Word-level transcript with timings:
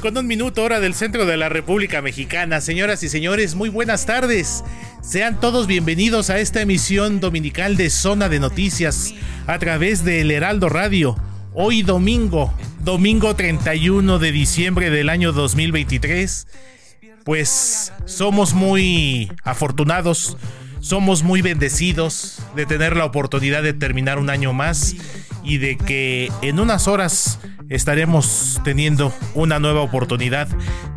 Con 0.00 0.16
un 0.16 0.26
minuto 0.26 0.62
hora 0.62 0.80
del 0.80 0.94
centro 0.94 1.26
de 1.26 1.36
la 1.36 1.48
República 1.48 2.00
Mexicana. 2.00 2.60
Señoras 2.60 3.02
y 3.02 3.08
señores, 3.08 3.54
muy 3.54 3.68
buenas 3.68 4.06
tardes. 4.06 4.64
Sean 5.02 5.38
todos 5.40 5.66
bienvenidos 5.66 6.30
a 6.30 6.38
esta 6.38 6.62
emisión 6.62 7.20
dominical 7.20 7.76
de 7.76 7.90
Zona 7.90 8.28
de 8.28 8.40
Noticias 8.40 9.14
a 9.46 9.58
través 9.58 10.04
de 10.04 10.22
El 10.22 10.30
Heraldo 10.30 10.70
Radio. 10.70 11.16
Hoy 11.52 11.82
domingo, 11.82 12.52
domingo 12.82 13.36
31 13.36 14.18
de 14.18 14.32
diciembre 14.32 14.90
del 14.90 15.10
año 15.10 15.32
2023. 15.32 16.46
Pues 17.24 17.92
somos 18.06 18.54
muy 18.54 19.30
afortunados, 19.44 20.38
somos 20.80 21.22
muy 21.22 21.42
bendecidos 21.42 22.42
de 22.56 22.64
tener 22.64 22.96
la 22.96 23.04
oportunidad 23.04 23.62
de 23.62 23.74
terminar 23.74 24.18
un 24.18 24.30
año 24.30 24.54
más 24.54 24.96
y 25.44 25.58
de 25.58 25.76
que 25.76 26.32
en 26.40 26.58
unas 26.58 26.88
horas 26.88 27.38
estaremos 27.70 28.60
teniendo 28.64 29.14
una 29.34 29.58
nueva 29.58 29.80
oportunidad 29.80 30.48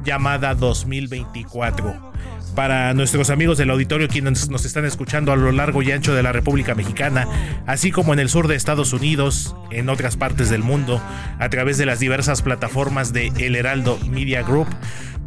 llamada 0.04 0.56
2024. 0.56 2.12
Para 2.56 2.94
nuestros 2.94 3.30
amigos 3.30 3.58
del 3.58 3.70
auditorio 3.70 4.08
quienes 4.08 4.50
nos 4.50 4.66
están 4.66 4.86
escuchando 4.86 5.32
a 5.32 5.36
lo 5.36 5.52
largo 5.52 5.82
y 5.82 5.92
ancho 5.92 6.14
de 6.14 6.22
la 6.22 6.32
República 6.32 6.76
Mexicana, 6.76 7.28
así 7.66 7.92
como 7.92 8.14
en 8.14 8.20
el 8.20 8.30
sur 8.30 8.48
de 8.48 8.56
Estados 8.56 8.92
Unidos, 8.92 9.56
en 9.72 9.90
otras 9.90 10.18
partes 10.18 10.50
del 10.50 10.62
mundo, 10.62 11.02
a 11.40 11.50
través 11.50 11.78
de 11.78 11.86
las 11.86 12.00
diversas 12.00 12.42
plataformas 12.42 13.14
de 13.14 13.28
El 13.38 13.56
Heraldo 13.56 13.98
Media 14.10 14.44
Group, 14.44 14.68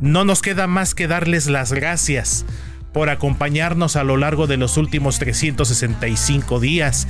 no 0.00 0.24
nos 0.24 0.42
queda 0.42 0.66
más 0.66 0.94
que 0.94 1.08
darles 1.08 1.46
las 1.46 1.72
gracias 1.72 2.44
por 2.92 3.08
acompañarnos 3.08 3.96
a 3.96 4.04
lo 4.04 4.16
largo 4.16 4.46
de 4.46 4.56
los 4.56 4.76
últimos 4.76 5.18
365 5.18 6.60
días 6.60 7.06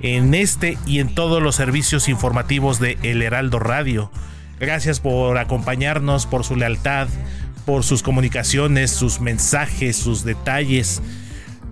en 0.00 0.34
este 0.34 0.78
y 0.86 1.00
en 1.00 1.14
todos 1.14 1.42
los 1.42 1.56
servicios 1.56 2.08
informativos 2.08 2.80
de 2.80 2.98
El 3.02 3.22
Heraldo 3.22 3.58
Radio. 3.58 4.10
Gracias 4.58 5.00
por 5.00 5.38
acompañarnos, 5.38 6.26
por 6.26 6.44
su 6.44 6.56
lealtad, 6.56 7.08
por 7.64 7.84
sus 7.84 8.02
comunicaciones, 8.02 8.90
sus 8.90 9.20
mensajes, 9.20 9.96
sus 9.96 10.24
detalles. 10.24 11.02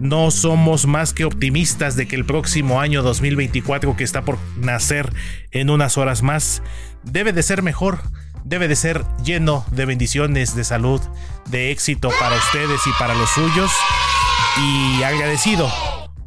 No 0.00 0.30
somos 0.30 0.86
más 0.86 1.14
que 1.14 1.24
optimistas 1.24 1.96
de 1.96 2.06
que 2.08 2.16
el 2.16 2.26
próximo 2.26 2.80
año 2.80 3.02
2024 3.02 3.96
que 3.96 4.04
está 4.04 4.22
por 4.22 4.38
nacer 4.56 5.12
en 5.52 5.70
unas 5.70 5.96
horas 5.96 6.22
más 6.22 6.62
debe 7.04 7.32
de 7.32 7.42
ser 7.42 7.62
mejor, 7.62 8.00
debe 8.44 8.68
de 8.68 8.76
ser 8.76 9.04
lleno 9.24 9.64
de 9.70 9.86
bendiciones, 9.86 10.56
de 10.56 10.64
salud, 10.64 11.00
de 11.48 11.70
éxito 11.70 12.10
para 12.18 12.36
ustedes 12.36 12.80
y 12.86 12.90
para 12.98 13.14
los 13.14 13.30
suyos. 13.30 13.70
Y 14.58 15.02
agradecido 15.02 15.70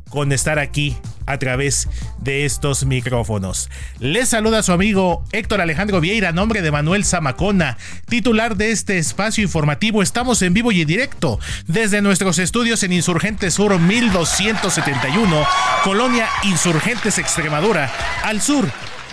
con 0.09 0.31
estar 0.31 0.59
aquí 0.59 0.97
a 1.27 1.37
través 1.37 1.87
de 2.19 2.45
estos 2.45 2.85
micrófonos. 2.85 3.69
Les 3.99 4.29
saluda 4.29 4.63
su 4.63 4.71
amigo 4.71 5.23
Héctor 5.31 5.61
Alejandro 5.61 6.01
Vieira, 6.01 6.31
nombre 6.31 6.63
de 6.63 6.71
Manuel 6.71 7.05
Zamacona, 7.05 7.77
titular 8.07 8.55
de 8.55 8.71
este 8.71 8.97
espacio 8.97 9.43
informativo. 9.43 10.01
Estamos 10.01 10.41
en 10.41 10.55
vivo 10.55 10.71
y 10.71 10.81
en 10.81 10.87
directo 10.87 11.39
desde 11.67 12.01
nuestros 12.01 12.39
estudios 12.39 12.81
en 12.83 12.93
Insurgentes 12.93 13.53
Sur 13.53 13.77
1271, 13.77 15.45
Colonia 15.83 16.27
Insurgentes 16.43 17.19
Extremadura, 17.19 17.91
al 18.23 18.41
sur 18.41 18.67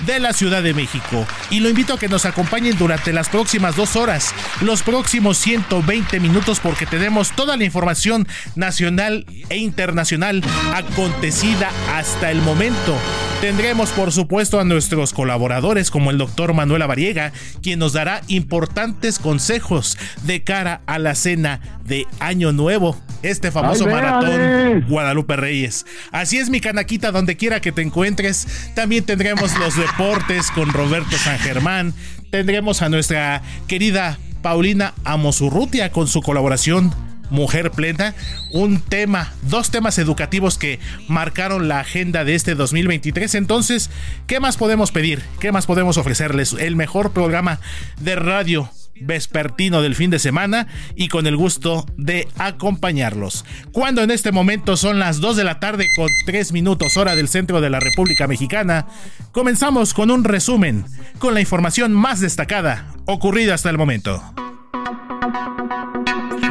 de 0.06 0.20
la 0.20 0.32
Ciudad 0.32 0.62
de 0.62 0.74
México. 0.74 1.26
Y 1.50 1.60
lo 1.60 1.68
invito 1.68 1.94
a 1.94 1.98
que 1.98 2.08
nos 2.08 2.24
acompañen 2.24 2.76
durante 2.78 3.12
las 3.12 3.28
próximas 3.28 3.76
dos 3.76 3.96
horas, 3.96 4.34
los 4.60 4.82
próximos 4.82 5.38
120 5.38 6.20
minutos, 6.20 6.60
porque 6.60 6.86
tenemos 6.86 7.32
toda 7.32 7.56
la 7.56 7.64
información 7.64 8.26
nacional 8.56 9.26
e 9.48 9.56
internacional 9.56 10.42
acontecida 10.74 11.70
hasta 11.94 12.30
el 12.30 12.42
momento. 12.42 12.96
Tendremos, 13.40 13.90
por 13.90 14.10
supuesto, 14.10 14.58
a 14.58 14.64
nuestros 14.64 15.12
colaboradores, 15.12 15.90
como 15.90 16.10
el 16.10 16.16
doctor 16.16 16.54
Manuel 16.54 16.80
Avariega, 16.80 17.32
quien 17.62 17.78
nos 17.78 17.92
dará 17.92 18.22
importantes 18.28 19.18
consejos 19.18 19.98
de 20.22 20.42
cara 20.42 20.80
a 20.86 20.98
la 20.98 21.14
cena 21.14 21.60
de 21.84 22.06
Año 22.20 22.52
Nuevo, 22.52 22.98
este 23.22 23.50
famoso 23.50 23.84
¡Ay, 23.86 23.92
maratón! 23.92 24.86
Guadalupe 24.88 25.36
Reyes. 25.36 25.84
Así 26.10 26.38
es, 26.38 26.48
mi 26.48 26.60
canaquita, 26.60 27.12
donde 27.12 27.36
quiera 27.36 27.60
que 27.60 27.72
te 27.72 27.82
encuentres. 27.82 28.72
También 28.74 29.04
tendremos 29.04 29.56
los 29.58 29.76
deportes 29.84 30.50
con 30.50 30.72
Roberto 30.72 31.18
San 31.18 31.38
Germán. 31.38 31.92
Tendremos 32.30 32.80
a 32.80 32.88
nuestra 32.88 33.42
querida 33.68 34.18
Paulina 34.40 34.94
Amosurrutia 35.04 35.92
con 35.92 36.08
su 36.08 36.22
colaboración 36.22 36.94
Mujer 37.28 37.70
Plena, 37.70 38.14
un 38.50 38.80
tema, 38.80 39.34
dos 39.42 39.70
temas 39.70 39.98
educativos 39.98 40.56
que 40.56 40.80
marcaron 41.06 41.68
la 41.68 41.80
agenda 41.80 42.24
de 42.24 42.34
este 42.34 42.54
2023. 42.54 43.34
Entonces, 43.34 43.90
¿qué 44.26 44.40
más 44.40 44.56
podemos 44.56 44.90
pedir? 44.90 45.22
¿Qué 45.38 45.52
más 45.52 45.66
podemos 45.66 45.98
ofrecerles? 45.98 46.54
El 46.54 46.76
mejor 46.76 47.12
programa 47.12 47.60
de 48.00 48.16
radio 48.16 48.70
vespertino 49.00 49.82
del 49.82 49.94
fin 49.94 50.10
de 50.10 50.18
semana 50.18 50.66
y 50.94 51.08
con 51.08 51.26
el 51.26 51.36
gusto 51.36 51.86
de 51.96 52.28
acompañarlos. 52.36 53.44
Cuando 53.72 54.02
en 54.02 54.10
este 54.10 54.32
momento 54.32 54.76
son 54.76 54.98
las 54.98 55.20
2 55.20 55.36
de 55.36 55.44
la 55.44 55.60
tarde 55.60 55.86
con 55.96 56.08
3 56.26 56.52
minutos 56.52 56.96
hora 56.96 57.14
del 57.16 57.28
centro 57.28 57.60
de 57.60 57.70
la 57.70 57.80
República 57.80 58.26
Mexicana, 58.26 58.86
comenzamos 59.32 59.94
con 59.94 60.10
un 60.10 60.24
resumen 60.24 60.84
con 61.18 61.34
la 61.34 61.40
información 61.40 61.92
más 61.92 62.20
destacada 62.20 62.94
ocurrida 63.06 63.54
hasta 63.54 63.70
el 63.70 63.78
momento. 63.78 64.22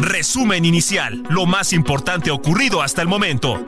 Resumen 0.02 0.66
inicial, 0.66 1.24
lo 1.30 1.46
más 1.46 1.72
importante 1.74 2.30
ocurrido 2.30 2.82
hasta 2.82 3.02
el 3.02 3.08
momento. 3.08 3.64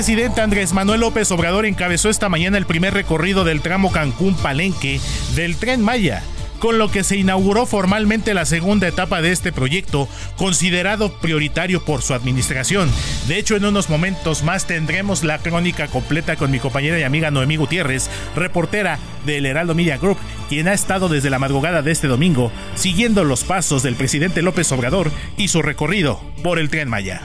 Presidente 0.00 0.40
Andrés 0.40 0.72
Manuel 0.72 1.00
López 1.00 1.30
Obrador 1.30 1.66
encabezó 1.66 2.08
esta 2.08 2.30
mañana 2.30 2.56
el 2.56 2.64
primer 2.64 2.94
recorrido 2.94 3.44
del 3.44 3.60
tramo 3.60 3.92
Cancún-Palenque 3.92 4.98
del 5.36 5.56
tren 5.56 5.82
Maya. 5.82 6.22
con 6.58 6.78
lo 6.78 6.90
que 6.90 7.04
se 7.04 7.18
inauguró 7.18 7.66
formalmente 7.66 8.32
la 8.32 8.46
segunda 8.46 8.88
etapa 8.88 9.20
de 9.20 9.30
este 9.30 9.52
proyecto, 9.52 10.08
considerado 10.36 11.12
prioritario 11.20 11.84
por 11.84 12.00
su 12.00 12.14
administración. 12.14 12.90
De 13.28 13.38
hecho, 13.38 13.56
en 13.56 13.64
unos 13.66 13.90
momentos 13.90 14.42
más 14.42 14.66
tendremos 14.66 15.22
la 15.22 15.38
crónica 15.38 15.86
completa 15.88 16.36
con 16.36 16.50
mi 16.50 16.60
compañera 16.60 16.98
y 16.98 17.02
amiga 17.02 17.30
Noemí 17.30 17.56
Gutiérrez, 17.56 18.08
reportera 18.34 18.98
del 19.26 19.44
Heraldo 19.44 19.74
Media 19.74 19.98
Group, 19.98 20.18
quien 20.48 20.68
ha 20.68 20.72
estado 20.72 21.10
desde 21.10 21.28
la 21.28 21.38
madrugada 21.38 21.82
de 21.82 21.92
este 21.92 22.08
domingo 22.08 22.50
siguiendo 22.74 23.24
los 23.24 23.44
pasos 23.44 23.82
del 23.82 23.96
presidente 23.96 24.40
López 24.40 24.72
Obrador 24.72 25.10
y 25.36 25.48
su 25.48 25.60
recorrido 25.60 26.22
por 26.42 26.58
el 26.58 26.70
tren 26.70 26.88
Maya. 26.88 27.22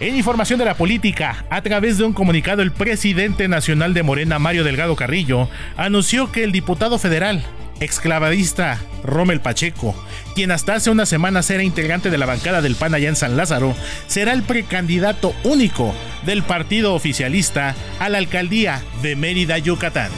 En 0.00 0.14
información 0.14 0.60
de 0.60 0.64
la 0.64 0.76
política, 0.76 1.44
a 1.50 1.60
través 1.60 1.98
de 1.98 2.04
un 2.04 2.12
comunicado, 2.12 2.62
el 2.62 2.70
presidente 2.70 3.48
nacional 3.48 3.94
de 3.94 4.04
Morena, 4.04 4.38
Mario 4.38 4.62
Delgado 4.62 4.94
Carrillo, 4.94 5.48
anunció 5.76 6.30
que 6.30 6.44
el 6.44 6.52
diputado 6.52 7.00
federal, 7.00 7.42
exclavadista 7.80 8.78
Rommel 9.02 9.40
Pacheco, 9.40 9.96
quien 10.36 10.52
hasta 10.52 10.74
hace 10.74 10.90
unas 10.90 11.08
semanas 11.08 11.50
era 11.50 11.64
integrante 11.64 12.10
de 12.10 12.18
la 12.18 12.26
bancada 12.26 12.62
del 12.62 12.76
PAN 12.76 12.94
allá 12.94 13.08
en 13.08 13.16
San 13.16 13.36
Lázaro, 13.36 13.74
será 14.06 14.34
el 14.34 14.44
precandidato 14.44 15.34
único 15.42 15.92
del 16.24 16.44
partido 16.44 16.94
oficialista 16.94 17.74
a 17.98 18.08
la 18.08 18.18
alcaldía 18.18 18.82
de 19.02 19.16
Mérida, 19.16 19.58
Yucatán. 19.58 20.12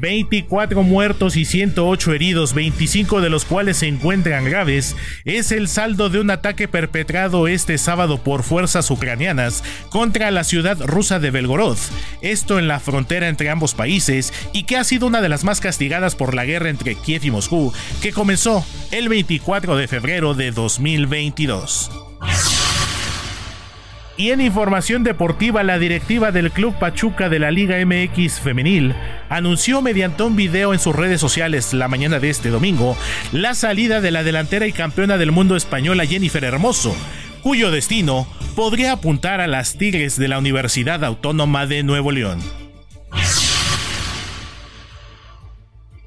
24 0.04 0.84
muertos 0.84 1.38
y 1.38 1.46
108 1.46 2.12
heridos, 2.12 2.54
25 2.54 3.22
de 3.22 3.30
los 3.30 3.46
cuales 3.46 3.78
se 3.78 3.88
encuentran 3.88 4.44
graves, 4.44 4.98
es 5.24 5.54
el 5.54 5.70
saldo 5.70 6.10
de 6.10 6.20
un 6.20 6.30
ataque 6.30 6.68
perpetrado 6.68 7.48
este 7.48 7.78
sábado 7.78 8.22
por 8.22 8.44
fuerzas 8.44 8.92
ucranianas 8.92 9.64
contra 9.92 10.30
la 10.30 10.44
ciudad 10.44 10.78
rusa 10.82 11.20
de 11.20 11.32
Belgorod, 11.32 11.78
esto 12.22 12.60
en 12.60 12.68
la 12.68 12.82
frontera 12.82 13.30
entre 13.30 13.50
ambos 13.50 13.76
países 13.76 14.34
y 14.52 14.64
que 14.64 14.76
ha 14.76 14.84
sido 14.84 15.08
una 15.08 15.22
de 15.22 15.30
las 15.30 15.46
más 15.46 15.62
castigadas 15.62 16.16
por 16.18 16.34
la 16.34 16.44
guerra 16.44 16.70
entre 16.70 16.96
Kiev 16.96 17.24
y 17.24 17.32
Moscú, 17.32 17.72
que 18.02 18.12
comenzó 18.12 18.66
el 18.92 19.08
24 19.08 19.78
de 19.78 19.88
febrero 19.88 20.34
de 20.34 20.52
2022. 20.52 21.92
Y 24.16 24.30
en 24.30 24.42
información 24.42 25.04
deportiva, 25.04 25.64
la 25.64 25.80
directiva 25.80 26.32
del 26.32 26.52
Club 26.52 26.78
Pachuca 26.78 27.30
de 27.30 27.40
la 27.40 27.50
Liga 27.50 27.84
MX 27.84 28.42
Femenil 28.42 28.94
anunció 29.28 29.82
mediante 29.82 30.22
un 30.22 30.36
video 30.36 30.72
en 30.74 30.80
sus 30.80 30.96
redes 30.96 31.20
sociales 31.20 31.74
la 31.74 31.88
mañana 31.88 32.20
de 32.20 32.30
este 32.30 32.50
domingo 32.50 32.96
la 33.32 33.56
salida 33.56 34.02
de 34.02 34.12
la 34.12 34.24
delantera 34.24 34.68
y 34.68 34.72
campeona 34.72 35.18
del 35.18 35.32
mundo 35.32 35.56
española 35.56 36.06
Jennifer 36.06 36.44
Hermoso, 36.44 36.96
cuyo 37.42 37.72
destino 37.72 38.28
podría 38.56 38.92
apuntar 38.92 39.42
a 39.42 39.48
las 39.48 39.78
Tigres 39.80 40.16
de 40.18 40.28
la 40.28 40.38
Universidad 40.38 41.04
Autónoma 41.04 41.66
de 41.66 41.82
Nuevo 41.82 42.12
León. 42.12 42.40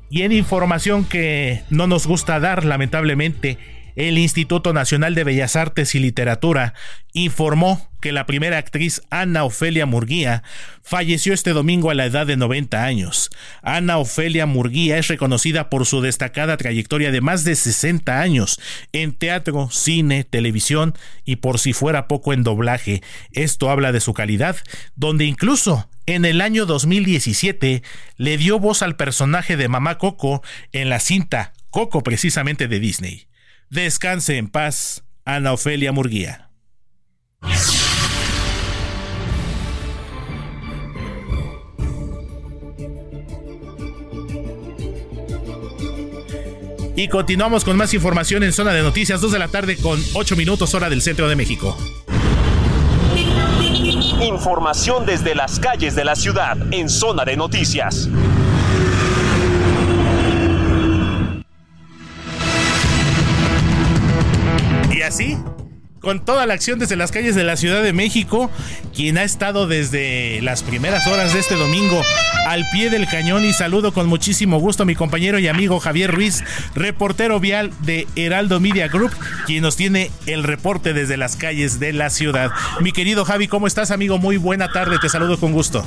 Y 0.09 0.23
en 0.23 0.31
información 0.31 1.05
que 1.05 1.65
no 1.71 1.89
nos 1.89 2.07
gusta 2.07 2.39
dar, 2.39 2.65
lamentablemente, 2.65 3.59
el 3.97 4.19
Instituto 4.19 4.73
Nacional 4.73 5.15
de 5.15 5.25
Bellas 5.25 5.57
Artes 5.57 5.95
y 5.95 5.99
Literatura 5.99 6.75
informó 7.15 7.89
que 8.01 8.13
la 8.13 8.27
primera 8.27 8.59
actriz 8.59 9.01
Ana 9.11 9.45
Ofelia 9.45 9.87
Murguía 9.87 10.43
falleció 10.83 11.33
este 11.33 11.51
domingo 11.51 11.91
a 11.91 11.95
la 11.95 12.05
edad 12.05 12.27
de 12.27 12.37
90 12.37 12.85
años. 12.85 13.31
Ana 13.63 13.99
Ofelia 13.99 14.45
Murguía 14.47 14.99
es 14.99 15.09
reconocida 15.09 15.71
por 15.71 15.87
su 15.87 16.03
destacada 16.03 16.59
trayectoria 16.59 17.11
de 17.11 17.23
más 17.23 17.43
de 17.43 17.57
60 17.57 18.21
años 18.21 18.61
en 18.93 19.15
teatro, 19.15 19.71
cine, 19.73 20.25
televisión 20.25 20.95
y 21.25 21.37
por 21.37 21.59
si 21.59 21.73
fuera 21.73 22.07
poco 22.07 22.35
en 22.35 22.43
doblaje. 22.43 23.03
Esto 23.33 23.71
habla 23.71 23.93
de 23.93 24.01
su 24.01 24.13
calidad, 24.13 24.57
donde 24.95 25.25
incluso 25.25 25.89
en 26.05 26.27
el 26.27 26.43
año 26.43 26.67
2017 26.67 27.83
le 28.17 28.37
dio 28.37 28.61
voz 28.61 28.83
al 28.83 28.97
personaje 28.97 29.57
de 29.57 29.69
Mamá 29.69 29.97
Coco 29.99 30.43
en 30.73 30.91
la 30.91 31.01
cinta 31.01 31.55
Coco 31.71 32.03
precisamente 32.03 32.69
de 32.69 32.79
Disney. 32.79 33.27
Descanse 33.71 34.37
en 34.37 34.49
paz, 34.49 35.03
Ana 35.25 35.53
Ofelia 35.53 35.91
Murguía. 35.91 36.51
Y 46.99 47.09
continuamos 47.09 47.65
con 47.65 47.77
más 47.77 47.93
información 47.93 48.43
en 48.43 48.55
Zona 48.55 48.73
de 48.73 48.83
Noticias, 48.83 49.21
2 49.21 49.33
de 49.33 49.39
la 49.39 49.49
tarde 49.49 49.77
con 49.77 50.01
8 50.15 50.37
minutos 50.37 50.73
hora 50.73 50.89
del 50.89 51.03
centro 51.03 51.29
de 51.29 51.37
México. 51.37 51.77
Información 54.23 55.05
desde 55.05 55.35
las 55.35 55.61
calles 55.61 55.95
de 55.95 56.05
la 56.05 56.17
ciudad 56.17 56.57
en 56.71 56.89
Zona 56.89 57.25
de 57.25 57.37
Noticias. 57.37 58.09
Así, 65.07 65.39
con 66.01 66.25
toda 66.25 66.47
la 66.47 66.55
acción 66.55 66.79
desde 66.79 66.97
las 66.97 67.11
calles 67.11 67.35
de 67.35 67.45
la 67.45 67.57
Ciudad 67.57 67.83
de 67.83 67.93
México, 67.93 68.51
quien 68.95 69.19
ha 69.19 69.25
estado 69.25 69.67
desde 69.67 70.41
las 70.43 70.63
primeras 70.63 71.07
horas 71.07 71.33
de 71.33 71.41
este 71.41 71.55
domingo 71.55 72.03
al 72.47 72.65
pie 72.71 72.91
del 72.91 73.09
cañón 73.09 73.45
y 73.45 73.53
saludo 73.53 73.93
con 73.93 74.07
muchísimo 74.07 74.59
gusto 74.59 74.83
a 74.83 74.87
mi 74.87 74.95
compañero 74.95 75.39
y 75.39 75.49
amigo 75.49 75.81
Javier 75.81 76.15
Ruiz, 76.15 76.45
reportero 76.75 77.41
vial 77.41 77.73
de 77.81 78.07
Heraldo 78.15 78.61
Media 78.61 78.89
Group, 78.89 79.13
quien 79.47 79.63
nos 79.63 79.77
tiene 79.77 80.11
el 80.27 80.45
reporte 80.45 80.93
desde 80.93 81.17
las 81.17 81.37
calles 81.37 81.81
de 81.81 81.93
la 81.93 82.11
ciudad. 82.11 82.51
Mi 82.81 82.93
querido 82.93 83.25
Javi, 83.25 83.49
¿cómo 83.49 83.67
estás 83.67 83.91
amigo? 83.91 84.19
Muy 84.19 84.37
buena 84.37 84.71
tarde, 84.71 84.99
te 85.01 85.09
saludo 85.09 85.39
con 85.39 85.53
gusto. 85.53 85.85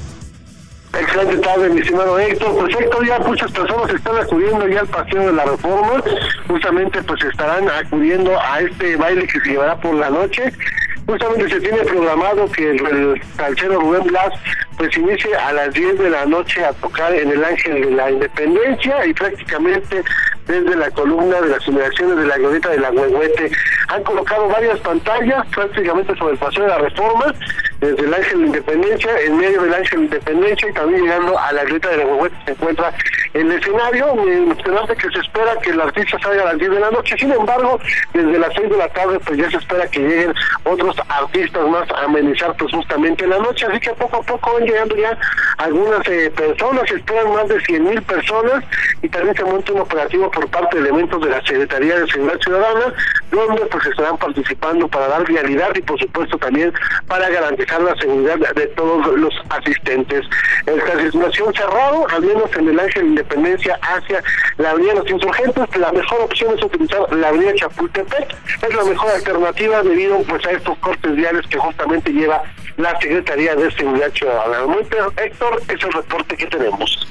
Excelente 0.93 1.37
tarde, 1.37 1.69
mi 1.69 1.81
estimado 1.81 2.17
Héctor. 2.19 2.57
Pues 2.57 2.75
Héctor, 2.75 3.05
ya 3.05 3.19
muchas 3.19 3.51
personas 3.51 3.93
están 3.93 4.17
acudiendo 4.17 4.67
ya 4.67 4.79
al 4.79 4.87
Paseo 4.87 5.27
de 5.27 5.33
la 5.33 5.45
Reforma. 5.45 6.03
Justamente 6.47 7.03
pues 7.03 7.23
estarán 7.23 7.69
acudiendo 7.69 8.39
a 8.41 8.61
este 8.61 8.95
baile 8.95 9.27
que 9.27 9.39
se 9.39 9.49
llevará 9.51 9.79
por 9.79 9.93
la 9.95 10.09
noche. 10.09 10.51
Justamente 11.05 11.49
se 11.49 11.59
tiene 11.59 11.77
programado 11.79 12.51
que 12.51 12.71
el, 12.71 13.21
calcero 13.35 13.79
Rubén 13.79 14.03
Blas 14.07 14.33
pues 14.77 14.95
inicie 14.97 15.35
a 15.35 15.53
las 15.53 15.73
10 15.73 15.99
de 15.99 16.09
la 16.09 16.25
noche 16.25 16.63
a 16.63 16.71
tocar 16.73 17.13
en 17.13 17.31
el 17.31 17.43
Ángel 17.43 17.81
de 17.81 17.91
la 17.91 18.11
Independencia 18.11 19.05
y 19.05 19.13
prácticamente 19.13 20.03
desde 20.47 20.75
la 20.75 20.89
columna 20.91 21.41
de 21.41 21.49
las 21.49 21.67
inmediaciones 21.67 22.17
de 22.17 22.25
la 22.25 22.37
glorieta 22.37 22.69
de 22.69 22.79
la 22.79 22.91
Huehuete. 22.91 23.51
Han 23.89 24.03
colocado 24.03 24.47
varias 24.47 24.79
pantallas 24.79 25.45
prácticamente 25.47 26.15
sobre 26.15 26.33
el 26.33 26.39
paseo 26.39 26.63
de 26.63 26.69
la 26.69 26.77
reforma, 26.79 27.33
desde 27.79 28.05
el 28.05 28.13
Ángel 28.13 28.39
de 28.39 28.45
Independencia, 28.47 29.19
en 29.21 29.37
medio 29.37 29.61
del 29.61 29.73
Ángel 29.73 29.99
de 29.99 30.05
Independencia 30.05 30.69
y 30.69 30.73
también 30.73 31.03
llegando 31.03 31.39
a 31.39 31.51
la 31.51 31.61
glorieta 31.63 31.89
de 31.89 31.97
la 31.97 32.05
Huehuete 32.05 32.35
se 32.45 32.51
encuentra 32.51 32.93
el 33.33 33.51
escenario, 33.51 34.15
mencionaste 34.15 34.95
que 34.95 35.09
se 35.11 35.19
espera 35.19 35.55
que 35.61 35.69
el 35.69 35.81
artista 35.81 36.17
salga 36.19 36.43
a 36.43 36.45
las 36.45 36.57
10 36.57 36.71
de 36.71 36.79
la 36.79 36.91
noche, 36.91 37.15
sin 37.17 37.31
embargo, 37.31 37.79
desde 38.13 38.39
las 38.39 38.53
6 38.55 38.69
de 38.69 38.77
la 38.77 38.89
tarde 38.89 39.19
pues 39.19 39.37
ya 39.37 39.49
se 39.51 39.57
espera 39.57 39.87
que 39.87 39.99
lleguen 39.99 40.33
otros 40.63 40.95
artistas 41.07 41.67
más 41.67 41.89
a 41.91 42.05
amenizar 42.05 42.55
pues 42.57 42.71
justamente 42.73 43.27
la 43.27 43.37
noche, 43.37 43.65
así 43.67 43.79
que 43.79 43.91
poco 43.91 44.17
a 44.17 44.21
poco 44.23 44.53
van 44.53 44.63
llegando 44.63 44.95
ya 44.95 45.17
algunas 45.57 46.07
eh, 46.07 46.31
personas, 46.35 46.89
se 46.89 46.95
esperan 46.95 47.33
más 47.33 47.47
de 47.47 47.59
100 47.61 47.83
mil 47.83 48.01
personas 48.01 48.63
y 49.01 49.09
también 49.09 49.35
se 49.35 49.43
monta 49.43 49.73
un 49.73 49.81
operativo 49.81 50.31
por 50.31 50.47
parte 50.49 50.77
de 50.77 50.89
elementos 50.89 51.21
de 51.21 51.29
la 51.29 51.41
Secretaría 51.45 51.99
de 51.99 52.07
Seguridad 52.07 52.39
Ciudadana, 52.39 52.93
donde 53.31 53.65
pues 53.65 53.85
estarán 53.85 54.17
participando 54.17 54.87
para 54.87 55.07
dar 55.07 55.23
realidad 55.27 55.69
y 55.75 55.81
por 55.81 55.99
supuesto 55.99 56.37
también 56.37 56.73
para 57.07 57.29
garantizar 57.29 57.81
la 57.81 57.95
seguridad 57.97 58.37
de 58.55 58.67
todos 58.67 59.19
los 59.19 59.33
asistentes. 59.49 60.25
El 60.65 60.81
circulación 60.99 61.53
cerrado, 61.53 62.07
al 62.09 62.21
menos 62.21 62.55
en 62.55 62.69
el 62.69 62.79
Ángel 62.79 63.18
Independencia 63.19 63.77
hacia 63.81 64.23
la 64.57 64.71
Avenida 64.71 64.93
Los 64.95 65.09
Insurgentes, 65.09 65.77
la 65.77 65.91
mejor 65.91 66.21
opción 66.21 66.57
es 66.57 66.63
utilizar 66.63 67.13
la 67.13 67.27
Avenida 67.27 67.53
Chapultepec, 67.55 68.35
es 68.61 68.75
la 68.75 68.83
mejor 68.85 69.11
alternativa 69.11 69.83
debido 69.83 70.21
pues 70.23 70.45
a 70.45 70.51
estos 70.51 70.77
cortes 70.77 71.15
viales 71.15 71.45
que 71.47 71.57
justamente 71.57 72.11
lleva 72.11 72.41
la 72.77 72.97
Secretaría 73.01 73.55
de 73.55 73.69
Seguridad 73.71 74.09
Ciudadana. 74.13 74.73
Héctor, 75.17 75.61
es 75.67 75.83
el 75.83 75.91
reporte 75.91 76.37
que 76.37 76.47
tenemos. 76.47 77.07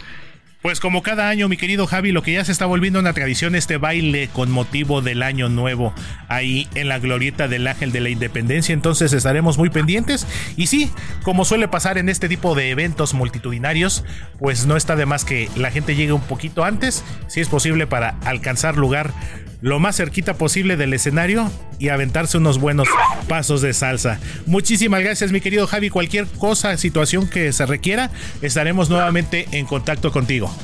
Pues 0.61 0.81
como 0.81 1.03
cada 1.03 1.29
año, 1.29 1.49
mi 1.49 1.57
querido 1.57 1.87
Javi, 1.87 2.11
lo 2.11 2.23
que 2.23 2.33
ya 2.33 2.45
se 2.45 2.51
está 2.51 2.67
volviendo 2.67 2.99
una 2.99 3.13
tradición, 3.13 3.55
este 3.55 3.77
baile 3.77 4.29
con 4.33 4.51
motivo 4.51 5.03
del 5.03 5.23
año 5.23 5.49
nuevo 5.49 5.95
ahí 6.27 6.67
en 6.75 6.89
la 6.89 6.99
glorieta 6.99 7.47
del 7.47 7.69
Ángel 7.69 7.93
de 7.93 8.01
la 8.01 8.09
Independencia, 8.09 8.73
entonces 8.73 9.13
estaremos 9.13 9.57
muy 9.57 9.71
pendientes. 9.71 10.27
Y 10.57 10.67
sí, 10.67 10.91
como 11.23 11.45
suele 11.45 11.69
pasar 11.69 11.97
en 11.97 12.09
este 12.09 12.29
tipo 12.29 12.57
de 12.57 12.71
eventos 12.71 13.15
multitudinarios, 13.15 14.05
pues 14.41 14.67
no 14.67 14.77
está 14.77 14.97
de 14.97 15.07
más 15.07 15.25
que 15.25 15.49
la 15.55 15.71
gente 15.71 15.95
llegue 15.95 16.13
un 16.13 16.23
poquito 16.23 16.65
antes, 16.65 17.05
si 17.29 17.41
es 17.41 17.49
posible, 17.49 17.87
para 17.87 18.17
alcanzar 18.25 18.77
lugar 18.77 19.13
lo 19.61 19.79
más 19.79 19.97
cerquita 19.97 20.35
posible 20.35 20.77
del 20.77 20.93
escenario 20.93 21.51
y 21.79 21.89
aventarse 21.89 22.39
unos 22.39 22.59
buenos 22.59 22.89
pasos 23.29 23.61
de 23.61 23.73
salsa. 23.73 24.21
Muchísimas 24.47 25.01
gracias, 25.01 25.33
mi 25.33 25.41
querido 25.41 25.67
Javi. 25.67 25.91
Cualquier 25.91 26.27
cosa, 26.27 26.77
situación 26.77 27.29
que 27.29 27.53
se 27.53 27.67
requiera, 27.67 28.11
estaremos 28.43 28.91
nuevamente 28.91 29.47
en 29.53 29.67
contacto 29.67 30.13
contigo. 30.13 30.55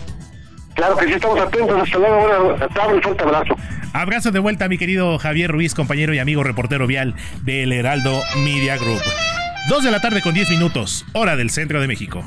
Claro 0.74 0.96
que 0.96 1.06
sí, 1.06 1.12
estamos 1.12 1.40
atentos. 1.40 1.82
Hasta 1.82 1.98
luego. 1.98 2.54
Un 2.54 3.02
fuerte 3.02 3.22
abrazo. 3.22 3.54
Abrazo 3.92 4.32
de 4.32 4.40
vuelta, 4.40 4.68
mi 4.68 4.76
querido 4.76 5.18
Javier 5.18 5.50
Ruiz, 5.50 5.74
compañero 5.74 6.12
y 6.14 6.18
amigo 6.18 6.42
reportero 6.42 6.88
vial 6.88 7.14
del 7.42 7.72
Heraldo 7.72 8.20
Media 8.38 8.76
Group. 8.76 9.00
Dos 9.68 9.84
de 9.84 9.92
la 9.92 10.00
tarde 10.00 10.20
con 10.20 10.34
10 10.34 10.50
minutos, 10.50 11.06
hora 11.12 11.36
del 11.36 11.50
centro 11.50 11.80
de 11.80 11.86
México. 11.86 12.24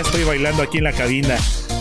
Estoy 0.00 0.22
bailando 0.22 0.62
aquí 0.62 0.78
en 0.78 0.84
la 0.84 0.92
cabina. 0.92 1.36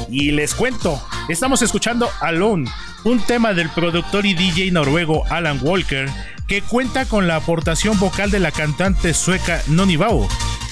Y 0.10 0.32
les 0.32 0.56
cuento, 0.56 1.00
estamos 1.30 1.62
escuchando 1.62 2.10
Alone, 2.20 2.70
un 3.04 3.20
tema 3.20 3.54
del 3.54 3.70
productor 3.70 4.26
y 4.26 4.34
DJ 4.34 4.72
noruego 4.72 5.24
Alan 5.30 5.60
Walker, 5.62 6.10
que 6.48 6.64
cuenta 6.64 7.06
con 7.06 7.28
la 7.28 7.36
aportación 7.36 8.00
vocal 8.00 8.32
de 8.32 8.40
la 8.40 8.52
cantante 8.52 9.14
sueca 9.14 9.62
Noni 9.68 9.98
Bau. 9.98 10.28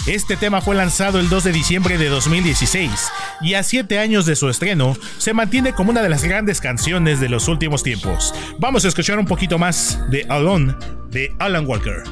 Este 0.07 0.37
tema 0.37 0.61
fue 0.61 0.75
lanzado 0.75 1.19
el 1.19 1.29
2 1.29 1.43
de 1.43 1.51
diciembre 1.51 1.97
de 1.97 2.09
2016 2.09 2.91
y 3.41 3.53
a 3.53 3.63
7 3.63 3.99
años 3.99 4.25
de 4.25 4.35
su 4.35 4.49
estreno 4.49 4.95
se 5.17 5.33
mantiene 5.33 5.73
como 5.73 5.91
una 5.91 6.01
de 6.01 6.09
las 6.09 6.23
grandes 6.23 6.61
canciones 6.61 7.19
de 7.19 7.29
los 7.29 7.47
últimos 7.47 7.83
tiempos. 7.83 8.33
Vamos 8.59 8.85
a 8.85 8.87
escuchar 8.87 9.19
un 9.19 9.25
poquito 9.25 9.59
más 9.59 9.99
de 10.09 10.25
Alone 10.29 10.75
de 11.09 11.35
Alan 11.39 11.67
Walker. 11.67 12.03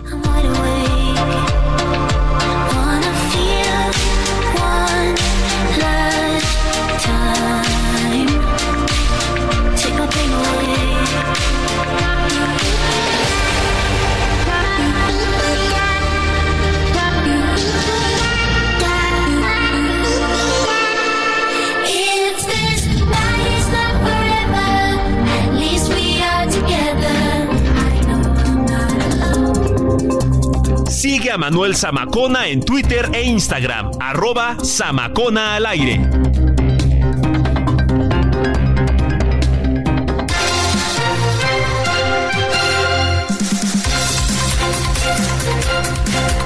Manuel 31.38 31.76
Zamacona 31.76 32.48
en 32.48 32.64
Twitter 32.64 33.10
e 33.14 33.24
Instagram, 33.24 33.92
arroba 34.00 34.58
Zamacona 34.64 35.56
al 35.56 35.66
aire. 35.66 36.00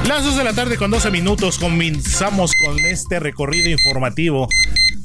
Las 0.07 0.23
2 0.23 0.37
de 0.37 0.43
la 0.43 0.53
tarde 0.53 0.77
con 0.77 0.91
12 0.91 1.11
minutos 1.11 1.59
comenzamos 1.59 2.53
con 2.65 2.79
este 2.79 3.19
recorrido 3.19 3.69
informativo 3.69 4.47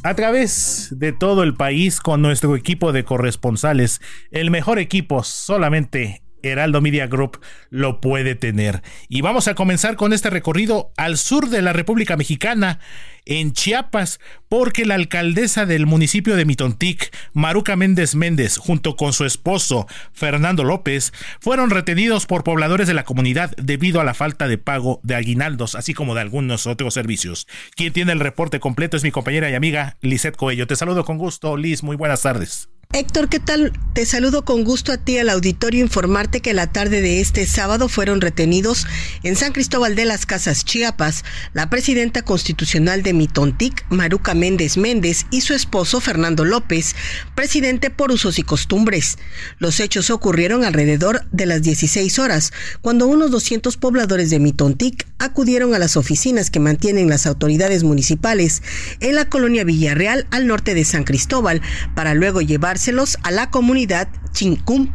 a 0.04 0.14
través 0.14 0.88
de 0.90 1.12
todo 1.12 1.42
el 1.42 1.54
país 1.54 2.00
con 2.00 2.22
nuestro 2.22 2.56
equipo 2.56 2.92
de 2.92 3.04
corresponsales, 3.04 4.00
el 4.30 4.50
mejor 4.50 4.78
equipo 4.78 5.22
solamente 5.22 6.21
Heraldo 6.42 6.80
Media 6.80 7.06
Group 7.06 7.40
lo 7.70 8.00
puede 8.00 8.34
tener. 8.34 8.82
Y 9.08 9.20
vamos 9.20 9.48
a 9.48 9.54
comenzar 9.54 9.96
con 9.96 10.12
este 10.12 10.30
recorrido 10.30 10.92
al 10.96 11.18
sur 11.18 11.48
de 11.48 11.62
la 11.62 11.72
República 11.72 12.16
Mexicana, 12.16 12.78
en 13.24 13.52
Chiapas, 13.52 14.20
porque 14.48 14.84
la 14.84 14.94
alcaldesa 14.94 15.64
del 15.66 15.86
municipio 15.86 16.36
de 16.36 16.44
Mitontic, 16.44 17.14
Maruca 17.32 17.76
Méndez 17.76 18.14
Méndez, 18.14 18.56
junto 18.56 18.96
con 18.96 19.12
su 19.12 19.24
esposo, 19.24 19.86
Fernando 20.12 20.64
López, 20.64 21.12
fueron 21.40 21.70
retenidos 21.70 22.26
por 22.26 22.44
pobladores 22.44 22.88
de 22.88 22.94
la 22.94 23.04
comunidad 23.04 23.52
debido 23.56 24.00
a 24.00 24.04
la 24.04 24.14
falta 24.14 24.48
de 24.48 24.58
pago 24.58 25.00
de 25.02 25.14
aguinaldos, 25.14 25.74
así 25.74 25.94
como 25.94 26.14
de 26.14 26.22
algunos 26.22 26.66
otros 26.66 26.94
servicios. 26.94 27.46
Quien 27.76 27.92
tiene 27.92 28.12
el 28.12 28.20
reporte 28.20 28.60
completo 28.60 28.96
es 28.96 29.04
mi 29.04 29.10
compañera 29.10 29.50
y 29.50 29.54
amiga 29.54 29.96
Lisette 30.00 30.36
Coello. 30.36 30.66
Te 30.66 30.76
saludo 30.76 31.04
con 31.04 31.18
gusto, 31.18 31.56
Liz, 31.56 31.82
muy 31.82 31.96
buenas 31.96 32.22
tardes. 32.22 32.68
Héctor, 32.94 33.30
¿qué 33.30 33.40
tal? 33.40 33.72
Te 33.94 34.06
saludo 34.06 34.44
con 34.44 34.64
gusto 34.64 34.92
a 34.92 34.96
ti 34.96 35.18
al 35.18 35.28
auditorio 35.28 35.82
informarte 35.82 36.40
que 36.40 36.54
la 36.54 36.72
tarde 36.72 37.02
de 37.02 37.20
este 37.20 37.46
sábado 37.46 37.88
fueron 37.88 38.22
retenidos 38.22 38.86
en 39.22 39.36
San 39.36 39.52
Cristóbal 39.52 39.94
de 39.94 40.06
las 40.06 40.24
Casas 40.24 40.64
Chiapas 40.64 41.24
la 41.52 41.68
presidenta 41.68 42.22
constitucional 42.22 43.02
de 43.02 43.12
Mitontic, 43.12 43.84
Maruca 43.90 44.34
Méndez 44.34 44.78
Méndez, 44.78 45.26
y 45.30 45.42
su 45.42 45.52
esposo 45.52 46.00
Fernando 46.00 46.46
López, 46.46 46.94
presidente 47.34 47.90
por 47.90 48.12
usos 48.12 48.38
y 48.38 48.42
costumbres. 48.42 49.18
Los 49.58 49.78
hechos 49.80 50.10
ocurrieron 50.10 50.64
alrededor 50.64 51.26
de 51.32 51.46
las 51.46 51.62
16 51.62 52.18
horas, 52.18 52.52
cuando 52.80 53.06
unos 53.06 53.30
200 53.30 53.76
pobladores 53.76 54.30
de 54.30 54.38
Mitontic 54.38 55.06
acudieron 55.18 55.74
a 55.74 55.78
las 55.78 55.98
oficinas 55.98 56.50
que 56.50 56.60
mantienen 56.60 57.10
las 57.10 57.26
autoridades 57.26 57.84
municipales 57.84 58.62
en 59.00 59.14
la 59.14 59.28
colonia 59.28 59.64
Villarreal 59.64 60.26
al 60.30 60.46
norte 60.46 60.74
de 60.74 60.84
San 60.84 61.04
Cristóbal 61.04 61.60
para 61.94 62.14
luego 62.14 62.40
llevarse 62.40 62.81
a 63.22 63.30
la 63.30 63.50
comunidad 63.50 64.08
Chincum, 64.32 64.88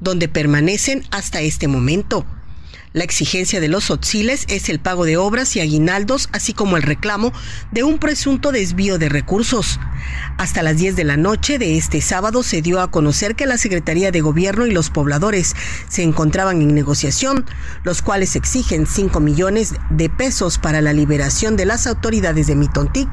donde 0.00 0.28
permanecen 0.28 1.04
hasta 1.10 1.40
este 1.40 1.68
momento. 1.68 2.26
La 2.94 3.04
exigencia 3.04 3.60
de 3.60 3.68
los 3.68 3.90
otziles 3.90 4.46
es 4.48 4.68
el 4.70 4.80
pago 4.80 5.04
de 5.04 5.18
obras 5.18 5.54
y 5.56 5.60
aguinaldos, 5.60 6.28
así 6.32 6.54
como 6.54 6.76
el 6.76 6.82
reclamo 6.82 7.32
de 7.70 7.84
un 7.84 7.98
presunto 7.98 8.50
desvío 8.50 8.98
de 8.98 9.10
recursos. 9.10 9.78
Hasta 10.38 10.62
las 10.62 10.78
10 10.78 10.96
de 10.96 11.04
la 11.04 11.16
noche 11.16 11.58
de 11.58 11.76
este 11.76 12.00
sábado 12.00 12.42
se 12.42 12.62
dio 12.62 12.80
a 12.80 12.90
conocer 12.90 13.34
que 13.34 13.44
la 13.44 13.58
Secretaría 13.58 14.10
de 14.10 14.20
Gobierno 14.20 14.66
y 14.66 14.70
los 14.70 14.88
pobladores 14.88 15.54
se 15.88 16.02
encontraban 16.02 16.62
en 16.62 16.74
negociación, 16.74 17.44
los 17.84 18.00
cuales 18.00 18.36
exigen 18.36 18.86
5 18.86 19.20
millones 19.20 19.74
de 19.90 20.08
pesos 20.08 20.58
para 20.58 20.80
la 20.80 20.92
liberación 20.92 21.56
de 21.56 21.66
las 21.66 21.86
autoridades 21.86 22.46
de 22.46 22.54
Mitontic. 22.54 23.08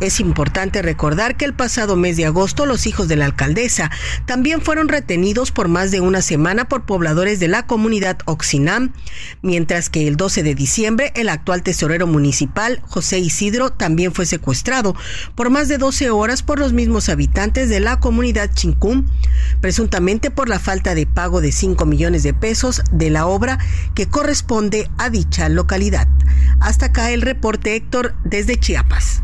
Es 0.00 0.20
importante 0.20 0.82
recordar 0.82 1.36
que 1.36 1.44
el 1.46 1.54
pasado 1.54 1.96
mes 1.96 2.16
de 2.16 2.26
agosto 2.26 2.66
los 2.66 2.86
hijos 2.86 3.08
de 3.08 3.16
la 3.16 3.24
alcaldesa 3.24 3.90
también 4.26 4.60
fueron 4.60 4.88
retenidos 4.88 5.52
por 5.52 5.68
más 5.68 5.90
de 5.90 6.00
una 6.00 6.20
semana 6.20 6.68
por 6.68 6.84
pobladores 6.84 7.40
de 7.40 7.48
la 7.48 7.66
comunidad 7.66 8.18
Oxinam, 8.26 8.92
mientras 9.42 9.90
que 9.90 10.08
el 10.08 10.16
12 10.16 10.42
de 10.42 10.54
diciembre 10.54 11.12
el 11.14 11.28
actual 11.28 11.62
tesorero 11.62 12.06
municipal, 12.06 12.80
José 12.86 13.18
Isidro, 13.18 13.70
también 13.70 14.12
fue 14.12 14.26
secuestrado 14.26 14.94
por 15.34 15.50
más 15.50 15.68
de 15.68 15.78
12 15.78 16.10
horas 16.10 16.42
por 16.42 16.58
los 16.58 16.72
mismos 16.72 17.08
habitantes 17.08 17.68
de 17.68 17.80
la 17.80 18.00
comunidad 18.00 18.50
Chincún, 18.54 19.10
presuntamente 19.60 20.30
por 20.30 20.48
la 20.48 20.58
falta 20.58 20.94
de 20.94 21.06
pago 21.06 21.40
de 21.40 21.52
5 21.52 21.86
millones 21.86 22.22
de 22.22 22.34
pesos 22.34 22.82
de 22.92 23.10
la 23.10 23.26
obra 23.26 23.58
que 23.94 24.06
corresponde 24.06 24.90
a 24.98 25.10
dicha 25.10 25.48
localidad. 25.48 26.08
Hasta 26.60 26.86
acá 26.86 27.10
el 27.10 27.22
reporte 27.22 27.76
Héctor 27.76 28.14
desde 28.24 28.58
Chiapas. 28.58 29.22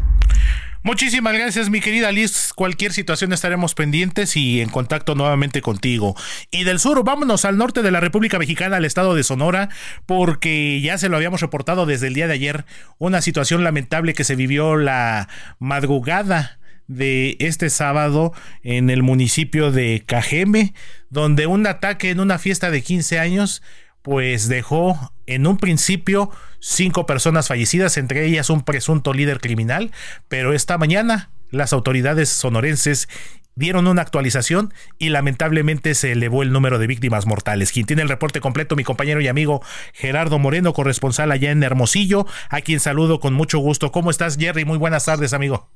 Muchísimas 0.85 1.35
gracias, 1.35 1.71
mi 1.71 1.81
querida 1.81 2.11
Liz. 2.11 2.53
Cualquier 2.53 2.93
situación 2.93 3.33
estaremos 3.33 3.77
pendientes 3.77 4.37
y 4.37 4.61
en 4.61 4.69
contacto 4.69 5.15
nuevamente 5.15 5.63
contigo. 5.63 6.17
Y 6.51 6.65
del 6.65 6.81
sur, 6.81 7.05
vámonos 7.05 7.45
al 7.45 7.57
norte 7.57 7.83
de 7.83 7.93
la 7.93 8.01
República 8.01 8.37
Mexicana, 8.41 8.79
al 8.79 8.85
estado 8.85 9.15
de 9.15 9.23
Sonora, 9.23 9.69
porque 10.07 10.81
ya 10.81 10.99
se 10.99 11.09
lo 11.09 11.17
habíamos 11.17 11.41
reportado 11.41 11.87
desde 11.87 12.09
el 12.09 12.15
día 12.15 12.27
de 12.27 12.35
ayer, 12.35 12.65
una 12.99 13.23
situación 13.23 13.63
lamentable 13.63 14.13
que 14.13 14.25
se 14.25 14.35
vivió 14.35 14.77
la 14.77 15.29
madrugada 15.61 16.59
de 16.89 17.37
este 17.39 17.71
sábado 17.71 18.33
en 18.65 18.91
el 18.91 19.05
municipio 19.05 19.71
de 19.71 20.03
Cajeme, 20.05 20.75
donde 21.11 21.47
un 21.47 21.65
ataque 21.69 22.11
en 22.11 22.19
una 22.19 22.41
fiesta 22.41 22.73
de 22.73 22.83
15 22.83 23.21
años 23.21 23.63
pues 24.03 24.49
dejó 24.49 25.13
en 25.27 25.47
un 25.47 25.57
principio 25.57 26.31
cinco 26.61 27.07
personas 27.07 27.49
fallecidas, 27.49 27.97
entre 27.97 28.27
ellas 28.27 28.51
un 28.51 28.63
presunto 28.63 29.13
líder 29.13 29.41
criminal, 29.41 29.91
pero 30.29 30.53
esta 30.53 30.79
mañana 30.79 31.31
las 31.51 31.73
autoridades 31.73 32.29
sonorenses 32.29 33.09
dieron 33.55 33.87
una 33.87 34.03
actualización 34.03 34.73
y 34.99 35.11
lamentablemente 35.11 35.95
se 35.95 36.13
elevó 36.13 36.43
el 36.43 36.53
número 36.53 36.79
de 36.79 36.87
víctimas 36.87 37.27
mortales. 37.27 37.73
Quien 37.73 37.87
tiene 37.87 38.03
el 38.03 38.09
reporte 38.09 38.41
completo, 38.41 38.77
mi 38.77 38.85
compañero 38.85 39.21
y 39.21 39.29
amigo 39.29 39.63
Gerardo 39.93 40.39
Moreno, 40.39 40.73
corresponsal 40.73 41.31
allá 41.31 41.51
en 41.51 41.63
Hermosillo, 41.63 42.27
a 42.49 42.61
quien 42.63 42.81
saludo 42.81 43.21
con 43.21 43.35
mucho 43.35 43.59
gusto. 43.59 43.93
¿Cómo 43.93 44.11
estás, 44.11 44.37
Jerry? 44.39 44.65
Muy 44.65 44.79
buenas 44.79 45.05
tardes, 45.05 45.33
amigo. 45.33 45.69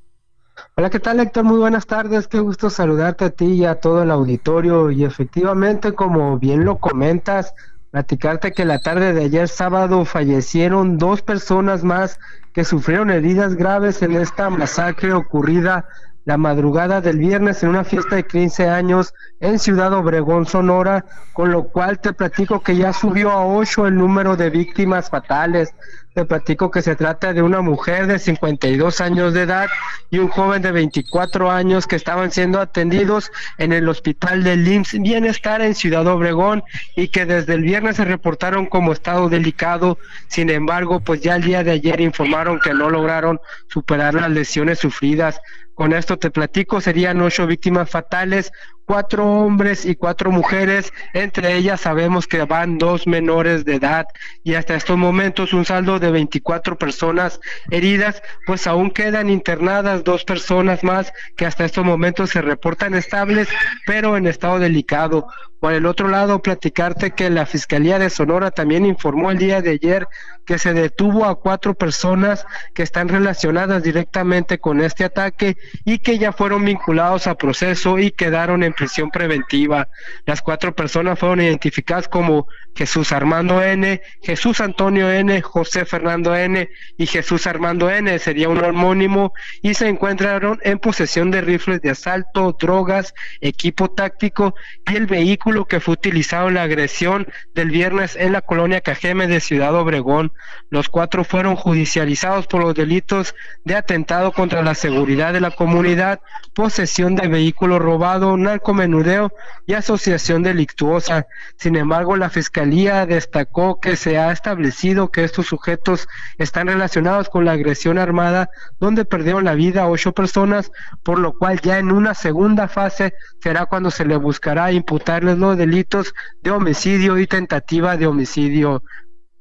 Hola, 0.75 0.89
¿qué 0.89 0.99
tal 0.99 1.19
Héctor? 1.19 1.43
Muy 1.43 1.59
buenas 1.59 1.85
tardes, 1.85 2.27
qué 2.27 2.39
gusto 2.39 2.71
saludarte 2.71 3.25
a 3.25 3.29
ti 3.29 3.45
y 3.45 3.65
a 3.65 3.75
todo 3.75 4.01
el 4.01 4.09
auditorio. 4.09 4.89
Y 4.89 5.03
efectivamente, 5.03 5.93
como 5.93 6.39
bien 6.39 6.65
lo 6.65 6.77
comentas, 6.77 7.53
platicarte 7.97 8.51
que 8.51 8.63
la 8.63 8.77
tarde 8.77 9.11
de 9.11 9.23
ayer 9.23 9.47
sábado 9.47 10.05
fallecieron 10.05 10.99
dos 10.99 11.23
personas 11.23 11.83
más 11.83 12.19
que 12.53 12.63
sufrieron 12.63 13.09
heridas 13.09 13.55
graves 13.55 14.03
en 14.03 14.15
esta 14.15 14.51
masacre 14.51 15.13
ocurrida 15.13 15.87
la 16.23 16.37
madrugada 16.37 17.01
del 17.01 17.17
viernes 17.17 17.63
en 17.63 17.69
una 17.69 17.83
fiesta 17.83 18.17
de 18.17 18.27
15 18.27 18.69
años 18.69 19.15
en 19.39 19.57
Ciudad 19.57 19.93
Obregón, 19.93 20.45
Sonora, 20.45 21.05
con 21.33 21.51
lo 21.51 21.69
cual 21.69 21.97
te 21.97 22.13
platico 22.13 22.61
que 22.61 22.75
ya 22.75 22.93
subió 22.93 23.31
a 23.31 23.47
8 23.47 23.87
el 23.87 23.95
número 23.95 24.37
de 24.37 24.51
víctimas 24.51 25.09
fatales. 25.09 25.73
Te 26.17 26.25
platico 26.25 26.71
que 26.71 26.81
se 26.81 26.95
trata 26.95 27.31
de 27.31 27.43
una 27.43 27.61
mujer 27.61 28.07
de 28.07 28.17
52 28.17 29.01
años 29.01 29.35
de 29.35 29.43
edad 29.43 29.67
y 30.09 30.17
un 30.17 30.29
joven 30.29 30.63
de 30.63 30.71
24 30.71 31.51
años 31.51 31.85
que 31.85 31.95
estaban 31.95 32.31
siendo 32.31 32.59
atendidos 32.59 33.31
en 33.59 33.71
el 33.71 33.87
hospital 33.87 34.43
del 34.43 34.67
IMSS 34.67 34.99
Bienestar 34.99 35.61
en 35.61 35.75
Ciudad 35.75 36.07
Obregón 36.07 36.63
y 36.95 37.09
que 37.09 37.27
desde 37.27 37.53
el 37.53 37.61
viernes 37.61 37.97
se 37.97 38.05
reportaron 38.05 38.65
como 38.65 38.93
estado 38.93 39.29
delicado. 39.29 39.99
Sin 40.27 40.49
embargo, 40.49 41.01
pues 41.01 41.21
ya 41.21 41.35
el 41.35 41.43
día 41.43 41.63
de 41.63 41.69
ayer 41.69 42.01
informaron 42.01 42.59
que 42.59 42.73
no 42.73 42.89
lograron 42.89 43.39
superar 43.67 44.15
las 44.15 44.31
lesiones 44.31 44.79
sufridas. 44.79 45.39
Con 45.75 45.93
esto 45.93 46.17
te 46.17 46.31
platico, 46.31 46.81
serían 46.81 47.21
ocho 47.21 47.45
víctimas 47.45 47.91
fatales, 47.91 48.51
cuatro 48.87 49.25
hombres 49.25 49.85
y 49.85 49.95
cuatro 49.95 50.31
mujeres, 50.31 50.93
entre 51.13 51.57
ellas 51.57 51.81
sabemos 51.81 52.25
que 52.25 52.41
van 52.45 52.77
dos 52.77 53.05
menores 53.05 53.65
de 53.65 53.75
edad 53.75 54.07
y 54.45 54.53
hasta 54.53 54.75
estos 54.75 54.97
momentos 54.97 55.51
un 55.51 55.65
saldo 55.65 55.99
de 55.99 56.09
24 56.09 56.77
personas 56.77 57.41
heridas, 57.69 58.23
pues 58.45 58.65
aún 58.65 58.89
quedan 58.89 59.29
internadas 59.29 60.05
dos 60.05 60.23
personas 60.23 60.85
más 60.85 61.11
que 61.35 61.45
hasta 61.45 61.65
estos 61.65 61.83
momentos 61.83 62.29
se 62.29 62.41
reportan 62.41 62.93
estables, 62.93 63.49
pero 63.85 64.15
en 64.15 64.25
estado 64.25 64.57
delicado. 64.57 65.27
Por 65.59 65.73
el 65.73 65.87
otro 65.87 66.07
lado, 66.07 66.41
platicarte 66.41 67.11
que 67.11 67.31
la 67.31 67.47
Fiscalía 67.47 67.97
de 67.97 68.11
Sonora 68.11 68.51
también 68.51 68.85
informó 68.85 69.31
el 69.31 69.39
día 69.39 69.61
de 69.61 69.71
ayer 69.71 70.07
que 70.45 70.59
se 70.59 70.73
detuvo 70.73 71.25
a 71.25 71.39
cuatro 71.39 71.73
personas 71.73 72.45
que 72.75 72.83
están 72.83 73.09
relacionadas 73.09 73.81
directamente 73.81 74.59
con 74.59 74.81
este 74.81 75.03
ataque 75.03 75.57
y 75.83 75.97
que 75.99 76.19
ya 76.19 76.31
fueron 76.31 76.63
vinculados 76.63 77.25
a 77.25 77.35
proceso 77.35 77.97
y 77.97 78.11
quedaron 78.11 78.61
en 78.61 78.73
prisión 78.77 79.09
preventiva. 79.11 79.89
Las 80.25 80.41
cuatro 80.41 80.73
personas 80.73 81.19
fueron 81.19 81.41
identificadas 81.41 82.07
como 82.07 82.47
Jesús 82.75 83.11
Armando 83.11 83.61
N, 83.61 84.01
Jesús 84.21 84.61
Antonio 84.61 85.11
N, 85.11 85.41
José 85.41 85.83
Fernando 85.83 86.35
N 86.35 86.69
y 86.97 87.07
Jesús 87.07 87.47
Armando 87.47 87.89
N, 87.89 88.17
sería 88.19 88.49
un 88.49 88.63
homónimo, 88.63 89.33
y 89.61 89.73
se 89.73 89.89
encontraron 89.89 90.59
en 90.63 90.77
posesión 90.77 91.31
de 91.31 91.41
rifles 91.41 91.81
de 91.81 91.89
asalto, 91.89 92.55
drogas, 92.57 93.13
equipo 93.41 93.89
táctico 93.89 94.55
y 94.85 94.95
el 94.95 95.07
vehículo 95.07 95.65
que 95.65 95.79
fue 95.79 95.93
utilizado 95.95 96.49
en 96.49 96.53
la 96.53 96.63
agresión 96.63 97.27
del 97.55 97.71
viernes 97.71 98.15
en 98.15 98.31
la 98.31 98.41
colonia 98.41 98.81
Cajeme 98.81 99.27
de 99.27 99.39
Ciudad 99.39 99.73
Obregón. 99.75 100.31
Los 100.69 100.87
cuatro 100.87 101.23
fueron 101.23 101.55
judicializados 101.55 102.45
por 102.45 102.61
los 102.61 102.75
delitos 102.75 103.33
de 103.63 103.75
atentado 103.75 104.31
contra 104.31 104.61
la 104.61 104.75
seguridad 104.75 105.33
de 105.33 105.41
la 105.41 105.51
comunidad, 105.51 106.19
posesión 106.53 107.15
de 107.15 107.27
vehículo 107.27 107.79
robado, 107.79 108.37
narcomenudeo 108.67 109.31
y 109.65 109.73
asociación 109.73 110.43
delictuosa. 110.43 111.27
Sin 111.57 111.75
embargo, 111.75 112.17
la 112.17 112.29
Fiscalía 112.29 113.05
destacó 113.05 113.79
que 113.79 113.95
se 113.95 114.17
ha 114.17 114.31
establecido 114.31 115.09
que 115.09 115.23
estos 115.23 115.47
sujetos 115.47 116.07
están 116.37 116.67
relacionados 116.67 117.29
con 117.29 117.45
la 117.45 117.53
agresión 117.53 117.97
armada, 117.97 118.49
donde 118.79 119.05
perdieron 119.05 119.45
la 119.45 119.55
vida 119.55 119.87
ocho 119.87 120.11
personas, 120.11 120.71
por 121.03 121.19
lo 121.19 121.33
cual 121.37 121.61
ya 121.61 121.79
en 121.79 121.91
una 121.91 122.13
segunda 122.13 122.67
fase 122.67 123.13
será 123.41 123.65
cuando 123.65 123.89
se 123.89 124.05
le 124.05 124.17
buscará 124.17 124.71
imputarles 124.71 125.37
los 125.37 125.57
delitos 125.57 126.13
de 126.43 126.51
homicidio 126.51 127.17
y 127.17 127.27
tentativa 127.27 127.95
de 127.95 128.07
homicidio. 128.07 128.83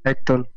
Héctor 0.04 0.48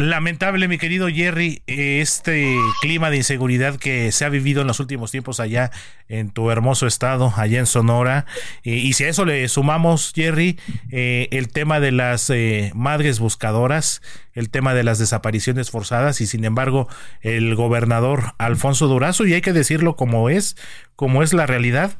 lamentable, 0.00 0.68
mi 0.68 0.78
querido 0.78 1.08
Jerry, 1.08 1.62
este 1.66 2.56
clima 2.80 3.10
de 3.10 3.18
inseguridad 3.18 3.76
que 3.76 4.12
se 4.12 4.24
ha 4.24 4.28
vivido 4.28 4.62
en 4.62 4.66
los 4.66 4.80
últimos 4.80 5.10
tiempos 5.10 5.40
allá 5.40 5.70
en 6.08 6.30
tu 6.30 6.50
hermoso 6.50 6.86
estado, 6.86 7.32
allá 7.36 7.58
en 7.58 7.66
Sonora. 7.66 8.26
Eh, 8.64 8.76
y 8.76 8.94
si 8.94 9.04
a 9.04 9.08
eso 9.08 9.24
le 9.24 9.46
sumamos, 9.48 10.12
Jerry, 10.14 10.58
eh, 10.90 11.28
el 11.30 11.48
tema 11.48 11.80
de 11.80 11.92
las 11.92 12.30
eh, 12.30 12.72
madres 12.74 13.20
buscadoras, 13.20 14.02
el 14.32 14.50
tema 14.50 14.74
de 14.74 14.84
las 14.84 14.98
desapariciones 14.98 15.70
forzadas, 15.70 16.20
y 16.20 16.26
sin 16.26 16.44
embargo, 16.44 16.88
el 17.20 17.54
gobernador 17.54 18.34
Alfonso 18.38 18.86
Durazo, 18.86 19.26
y 19.26 19.34
hay 19.34 19.40
que 19.40 19.52
decirlo 19.52 19.96
como 19.96 20.30
es, 20.30 20.56
como 20.96 21.22
es 21.22 21.32
la 21.32 21.46
realidad, 21.46 21.92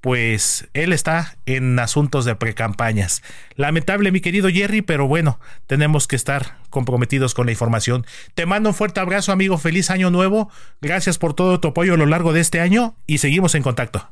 pues 0.00 0.68
él 0.74 0.92
está 0.92 1.36
en 1.46 1.78
asuntos 1.78 2.24
de 2.24 2.36
precampañas. 2.36 3.22
Lamentable, 3.56 4.12
mi 4.12 4.20
querido 4.20 4.48
Jerry, 4.48 4.82
pero 4.82 5.08
bueno, 5.08 5.40
tenemos 5.66 6.06
que 6.06 6.16
estar 6.16 6.58
comprometidos 6.70 7.34
con 7.34 7.46
la 7.46 7.52
información. 7.52 8.06
Te 8.34 8.46
mando 8.46 8.70
un 8.70 8.74
fuerte 8.74 9.00
abrazo, 9.00 9.32
amigo. 9.32 9.58
Feliz 9.58 9.90
año 9.90 10.10
nuevo. 10.10 10.50
Gracias 10.80 11.18
por 11.18 11.34
todo 11.34 11.60
tu 11.60 11.68
apoyo 11.68 11.94
a 11.94 11.96
lo 11.96 12.06
largo 12.06 12.32
de 12.32 12.40
este 12.40 12.60
año 12.60 12.96
y 13.06 13.18
seguimos 13.18 13.54
en 13.54 13.62
contacto. 13.62 14.10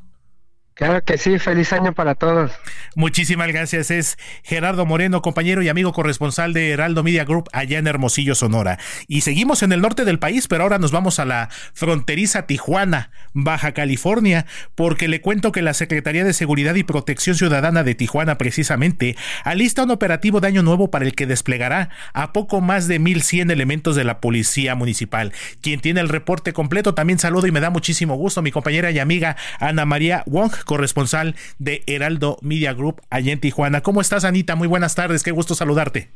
Claro 0.77 1.03
que 1.03 1.17
sí, 1.17 1.39
feliz 1.39 1.73
año 1.73 1.93
para 1.93 2.13
todos. 2.13 2.51
Muchísimas 2.93 3.47
gracias. 3.47 3.89
Es 3.89 4.15
Gerardo 4.43 4.85
Moreno, 4.85 5.23
compañero 5.23 5.63
y 5.63 5.69
amigo 5.69 5.91
corresponsal 5.91 6.53
de 6.53 6.69
Heraldo 6.69 7.01
Media 7.03 7.25
Group 7.25 7.49
allá 7.51 7.79
en 7.79 7.87
Hermosillo, 7.87 8.35
Sonora. 8.35 8.77
Y 9.07 9.21
seguimos 9.21 9.63
en 9.63 9.71
el 9.71 9.81
norte 9.81 10.05
del 10.05 10.19
país, 10.19 10.47
pero 10.47 10.61
ahora 10.61 10.77
nos 10.77 10.91
vamos 10.91 11.17
a 11.17 11.25
la 11.25 11.49
fronteriza 11.73 12.45
Tijuana, 12.45 13.09
Baja 13.33 13.71
California, 13.71 14.45
porque 14.75 15.07
le 15.07 15.19
cuento 15.19 15.51
que 15.51 15.63
la 15.63 15.73
Secretaría 15.73 16.23
de 16.23 16.33
Seguridad 16.33 16.75
y 16.75 16.83
Protección 16.83 17.35
Ciudadana 17.35 17.83
de 17.83 17.95
Tijuana 17.95 18.37
precisamente 18.37 19.15
alista 19.43 19.81
un 19.81 19.89
operativo 19.89 20.41
de 20.41 20.47
año 20.49 20.61
nuevo 20.61 20.91
para 20.91 21.05
el 21.05 21.15
que 21.15 21.25
desplegará 21.25 21.89
a 22.13 22.33
poco 22.33 22.61
más 22.61 22.87
de 22.87 23.01
1.100 23.01 23.51
elementos 23.51 23.95
de 23.95 24.03
la 24.03 24.21
Policía 24.21 24.75
Municipal. 24.75 25.33
Quien 25.59 25.79
tiene 25.79 26.01
el 26.01 26.09
reporte 26.09 26.53
completo 26.53 26.93
también 26.93 27.17
saludo 27.17 27.47
y 27.47 27.51
me 27.51 27.61
da 27.61 27.71
muchísimo 27.71 28.13
gusto 28.13 28.43
mi 28.43 28.51
compañera 28.51 28.91
y 28.91 28.99
amiga 28.99 29.37
Ana 29.59 29.85
María 29.85 30.21
Wong 30.27 30.51
corresponsal 30.67 31.35
de 31.57 31.81
Heraldo 31.87 32.37
Media 32.43 32.73
Group 32.73 33.01
allá 33.09 33.33
en 33.33 33.39
Tijuana. 33.39 33.81
¿Cómo 33.81 34.01
estás, 34.01 34.23
Anita? 34.23 34.55
Muy 34.55 34.67
buenas 34.67 34.93
tardes, 34.93 35.23
qué 35.23 35.31
gusto 35.31 35.55
saludarte. 35.55 36.11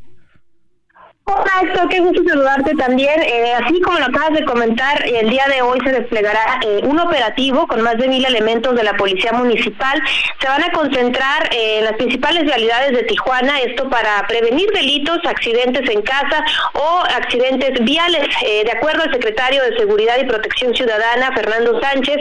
Hola 1.33 1.51
Héctor, 1.61 1.87
qué 1.87 1.99
gusto 2.01 2.21
saludarte 2.27 2.75
también. 2.75 3.21
Eh, 3.21 3.53
así 3.53 3.79
como 3.79 3.97
lo 3.99 4.05
acabas 4.05 4.33
de 4.33 4.43
comentar, 4.43 5.01
el 5.07 5.29
día 5.29 5.45
de 5.47 5.61
hoy 5.61 5.79
se 5.81 5.93
desplegará 5.93 6.59
eh, 6.61 6.81
un 6.83 6.99
operativo 6.99 7.67
con 7.67 7.81
más 7.81 7.97
de 7.97 8.09
mil 8.09 8.25
elementos 8.25 8.75
de 8.75 8.83
la 8.83 8.97
Policía 8.97 9.31
Municipal. 9.31 10.01
Se 10.41 10.47
van 10.47 10.61
a 10.61 10.71
concentrar 10.73 11.47
eh, 11.53 11.79
en 11.79 11.85
las 11.85 11.93
principales 11.93 12.45
realidades 12.47 12.91
de 12.91 13.03
Tijuana, 13.03 13.61
esto 13.61 13.89
para 13.89 14.27
prevenir 14.27 14.69
delitos, 14.71 15.19
accidentes 15.23 15.89
en 15.89 16.01
casa 16.01 16.43
o 16.73 16.99
accidentes 17.15 17.79
viales. 17.85 18.27
de 18.41 18.71
acuerdo 18.71 19.03
al 19.03 19.13
secretario 19.13 19.63
de 19.63 19.77
Seguridad 19.77 20.17
y 20.19 20.25
Protección 20.25 20.75
Ciudadana, 20.75 21.31
Fernando 21.33 21.79
Sánchez, 21.79 22.17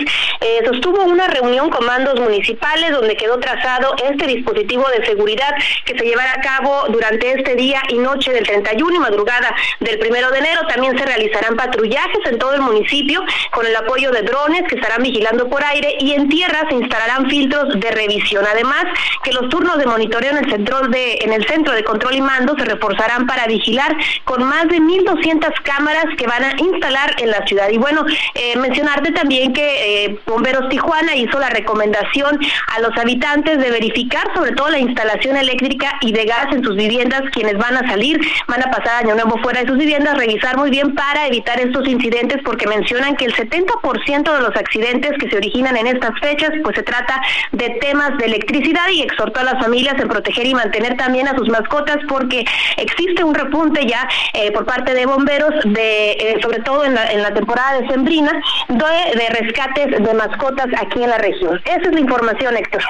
sostuvo 0.65 1.03
una 1.05 1.27
reunión 1.27 1.71
con 1.71 1.85
mandos 1.85 2.21
municipales 2.21 2.93
donde 2.93 3.17
quedó 3.17 3.39
trazado 3.39 3.95
este 4.11 4.27
dispositivo 4.27 4.87
de 4.97 5.05
seguridad 5.05 5.53
que 5.85 5.99
se 5.99 6.05
llevará 6.05 6.33
a 6.33 6.41
cabo 6.41 6.85
durante 6.89 7.33
este 7.33 7.57
día 7.57 7.83
y 7.89 7.99
noche 7.99 8.33
del 8.33 8.47
31 8.47 8.97
y 8.97 9.00
madrugada 9.01 9.55
del 9.81 9.99
primero 9.99 10.31
de 10.31 10.39
enero. 10.39 10.61
También 10.69 10.97
se 10.99 11.05
realizarán 11.05 11.57
patrullajes 11.57 12.21
en 12.27 12.39
todo 12.39 12.55
el 12.55 12.61
municipio 12.61 13.23
con 13.51 13.67
el 13.67 13.75
apoyo 13.75 14.11
de 14.13 14.23
drones 14.23 14.63
que 14.69 14.77
estarán 14.77 15.03
vigilando 15.03 15.49
por 15.49 15.65
aire 15.65 15.97
y 16.01 16.13
en 16.13 16.29
tierra 16.29 16.67
se 16.69 16.77
instalarán 16.77 17.29
filtros 17.29 17.81
de 17.81 17.91
revisión. 17.91 18.45
Además, 18.51 18.85
que 19.23 19.33
los 19.33 19.49
turnos 19.49 19.79
de 19.79 19.87
monitoreo 19.87 20.31
en 20.31 20.45
el 20.45 20.51
centro 20.51 20.81
de, 20.89 21.19
en 21.23 21.33
el 21.33 21.47
centro 21.47 21.75
de 21.75 21.85
control 21.85 22.15
y 22.15 22.21
mando 22.21 22.55
se 22.57 22.65
reforzarán 22.65 23.27
para 23.27 23.47
vigilar 23.47 23.97
con 24.25 24.43
más 24.45 24.69
de 24.69 24.79
1.200 24.79 25.53
cámaras 25.63 26.07
que 26.17 26.27
van 26.27 26.45
a 26.45 26.53
instalar 26.59 27.15
en 27.19 27.31
la 27.31 27.45
ciudad. 27.47 27.69
Y 27.71 27.79
bueno, 27.79 28.05
eh, 28.35 28.57
mencionarte 28.57 29.13
también 29.13 29.53
que 29.53 30.05
eh, 30.05 30.19
Bomberos 30.27 30.69
Tijuana 30.69 31.15
hizo 31.17 31.39
la 31.39 31.51
recomendación 31.51 32.39
a 32.69 32.81
los 32.81 32.97
habitantes 32.97 33.59
de 33.59 33.71
verificar 33.71 34.33
sobre 34.35 34.53
todo 34.53 34.69
la 34.69 34.79
instalación 34.79 35.37
eléctrica 35.37 35.99
y 36.01 36.13
de 36.13 36.25
gas 36.25 36.47
en 36.53 36.65
sus 36.65 36.77
viviendas, 36.77 37.23
quienes 37.33 37.57
van 37.57 37.77
a 37.77 37.89
salir, 37.89 38.21
van 38.47 38.63
a 38.63 38.71
pasar 38.71 38.80
año 38.87 39.15
nuevo 39.15 39.39
fuera 39.43 39.61
de 39.61 39.67
sus 39.67 39.79
viviendas, 39.79 40.17
revisar 40.17 40.57
muy 40.57 40.71
bien 40.71 40.95
para 40.95 41.27
evitar 41.27 41.61
estos 41.61 41.87
incidentes 41.87 42.39
porque 42.45 42.67
mencionan 42.67 43.17
que 43.17 43.27
el 43.27 43.35
70% 43.35 44.37
de 44.37 44.41
los 44.41 44.57
accidentes 44.57 45.13
que 45.19 45.29
se 45.29 45.37
originan 45.37 45.77
en 45.77 45.87
estas 45.87 46.19
fechas 46.21 46.51
pues 46.63 46.77
se 46.77 46.83
trata 46.83 47.21
de 47.53 47.71
temas 47.81 48.17
de 48.19 48.27
electricidad 48.27 48.89
y 48.91 49.03
exhortó 49.03 49.41
a 49.41 49.45
las 49.45 49.63
familias 49.63 49.95
en 49.99 50.09
proteger 50.09 50.47
y 50.47 50.55
mantener 50.55 50.97
también 50.97 51.29
a 51.29 51.37
sus 51.37 51.49
mascotas 51.49 51.99
porque 52.09 52.45
existe 52.77 53.25
un 53.25 53.35
repunte 53.35 53.87
ya 53.87 54.09
eh, 54.35 54.51
por 54.53 54.65
parte 54.65 54.95
de 54.95 55.07
bomberos 55.07 55.55
de 55.65 56.13
eh, 56.13 56.39
sobre 56.43 56.61
todo 56.61 56.85
en 56.85 56.95
la, 56.95 57.11
en 57.13 57.23
la 57.23 57.33
temporada 57.33 57.81
de 57.81 57.89
sembrina 57.89 58.33
de, 58.69 59.19
de 59.19 59.29
rescates 59.31 60.03
de 60.03 60.15
mascotas 60.15 60.67
aquí 60.79 61.03
en 61.03 61.11
la 61.11 61.19
región. 61.19 61.61
Esa 61.65 61.89
es 61.89 61.93
la 61.93 62.01
información, 62.01 62.57
Héctor. 62.57 62.83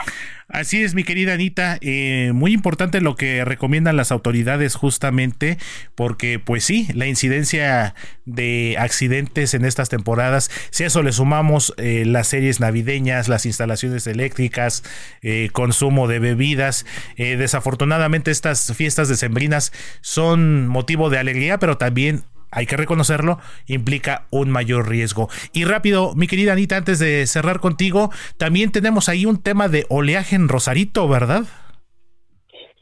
Así 0.52 0.82
es, 0.82 0.94
mi 0.94 1.04
querida 1.04 1.34
Anita. 1.34 1.78
Eh, 1.80 2.32
muy 2.34 2.52
importante 2.52 3.00
lo 3.00 3.14
que 3.14 3.44
recomiendan 3.44 3.96
las 3.96 4.10
autoridades 4.10 4.74
justamente 4.74 5.58
porque, 5.94 6.40
pues 6.40 6.64
sí, 6.64 6.88
la 6.92 7.06
incidencia 7.06 7.94
de 8.24 8.74
accidentes 8.76 9.54
en 9.54 9.64
estas 9.64 9.88
temporadas, 9.90 10.50
si 10.70 10.82
a 10.82 10.88
eso 10.88 11.04
le 11.04 11.12
sumamos 11.12 11.72
eh, 11.76 12.04
las 12.04 12.26
series 12.26 12.58
navideñas, 12.58 13.28
las 13.28 13.46
instalaciones 13.46 14.08
eléctricas, 14.08 14.82
eh, 15.22 15.50
consumo 15.52 16.08
de 16.08 16.18
bebidas, 16.18 16.84
desafortunadamente 17.16 18.30
estas 18.32 18.74
fiestas 18.74 19.08
decembrinas 19.08 19.72
son 20.00 20.66
motivo 20.66 21.10
de 21.10 21.18
alegría, 21.18 21.58
pero 21.58 21.76
también 21.78 22.24
hay 22.50 22.66
que 22.66 22.76
reconocerlo, 22.76 23.38
implica 23.66 24.26
un 24.30 24.50
mayor 24.50 24.88
riesgo. 24.88 25.28
Y 25.52 25.64
rápido, 25.64 26.14
mi 26.14 26.26
querida 26.26 26.52
Anita, 26.52 26.76
antes 26.76 26.98
de 26.98 27.26
cerrar 27.26 27.60
contigo, 27.60 28.10
también 28.36 28.72
tenemos 28.72 29.08
ahí 29.08 29.26
un 29.26 29.38
tema 29.38 29.68
de 29.68 29.86
oleaje 29.88 30.36
en 30.36 30.48
Rosarito, 30.48 31.08
¿verdad? 31.08 31.44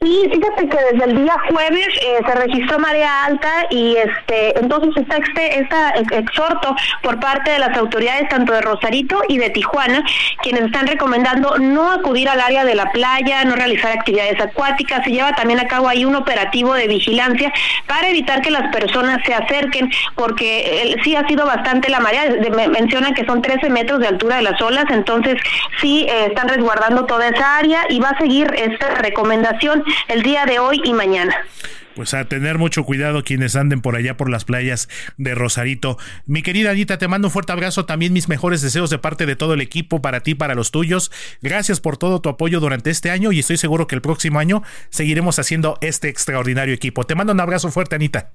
Sí, 0.01 0.29
fíjate 0.31 0.69
que 0.69 0.77
desde 0.93 1.11
el 1.11 1.23
día 1.25 1.35
jueves 1.49 1.89
eh, 2.01 2.21
se 2.25 2.33
registró 2.33 2.79
marea 2.79 3.25
alta 3.25 3.65
y 3.69 3.97
este 3.97 4.57
entonces 4.57 4.93
está 4.95 5.17
este 5.49 6.17
exhorto 6.17 6.73
por 7.03 7.19
parte 7.19 7.51
de 7.51 7.59
las 7.59 7.77
autoridades 7.77 8.29
tanto 8.29 8.53
de 8.53 8.61
Rosarito 8.61 9.21
y 9.27 9.37
de 9.39 9.49
Tijuana, 9.49 10.01
quienes 10.41 10.63
están 10.63 10.87
recomendando 10.87 11.57
no 11.57 11.91
acudir 11.91 12.29
al 12.29 12.39
área 12.39 12.63
de 12.63 12.75
la 12.75 12.89
playa, 12.93 13.43
no 13.43 13.57
realizar 13.57 13.91
actividades 13.91 14.39
acuáticas. 14.39 15.03
Se 15.03 15.11
lleva 15.11 15.33
también 15.33 15.59
a 15.59 15.67
cabo 15.67 15.89
ahí 15.89 16.05
un 16.05 16.15
operativo 16.15 16.75
de 16.75 16.87
vigilancia 16.87 17.51
para 17.85 18.07
evitar 18.07 18.41
que 18.41 18.51
las 18.51 18.73
personas 18.73 19.19
se 19.25 19.33
acerquen, 19.33 19.91
porque 20.15 20.95
sí 21.03 21.17
ha 21.17 21.27
sido 21.27 21.45
bastante 21.45 21.89
la 21.89 21.99
marea. 21.99 22.37
mencionan 22.69 23.13
que 23.13 23.25
son 23.25 23.41
13 23.41 23.69
metros 23.69 23.99
de 23.99 24.07
altura 24.07 24.37
de 24.37 24.43
las 24.43 24.61
olas, 24.61 24.85
entonces 24.91 25.35
sí 25.81 26.05
eh, 26.07 26.27
están 26.27 26.47
resguardando 26.47 27.05
toda 27.05 27.27
esa 27.27 27.57
área 27.57 27.81
y 27.89 27.99
va 27.99 28.11
a 28.11 28.17
seguir 28.17 28.49
esta 28.55 28.95
recomendación 28.95 29.83
el 30.07 30.23
día 30.23 30.45
de 30.45 30.59
hoy 30.59 30.81
y 30.83 30.93
mañana 30.93 31.35
pues 31.99 32.13
a 32.13 32.23
tener 32.23 32.57
mucho 32.57 32.85
cuidado 32.85 33.25
quienes 33.25 33.57
anden 33.57 33.81
por 33.81 33.97
allá 33.97 34.15
por 34.15 34.29
las 34.29 34.45
playas 34.45 34.87
de 35.17 35.35
Rosarito. 35.35 35.97
Mi 36.25 36.41
querida 36.41 36.71
Anita, 36.71 36.97
te 36.97 37.09
mando 37.09 37.27
un 37.27 37.31
fuerte 37.33 37.51
abrazo, 37.51 37.85
también 37.85 38.13
mis 38.13 38.29
mejores 38.29 38.61
deseos 38.61 38.89
de 38.89 38.99
parte 38.99 39.25
de 39.25 39.35
todo 39.35 39.53
el 39.53 39.59
equipo, 39.59 40.01
para 40.01 40.21
ti, 40.21 40.33
para 40.33 40.55
los 40.55 40.71
tuyos. 40.71 41.11
Gracias 41.41 41.81
por 41.81 41.97
todo 41.97 42.21
tu 42.21 42.29
apoyo 42.29 42.61
durante 42.61 42.89
este 42.89 43.11
año 43.11 43.33
y 43.33 43.39
estoy 43.39 43.57
seguro 43.57 43.85
que 43.85 43.95
el 43.95 44.01
próximo 44.01 44.39
año 44.39 44.63
seguiremos 44.89 45.39
haciendo 45.39 45.77
este 45.81 46.07
extraordinario 46.07 46.73
equipo. 46.73 47.03
Te 47.03 47.15
mando 47.15 47.33
un 47.33 47.41
abrazo 47.41 47.69
fuerte, 47.69 47.95
Anita. 47.95 48.31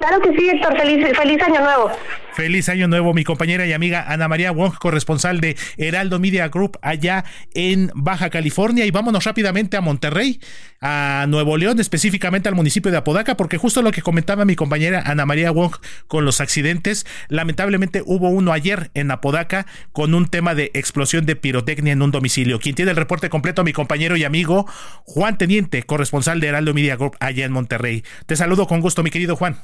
Claro 0.00 0.18
que 0.22 0.34
sí, 0.34 0.48
Héctor. 0.48 0.78
Feliz, 0.78 1.06
feliz 1.14 1.42
año 1.42 1.60
nuevo. 1.60 1.92
Feliz 2.32 2.70
año 2.70 2.88
nuevo, 2.88 3.12
mi 3.12 3.22
compañera 3.22 3.66
y 3.66 3.74
amiga 3.74 4.02
Ana 4.08 4.28
María 4.28 4.50
Wong, 4.50 4.72
corresponsal 4.78 5.42
de 5.42 5.58
Heraldo 5.76 6.18
Media 6.18 6.48
Group 6.48 6.78
allá 6.80 7.24
en 7.52 7.90
Baja 7.94 8.30
California. 8.30 8.86
Y 8.86 8.90
vámonos 8.90 9.24
rápidamente 9.24 9.76
a 9.76 9.82
Monterrey, 9.82 10.40
a 10.80 11.26
Nuevo 11.28 11.58
León, 11.58 11.80
específicamente 11.80 12.48
al 12.48 12.54
municipio 12.54 12.90
de 12.90 12.96
Apodaca, 12.96 13.36
porque 13.36 13.58
justo 13.58 13.82
lo 13.82 13.92
que 13.92 14.00
comentaba 14.00 14.46
mi 14.46 14.56
compañera 14.56 15.02
Ana 15.04 15.26
María 15.26 15.50
Wong 15.50 15.76
con 16.06 16.24
los 16.24 16.40
accidentes, 16.40 17.04
lamentablemente 17.28 18.02
hubo 18.06 18.30
uno 18.30 18.52
ayer 18.52 18.90
en 18.94 19.10
Apodaca 19.10 19.66
con 19.92 20.14
un 20.14 20.28
tema 20.28 20.54
de 20.54 20.70
explosión 20.72 21.26
de 21.26 21.36
pirotecnia 21.36 21.92
en 21.92 22.00
un 22.00 22.10
domicilio. 22.10 22.58
Quien 22.58 22.74
tiene 22.74 22.92
el 22.92 22.96
reporte 22.96 23.28
completo, 23.28 23.64
mi 23.64 23.74
compañero 23.74 24.16
y 24.16 24.24
amigo 24.24 24.66
Juan 25.04 25.36
Teniente, 25.36 25.82
corresponsal 25.82 26.40
de 26.40 26.46
Heraldo 26.46 26.72
Media 26.72 26.96
Group 26.96 27.18
allá 27.20 27.44
en 27.44 27.52
Monterrey. 27.52 28.02
Te 28.24 28.34
saludo 28.34 28.66
con 28.66 28.80
gusto, 28.80 29.02
mi 29.02 29.10
querido 29.10 29.36
Juan. 29.36 29.58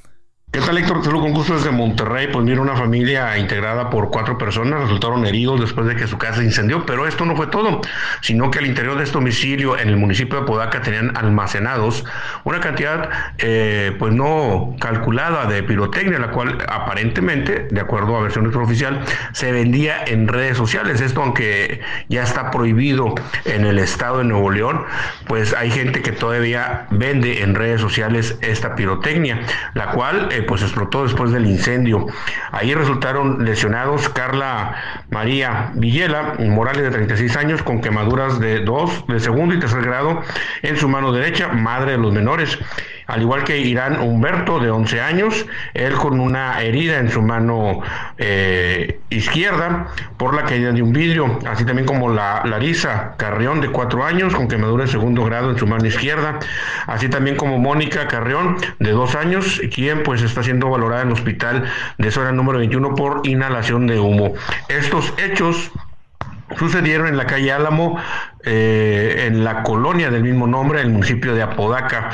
¿Qué 0.52 0.62
tal, 0.62 0.78
Héctor? 0.78 1.02
Te 1.02 1.10
con 1.10 1.32
gusto 1.34 1.54
desde 1.54 1.70
Monterrey. 1.70 2.28
Pues 2.32 2.42
mira, 2.42 2.62
una 2.62 2.74
familia 2.74 3.36
integrada 3.36 3.90
por 3.90 4.10
cuatro 4.10 4.38
personas 4.38 4.80
resultaron 4.80 5.26
heridos 5.26 5.60
después 5.60 5.86
de 5.86 5.96
que 5.96 6.06
su 6.06 6.16
casa 6.16 6.38
se 6.38 6.44
incendió, 6.44 6.86
pero 6.86 7.06
esto 7.06 7.26
no 7.26 7.36
fue 7.36 7.48
todo, 7.48 7.82
sino 8.22 8.50
que 8.50 8.60
al 8.60 8.66
interior 8.66 8.96
de 8.96 9.04
este 9.04 9.18
domicilio 9.18 9.78
en 9.78 9.88
el 9.88 9.98
municipio 9.98 10.40
de 10.40 10.46
Podaca 10.46 10.80
tenían 10.80 11.14
almacenados 11.14 12.06
una 12.44 12.60
cantidad 12.60 13.10
eh, 13.36 13.94
pues 13.98 14.14
no 14.14 14.74
calculada 14.80 15.44
de 15.44 15.62
pirotecnia, 15.62 16.18
la 16.18 16.30
cual 16.30 16.56
aparentemente, 16.68 17.68
de 17.70 17.80
acuerdo 17.80 18.16
a 18.16 18.22
versión 18.22 18.46
oficial, 18.56 19.04
se 19.32 19.52
vendía 19.52 20.04
en 20.06 20.26
redes 20.26 20.56
sociales. 20.56 21.02
Esto, 21.02 21.20
aunque 21.20 21.82
ya 22.08 22.22
está 22.22 22.50
prohibido 22.50 23.14
en 23.44 23.66
el 23.66 23.78
estado 23.78 24.18
de 24.18 24.24
Nuevo 24.24 24.50
León, 24.50 24.84
pues 25.26 25.52
hay 25.52 25.70
gente 25.70 26.00
que 26.00 26.12
todavía 26.12 26.86
vende 26.90 27.42
en 27.42 27.54
redes 27.54 27.82
sociales 27.82 28.38
esta 28.40 28.74
pirotecnia, 28.74 29.40
la 29.74 29.90
cual 29.90 30.28
eh, 30.36 30.42
pues 30.42 30.62
explotó 30.62 31.02
después 31.04 31.32
del 31.32 31.46
incendio. 31.46 32.06
Ahí 32.52 32.74
resultaron 32.74 33.44
lesionados 33.44 34.08
Carla 34.08 35.04
María 35.10 35.70
Villela 35.74 36.34
Morales 36.38 36.82
de 36.82 36.90
36 36.90 37.36
años 37.36 37.62
con 37.62 37.80
quemaduras 37.80 38.38
de 38.38 38.60
dos, 38.60 39.06
de 39.08 39.20
segundo 39.20 39.54
y 39.54 39.58
tercer 39.58 39.82
grado 39.82 40.20
en 40.62 40.76
su 40.76 40.88
mano 40.88 41.12
derecha, 41.12 41.48
madre 41.48 41.92
de 41.92 41.98
los 41.98 42.12
menores 42.12 42.58
al 43.06 43.22
igual 43.22 43.44
que 43.44 43.58
Irán 43.58 44.00
Humberto, 44.00 44.58
de 44.58 44.70
11 44.70 45.00
años, 45.00 45.46
él 45.74 45.94
con 45.94 46.18
una 46.20 46.60
herida 46.60 46.98
en 46.98 47.10
su 47.10 47.22
mano 47.22 47.80
eh, 48.18 48.98
izquierda 49.10 49.88
por 50.16 50.34
la 50.34 50.44
caída 50.44 50.72
de 50.72 50.82
un 50.82 50.92
vidrio, 50.92 51.38
así 51.48 51.64
también 51.64 51.86
como 51.86 52.10
la 52.10 52.42
Larisa 52.44 53.14
Carrión, 53.16 53.60
de 53.60 53.68
4 53.68 54.04
años, 54.04 54.34
con 54.34 54.48
quemadura 54.48 54.84
de 54.84 54.90
segundo 54.90 55.24
grado 55.24 55.50
en 55.50 55.58
su 55.58 55.66
mano 55.66 55.86
izquierda, 55.86 56.38
así 56.86 57.08
también 57.08 57.36
como 57.36 57.58
Mónica 57.58 58.08
Carrión, 58.08 58.56
de 58.78 58.90
2 58.90 59.14
años, 59.14 59.60
quien 59.74 60.02
pues 60.02 60.22
está 60.22 60.42
siendo 60.42 60.68
valorada 60.68 61.02
en 61.02 61.08
el 61.08 61.14
hospital 61.14 61.64
de 61.98 62.10
zona 62.10 62.32
número 62.32 62.58
21 62.58 62.94
por 62.94 63.20
inhalación 63.24 63.86
de 63.86 64.00
humo. 64.00 64.34
Estos 64.68 65.12
hechos 65.18 65.70
sucedieron 66.56 67.08
en 67.08 67.16
la 67.16 67.26
calle 67.26 67.52
Álamo, 67.52 67.98
eh, 68.48 69.24
en 69.26 69.42
la 69.42 69.64
colonia 69.64 70.08
del 70.08 70.22
mismo 70.22 70.46
nombre, 70.46 70.80
el 70.80 70.90
municipio 70.90 71.34
de 71.34 71.42
Apodaca. 71.42 72.10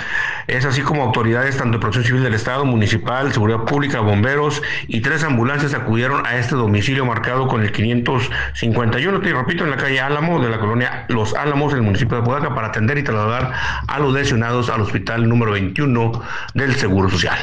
Es 0.46 0.64
así 0.64 0.80
como 0.80 1.02
autoridades 1.02 1.58
tanto 1.58 1.76
de 1.76 1.78
Protección 1.78 2.04
Civil 2.04 2.22
del 2.22 2.32
Estado, 2.32 2.64
Municipal, 2.64 3.32
Seguridad 3.32 3.64
Pública, 3.64 4.00
Bomberos 4.00 4.62
y 4.88 5.02
tres 5.02 5.24
ambulancias 5.24 5.74
acudieron 5.74 6.26
a 6.26 6.38
este 6.38 6.54
domicilio 6.54 7.04
marcado 7.04 7.46
con 7.48 7.62
el 7.62 7.70
551, 7.70 9.20
te 9.20 9.32
repito, 9.32 9.64
en 9.64 9.70
la 9.70 9.76
calle 9.76 10.00
Álamo 10.00 10.40
de 10.40 10.48
la 10.48 10.58
colonia 10.58 11.04
Los 11.08 11.34
Álamos, 11.34 11.72
en 11.72 11.80
el 11.80 11.84
municipio 11.84 12.16
de 12.16 12.22
Apodaca, 12.22 12.54
para 12.54 12.68
atender 12.68 12.96
y 12.96 13.02
trasladar 13.02 13.52
a 13.86 13.98
los 13.98 14.14
lesionados 14.14 14.70
al 14.70 14.80
hospital 14.80 15.28
número 15.28 15.52
21 15.52 16.22
del 16.54 16.74
Seguro 16.76 17.10
Social. 17.10 17.38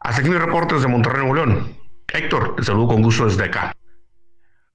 Hasta 0.00 0.22
aquí 0.22 0.30
reportes 0.30 0.80
de 0.80 0.88
Monterrey, 0.88 1.26
Nuevo 1.26 1.34
León. 1.34 1.76
Héctor, 2.08 2.56
te 2.56 2.64
saludo 2.64 2.88
con 2.88 3.02
gusto 3.02 3.26
desde 3.26 3.44
acá. 3.44 3.74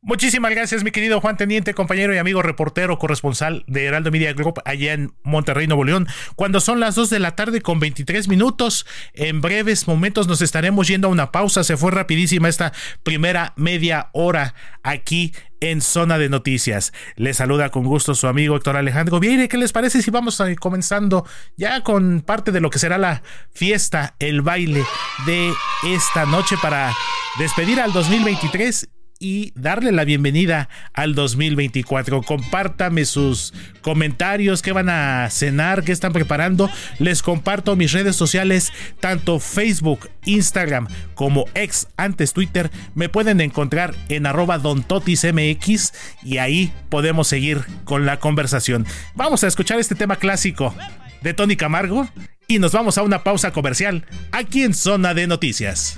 Muchísimas 0.08 0.52
gracias, 0.52 0.84
mi 0.84 0.92
querido 0.92 1.20
Juan 1.20 1.36
Teniente, 1.36 1.74
compañero 1.74 2.14
y 2.14 2.20
amigo 2.20 2.44
reportero, 2.44 3.00
corresponsal 3.00 3.64
de 3.66 3.86
Heraldo 3.86 4.12
Media 4.12 4.34
Group 4.34 4.62
allá 4.64 4.94
en 4.94 5.16
Monterrey, 5.24 5.66
Nuevo 5.66 5.84
León. 5.84 6.08
Cuando 6.36 6.60
son 6.60 6.80
las 6.80 6.94
2 6.94 7.10
de 7.10 7.18
la 7.18 7.36
tarde 7.36 7.62
con 7.62 7.80
23 7.80 8.28
minutos, 8.28 8.86
en 9.16 9.42
breves 9.42 9.88
momentos 9.88 10.28
nos 10.28 10.44
estaremos 10.44 10.88
yendo 10.88 11.08
a 11.08 11.12
una 11.12 11.32
pausa. 11.32 11.64
Se 11.64 11.76
fue 11.76 11.90
rapidísima 11.90 12.50
esta 12.50 12.72
primera 13.02 13.54
media 13.56 14.10
hora 14.14 14.54
aquí 14.84 15.34
en 15.60 15.82
Zona 15.82 16.20
de 16.20 16.30
Noticias. 16.30 16.94
Le 17.16 17.34
saluda 17.34 17.70
con 17.70 17.84
gusto 17.84 18.14
su 18.14 18.28
amigo 18.28 18.56
Héctor 18.56 18.78
Alejandro 18.78 19.20
Vieire. 19.20 19.48
¿Qué 19.48 19.58
les 19.58 19.72
parece 19.72 20.04
si 20.04 20.12
vamos 20.12 20.40
a 20.40 20.52
ir 20.52 20.60
comenzando 20.60 21.26
ya 21.58 21.82
con 21.82 22.22
parte 22.22 22.52
de 22.52 22.62
lo 22.62 22.70
que 22.70 22.78
será 22.78 23.00
la 23.00 23.24
fiesta, 23.56 24.16
el 24.20 24.44
baile 24.44 24.84
de 25.26 25.52
esta 25.84 26.28
noche 26.28 26.58
para 26.62 26.94
despedir 27.40 27.82
al 27.82 27.92
2023 27.92 28.90
y 29.20 29.54
darle 29.56 29.92
la 29.92 30.04
bienvenida 30.04 30.70
al 30.94 31.16
2024. 31.16 32.22
Compártame 32.24 33.06
sus 33.06 33.54
comentarios, 33.82 34.62
qué 34.62 34.72
van 34.72 34.90
a 34.90 35.30
cenar, 35.30 35.84
qué 35.84 35.92
están 35.92 36.14
preparando. 36.14 36.70
Les 37.00 37.22
comparto 37.22 37.76
mis 37.76 37.92
redes 37.92 38.16
sociales, 38.16 38.74
tanto 39.00 39.40
Facebook, 39.40 40.10
Instagram 40.26 40.88
como 41.14 41.46
ex 41.54 41.88
antes 41.98 42.34
Twitter. 42.34 42.72
Me 42.94 43.10
pueden 43.10 43.42
encontrar 43.42 43.96
en 44.10 44.26
arroba 44.26 44.58
dontotismx 44.58 45.94
y 46.24 46.38
ahí 46.38 46.72
podemos 46.90 47.28
seguir 47.28 47.64
con 47.84 48.06
la 48.06 48.20
conversación. 48.20 48.86
Vamos 49.16 49.44
a 49.44 49.48
escuchar 49.48 49.80
este 49.80 49.96
tema 49.96 50.18
clásico 50.18 50.76
de 51.22 51.34
Tony 51.34 51.56
Camargo 51.56 52.08
y 52.48 52.60
nos 52.60 52.72
vamos 52.72 52.98
a 52.98 53.04
una 53.04 53.24
pausa 53.24 53.52
comercial 53.52 54.06
aquí 54.32 54.64
en 54.64 54.74
Zona 54.74 55.14
de 55.14 55.28
Noticias. 55.28 55.98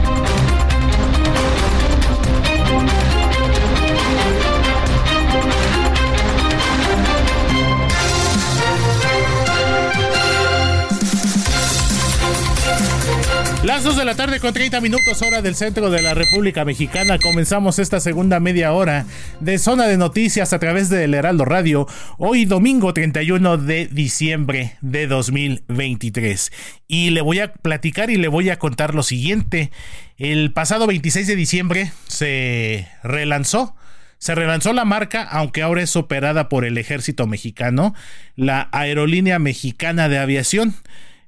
Las 13.63 13.83
2 13.83 13.95
de 13.95 14.05
la 14.05 14.15
tarde 14.15 14.39
con 14.39 14.55
30 14.55 14.81
minutos 14.81 15.21
hora 15.21 15.43
del 15.43 15.53
centro 15.53 15.91
de 15.91 16.01
la 16.01 16.15
República 16.15 16.65
Mexicana. 16.65 17.19
Comenzamos 17.19 17.77
esta 17.77 17.99
segunda 17.99 18.39
media 18.39 18.73
hora 18.73 19.05
de 19.39 19.59
zona 19.59 19.85
de 19.85 19.97
noticias 19.97 20.51
a 20.51 20.57
través 20.57 20.89
del 20.89 21.13
Heraldo 21.13 21.45
Radio. 21.45 21.87
Hoy 22.17 22.45
domingo 22.45 22.91
31 22.91 23.57
de 23.57 23.85
diciembre 23.85 24.77
de 24.81 25.05
2023. 25.05 26.51
Y 26.87 27.11
le 27.11 27.21
voy 27.21 27.37
a 27.37 27.53
platicar 27.53 28.09
y 28.09 28.17
le 28.17 28.29
voy 28.29 28.49
a 28.49 28.57
contar 28.57 28.95
lo 28.95 29.03
siguiente. 29.03 29.69
El 30.17 30.51
pasado 30.53 30.87
26 30.87 31.27
de 31.27 31.35
diciembre 31.35 31.91
se 32.07 32.87
relanzó 33.03 33.75
se 34.17 34.35
relanzó 34.35 34.71
la 34.71 34.85
marca, 34.85 35.23
aunque 35.23 35.63
ahora 35.63 35.81
es 35.81 35.95
operada 35.95 36.47
por 36.47 36.63
el 36.63 36.77
ejército 36.77 37.25
mexicano, 37.25 37.95
la 38.35 38.69
Aerolínea 38.71 39.39
Mexicana 39.39 40.09
de 40.09 40.19
Aviación 40.19 40.75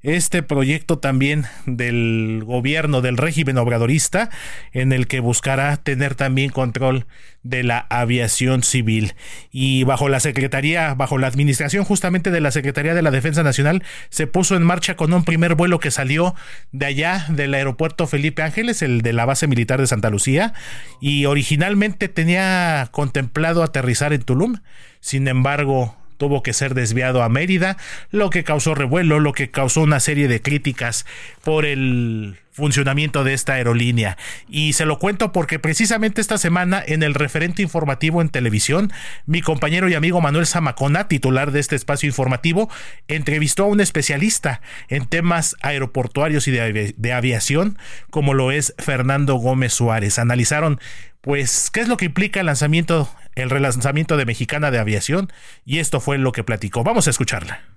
este 0.04 0.44
proyecto 0.44 1.00
también 1.00 1.46
del 1.66 2.44
gobierno 2.46 3.02
del 3.02 3.18
régimen 3.18 3.58
obradorista 3.58 4.30
en 4.74 4.92
el 4.92 5.08
que 5.08 5.22
buscará 5.22 5.78
tener 5.78 6.14
también 6.14 6.50
control 6.50 7.08
de 7.42 7.64
la 7.64 7.80
aviación 7.90 8.64
civil. 8.64 9.16
Y 9.52 9.86
bajo 9.86 10.10
la 10.10 10.20
secretaría 10.20 10.94
bajo 10.94 11.18
la 11.18 11.28
administración 11.28 11.86
justamente 11.86 12.32
de 12.32 12.42
la 12.42 12.52
Secretaría 12.52 12.94
de 12.94 13.02
la 13.02 13.12
Defensa 13.12 13.44
Nacional 13.44 13.84
se 14.10 14.28
puso 14.28 14.56
en 14.56 14.64
marcha 14.64 14.96
con 14.96 15.14
un 15.14 15.24
primer 15.24 15.56
vuelo 15.56 15.80
que 15.80 15.92
salió 15.92 16.36
de 16.72 16.86
allá 16.86 17.26
del 17.30 17.54
aeropuerto 17.54 18.06
Felipe 18.06 18.44
Ángeles 18.44 18.82
el 18.82 19.02
de 19.02 19.14
la 19.14 19.26
base 19.26 19.48
militar 19.48 19.80
de 19.80 19.88
Santa 19.88 20.10
Lucía 20.10 20.54
y 21.00 21.26
originalmente 21.26 22.10
tenía 22.10 22.90
contemplado 22.92 23.64
aterrizar 23.64 24.12
en 24.14 24.24
Tulum. 24.24 24.58
Sin 25.00 25.28
embargo 25.28 25.96
tuvo 26.24 26.42
que 26.42 26.54
ser 26.54 26.74
desviado 26.74 27.22
a 27.22 27.28
Mérida, 27.28 27.76
lo 28.10 28.30
que 28.30 28.46
causó 28.46 28.76
revuelo, 28.76 29.20
lo 29.20 29.34
que 29.34 29.52
causó 29.52 29.82
una 29.82 30.00
serie 30.00 30.30
de 30.30 30.42
críticas 30.42 31.06
por 31.44 31.66
el 31.66 32.38
funcionamiento 32.54 33.24
de 33.24 33.34
esta 33.34 33.54
aerolínea. 33.54 34.18
Y 34.48 34.74
se 34.74 34.86
lo 34.86 35.00
cuento 35.00 35.32
porque 35.32 35.60
precisamente 35.60 36.22
esta 36.22 36.38
semana 36.38 36.82
en 36.86 37.04
el 37.04 37.14
referente 37.14 37.62
informativo 37.62 38.22
en 38.22 38.30
televisión, 38.30 38.92
mi 39.26 39.42
compañero 39.42 39.90
y 39.90 39.96
amigo 39.96 40.22
Manuel 40.22 40.48
Zamacona, 40.48 41.08
titular 41.08 41.52
de 41.52 41.60
este 41.60 41.76
espacio 41.76 42.08
informativo, 42.08 42.70
entrevistó 43.08 43.64
a 43.64 43.68
un 43.68 43.82
especialista 43.82 44.62
en 44.88 45.06
temas 45.08 45.56
aeroportuarios 45.62 46.48
y 46.48 46.52
de, 46.52 47.14
aviación, 47.14 47.78
como 48.10 48.34
lo 48.34 48.52
es 48.52 48.74
Fernando 48.78 49.36
Gómez 49.36 49.74
Suárez. 49.74 50.20
Analizaron 50.20 50.80
pues, 51.22 51.72
¿qué 51.72 51.80
es 51.80 51.88
lo 51.88 51.96
que 51.96 52.06
implica 52.06 52.42
el 52.42 52.48
lanzamiento, 52.48 53.10
el 53.36 53.50
relanzamiento 53.50 54.18
de 54.18 54.26
Mexicana 54.26 54.72
de 54.72 54.80
Aviación? 54.80 55.32
Y 55.66 55.80
esto 55.80 56.02
fue 56.02 56.18
lo 56.18 56.34
que 56.34 56.44
platicó. 56.44 56.84
Vamos 56.84 57.08
a 57.08 57.12
escucharla. 57.12 57.73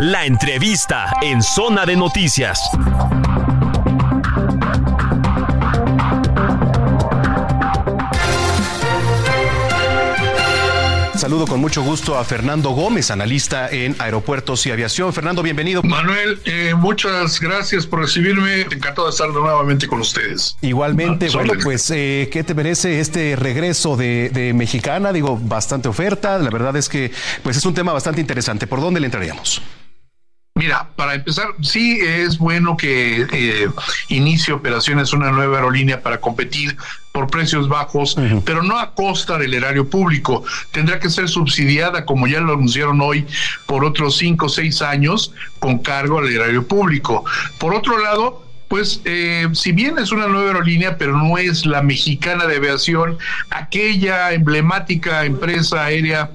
La 0.00 0.26
entrevista 0.26 1.12
en 1.22 1.40
Zona 1.40 1.86
de 1.86 1.94
Noticias. 1.94 2.68
Saludo 11.14 11.46
con 11.46 11.60
mucho 11.60 11.82
gusto 11.82 12.18
a 12.18 12.24
Fernando 12.24 12.70
Gómez, 12.70 13.12
analista 13.12 13.68
en 13.70 13.94
aeropuertos 14.00 14.66
y 14.66 14.72
aviación. 14.72 15.12
Fernando, 15.12 15.44
bienvenido. 15.44 15.80
Manuel, 15.84 16.40
eh, 16.44 16.74
muchas 16.76 17.38
gracias 17.38 17.86
por 17.86 18.00
recibirme. 18.00 18.62
Encantado 18.62 19.06
de 19.06 19.12
estar 19.12 19.28
nuevamente 19.28 19.86
con 19.86 20.00
ustedes. 20.00 20.56
Igualmente, 20.60 21.28
bueno, 21.30 21.52
pues, 21.62 21.88
eh, 21.92 22.28
¿qué 22.32 22.42
te 22.42 22.52
merece 22.54 22.98
este 22.98 23.36
regreso 23.36 23.96
de, 23.96 24.28
de, 24.30 24.52
Mexicana? 24.54 25.12
Digo, 25.12 25.38
bastante 25.40 25.88
oferta. 25.88 26.36
La 26.38 26.50
verdad 26.50 26.76
es 26.76 26.88
que, 26.88 27.12
pues, 27.44 27.56
es 27.56 27.64
un 27.64 27.74
tema 27.74 27.92
bastante 27.92 28.20
interesante. 28.20 28.66
¿Por 28.66 28.80
dónde 28.80 28.98
le 28.98 29.06
entraríamos? 29.06 29.62
Mira, 30.56 30.88
para 30.94 31.14
empezar, 31.14 31.48
sí 31.62 31.98
es 32.00 32.38
bueno 32.38 32.76
que 32.76 33.26
eh, 33.32 33.68
inicie 34.06 34.54
operaciones 34.54 35.12
una 35.12 35.32
nueva 35.32 35.56
aerolínea 35.56 36.00
para 36.00 36.20
competir 36.20 36.76
por 37.10 37.26
precios 37.26 37.68
bajos, 37.68 38.16
pero 38.44 38.62
no 38.62 38.78
a 38.78 38.94
costa 38.94 39.36
del 39.36 39.52
erario 39.54 39.90
público. 39.90 40.44
Tendrá 40.70 41.00
que 41.00 41.10
ser 41.10 41.28
subsidiada, 41.28 42.04
como 42.04 42.28
ya 42.28 42.40
lo 42.40 42.52
anunciaron 42.52 43.00
hoy, 43.00 43.26
por 43.66 43.84
otros 43.84 44.16
cinco 44.16 44.46
o 44.46 44.48
seis 44.48 44.80
años 44.80 45.32
con 45.58 45.80
cargo 45.80 46.20
al 46.20 46.32
erario 46.32 46.68
público. 46.68 47.24
Por 47.58 47.74
otro 47.74 47.98
lado, 47.98 48.44
pues 48.68 49.00
eh, 49.04 49.48
si 49.54 49.72
bien 49.72 49.98
es 49.98 50.12
una 50.12 50.28
nueva 50.28 50.48
aerolínea, 50.48 50.98
pero 50.98 51.16
no 51.16 51.36
es 51.36 51.66
la 51.66 51.82
mexicana 51.82 52.46
de 52.46 52.56
aviación, 52.56 53.18
aquella 53.50 54.32
emblemática 54.32 55.24
empresa 55.24 55.84
aérea 55.84 56.30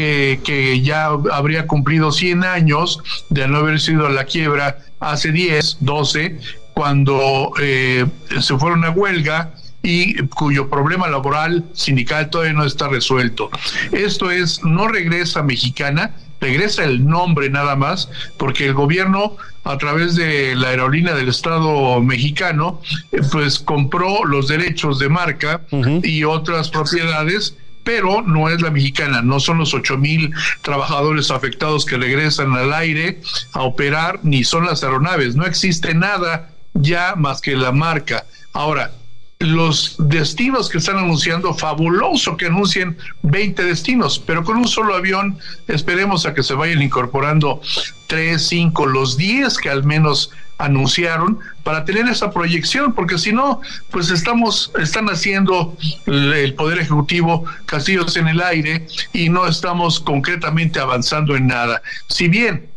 eh, 0.00 0.38
que 0.44 0.80
ya 0.80 1.06
habría 1.06 1.66
cumplido 1.66 2.12
100 2.12 2.44
años 2.44 3.00
de 3.30 3.48
no 3.48 3.58
haber 3.58 3.80
sido 3.80 4.06
a 4.06 4.10
la 4.10 4.26
quiebra 4.26 4.78
hace 5.00 5.32
10, 5.32 5.78
12, 5.80 6.38
cuando 6.72 7.50
eh, 7.60 8.06
se 8.40 8.56
fueron 8.56 8.84
a 8.84 8.90
huelga 8.90 9.54
y 9.82 10.22
cuyo 10.28 10.70
problema 10.70 11.08
laboral 11.08 11.64
sindical 11.72 12.30
todavía 12.30 12.52
no 12.52 12.64
está 12.64 12.86
resuelto. 12.86 13.50
Esto 13.90 14.30
es, 14.30 14.62
no 14.62 14.86
regresa 14.86 15.42
mexicana, 15.42 16.14
regresa 16.40 16.84
el 16.84 17.04
nombre 17.04 17.50
nada 17.50 17.74
más, 17.74 18.08
porque 18.36 18.66
el 18.66 18.74
gobierno 18.74 19.36
a 19.64 19.78
través 19.78 20.14
de 20.14 20.54
la 20.54 20.68
aerolínea 20.68 21.14
del 21.14 21.28
Estado 21.28 22.00
mexicano, 22.00 22.80
eh, 23.10 23.20
pues 23.32 23.58
compró 23.58 24.24
los 24.24 24.46
derechos 24.46 25.00
de 25.00 25.08
marca 25.08 25.62
y 26.04 26.22
otras 26.22 26.70
propiedades 26.70 27.56
pero 27.88 28.20
no 28.20 28.50
es 28.50 28.60
la 28.60 28.70
mexicana, 28.70 29.22
no 29.22 29.40
son 29.40 29.56
los 29.56 29.72
ocho 29.72 29.96
mil 29.96 30.30
trabajadores 30.60 31.30
afectados 31.30 31.86
que 31.86 31.96
regresan 31.96 32.52
al 32.52 32.70
aire 32.74 33.22
a 33.54 33.62
operar, 33.62 34.20
ni 34.24 34.44
son 34.44 34.66
las 34.66 34.84
aeronaves, 34.84 35.36
no 35.36 35.46
existe 35.46 35.94
nada 35.94 36.50
ya 36.74 37.14
más 37.16 37.40
que 37.40 37.56
la 37.56 37.72
marca. 37.72 38.26
Ahora, 38.52 38.92
los 39.38 39.96
destinos 40.00 40.68
que 40.68 40.76
están 40.76 40.98
anunciando, 40.98 41.54
fabuloso 41.54 42.36
que 42.36 42.44
anuncien 42.44 42.98
20 43.22 43.64
destinos, 43.64 44.18
pero 44.18 44.44
con 44.44 44.58
un 44.58 44.68
solo 44.68 44.94
avión 44.94 45.38
esperemos 45.66 46.26
a 46.26 46.34
que 46.34 46.42
se 46.42 46.52
vayan 46.52 46.82
incorporando 46.82 47.62
3, 48.08 48.46
5, 48.48 48.84
los 48.84 49.16
10 49.16 49.56
que 49.56 49.70
al 49.70 49.82
menos 49.84 50.30
anunciaron 50.58 51.38
para 51.68 51.84
tener 51.84 52.08
esa 52.08 52.30
proyección, 52.30 52.94
porque 52.94 53.18
si 53.18 53.30
no, 53.30 53.60
pues 53.90 54.10
estamos, 54.10 54.72
están 54.80 55.10
haciendo 55.10 55.76
el 56.06 56.54
Poder 56.54 56.78
Ejecutivo 56.78 57.44
castillos 57.66 58.16
en 58.16 58.26
el 58.26 58.40
aire 58.40 58.86
y 59.12 59.28
no 59.28 59.46
estamos 59.46 60.00
concretamente 60.00 60.80
avanzando 60.80 61.36
en 61.36 61.48
nada. 61.48 61.82
Si 62.08 62.28
bien 62.28 62.70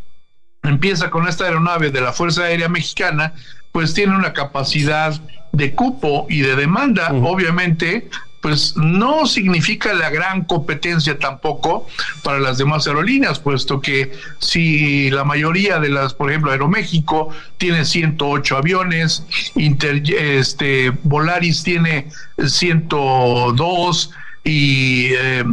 empieza 0.64 1.10
con 1.10 1.26
esta 1.26 1.46
aeronave 1.46 1.90
de 1.90 2.02
la 2.02 2.12
Fuerza 2.12 2.44
Aérea 2.44 2.68
Mexicana, 2.68 3.32
pues 3.72 3.94
tiene 3.94 4.14
una 4.14 4.34
capacidad 4.34 5.14
de 5.54 5.74
cupo 5.74 6.28
y 6.30 6.42
de 6.42 6.58
demanda, 6.58 7.14
obviamente, 7.14 8.10
pues 8.42 8.76
no 8.76 9.28
significa 9.28 9.94
la 9.94 10.10
gran 10.10 10.44
competencia 10.46 11.18
tampoco 11.18 11.88
para 12.24 12.40
las 12.40 12.58
demás 12.58 12.88
aerolíneas, 12.88 13.40
puesto 13.40 13.80
que 13.80 14.12
si 14.40 15.12
la 15.12 15.24
mayoría 15.24 15.80
de 15.80 15.90
las, 15.90 16.16
por 16.16 16.30
ejemplo, 16.30 16.52
Aeroméxico 16.52 17.30
tiene 17.58 17.86
108 17.86 18.58
aviones, 18.58 19.26
Inter, 19.56 20.02
este, 20.12 20.90
Volaris 21.04 21.64
tiene 21.64 22.08
102 22.44 24.12
y 24.44 25.10
eh, 25.14 25.44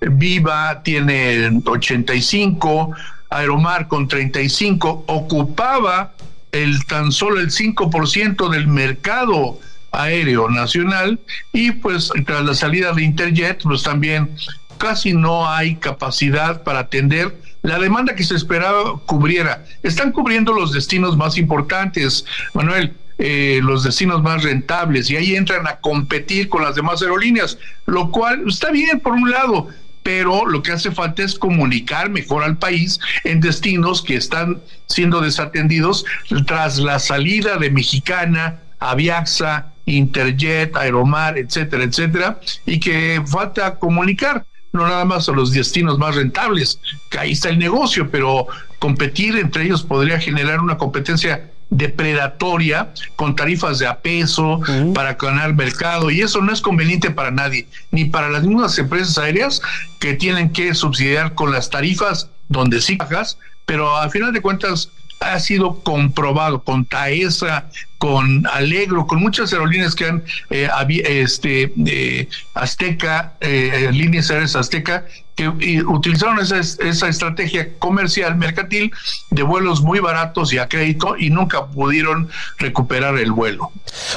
Viva 0.00 0.82
tiene 0.84 1.50
85, 1.64 2.92
Aeromar 3.30 3.88
con 3.88 4.06
35, 4.06 5.04
ocupaba 5.08 6.12
el 6.52 6.86
tan 6.86 7.10
solo 7.10 7.40
el 7.40 7.50
5% 7.50 8.48
del 8.50 8.68
mercado 8.68 9.58
aéreo 9.92 10.48
nacional 10.50 11.18
y 11.52 11.72
pues 11.72 12.10
tras 12.26 12.44
la 12.44 12.54
salida 12.54 12.92
de 12.92 13.02
Interjet 13.02 13.62
pues 13.62 13.82
también 13.82 14.30
casi 14.78 15.12
no 15.12 15.48
hay 15.48 15.76
capacidad 15.76 16.62
para 16.62 16.80
atender 16.80 17.34
la 17.62 17.78
demanda 17.78 18.14
que 18.14 18.22
se 18.22 18.36
esperaba 18.36 18.98
cubriera. 19.06 19.64
Están 19.82 20.12
cubriendo 20.12 20.52
los 20.52 20.72
destinos 20.72 21.16
más 21.16 21.36
importantes, 21.36 22.24
Manuel, 22.54 22.94
eh, 23.18 23.60
los 23.62 23.82
destinos 23.82 24.22
más 24.22 24.42
rentables 24.44 25.10
y 25.10 25.16
ahí 25.16 25.34
entran 25.34 25.66
a 25.66 25.76
competir 25.76 26.48
con 26.48 26.62
las 26.62 26.74
demás 26.74 27.00
aerolíneas, 27.02 27.58
lo 27.86 28.10
cual 28.10 28.44
está 28.46 28.70
bien 28.70 29.00
por 29.00 29.14
un 29.14 29.30
lado, 29.30 29.68
pero 30.02 30.46
lo 30.46 30.62
que 30.62 30.72
hace 30.72 30.92
falta 30.92 31.22
es 31.22 31.36
comunicar 31.36 32.10
mejor 32.10 32.44
al 32.44 32.58
país 32.58 33.00
en 33.24 33.40
destinos 33.40 34.02
que 34.02 34.16
están 34.16 34.60
siendo 34.86 35.20
desatendidos 35.20 36.04
tras 36.46 36.78
la 36.78 36.98
salida 36.98 37.56
de 37.56 37.70
Mexicana, 37.70 38.60
Aviaxa, 38.78 39.72
Interjet, 39.86 40.76
Aeromar, 40.76 41.38
etcétera, 41.38 41.84
etcétera, 41.84 42.40
y 42.66 42.78
que 42.80 43.22
falta 43.26 43.76
comunicar 43.76 44.44
no 44.72 44.86
nada 44.86 45.04
más 45.04 45.28
a 45.28 45.32
los 45.32 45.52
destinos 45.52 45.98
más 45.98 46.14
rentables, 46.14 46.78
que 47.10 47.18
ahí 47.18 47.32
está 47.32 47.48
el 47.48 47.58
negocio, 47.58 48.10
pero 48.10 48.46
competir 48.78 49.36
entre 49.36 49.64
ellos 49.64 49.82
podría 49.82 50.20
generar 50.20 50.60
una 50.60 50.76
competencia 50.76 51.50
depredatoria 51.70 52.92
con 53.16 53.34
tarifas 53.34 53.78
de 53.78 53.86
a 53.86 53.98
peso 53.98 54.60
para 54.94 55.14
ganar 55.14 55.54
mercado 55.54 56.10
y 56.10 56.20
eso 56.20 56.40
no 56.40 56.52
es 56.52 56.60
conveniente 56.60 57.10
para 57.10 57.30
nadie, 57.30 57.66
ni 57.90 58.04
para 58.04 58.28
las 58.28 58.44
mismas 58.44 58.78
empresas 58.78 59.18
aéreas 59.18 59.60
que 59.98 60.14
tienen 60.14 60.52
que 60.52 60.74
subsidiar 60.74 61.34
con 61.34 61.50
las 61.52 61.70
tarifas 61.70 62.30
donde 62.48 62.80
sí 62.80 62.96
bajas, 62.96 63.38
pero 63.64 63.96
al 63.96 64.10
final 64.10 64.32
de 64.32 64.42
cuentas 64.42 64.90
ha 65.20 65.40
sido 65.40 65.80
comprobado 65.80 66.62
con 66.62 66.84
Taesa, 66.84 67.68
con 67.98 68.46
Alegro, 68.46 69.06
con 69.06 69.20
muchas 69.20 69.52
aerolíneas 69.52 69.94
que 69.94 70.06
han, 70.06 70.22
eh, 70.50 70.68
este, 71.04 71.72
eh, 71.86 72.28
Azteca, 72.54 73.34
eh, 73.40 73.90
líneas 73.92 74.30
aéreas 74.30 74.56
Azteca, 74.56 75.04
que 75.36 75.48
utilizaron 75.86 76.40
esa, 76.40 76.58
esa 76.58 77.08
estrategia 77.08 77.74
comercial, 77.78 78.36
mercantil, 78.36 78.90
de 79.30 79.42
vuelos 79.42 79.82
muy 79.82 80.00
baratos 80.00 80.52
y 80.54 80.58
a 80.58 80.66
crédito 80.66 81.14
y 81.18 81.28
nunca 81.28 81.66
pudieron 81.66 82.30
recuperar 82.58 83.18
el 83.18 83.32
vuelo. 83.32 83.70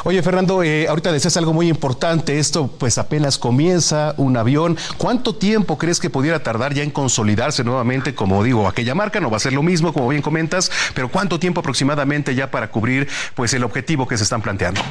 Oye, 0.05 0.23
Fernando, 0.23 0.63
eh, 0.63 0.87
ahorita 0.87 1.11
decías 1.11 1.35
algo 1.35 1.51
muy 1.51 1.67
importante. 1.67 2.39
Esto 2.39 2.73
pues 2.79 2.97
apenas 2.97 3.37
comienza 3.37 4.13
un 4.15 4.37
avión. 4.37 4.77
¿Cuánto 4.97 5.35
tiempo 5.35 5.77
crees 5.77 5.99
que 5.99 6.09
pudiera 6.09 6.39
tardar 6.41 6.73
ya 6.73 6.83
en 6.83 6.91
consolidarse 6.91 7.65
nuevamente? 7.65 8.15
Como 8.15 8.41
digo, 8.41 8.69
aquella 8.69 8.95
marca 8.95 9.19
no 9.19 9.29
va 9.29 9.37
a 9.37 9.41
ser 9.41 9.51
lo 9.51 9.61
mismo, 9.61 9.91
como 9.91 10.07
bien 10.07 10.21
comentas, 10.21 10.71
pero 10.95 11.09
¿cuánto 11.09 11.37
tiempo 11.37 11.59
aproximadamente 11.59 12.33
ya 12.33 12.49
para 12.49 12.71
cubrir 12.71 13.09
pues 13.35 13.53
el 13.53 13.65
objetivo 13.69 14.07
que 14.07 14.17
se 14.17 14.23
están 14.23 14.41
planteando? 14.41 14.81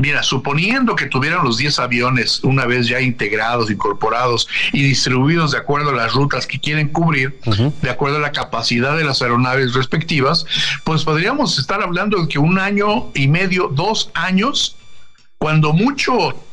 Mira, 0.00 0.22
suponiendo 0.22 0.94
que 0.94 1.06
tuvieran 1.06 1.44
los 1.44 1.58
10 1.58 1.80
aviones 1.80 2.40
una 2.44 2.66
vez 2.66 2.86
ya 2.86 3.00
integrados, 3.00 3.70
incorporados 3.70 4.46
y 4.72 4.82
distribuidos 4.82 5.52
de 5.52 5.58
acuerdo 5.58 5.90
a 5.90 5.94
las 5.94 6.12
rutas 6.12 6.46
que 6.46 6.60
quieren 6.60 6.88
cubrir, 6.88 7.38
de 7.82 7.90
acuerdo 7.90 8.18
a 8.18 8.20
la 8.20 8.32
capacidad 8.32 8.96
de 8.96 9.04
las 9.04 9.22
aeronaves 9.22 9.74
respectivas, 9.74 10.46
pues 10.84 11.04
podríamos 11.04 11.58
estar 11.58 11.82
hablando 11.82 12.22
de 12.22 12.28
que 12.28 12.38
un 12.38 12.58
año 12.58 13.10
y 13.14 13.26
medio, 13.26 13.68
dos 13.72 14.10
años, 14.14 14.76
cuando 15.38 15.72
mucho 15.72 16.44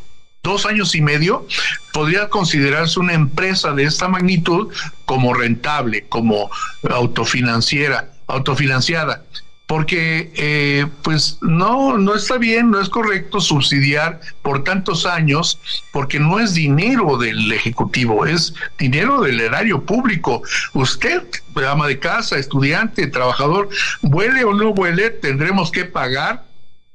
dos 0.42 0.66
años 0.66 0.96
y 0.96 1.02
medio, 1.02 1.48
podría 1.92 2.30
considerarse 2.30 3.00
una 3.00 3.14
empresa 3.14 3.74
de 3.74 3.84
esta 3.84 4.08
magnitud 4.08 4.72
como 5.06 5.34
rentable, 5.34 6.06
como 6.08 6.50
autofinanciera, 6.84 8.12
autofinanciada 8.28 9.24
porque 9.68 10.32
eh, 10.36 10.86
pues 11.04 11.40
no, 11.42 11.98
no 11.98 12.16
está 12.16 12.38
bien, 12.38 12.70
no 12.70 12.80
es 12.80 12.90
correcto 12.90 13.40
subsidiar 13.40 14.22
por 14.44 14.64
tantos 14.64 15.06
años, 15.06 15.60
porque 15.92 16.20
no 16.20 16.40
es 16.40 16.54
dinero 16.54 17.18
del 17.18 17.52
Ejecutivo, 17.52 18.26
es 18.26 18.54
dinero 18.78 19.22
del 19.22 19.42
erario 19.42 19.84
público. 19.84 20.44
Usted, 20.74 21.24
ama 21.68 21.88
de 21.88 21.98
casa, 21.98 22.38
estudiante, 22.38 23.08
trabajador, 23.08 23.70
vuele 24.02 24.44
o 24.44 24.54
no 24.54 24.74
vuele, 24.74 25.10
tendremos 25.10 25.72
que 25.72 25.86
pagar 25.86 26.46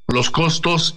los 0.06 0.30
costos 0.30 0.96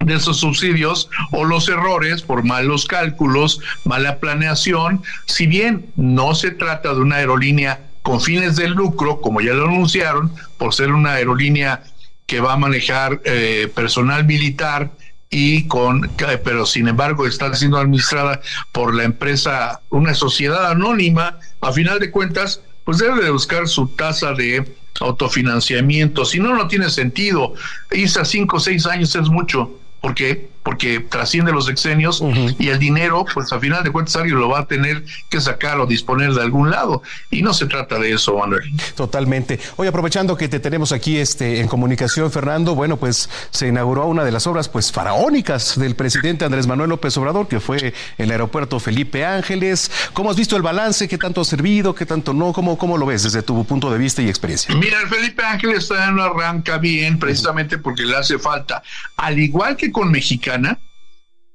de 0.00 0.14
esos 0.14 0.38
subsidios 0.38 1.10
o 1.32 1.44
los 1.44 1.68
errores 1.68 2.22
por 2.22 2.44
malos 2.44 2.86
cálculos, 2.86 3.60
mala 3.84 4.18
planeación, 4.18 5.02
si 5.26 5.46
bien 5.46 5.92
no 5.96 6.34
se 6.34 6.50
trata 6.52 6.94
de 6.94 7.00
una 7.00 7.16
aerolínea 7.16 7.87
con 8.02 8.20
fines 8.20 8.56
de 8.56 8.68
lucro, 8.68 9.20
como 9.20 9.40
ya 9.40 9.52
lo 9.52 9.64
anunciaron, 9.64 10.32
por 10.56 10.74
ser 10.74 10.92
una 10.92 11.12
aerolínea 11.12 11.82
que 12.26 12.40
va 12.40 12.54
a 12.54 12.56
manejar 12.56 13.20
eh, 13.24 13.70
personal 13.74 14.24
militar 14.24 14.90
y 15.30 15.66
con, 15.66 16.10
pero 16.44 16.64
sin 16.66 16.88
embargo 16.88 17.26
está 17.26 17.54
siendo 17.54 17.78
administrada 17.78 18.40
por 18.72 18.94
la 18.94 19.04
empresa, 19.04 19.80
una 19.90 20.14
sociedad 20.14 20.70
anónima, 20.70 21.38
a 21.60 21.72
final 21.72 21.98
de 21.98 22.10
cuentas, 22.10 22.62
pues 22.84 22.98
debe 22.98 23.22
de 23.22 23.30
buscar 23.30 23.68
su 23.68 23.88
tasa 23.88 24.32
de 24.32 24.74
autofinanciamiento. 25.00 26.24
Si 26.24 26.38
no, 26.40 26.54
no 26.54 26.68
tiene 26.68 26.90
sentido. 26.90 27.54
Irse 27.90 28.20
a 28.20 28.24
cinco 28.24 28.56
o 28.56 28.60
seis 28.60 28.86
años 28.86 29.14
es 29.14 29.28
mucho. 29.28 29.70
¿Por 30.00 30.14
qué? 30.14 30.48
Porque 30.68 31.00
trasciende 31.00 31.50
los 31.50 31.66
exenios 31.70 32.22
y 32.58 32.68
el 32.68 32.78
dinero, 32.78 33.24
pues 33.32 33.50
a 33.54 33.58
final 33.58 33.82
de 33.82 33.90
cuentas 33.90 34.16
alguien 34.16 34.38
lo 34.38 34.50
va 34.50 34.58
a 34.58 34.66
tener 34.66 35.02
que 35.30 35.40
sacar 35.40 35.80
o 35.80 35.86
disponer 35.86 36.34
de 36.34 36.42
algún 36.42 36.70
lado. 36.70 37.02
Y 37.30 37.40
no 37.40 37.54
se 37.54 37.64
trata 37.64 37.98
de 37.98 38.12
eso, 38.12 38.36
Manuel. 38.36 38.70
Totalmente. 38.94 39.58
Hoy 39.76 39.88
aprovechando 39.88 40.36
que 40.36 40.46
te 40.46 40.60
tenemos 40.60 40.92
aquí 40.92 41.16
este, 41.16 41.60
en 41.60 41.68
comunicación, 41.68 42.30
Fernando, 42.30 42.74
bueno, 42.74 42.98
pues 42.98 43.30
se 43.50 43.68
inauguró 43.68 44.04
una 44.08 44.24
de 44.24 44.30
las 44.30 44.46
obras 44.46 44.68
pues 44.68 44.92
faraónicas 44.92 45.78
del 45.78 45.96
presidente 45.96 46.44
Andrés 46.44 46.66
Manuel 46.66 46.90
López 46.90 47.16
Obrador, 47.16 47.48
que 47.48 47.60
fue 47.60 47.94
el 48.18 48.30
aeropuerto 48.30 48.78
Felipe 48.78 49.24
Ángeles. 49.24 49.90
¿Cómo 50.12 50.30
has 50.30 50.36
visto 50.36 50.54
el 50.54 50.60
balance? 50.60 51.08
¿Qué 51.08 51.16
tanto 51.16 51.40
ha 51.40 51.46
servido? 51.46 51.94
¿Qué 51.94 52.04
tanto 52.04 52.34
no? 52.34 52.52
¿Cómo, 52.52 52.76
cómo 52.76 52.98
lo 52.98 53.06
ves 53.06 53.22
desde 53.22 53.40
tu 53.40 53.64
punto 53.64 53.90
de 53.90 53.96
vista 53.96 54.20
y 54.20 54.28
experiencia? 54.28 54.74
Mira, 54.74 55.00
el 55.00 55.08
Felipe 55.08 55.42
Ángeles 55.42 55.88
todavía 55.88 56.10
no 56.10 56.22
arranca 56.22 56.76
bien, 56.76 57.18
precisamente 57.18 57.78
porque 57.78 58.02
le 58.02 58.18
hace 58.18 58.38
falta, 58.38 58.82
al 59.16 59.38
igual 59.38 59.74
que 59.74 59.90
con 59.90 60.12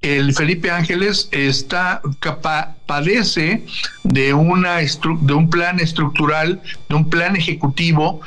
El 0.02 0.34
Felipe 0.34 0.70
Ángeles 0.70 1.30
está 1.32 2.02
padece 2.86 3.66
de 4.04 4.34
una 4.34 4.80
de 4.80 5.34
un 5.34 5.50
plan 5.50 5.80
estructural, 5.80 6.62
de 6.89 6.96
un 6.96 7.10
plan 7.10 7.36
ejecutivo 7.38 8.20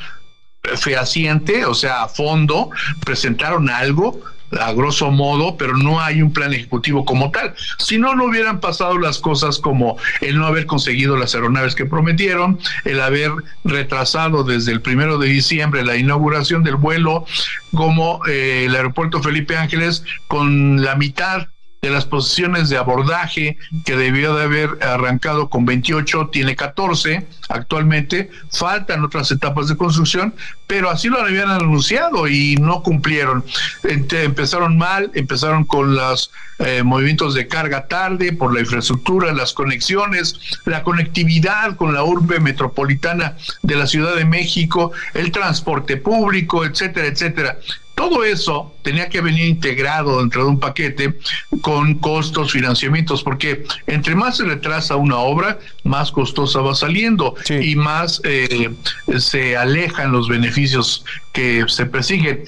fehaciente, 0.76 1.64
o 1.66 1.74
sea, 1.74 2.02
a 2.04 2.08
fondo, 2.08 2.70
presentaron 3.04 3.68
algo, 3.70 4.20
a 4.52 4.72
grosso 4.72 5.10
modo, 5.10 5.56
pero 5.56 5.76
no 5.76 6.00
hay 6.00 6.22
un 6.22 6.32
plan 6.32 6.52
ejecutivo 6.52 7.04
como 7.04 7.30
tal. 7.30 7.54
Si 7.78 7.98
no, 7.98 8.14
no 8.14 8.24
hubieran 8.24 8.60
pasado 8.60 8.98
las 8.98 9.18
cosas 9.18 9.58
como 9.58 9.96
el 10.20 10.38
no 10.38 10.46
haber 10.46 10.66
conseguido 10.66 11.16
las 11.16 11.34
aeronaves 11.34 11.74
que 11.74 11.86
prometieron, 11.86 12.58
el 12.84 13.00
haber 13.00 13.32
retrasado 13.64 14.44
desde 14.44 14.72
el 14.72 14.80
primero 14.80 15.18
de 15.18 15.28
diciembre 15.28 15.84
la 15.84 15.96
inauguración 15.96 16.62
del 16.62 16.76
vuelo, 16.76 17.24
como 17.72 18.20
eh, 18.26 18.64
el 18.66 18.74
aeropuerto 18.74 19.22
Felipe 19.22 19.56
Ángeles 19.56 20.04
con 20.28 20.82
la 20.82 20.96
mitad 20.96 21.48
de 21.86 21.92
las 21.92 22.04
posiciones 22.04 22.68
de 22.68 22.78
abordaje 22.78 23.58
que 23.84 23.96
debió 23.96 24.34
de 24.34 24.42
haber 24.42 24.70
arrancado 24.82 25.48
con 25.48 25.64
28, 25.64 26.30
tiene 26.32 26.56
14 26.56 27.24
actualmente, 27.48 28.28
faltan 28.50 29.04
otras 29.04 29.30
etapas 29.30 29.68
de 29.68 29.76
construcción, 29.76 30.34
pero 30.66 30.90
así 30.90 31.08
lo 31.08 31.20
habían 31.20 31.48
anunciado 31.48 32.26
y 32.26 32.56
no 32.56 32.82
cumplieron. 32.82 33.44
Empezaron 33.84 34.76
mal, 34.76 35.12
empezaron 35.14 35.64
con 35.64 35.94
los 35.94 36.32
eh, 36.58 36.82
movimientos 36.82 37.34
de 37.34 37.46
carga 37.46 37.86
tarde 37.86 38.32
por 38.32 38.52
la 38.52 38.60
infraestructura, 38.60 39.32
las 39.32 39.52
conexiones, 39.52 40.40
la 40.64 40.82
conectividad 40.82 41.76
con 41.76 41.94
la 41.94 42.02
urbe 42.02 42.40
metropolitana 42.40 43.36
de 43.62 43.76
la 43.76 43.86
Ciudad 43.86 44.16
de 44.16 44.24
México, 44.24 44.90
el 45.14 45.30
transporte 45.30 45.98
público, 45.98 46.64
etcétera, 46.64 47.06
etcétera. 47.06 47.58
Todo 47.96 48.24
eso 48.24 48.74
tenía 48.82 49.08
que 49.08 49.22
venir 49.22 49.48
integrado 49.48 50.20
dentro 50.20 50.44
de 50.44 50.50
un 50.50 50.60
paquete 50.60 51.18
con 51.62 51.94
costos, 51.94 52.52
financiamientos, 52.52 53.22
porque 53.22 53.64
entre 53.86 54.14
más 54.14 54.36
se 54.36 54.44
retrasa 54.44 54.96
una 54.96 55.16
obra, 55.16 55.58
más 55.82 56.12
costosa 56.12 56.60
va 56.60 56.74
saliendo 56.74 57.34
y 57.48 57.74
más 57.74 58.20
eh, 58.24 58.70
se 59.16 59.56
alejan 59.56 60.12
los 60.12 60.28
beneficios 60.28 61.06
que 61.32 61.64
se 61.68 61.86
persiguen. 61.86 62.44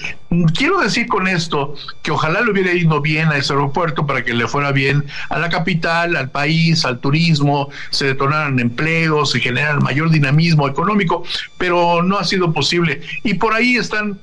Quiero 0.53 0.81
decir 0.81 1.07
con 1.07 1.27
esto 1.27 1.73
que 2.03 2.11
ojalá 2.11 2.41
le 2.41 2.51
hubiera 2.51 2.71
ido 2.71 3.01
bien 3.01 3.29
a 3.29 3.37
ese 3.37 3.53
aeropuerto 3.53 4.05
para 4.05 4.23
que 4.23 4.35
le 4.35 4.47
fuera 4.47 4.71
bien 4.71 5.03
a 5.29 5.39
la 5.39 5.49
capital, 5.49 6.15
al 6.15 6.29
país, 6.29 6.85
al 6.85 6.99
turismo, 6.99 7.69
se 7.89 8.05
detonaran 8.05 8.59
empleos, 8.59 9.31
se 9.31 9.39
generara 9.39 9.79
mayor 9.79 10.11
dinamismo 10.11 10.67
económico, 10.67 11.23
pero 11.57 12.03
no 12.03 12.19
ha 12.19 12.23
sido 12.23 12.53
posible. 12.53 13.01
Y 13.23 13.33
por 13.33 13.55
ahí 13.55 13.77
están 13.77 14.19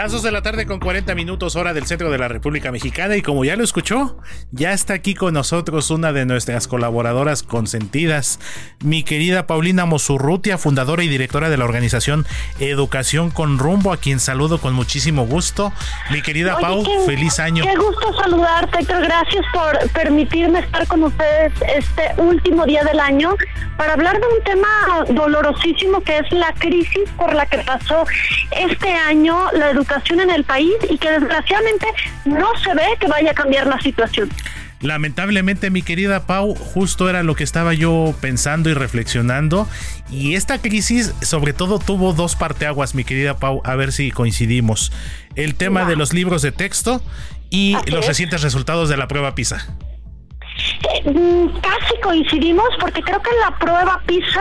Las 0.07 0.13
2 0.13 0.23
de 0.23 0.31
la 0.31 0.41
tarde 0.41 0.67
con 0.67 0.79
40 0.79 1.17
minutos 1.17 1.57
hora 1.57 1.75
del 1.75 1.85
centro 1.87 2.13
de 2.13 2.19
la 2.19 2.29
República 2.29 2.71
Mexicana 2.71 3.17
y 3.17 3.23
como 3.23 3.45
ya 3.45 3.57
lo 3.57 3.65
escuchó, 3.65 4.19
ya 4.53 4.73
está 4.73 4.95
aquí 4.95 5.15
con 5.15 5.35
nosotros 5.35 5.91
una 5.91 6.13
de 6.13 6.25
nuestras 6.27 6.69
colaboradoras 6.69 7.43
consentidas, 7.43 8.39
mi 8.85 9.03
querida 9.03 9.49
Paulina 9.49 9.85
Mosurrutia, 9.85 10.59
fundadora 10.59 11.03
y 11.03 11.09
directora 11.09 11.49
de 11.49 11.57
la 11.57 11.65
organización 11.65 12.25
Educación 12.61 13.33
con 13.33 13.59
Rumbo, 13.59 13.93
a 13.93 13.97
quien 13.97 14.21
saludo 14.21 14.59
con 14.59 14.75
muchísimo 14.75 15.27
gusto. 15.27 15.73
Mi 16.13 16.23
querida 16.23 16.57
Pau, 16.61 16.85
feliz 17.05 17.41
año. 17.41 17.65
Qué 17.65 17.75
gusto 17.75 18.15
saludarte, 18.15 18.79
Héctor. 18.79 19.03
Gracias 19.03 19.45
por 19.53 19.91
permitirme 19.91 20.61
estar 20.61 20.87
con 20.87 21.03
ustedes 21.03 21.53
este 21.77 22.23
último 22.23 22.65
día 22.65 22.85
del 22.85 23.01
año 23.01 23.35
para 23.77 23.95
hablar 23.95 24.21
de 24.21 24.27
un 24.29 24.45
tema 24.45 25.05
dolorosísimo 25.11 26.01
que 26.03 26.19
es 26.19 26.31
la 26.31 26.53
crisis 26.53 27.11
por 27.17 27.35
la 27.35 27.45
que 27.47 27.59
pasó 27.59 28.07
este 28.53 28.95
año 28.95 29.51
la 29.53 29.71
educación 29.71 29.96
en 30.11 30.31
el 30.31 30.45
país 30.45 30.75
y 30.89 30.99
que 30.99 31.11
desgraciadamente 31.11 31.87
no 32.25 32.49
se 32.63 32.75
ve 32.75 32.83
que 33.01 33.07
vaya 33.07 33.31
a 33.31 33.35
cambiar 33.35 33.67
la 33.67 33.81
situación. 33.81 34.31
Lamentablemente, 34.83 35.71
mi 35.71 35.81
querida 35.81 36.27
Pau, 36.27 36.55
justo 36.55 37.09
era 37.09 37.23
lo 37.23 37.35
que 37.35 37.45
estaba 37.45 37.73
yo 37.73 38.15
pensando 38.21 38.69
y 38.69 38.75
reflexionando. 38.75 39.67
Y 40.11 40.35
esta 40.35 40.61
crisis, 40.61 41.15
sobre 41.23 41.55
todo, 41.55 41.79
tuvo 41.79 42.13
dos 42.13 42.37
parteaguas, 42.37 42.95
mi 42.95 43.05
querida 43.05 43.39
Pau, 43.39 43.63
a 43.65 43.75
ver 43.75 43.93
si 43.93 44.11
coincidimos. 44.11 44.93
El 45.35 45.55
tema 45.55 45.87
de 45.87 45.97
los 45.97 46.13
libros 46.13 46.43
de 46.43 46.53
texto 46.53 47.03
y 47.49 47.77
los 47.91 48.07
recientes 48.07 48.43
resultados 48.43 48.89
de 48.89 48.97
la 48.97 49.09
prueba 49.09 49.35
PISA. 49.35 49.67
Mm, 51.05 51.49
casi 51.61 52.01
coincidimos 52.03 52.69
porque 52.81 53.03
creo 53.03 53.21
que 53.23 53.31
la 53.41 53.57
prueba 53.59 54.01
PISA 54.07 54.41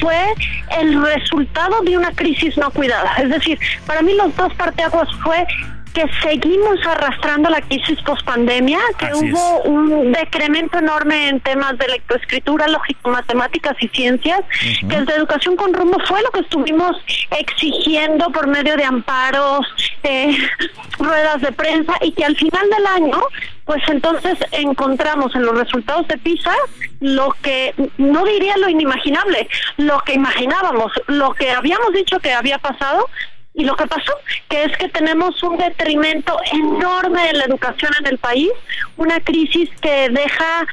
fue 0.00 0.34
el 0.78 1.02
resultado 1.02 1.80
de 1.82 1.96
una 1.96 2.12
crisis 2.12 2.56
no 2.58 2.70
cuidada. 2.70 3.14
Es 3.18 3.30
decir, 3.30 3.58
para 3.86 4.02
mí 4.02 4.14
los 4.14 4.34
dos 4.36 4.52
parteaguas 4.54 5.08
fue 5.22 5.46
que 5.92 6.04
seguimos 6.22 6.78
arrastrando 6.86 7.50
la 7.50 7.60
crisis 7.60 8.00
post-pandemia, 8.02 8.78
que 8.98 9.14
hubo 9.14 9.62
un 9.62 10.12
decremento 10.12 10.78
enorme 10.78 11.28
en 11.28 11.40
temas 11.40 11.76
de 11.78 11.88
lectoescritura, 11.88 12.66
lógico, 12.68 13.10
matemáticas 13.10 13.76
y 13.80 13.88
ciencias, 13.88 14.40
que 14.60 14.96
desde 14.96 15.14
Educación 15.14 15.56
con 15.56 15.72
Rumbo 15.72 15.98
fue 16.06 16.22
lo 16.22 16.30
que 16.30 16.40
estuvimos 16.40 16.96
exigiendo 17.30 18.30
por 18.30 18.46
medio 18.46 18.76
de 18.76 18.84
amparos, 18.84 19.66
eh, 20.02 20.36
ruedas 20.98 21.40
de 21.42 21.52
prensa, 21.52 21.94
y 22.00 22.12
que 22.12 22.24
al 22.24 22.36
final 22.36 22.68
del 22.70 22.86
año, 22.86 23.20
pues 23.64 23.82
entonces 23.88 24.38
encontramos 24.52 25.34
en 25.34 25.42
los 25.42 25.58
resultados 25.58 26.08
de 26.08 26.18
PISA 26.18 26.54
lo 27.00 27.34
que, 27.42 27.74
no 27.98 28.24
diría 28.24 28.56
lo 28.58 28.68
inimaginable, 28.68 29.48
lo 29.76 29.98
que 30.00 30.14
imaginábamos, 30.14 30.92
lo 31.08 31.34
que 31.34 31.50
habíamos 31.50 31.92
dicho 31.92 32.20
que 32.20 32.32
había 32.32 32.58
pasado, 32.58 33.08
y 33.54 33.64
lo 33.64 33.76
que 33.76 33.86
pasó, 33.86 34.12
que 34.48 34.64
es 34.64 34.76
que 34.78 34.88
tenemos 34.88 35.42
un 35.42 35.58
detrimento 35.58 36.36
enorme 36.52 37.30
en 37.30 37.38
la 37.38 37.44
educación 37.44 37.92
en 38.00 38.06
el 38.06 38.18
país, 38.18 38.50
una 38.96 39.20
crisis 39.20 39.68
que 39.80 40.08
deja 40.08 40.66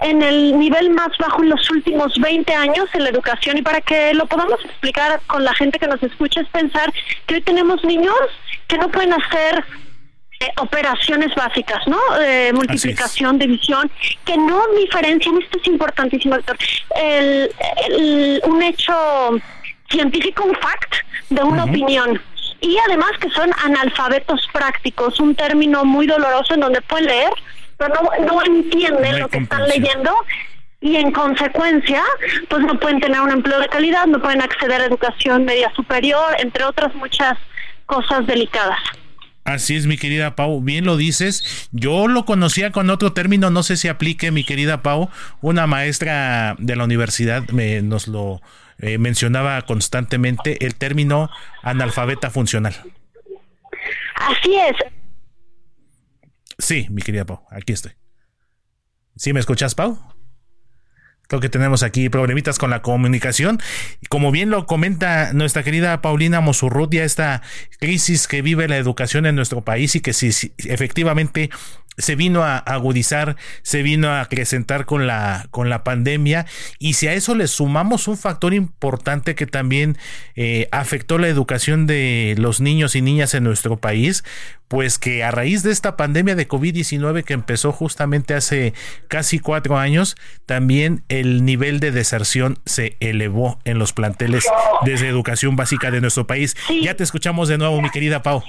en 0.00 0.22
el 0.22 0.58
nivel 0.58 0.90
más 0.90 1.10
bajo 1.18 1.42
en 1.42 1.50
los 1.50 1.70
últimos 1.70 2.18
20 2.18 2.52
años 2.54 2.86
en 2.94 3.04
la 3.04 3.10
educación. 3.10 3.58
Y 3.58 3.62
para 3.62 3.80
que 3.80 4.14
lo 4.14 4.26
podamos 4.26 4.62
explicar 4.64 5.20
con 5.26 5.44
la 5.44 5.54
gente 5.54 5.78
que 5.78 5.86
nos 5.86 6.02
escucha 6.02 6.40
es 6.40 6.48
pensar 6.48 6.92
que 7.26 7.36
hoy 7.36 7.40
tenemos 7.42 7.82
niños 7.84 8.16
que 8.68 8.78
no 8.78 8.88
pueden 8.88 9.12
hacer 9.12 9.64
eh, 10.40 10.48
operaciones 10.58 11.34
básicas, 11.34 11.86
¿no? 11.86 11.98
Eh, 12.20 12.52
multiplicación, 12.52 13.38
división, 13.38 13.90
que 14.24 14.36
no 14.36 14.66
diferencian, 14.78 15.40
esto 15.40 15.58
es 15.60 15.66
importantísimo, 15.68 16.34
doctor, 16.34 16.56
el, 16.96 18.42
un 18.44 18.62
hecho 18.62 19.40
científico, 19.90 20.44
un 20.44 20.54
fact 20.54 20.94
de 21.30 21.42
una 21.42 21.64
opinión. 21.64 22.20
Y 22.60 22.76
además 22.86 23.10
que 23.20 23.28
son 23.30 23.50
analfabetos 23.62 24.48
prácticos, 24.52 25.20
un 25.20 25.34
término 25.34 25.84
muy 25.84 26.06
doloroso 26.06 26.54
en 26.54 26.60
donde 26.60 26.80
pueden 26.82 27.06
leer, 27.06 27.30
pero 27.76 27.94
no, 27.94 28.26
no 28.26 28.42
entienden 28.44 29.20
lo 29.20 29.28
que 29.28 29.38
están 29.38 29.68
leyendo 29.68 30.14
y 30.84 30.96
en 30.96 31.12
consecuencia, 31.12 32.02
pues 32.50 32.62
no 32.62 32.78
pueden 32.78 33.00
tener 33.00 33.18
un 33.20 33.30
empleo 33.30 33.58
de 33.58 33.68
calidad, 33.68 34.06
no 34.06 34.20
pueden 34.20 34.42
acceder 34.42 34.82
a 34.82 34.84
educación 34.84 35.46
media 35.46 35.72
superior, 35.74 36.36
entre 36.38 36.62
otras 36.64 36.94
muchas 36.94 37.38
cosas 37.86 38.26
delicadas. 38.26 38.78
Así 39.44 39.76
es, 39.76 39.86
mi 39.86 39.96
querida 39.96 40.36
Pau, 40.36 40.60
bien 40.60 40.84
lo 40.84 40.98
dices. 40.98 41.68
Yo 41.72 42.06
lo 42.06 42.26
conocía 42.26 42.70
con 42.70 42.90
otro 42.90 43.14
término, 43.14 43.48
no 43.48 43.62
sé 43.62 43.78
si 43.78 43.88
aplique, 43.88 44.30
mi 44.30 44.44
querida 44.44 44.82
Pau. 44.82 45.08
Una 45.40 45.66
maestra 45.66 46.54
de 46.58 46.76
la 46.76 46.84
universidad 46.84 47.48
me, 47.48 47.80
nos 47.80 48.06
lo 48.06 48.42
eh, 48.78 48.98
mencionaba 48.98 49.60
constantemente 49.62 50.64
el 50.64 50.74
término 50.74 51.30
analfabeta 51.62 52.30
funcional. 52.30 52.74
Así 54.16 54.54
es. 54.54 54.76
Sí, 56.58 56.86
mi 56.90 57.02
querida 57.02 57.24
Pau, 57.24 57.44
aquí 57.50 57.72
estoy. 57.72 57.92
¿Sí 59.16 59.32
me 59.32 59.40
escuchas, 59.40 59.74
Pau? 59.74 60.13
Creo 61.26 61.40
que 61.40 61.48
tenemos 61.48 61.82
aquí 61.82 62.08
problemitas 62.08 62.58
con 62.58 62.70
la 62.70 62.82
comunicación. 62.82 63.58
Como 64.08 64.30
bien 64.30 64.50
lo 64.50 64.66
comenta 64.66 65.32
nuestra 65.32 65.62
querida 65.62 66.02
Paulina 66.02 66.40
Mosurrutia, 66.40 67.04
esta 67.04 67.42
crisis 67.80 68.28
que 68.28 68.42
vive 68.42 68.68
la 68.68 68.76
educación 68.76 69.26
en 69.26 69.34
nuestro 69.34 69.64
país 69.64 69.94
y 69.96 70.00
que 70.00 70.12
si, 70.12 70.52
efectivamente 70.58 71.50
se 71.96 72.16
vino 72.16 72.42
a 72.42 72.58
agudizar, 72.58 73.36
se 73.62 73.82
vino 73.82 74.08
a 74.08 74.20
acrecentar 74.20 74.84
con 74.84 75.06
la, 75.06 75.46
con 75.50 75.70
la 75.70 75.84
pandemia 75.84 76.46
y 76.78 76.94
si 76.94 77.06
a 77.06 77.12
eso 77.12 77.34
le 77.34 77.46
sumamos 77.46 78.08
un 78.08 78.18
factor 78.18 78.52
importante 78.52 79.34
que 79.34 79.46
también 79.46 79.96
eh, 80.34 80.68
afectó 80.72 81.18
la 81.18 81.28
educación 81.28 81.86
de 81.86 82.34
los 82.36 82.60
niños 82.60 82.96
y 82.96 83.02
niñas 83.02 83.34
en 83.34 83.44
nuestro 83.44 83.76
país, 83.76 84.24
pues 84.68 84.98
que 84.98 85.22
a 85.22 85.30
raíz 85.30 85.62
de 85.62 85.70
esta 85.70 85.96
pandemia 85.96 86.34
de 86.34 86.48
COVID-19 86.48 87.22
que 87.22 87.34
empezó 87.34 87.70
justamente 87.70 88.34
hace 88.34 88.74
casi 89.08 89.38
cuatro 89.38 89.78
años, 89.78 90.16
también 90.46 91.04
el 91.20 91.44
nivel 91.44 91.80
de 91.80 91.90
deserción 91.90 92.58
se 92.64 92.96
elevó 93.00 93.58
en 93.64 93.78
los 93.78 93.92
planteles 93.92 94.46
desde 94.84 95.08
educación 95.08 95.56
básica 95.56 95.90
de 95.90 96.00
nuestro 96.00 96.26
país. 96.26 96.56
Ya 96.82 96.94
te 96.94 97.04
escuchamos 97.04 97.48
de 97.48 97.58
nuevo, 97.58 97.80
mi 97.80 97.90
querida 97.90 98.22
Pau. 98.22 98.42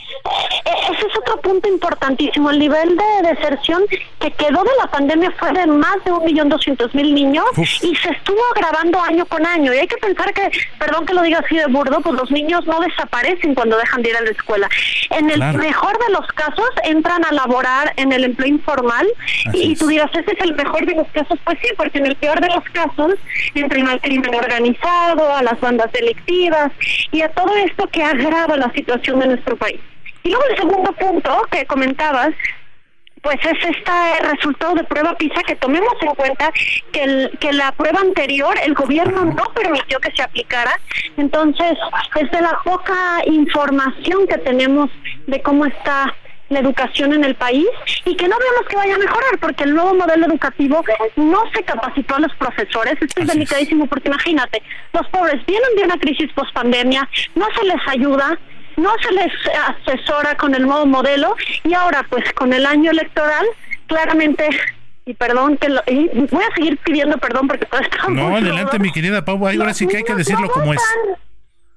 E-, 0.65 0.93
ese 0.93 1.07
es 1.07 1.17
otro 1.17 1.39
punto 1.41 1.69
importantísimo. 1.69 2.49
El 2.49 2.59
nivel 2.59 2.97
de 2.97 3.29
deserción 3.29 3.83
que 4.19 4.31
quedó 4.31 4.63
de 4.63 4.71
la 4.79 4.87
pandemia 4.89 5.31
fue 5.37 5.51
de 5.53 5.67
más 5.67 6.03
de 6.03 6.11
un 6.11 6.25
millón 6.25 6.49
doscientos 6.49 6.93
mil 6.95 7.13
niños 7.13 7.45
y 7.57 7.95
se 7.95 8.09
estuvo 8.09 8.39
agravando 8.55 8.99
año 9.01 9.25
con 9.25 9.45
año. 9.45 9.73
Y 9.73 9.77
hay 9.77 9.87
que 9.87 9.97
pensar 9.97 10.33
que, 10.33 10.49
perdón 10.79 11.05
que 11.05 11.13
lo 11.13 11.21
diga 11.21 11.39
así 11.39 11.57
de 11.57 11.67
burdo, 11.67 11.99
pues 12.01 12.15
los 12.15 12.31
niños 12.31 12.65
no 12.65 12.79
desaparecen 12.79 13.55
cuando 13.55 13.77
dejan 13.77 14.01
de 14.01 14.09
ir 14.09 14.17
a 14.17 14.21
la 14.21 14.31
escuela. 14.31 14.69
En 15.11 15.29
el 15.29 15.39
mejor 15.39 15.97
de 16.05 16.13
los 16.13 16.27
casos 16.33 16.69
entran 16.83 17.23
a 17.25 17.31
laborar 17.31 17.93
en 17.97 18.11
el 18.11 18.23
empleo 18.23 18.49
informal 18.49 19.07
y, 19.53 19.75
tú 19.75 19.87
dirás, 19.87 20.09
ese 20.13 20.31
es 20.31 20.39
el 20.41 20.55
mejor 20.55 20.85
de 20.85 20.95
los 20.95 21.07
casos. 21.09 21.37
Pues 21.43 21.57
sí, 21.61 21.69
porque 21.77 21.99
en 21.99 22.07
el 22.07 22.15
peor 22.15 22.39
de 22.39 22.47
los 22.55 22.63
casos 22.71 23.15
entran 23.53 23.87
al 23.87 24.01
crimen 24.01 24.33
organizado, 24.33 25.33
a 25.33 25.43
las 25.43 25.59
bandas 25.59 25.91
delictivas 25.91 26.71
y 27.11 27.21
a 27.21 27.29
todo 27.29 27.55
esto 27.55 27.87
que 27.87 28.03
agrava 28.03 28.57
la 28.57 28.71
situación 28.73 29.19
de 29.19 29.27
nuestro 29.27 29.55
país. 29.57 29.79
Y 30.23 30.29
luego 30.29 30.45
el 30.49 30.57
segundo 30.57 30.91
punto 30.93 31.41
que 31.51 31.65
comentabas, 31.65 32.33
pues 33.21 33.37
es 33.41 33.69
este 33.69 34.27
resultado 34.31 34.75
de 34.75 34.83
prueba 34.83 35.15
PISA 35.15 35.41
que 35.47 35.55
tomemos 35.55 35.93
en 36.01 36.15
cuenta 36.15 36.51
que, 36.91 37.31
que 37.39 37.53
la 37.53 37.71
prueba 37.71 37.99
anterior 37.99 38.55
el 38.63 38.73
gobierno 38.73 39.25
no 39.25 39.43
permitió 39.53 39.99
que 39.99 40.11
se 40.15 40.23
aplicara. 40.23 40.79
Entonces, 41.17 41.73
desde 42.13 42.41
la 42.41 42.59
poca 42.63 43.21
información 43.25 44.27
que 44.27 44.37
tenemos 44.39 44.89
de 45.27 45.41
cómo 45.41 45.65
está 45.65 46.13
la 46.49 46.59
educación 46.59 47.13
en 47.13 47.23
el 47.23 47.35
país 47.35 47.67
y 48.05 48.15
que 48.15 48.27
no 48.27 48.37
vemos 48.37 48.67
que 48.69 48.75
vaya 48.75 48.95
a 48.95 48.99
mejorar 48.99 49.37
porque 49.39 49.63
el 49.63 49.73
nuevo 49.73 49.95
modelo 49.95 50.27
educativo 50.27 50.83
no 51.15 51.43
se 51.53 51.63
capacitó 51.63 52.15
a 52.15 52.19
los 52.19 52.33
profesores. 52.35 52.95
Esto 53.01 53.21
es 53.21 53.27
delicadísimo 53.27 53.87
porque 53.87 54.09
imagínate, 54.09 54.61
los 54.93 55.07
pobres 55.07 55.43
vienen 55.45 55.69
de 55.75 55.83
una 55.83 55.97
crisis 55.97 56.31
post 56.33 56.53
pandemia, 56.53 57.09
no 57.33 57.47
se 57.57 57.65
les 57.65 57.87
ayuda, 57.87 58.37
no 58.77 58.91
se 59.01 59.11
les 59.11 59.31
asesora 59.67 60.35
con 60.35 60.53
el 60.53 60.63
nuevo 60.63 60.85
modelo 60.85 61.35
y 61.63 61.73
ahora 61.73 62.05
pues 62.09 62.31
con 62.33 62.53
el 62.53 62.65
año 62.65 62.91
electoral 62.91 63.45
claramente 63.87 64.49
y 65.05 65.13
perdón 65.13 65.57
que 65.57 65.69
lo, 65.69 65.81
y 65.87 66.07
voy 66.31 66.43
a 66.43 66.55
seguir 66.55 66.77
pidiendo 66.79 67.17
perdón 67.17 67.47
porque 67.47 67.65
todo 67.65 67.79
está 67.81 68.07
no 68.09 68.35
adelante 68.35 68.79
mi 68.79 68.91
querida 68.91 69.23
Pau 69.23 69.47
ahora 69.47 69.73
sí 69.73 69.87
que 69.87 69.97
hay 69.97 70.03
que 70.03 70.15
decirlo 70.15 70.49
como 70.49 70.73
es. 70.73 70.81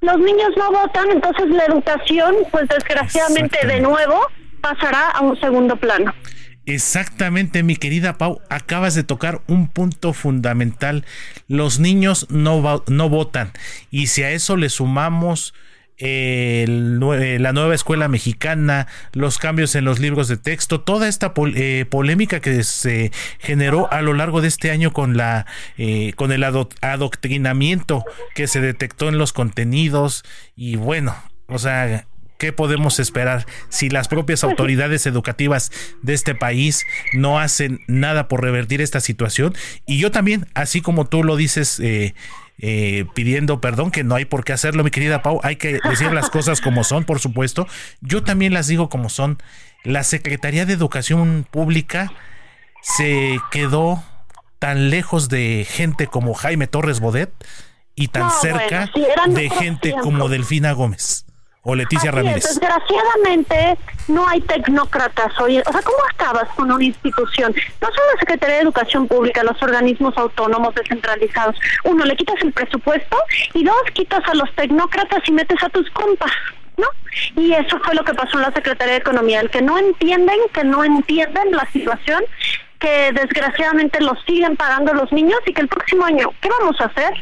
los 0.01 0.19
niños 0.19 0.51
no 0.57 0.73
votan 0.73 1.11
entonces 1.11 1.49
la 1.51 1.67
educación 1.67 2.35
pues 2.51 2.67
desgraciadamente 2.69 3.67
de 3.67 3.81
nuevo 3.81 4.27
pasará 4.61 5.11
a 5.11 5.21
un 5.21 5.39
segundo 5.41 5.77
plano 5.77 6.13
Exactamente, 6.69 7.63
mi 7.63 7.77
querida 7.77 8.19
Pau, 8.19 8.43
acabas 8.51 8.95
de 8.95 9.03
tocar 9.03 9.41
un 9.47 9.69
punto 9.69 10.13
fundamental. 10.13 11.07
Los 11.47 11.81
niños 11.81 12.27
no, 12.29 12.85
no 12.87 13.09
votan. 13.09 13.53
Y 13.91 14.09
si 14.09 14.23
a 14.23 14.33
eso 14.33 14.55
le 14.59 14.69
sumamos 14.69 15.55
la 15.99 17.53
nueva 17.55 17.75
escuela 17.75 18.07
mexicana, 18.09 18.87
los 19.15 19.39
cambios 19.39 19.75
en 19.77 19.87
los 19.87 19.99
libros 19.99 20.29
de 20.29 20.37
texto, 20.37 20.83
toda 20.83 21.09
esta 21.09 21.33
eh, 21.55 21.87
polémica 21.89 22.41
que 22.41 22.63
se 22.65 23.13
generó 23.39 23.91
a 23.91 24.03
lo 24.03 24.13
largo 24.13 24.43
de 24.43 24.49
este 24.49 24.71
año 24.71 24.93
con 24.93 25.17
la 25.17 25.47
eh, 25.79 26.13
con 26.17 26.33
el 26.33 26.45
adoctrinamiento 26.45 28.05
que 28.35 28.47
se 28.47 28.61
detectó 28.61 29.09
en 29.09 29.17
los 29.17 29.33
contenidos 29.33 30.23
y 30.55 30.77
bueno, 30.77 31.17
o 31.47 31.59
sea, 31.59 32.07
¿Qué 32.39 32.53
podemos 32.53 33.01
esperar 33.01 33.47
si 33.69 33.91
las 33.91 34.07
propias 34.07 34.45
autoridades 34.45 35.07
educativas 35.07 35.73
de 36.03 36.15
este 36.15 36.37
país 36.37 36.87
no 37.13 37.41
hacen 37.41 37.81
nada 37.89 38.29
por 38.29 38.43
revertir 38.43 38.81
esta 38.81 39.01
situación? 39.01 39.57
Y 39.87 39.99
yo 39.99 40.13
también, 40.13 40.47
así 40.55 40.81
como 40.81 41.05
tú 41.05 41.25
lo 41.25 41.35
dices, 41.35 41.81
eh, 41.81 42.15
eh, 42.61 43.07
pidiendo 43.13 43.61
perdón, 43.61 43.91
que 43.91 44.05
no 44.05 44.15
hay 44.15 44.25
por 44.25 44.45
qué 44.45 44.53
hacerlo, 44.53 44.85
mi 44.85 44.93
querida 44.93 45.21
Pau. 45.21 45.41
Hay 45.43 45.57
que 45.57 45.81
decir 45.83 46.13
las 46.13 46.31
cosas 46.31 46.61
como 46.61 46.85
son, 46.85 47.03
por 47.03 47.19
supuesto. 47.19 47.67
Yo 48.01 48.23
también 48.23 48.55
las 48.55 48.69
digo 48.69 48.89
como 48.89 49.09
son. 49.09 49.39
La 49.83 50.05
Secretaría 50.05 50.65
de 50.65 50.75
Educación 50.75 51.45
Pública 51.51 52.13
se 52.83 53.41
quedó 53.51 54.05
tan 54.61 54.91
lejos 54.91 55.29
de 55.29 55.67
gente 55.69 56.07
como 56.07 56.35
Jaime 56.35 56.69
Torres 56.69 57.01
Bodet 57.01 57.33
y 57.97 58.09
tan 58.09 58.31
cerca 58.31 58.91
de 59.27 59.51
gente 59.51 59.93
como 60.01 60.29
Delfina 60.29 60.71
Gómez 60.71 61.28
o 61.69 61.75
Leticia 61.75 62.11
Ramírez. 62.11 62.45
desgraciadamente 62.45 63.77
no 64.09 64.27
hay 64.27 64.41
tecnócratas 64.41 65.39
hoy. 65.39 65.59
O 65.59 65.71
sea, 65.71 65.83
¿cómo 65.83 65.99
acabas 66.15 66.49
con 66.57 66.73
una 66.73 66.83
institución? 66.83 67.55
No 67.83 67.89
solo 67.89 68.13
la 68.15 68.21
Secretaría 68.21 68.57
de 68.57 68.63
Educación 68.63 69.07
Pública, 69.07 69.45
los 69.45 69.63
organismos 69.63 70.17
autónomos 70.17 70.75
descentralizados. 70.75 71.57
Uno, 71.85 72.07
le 72.07 72.17
quitas 72.17 72.37
el 72.41 72.55
presupuesto 72.55 73.19
y 73.53 73.65
dos, 73.65 73.83
quitas 73.93 74.27
a 74.27 74.35
los 74.35 74.51
tecnócratas 74.55 75.21
y 75.27 75.33
metes 75.33 75.63
a 75.63 75.69
tus 75.69 75.91
compas. 75.91 76.33
¿No? 76.79 76.87
Y 77.37 77.53
eso 77.53 77.79
fue 77.81 77.95
lo 77.95 78.05
que 78.05 78.15
pasó 78.15 78.39
en 78.39 78.45
la 78.45 78.53
Secretaría 78.53 78.95
de 78.95 79.01
Economía, 79.01 79.41
el 79.41 79.51
que 79.51 79.61
no 79.61 79.77
entienden, 79.77 80.39
que 80.55 80.65
no 80.65 80.85
entienden 80.85 81.51
la 81.51 81.67
situación, 81.71 82.25
que 82.79 83.13
desgraciadamente 83.13 84.01
lo 84.01 84.15
siguen 84.27 84.57
pagando 84.57 84.95
los 84.95 85.13
niños 85.13 85.39
y 85.45 85.53
que 85.53 85.61
el 85.61 85.69
próximo 85.69 86.07
año, 86.07 86.31
¿qué 86.41 86.49
vamos 86.61 86.81
a 86.81 86.85
hacer? 86.85 87.13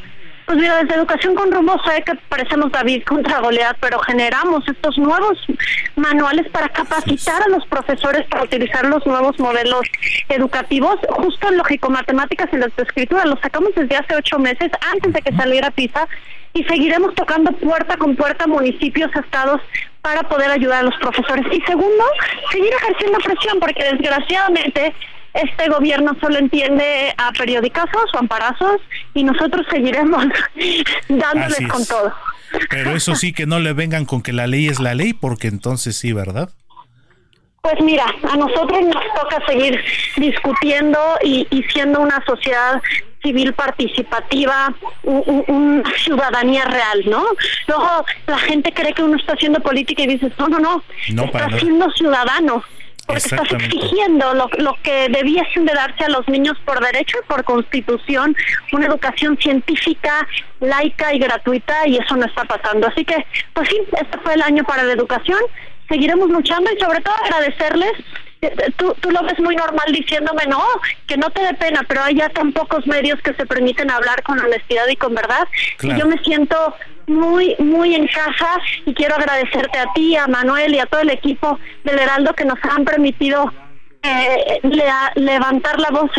Pues 0.46 0.58
mira, 0.58 0.76
desde 0.76 0.94
Educación 0.94 1.34
con 1.34 1.50
Rumbo 1.50 1.76
sé 1.84 2.02
que 2.02 2.14
parecemos 2.28 2.70
David 2.70 3.02
contra 3.02 3.40
Goliat, 3.40 3.76
pero 3.80 3.98
generamos 3.98 4.62
estos 4.68 4.96
nuevos 4.96 5.36
manuales 5.96 6.48
para 6.50 6.68
capacitar 6.68 7.42
a 7.42 7.48
los 7.48 7.66
profesores 7.66 8.24
para 8.28 8.44
utilizar 8.44 8.86
los 8.86 9.04
nuevos 9.06 9.36
modelos 9.40 9.82
educativos, 10.28 10.98
justo 11.08 11.48
en 11.48 11.56
lógico-matemáticas 11.58 12.48
y 12.52 12.58
las 12.58 12.70
escritura. 12.78 13.24
Los 13.24 13.40
sacamos 13.40 13.70
desde 13.74 13.96
hace 13.96 14.14
ocho 14.14 14.38
meses, 14.38 14.70
antes 14.92 15.12
de 15.12 15.20
que 15.20 15.34
saliera 15.34 15.72
PISA, 15.72 16.06
y 16.52 16.62
seguiremos 16.64 17.12
tocando 17.16 17.50
puerta 17.50 17.96
con 17.96 18.14
puerta 18.14 18.46
municipios, 18.46 19.10
estados, 19.16 19.60
para 20.00 20.22
poder 20.22 20.52
ayudar 20.52 20.78
a 20.78 20.82
los 20.84 20.96
profesores. 20.98 21.44
Y 21.52 21.60
segundo, 21.62 22.04
seguir 22.52 22.72
ejerciendo 22.72 23.18
presión, 23.18 23.58
porque 23.58 23.82
desgraciadamente 23.82 24.94
este 25.42 25.68
gobierno 25.68 26.16
solo 26.20 26.38
entiende 26.38 27.14
a 27.16 27.32
periodicazos 27.32 28.14
o 28.14 28.18
amparazos 28.18 28.80
y 29.14 29.24
nosotros 29.24 29.66
seguiremos 29.70 30.24
dándoles 31.08 31.68
con 31.68 31.86
todo. 31.86 32.12
Pero 32.70 32.92
eso 32.92 33.14
sí 33.14 33.32
que 33.32 33.46
no 33.46 33.58
le 33.58 33.72
vengan 33.72 34.04
con 34.04 34.22
que 34.22 34.32
la 34.32 34.46
ley 34.46 34.68
es 34.68 34.80
la 34.80 34.94
ley, 34.94 35.12
porque 35.12 35.48
entonces 35.48 35.96
sí, 35.96 36.12
¿verdad? 36.12 36.50
Pues 37.60 37.74
mira, 37.82 38.04
a 38.30 38.36
nosotros 38.36 38.80
nos 38.82 39.02
toca 39.20 39.44
seguir 39.46 39.82
discutiendo 40.16 40.98
y, 41.24 41.46
siendo 41.72 42.00
una 42.00 42.22
sociedad 42.24 42.80
civil 43.22 43.52
participativa, 43.54 44.72
una 45.02 45.82
ciudadanía 45.96 46.64
real, 46.64 47.02
¿no? 47.06 47.24
Luego 47.66 48.06
la 48.28 48.38
gente 48.38 48.72
cree 48.72 48.92
que 48.92 49.02
uno 49.02 49.16
está 49.16 49.32
haciendo 49.32 49.58
política 49.58 50.04
y 50.04 50.06
dices, 50.06 50.32
no, 50.38 50.46
no, 50.46 50.60
no, 50.60 50.82
no 51.12 51.24
está 51.24 51.58
siendo 51.58 51.90
ciudadano 51.90 52.62
porque 53.06 53.22
estás 53.22 53.52
exigiendo 53.52 54.34
lo, 54.34 54.48
lo 54.58 54.76
que 54.82 55.08
debiesen 55.08 55.64
de 55.64 55.72
darse 55.72 56.04
a 56.04 56.08
los 56.08 56.26
niños 56.28 56.56
por 56.64 56.84
derecho 56.84 57.18
y 57.22 57.26
por 57.26 57.44
constitución, 57.44 58.36
una 58.72 58.86
educación 58.86 59.38
científica, 59.38 60.26
laica 60.60 61.14
y 61.14 61.18
gratuita, 61.18 61.86
y 61.86 61.96
eso 61.96 62.16
no 62.16 62.26
está 62.26 62.44
pasando. 62.44 62.88
Así 62.88 63.04
que, 63.04 63.24
pues 63.52 63.68
sí, 63.68 63.78
este 64.00 64.18
fue 64.18 64.34
el 64.34 64.42
año 64.42 64.64
para 64.64 64.82
la 64.82 64.92
educación, 64.92 65.40
seguiremos 65.88 66.28
luchando 66.30 66.70
y 66.72 66.80
sobre 66.80 67.00
todo 67.00 67.14
agradecerles 67.24 67.92
tú, 68.76 68.94
tú 69.00 69.10
lo 69.10 69.22
ves 69.22 69.38
muy 69.38 69.56
normal 69.56 69.92
diciéndome, 69.92 70.44
no, 70.46 70.62
que 71.06 71.16
no 71.16 71.30
te 71.30 71.42
dé 71.42 71.54
pena, 71.54 71.82
pero 71.88 72.02
hay 72.02 72.16
ya 72.16 72.28
tan 72.28 72.52
pocos 72.52 72.86
medios 72.86 73.20
que 73.22 73.34
se 73.34 73.46
permiten 73.46 73.90
hablar 73.90 74.22
con 74.22 74.38
honestidad 74.38 74.86
y 74.88 74.96
con 74.96 75.14
verdad. 75.14 75.46
Y 75.82 75.96
yo 75.96 76.06
me 76.06 76.18
siento 76.18 76.74
muy, 77.06 77.54
muy 77.58 77.94
en 77.94 78.06
casa 78.08 78.60
y 78.84 78.94
quiero 78.94 79.14
agradecerte 79.16 79.78
a 79.78 79.92
ti, 79.94 80.16
a 80.16 80.26
Manuel 80.26 80.74
y 80.74 80.78
a 80.78 80.86
todo 80.86 81.00
el 81.00 81.10
equipo 81.10 81.58
del 81.84 81.98
Heraldo 81.98 82.34
que 82.34 82.44
nos 82.44 82.58
han 82.64 82.84
permitido 82.84 83.52
eh, 84.02 84.60
levantar 85.16 85.80
la 85.80 85.90
voz 85.90 86.10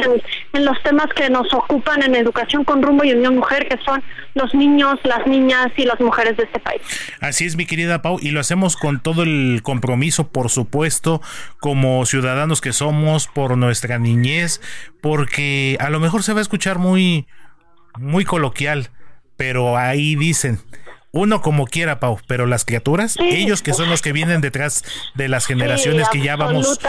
en, 0.53 0.65
los 0.65 0.81
temas 0.83 1.07
que 1.15 1.29
nos 1.29 1.53
ocupan 1.53 2.03
en 2.03 2.15
educación 2.15 2.65
con 2.65 2.81
rumbo 2.81 3.05
y 3.05 3.13
unión 3.13 3.37
mujer, 3.37 3.67
que 3.69 3.77
son 3.85 4.03
los 4.33 4.53
niños, 4.53 4.99
las 5.03 5.25
niñas 5.25 5.67
y 5.77 5.85
las 5.85 5.99
mujeres 6.01 6.35
de 6.35 6.43
este 6.43 6.59
país. 6.59 6.81
Así 7.21 7.45
es, 7.45 7.55
mi 7.55 7.65
querida 7.65 8.01
Pau, 8.01 8.17
y 8.21 8.31
lo 8.31 8.39
hacemos 8.39 8.75
con 8.75 8.99
todo 8.99 9.23
el 9.23 9.61
compromiso, 9.63 10.29
por 10.29 10.49
supuesto, 10.49 11.21
como 11.59 12.05
ciudadanos 12.05 12.59
que 12.59 12.73
somos, 12.73 13.27
por 13.27 13.57
nuestra 13.57 13.99
niñez, 13.99 14.59
porque 15.01 15.77
a 15.79 15.89
lo 15.89 15.99
mejor 15.99 16.23
se 16.23 16.33
va 16.33 16.39
a 16.39 16.41
escuchar 16.41 16.79
muy 16.79 17.25
muy 17.99 18.25
coloquial, 18.25 18.89
pero 19.37 19.77
ahí 19.77 20.15
dicen, 20.15 20.59
uno 21.11 21.41
como 21.41 21.65
quiera, 21.65 21.99
Pau, 21.99 22.19
pero 22.27 22.45
las 22.45 22.65
criaturas, 22.65 23.15
ellos 23.19 23.61
que 23.61 23.73
son 23.73 23.89
los 23.89 24.01
que 24.01 24.11
vienen 24.11 24.41
detrás 24.41 24.83
de 25.15 25.29
las 25.29 25.45
generaciones 25.45 26.09
que 26.09 26.21
ya 26.21 26.35
vamos 26.35 26.79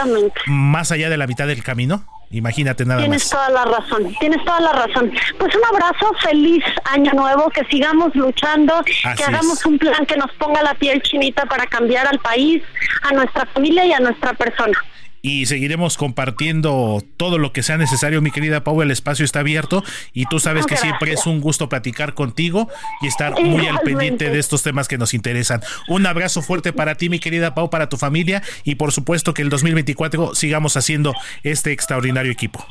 más 0.45 0.91
allá 0.91 1.09
de 1.09 1.17
la 1.17 1.27
mitad 1.27 1.47
del 1.47 1.63
camino. 1.63 2.05
Imagínate 2.31 2.85
nada 2.85 2.99
tienes 2.99 3.23
más. 3.23 3.29
toda 3.31 3.49
la 3.49 3.65
razón, 3.65 4.15
tienes 4.19 4.45
toda 4.45 4.59
la 4.59 4.71
razón. 4.71 5.11
Pues 5.39 5.55
un 5.55 5.65
abrazo, 5.65 6.11
feliz 6.21 6.63
año 6.85 7.11
nuevo, 7.13 7.49
que 7.49 7.65
sigamos 7.71 8.13
luchando, 8.13 8.83
que 8.83 9.23
hagamos 9.23 9.65
un 9.65 9.79
plan 9.79 10.05
que 10.05 10.15
nos 10.15 10.31
ponga 10.33 10.61
la 10.61 10.75
piel 10.75 11.01
chinita 11.01 11.47
para 11.47 11.65
cambiar 11.65 12.05
al 12.05 12.19
país, 12.19 12.61
a 13.01 13.13
nuestra 13.13 13.47
familia 13.47 13.83
y 13.85 13.93
a 13.93 13.99
nuestra 13.99 14.33
persona 14.33 14.77
y 15.21 15.45
seguiremos 15.45 15.97
compartiendo 15.97 17.03
todo 17.17 17.37
lo 17.37 17.51
que 17.51 17.63
sea 17.63 17.77
necesario, 17.77 18.21
mi 18.21 18.31
querida 18.31 18.63
Pau. 18.63 18.81
El 18.81 18.91
espacio 18.91 19.25
está 19.25 19.39
abierto 19.39 19.83
y 20.13 20.25
tú 20.25 20.39
sabes 20.39 20.65
que 20.65 20.77
siempre 20.77 21.13
es 21.13 21.25
un 21.25 21.41
gusto 21.41 21.69
platicar 21.69 22.13
contigo 22.13 22.69
y 23.01 23.07
estar 23.07 23.39
muy 23.41 23.67
al 23.67 23.79
pendiente 23.79 24.29
de 24.29 24.39
estos 24.39 24.63
temas 24.63 24.87
que 24.87 24.97
nos 24.97 25.13
interesan. 25.13 25.61
Un 25.87 26.05
abrazo 26.05 26.41
fuerte 26.41 26.73
para 26.73 26.95
ti, 26.95 27.09
mi 27.09 27.19
querida 27.19 27.55
Pau, 27.55 27.69
para 27.69 27.89
tu 27.89 27.97
familia 27.97 28.41
y 28.63 28.75
por 28.75 28.91
supuesto 28.91 29.33
que 29.33 29.41
el 29.41 29.49
2024 29.49 30.35
sigamos 30.35 30.77
haciendo 30.77 31.13
este 31.43 31.71
extraordinario 31.71 32.31
equipo. 32.31 32.65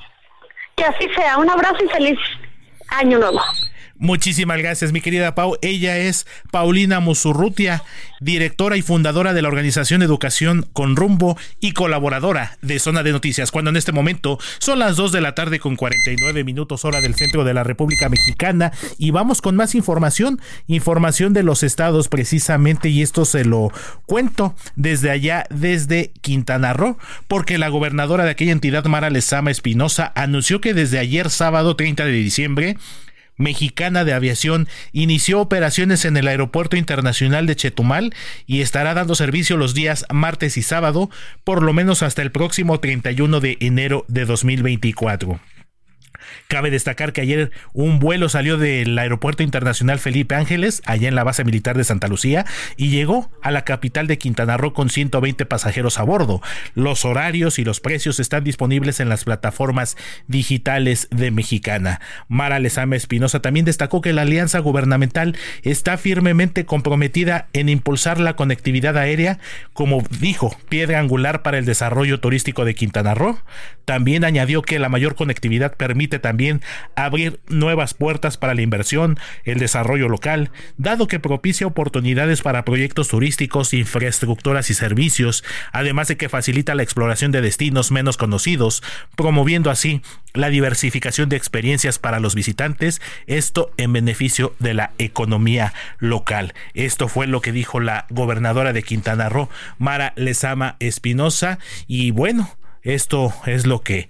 Que 0.76 0.84
así 0.84 1.06
sea. 1.14 1.38
Un 1.38 1.50
abrazo 1.50 1.84
y 1.84 1.88
feliz 1.88 2.18
año 2.88 3.18
nuevo. 3.18 3.40
Muchísimas 4.00 4.58
gracias, 4.58 4.92
mi 4.92 5.00
querida 5.00 5.34
Pau. 5.34 5.56
Ella 5.60 5.98
es 5.98 6.24
Paulina 6.52 7.00
Musurrutia, 7.00 7.82
directora 8.20 8.76
y 8.76 8.82
fundadora 8.82 9.32
de 9.34 9.42
la 9.42 9.48
organización 9.48 10.02
Educación 10.02 10.68
con 10.72 10.94
Rumbo 10.94 11.36
y 11.58 11.72
colaboradora 11.72 12.58
de 12.62 12.78
Zona 12.78 13.02
de 13.02 13.10
Noticias. 13.10 13.50
Cuando 13.50 13.70
en 13.70 13.76
este 13.76 13.90
momento 13.90 14.38
son 14.60 14.78
las 14.78 14.94
2 14.94 15.10
de 15.10 15.20
la 15.20 15.34
tarde 15.34 15.58
con 15.58 15.74
49 15.74 16.44
minutos 16.44 16.84
hora 16.84 17.00
del 17.00 17.16
centro 17.16 17.42
de 17.42 17.54
la 17.54 17.64
República 17.64 18.08
Mexicana 18.08 18.70
y 18.98 19.10
vamos 19.10 19.42
con 19.42 19.56
más 19.56 19.74
información, 19.74 20.40
información 20.68 21.32
de 21.32 21.42
los 21.42 21.64
estados 21.64 22.08
precisamente 22.08 22.90
y 22.90 23.02
esto 23.02 23.24
se 23.24 23.44
lo 23.44 23.72
cuento 24.06 24.54
desde 24.76 25.10
allá, 25.10 25.44
desde 25.50 26.12
Quintana 26.20 26.72
Roo, 26.72 26.98
porque 27.26 27.58
la 27.58 27.68
gobernadora 27.68 28.24
de 28.24 28.30
aquella 28.30 28.52
entidad, 28.52 28.84
Mara 28.84 29.10
Lezama 29.10 29.50
Espinosa, 29.50 30.12
anunció 30.14 30.60
que 30.60 30.72
desde 30.72 31.00
ayer 31.00 31.30
sábado 31.30 31.74
30 31.74 32.04
de 32.04 32.12
diciembre 32.12 32.76
Mexicana 33.38 34.04
de 34.04 34.12
Aviación 34.12 34.68
inició 34.92 35.40
operaciones 35.40 36.04
en 36.04 36.16
el 36.16 36.26
Aeropuerto 36.28 36.76
Internacional 36.76 37.46
de 37.46 37.56
Chetumal 37.56 38.14
y 38.46 38.60
estará 38.60 38.94
dando 38.94 39.14
servicio 39.14 39.56
los 39.56 39.74
días 39.74 40.04
martes 40.12 40.56
y 40.56 40.62
sábado, 40.62 41.08
por 41.44 41.62
lo 41.62 41.72
menos 41.72 42.02
hasta 42.02 42.20
el 42.20 42.32
próximo 42.32 42.80
31 42.80 43.40
de 43.40 43.56
enero 43.60 44.04
de 44.08 44.24
2024. 44.24 45.40
Cabe 46.48 46.70
destacar 46.70 47.12
que 47.12 47.20
ayer 47.20 47.50
un 47.72 47.98
vuelo 47.98 48.28
salió 48.28 48.56
del 48.56 48.98
Aeropuerto 48.98 49.42
Internacional 49.42 49.98
Felipe 49.98 50.34
Ángeles, 50.34 50.82
allá 50.84 51.08
en 51.08 51.14
la 51.14 51.24
base 51.24 51.44
militar 51.44 51.76
de 51.76 51.84
Santa 51.84 52.08
Lucía, 52.08 52.46
y 52.76 52.90
llegó 52.90 53.30
a 53.42 53.50
la 53.50 53.64
capital 53.64 54.06
de 54.06 54.18
Quintana 54.18 54.56
Roo 54.56 54.72
con 54.72 54.90
120 54.90 55.46
pasajeros 55.46 55.98
a 55.98 56.02
bordo. 56.02 56.40
Los 56.74 57.04
horarios 57.04 57.58
y 57.58 57.64
los 57.64 57.80
precios 57.80 58.20
están 58.20 58.44
disponibles 58.44 59.00
en 59.00 59.08
las 59.08 59.24
plataformas 59.24 59.96
digitales 60.26 61.08
de 61.10 61.30
Mexicana. 61.30 62.00
Mara 62.28 62.58
Lezama 62.58 62.96
Espinosa 62.96 63.40
también 63.40 63.66
destacó 63.66 64.00
que 64.00 64.12
la 64.12 64.22
alianza 64.22 64.58
gubernamental 64.60 65.36
está 65.62 65.96
firmemente 65.98 66.64
comprometida 66.64 67.48
en 67.52 67.68
impulsar 67.68 68.18
la 68.20 68.36
conectividad 68.36 68.96
aérea, 68.96 69.38
como 69.72 70.02
dijo, 70.20 70.56
piedra 70.68 70.98
angular 70.98 71.42
para 71.42 71.58
el 71.58 71.64
desarrollo 71.64 72.20
turístico 72.20 72.64
de 72.64 72.74
Quintana 72.74 73.14
Roo. 73.14 73.38
También 73.84 74.24
añadió 74.24 74.62
que 74.62 74.78
la 74.78 74.88
mayor 74.88 75.14
conectividad 75.14 75.74
permite 75.76 76.07
también 76.08 76.62
abrir 76.96 77.40
nuevas 77.48 77.92
puertas 77.92 78.38
para 78.38 78.54
la 78.54 78.62
inversión, 78.62 79.18
el 79.44 79.58
desarrollo 79.58 80.08
local, 80.08 80.50
dado 80.78 81.06
que 81.06 81.20
propicia 81.20 81.66
oportunidades 81.66 82.40
para 82.40 82.64
proyectos 82.64 83.08
turísticos, 83.08 83.74
infraestructuras 83.74 84.70
y 84.70 84.74
servicios, 84.74 85.44
además 85.72 86.08
de 86.08 86.16
que 86.16 86.30
facilita 86.30 86.74
la 86.74 86.82
exploración 86.82 87.32
de 87.32 87.42
destinos 87.42 87.90
menos 87.90 88.16
conocidos, 88.16 88.82
promoviendo 89.16 89.70
así 89.70 90.00
la 90.32 90.48
diversificación 90.48 91.28
de 91.28 91.36
experiencias 91.36 91.98
para 91.98 92.20
los 92.20 92.34
visitantes, 92.34 93.00
esto 93.26 93.70
en 93.76 93.92
beneficio 93.92 94.54
de 94.58 94.74
la 94.74 94.92
economía 94.98 95.74
local. 95.98 96.54
Esto 96.74 97.08
fue 97.08 97.26
lo 97.26 97.40
que 97.40 97.52
dijo 97.52 97.80
la 97.80 98.06
gobernadora 98.10 98.72
de 98.72 98.82
Quintana 98.82 99.28
Roo, 99.28 99.48
Mara 99.78 100.12
Lezama 100.16 100.76
Espinosa, 100.80 101.58
y 101.86 102.10
bueno, 102.10 102.50
esto 102.82 103.32
es 103.46 103.66
lo 103.66 103.80
que 103.80 104.08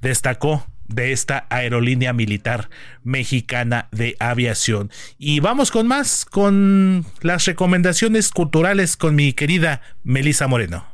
destacó 0.00 0.66
de 0.88 1.12
esta 1.12 1.46
aerolínea 1.50 2.12
militar 2.12 2.68
mexicana 3.02 3.88
de 3.92 4.16
aviación. 4.18 4.90
Y 5.18 5.40
vamos 5.40 5.70
con 5.70 5.86
más, 5.86 6.24
con 6.24 7.04
las 7.20 7.44
recomendaciones 7.46 8.30
culturales 8.30 8.96
con 8.96 9.14
mi 9.14 9.32
querida 9.32 9.82
Melisa 10.02 10.46
Moreno. 10.46 10.86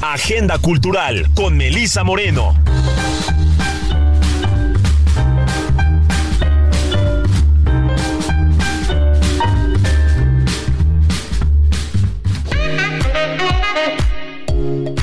Agenda 0.00 0.58
Cultural 0.58 1.28
con 1.34 1.56
Melisa 1.56 2.04
Moreno. 2.04 2.56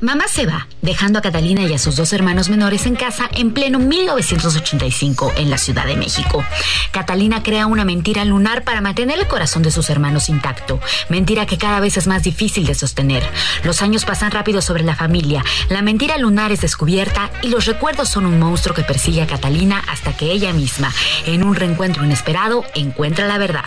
Mamá 0.00 0.28
se 0.28 0.46
va, 0.46 0.66
dejando 0.80 1.18
a 1.18 1.22
Catalina 1.22 1.62
y 1.64 1.74
a 1.74 1.78
sus 1.78 1.94
dos 1.94 2.14
hermanos 2.14 2.48
menores 2.48 2.86
en 2.86 2.96
casa 2.96 3.28
en 3.32 3.52
pleno 3.52 3.78
1985 3.78 5.34
en 5.36 5.50
la 5.50 5.58
Ciudad 5.58 5.84
de 5.84 5.96
México. 5.96 6.42
Catalina 6.90 7.42
crea 7.42 7.66
una 7.66 7.84
mentira 7.84 8.24
lunar 8.24 8.64
para 8.64 8.80
mantener 8.80 9.18
el 9.18 9.28
corazón 9.28 9.62
de 9.62 9.70
sus 9.70 9.90
hermanos 9.90 10.30
intacto, 10.30 10.80
mentira 11.10 11.44
que 11.44 11.58
cada 11.58 11.80
vez 11.80 11.98
es 11.98 12.06
más 12.06 12.22
difícil 12.22 12.64
de 12.64 12.74
sostener. 12.74 13.22
Los 13.62 13.82
años 13.82 14.06
pasan 14.06 14.30
rápido 14.30 14.62
sobre 14.62 14.84
la 14.84 14.96
familia, 14.96 15.44
la 15.68 15.82
mentira 15.82 16.16
lunar 16.16 16.50
es 16.50 16.62
descubierta 16.62 17.30
y 17.42 17.48
los 17.48 17.66
recuerdos 17.66 18.08
son 18.08 18.24
un 18.24 18.38
monstruo 18.38 18.74
que 18.74 18.84
persigue 18.84 19.20
a 19.20 19.26
Catalina 19.26 19.84
hasta 19.86 20.16
que 20.16 20.32
ella 20.32 20.54
misma, 20.54 20.90
en 21.26 21.44
un 21.44 21.54
reencuentro 21.54 22.06
inesperado, 22.06 22.64
encuentra 22.74 23.26
la 23.26 23.36
verdad. 23.36 23.64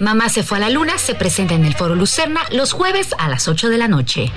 Mamá 0.00 0.28
se 0.28 0.42
fue 0.42 0.58
a 0.58 0.60
la 0.60 0.68
luna 0.68 0.98
se 0.98 1.14
presenta 1.14 1.54
en 1.54 1.64
el 1.64 1.74
Foro 1.74 1.94
Lucerna 1.94 2.42
los 2.50 2.72
jueves 2.72 3.14
a 3.18 3.30
las 3.30 3.48
8 3.48 3.70
de 3.70 3.78
la 3.78 3.88
noche. 3.88 4.32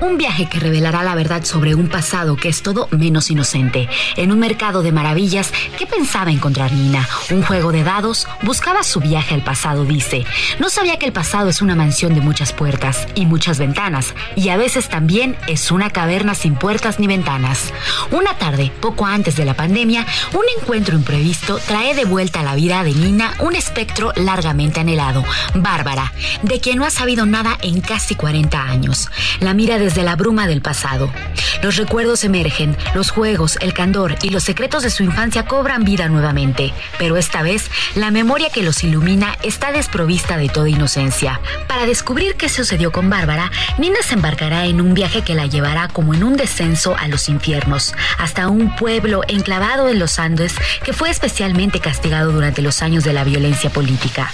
Un 0.00 0.18
viaje 0.18 0.46
que 0.46 0.58
revelará 0.58 1.02
la 1.02 1.14
verdad 1.14 1.44
sobre 1.44 1.74
un 1.74 1.88
pasado 1.88 2.36
que 2.36 2.48
es 2.48 2.62
todo 2.62 2.88
menos 2.90 3.30
inocente. 3.30 3.88
En 4.16 4.32
un 4.32 4.38
mercado 4.38 4.82
de 4.82 4.92
maravillas, 4.92 5.52
¿qué 5.78 5.86
pensaba 5.86 6.30
encontrar 6.30 6.72
Nina? 6.72 7.08
Un 7.30 7.42
juego 7.42 7.72
de 7.72 7.84
dados, 7.84 8.26
buscaba 8.42 8.82
su 8.82 9.00
viaje 9.00 9.34
al 9.34 9.42
pasado, 9.42 9.84
dice. 9.84 10.24
No 10.58 10.68
sabía 10.68 10.98
que 10.98 11.06
el 11.06 11.12
pasado 11.12 11.48
es 11.48 11.62
una 11.62 11.76
mansión 11.76 12.14
de 12.14 12.20
muchas 12.20 12.52
puertas 12.52 13.06
y 13.14 13.24
muchas 13.26 13.58
ventanas, 13.58 14.14
y 14.36 14.48
a 14.48 14.56
veces 14.56 14.88
también 14.88 15.36
es 15.46 15.70
una 15.70 15.90
caverna 15.90 16.34
sin 16.34 16.56
puertas 16.56 16.98
ni 16.98 17.06
ventanas. 17.06 17.72
Una 18.10 18.36
tarde, 18.36 18.72
poco 18.80 19.06
antes 19.06 19.36
de 19.36 19.44
la 19.44 19.54
pandemia, 19.54 20.06
un 20.32 20.44
encuentro 20.60 20.96
imprevisto 20.96 21.58
trae 21.66 21.94
de 21.94 22.04
vuelta 22.04 22.40
a 22.40 22.44
la 22.44 22.56
vida 22.56 22.82
de 22.82 22.92
Nina 22.92 23.34
un 23.38 23.54
espectro 23.54 24.12
largamente 24.16 24.80
anhelado, 24.80 25.24
Bárbara, 25.54 26.12
de 26.42 26.60
quien 26.60 26.78
no 26.78 26.84
ha 26.84 26.90
sabido 26.90 27.26
nada 27.26 27.56
en 27.62 27.80
casi 27.80 28.16
40 28.16 28.60
años. 28.60 29.08
La 29.40 29.54
mira 29.54 29.78
desde 29.84 30.02
la 30.02 30.16
bruma 30.16 30.46
del 30.46 30.62
pasado. 30.62 31.12
Los 31.62 31.76
recuerdos 31.76 32.24
emergen, 32.24 32.74
los 32.94 33.10
juegos, 33.10 33.58
el 33.60 33.74
candor 33.74 34.16
y 34.22 34.30
los 34.30 34.42
secretos 34.42 34.82
de 34.82 34.88
su 34.88 35.02
infancia 35.02 35.44
cobran 35.44 35.84
vida 35.84 36.08
nuevamente, 36.08 36.72
pero 36.98 37.18
esta 37.18 37.42
vez 37.42 37.70
la 37.94 38.10
memoria 38.10 38.48
que 38.48 38.62
los 38.62 38.82
ilumina 38.82 39.36
está 39.42 39.72
desprovista 39.72 40.38
de 40.38 40.48
toda 40.48 40.70
inocencia. 40.70 41.38
Para 41.68 41.84
descubrir 41.84 42.36
qué 42.36 42.48
sucedió 42.48 42.92
con 42.92 43.10
Bárbara, 43.10 43.50
Nina 43.76 43.98
se 44.02 44.14
embarcará 44.14 44.64
en 44.64 44.80
un 44.80 44.94
viaje 44.94 45.20
que 45.20 45.34
la 45.34 45.46
llevará 45.46 45.88
como 45.88 46.14
en 46.14 46.24
un 46.24 46.38
descenso 46.38 46.96
a 46.98 47.06
los 47.08 47.28
infiernos, 47.28 47.94
hasta 48.18 48.48
un 48.48 48.74
pueblo 48.76 49.20
enclavado 49.28 49.90
en 49.90 49.98
los 49.98 50.18
Andes 50.18 50.54
que 50.82 50.94
fue 50.94 51.10
especialmente 51.10 51.78
castigado 51.80 52.32
durante 52.32 52.62
los 52.62 52.80
años 52.80 53.04
de 53.04 53.12
la 53.12 53.24
violencia 53.24 53.68
política. 53.68 54.32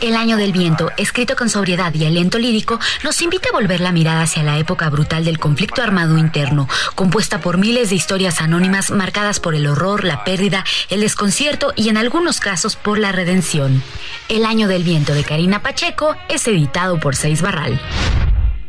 El 0.00 0.16
año 0.16 0.36
del 0.36 0.52
viento, 0.52 0.90
escrito 0.96 1.36
con 1.36 1.48
sobriedad 1.48 1.94
y 1.94 1.98
lento 2.10 2.38
lírico, 2.38 2.78
nos 3.04 3.22
invita 3.22 3.48
a 3.48 3.52
volver 3.52 3.80
la 3.80 3.92
mirada 3.92 4.22
hacia 4.22 4.42
la 4.42 4.58
época 4.58 4.71
brutal 4.90 5.24
del 5.24 5.38
conflicto 5.38 5.82
armado 5.82 6.18
interno, 6.18 6.68
compuesta 6.94 7.40
por 7.40 7.58
miles 7.58 7.90
de 7.90 7.96
historias 7.96 8.40
anónimas 8.40 8.90
marcadas 8.90 9.40
por 9.40 9.54
el 9.54 9.66
horror, 9.66 10.04
la 10.04 10.24
pérdida, 10.24 10.64
el 10.88 11.00
desconcierto 11.00 11.72
y 11.76 11.88
en 11.88 11.96
algunos 11.96 12.40
casos 12.40 12.76
por 12.76 12.98
la 12.98 13.12
redención. 13.12 13.82
El 14.28 14.44
año 14.44 14.68
del 14.68 14.84
viento 14.84 15.14
de 15.14 15.24
Karina 15.24 15.62
Pacheco 15.62 16.16
es 16.28 16.46
editado 16.48 16.98
por 16.98 17.16
Seis 17.16 17.42
Barral. 17.42 17.80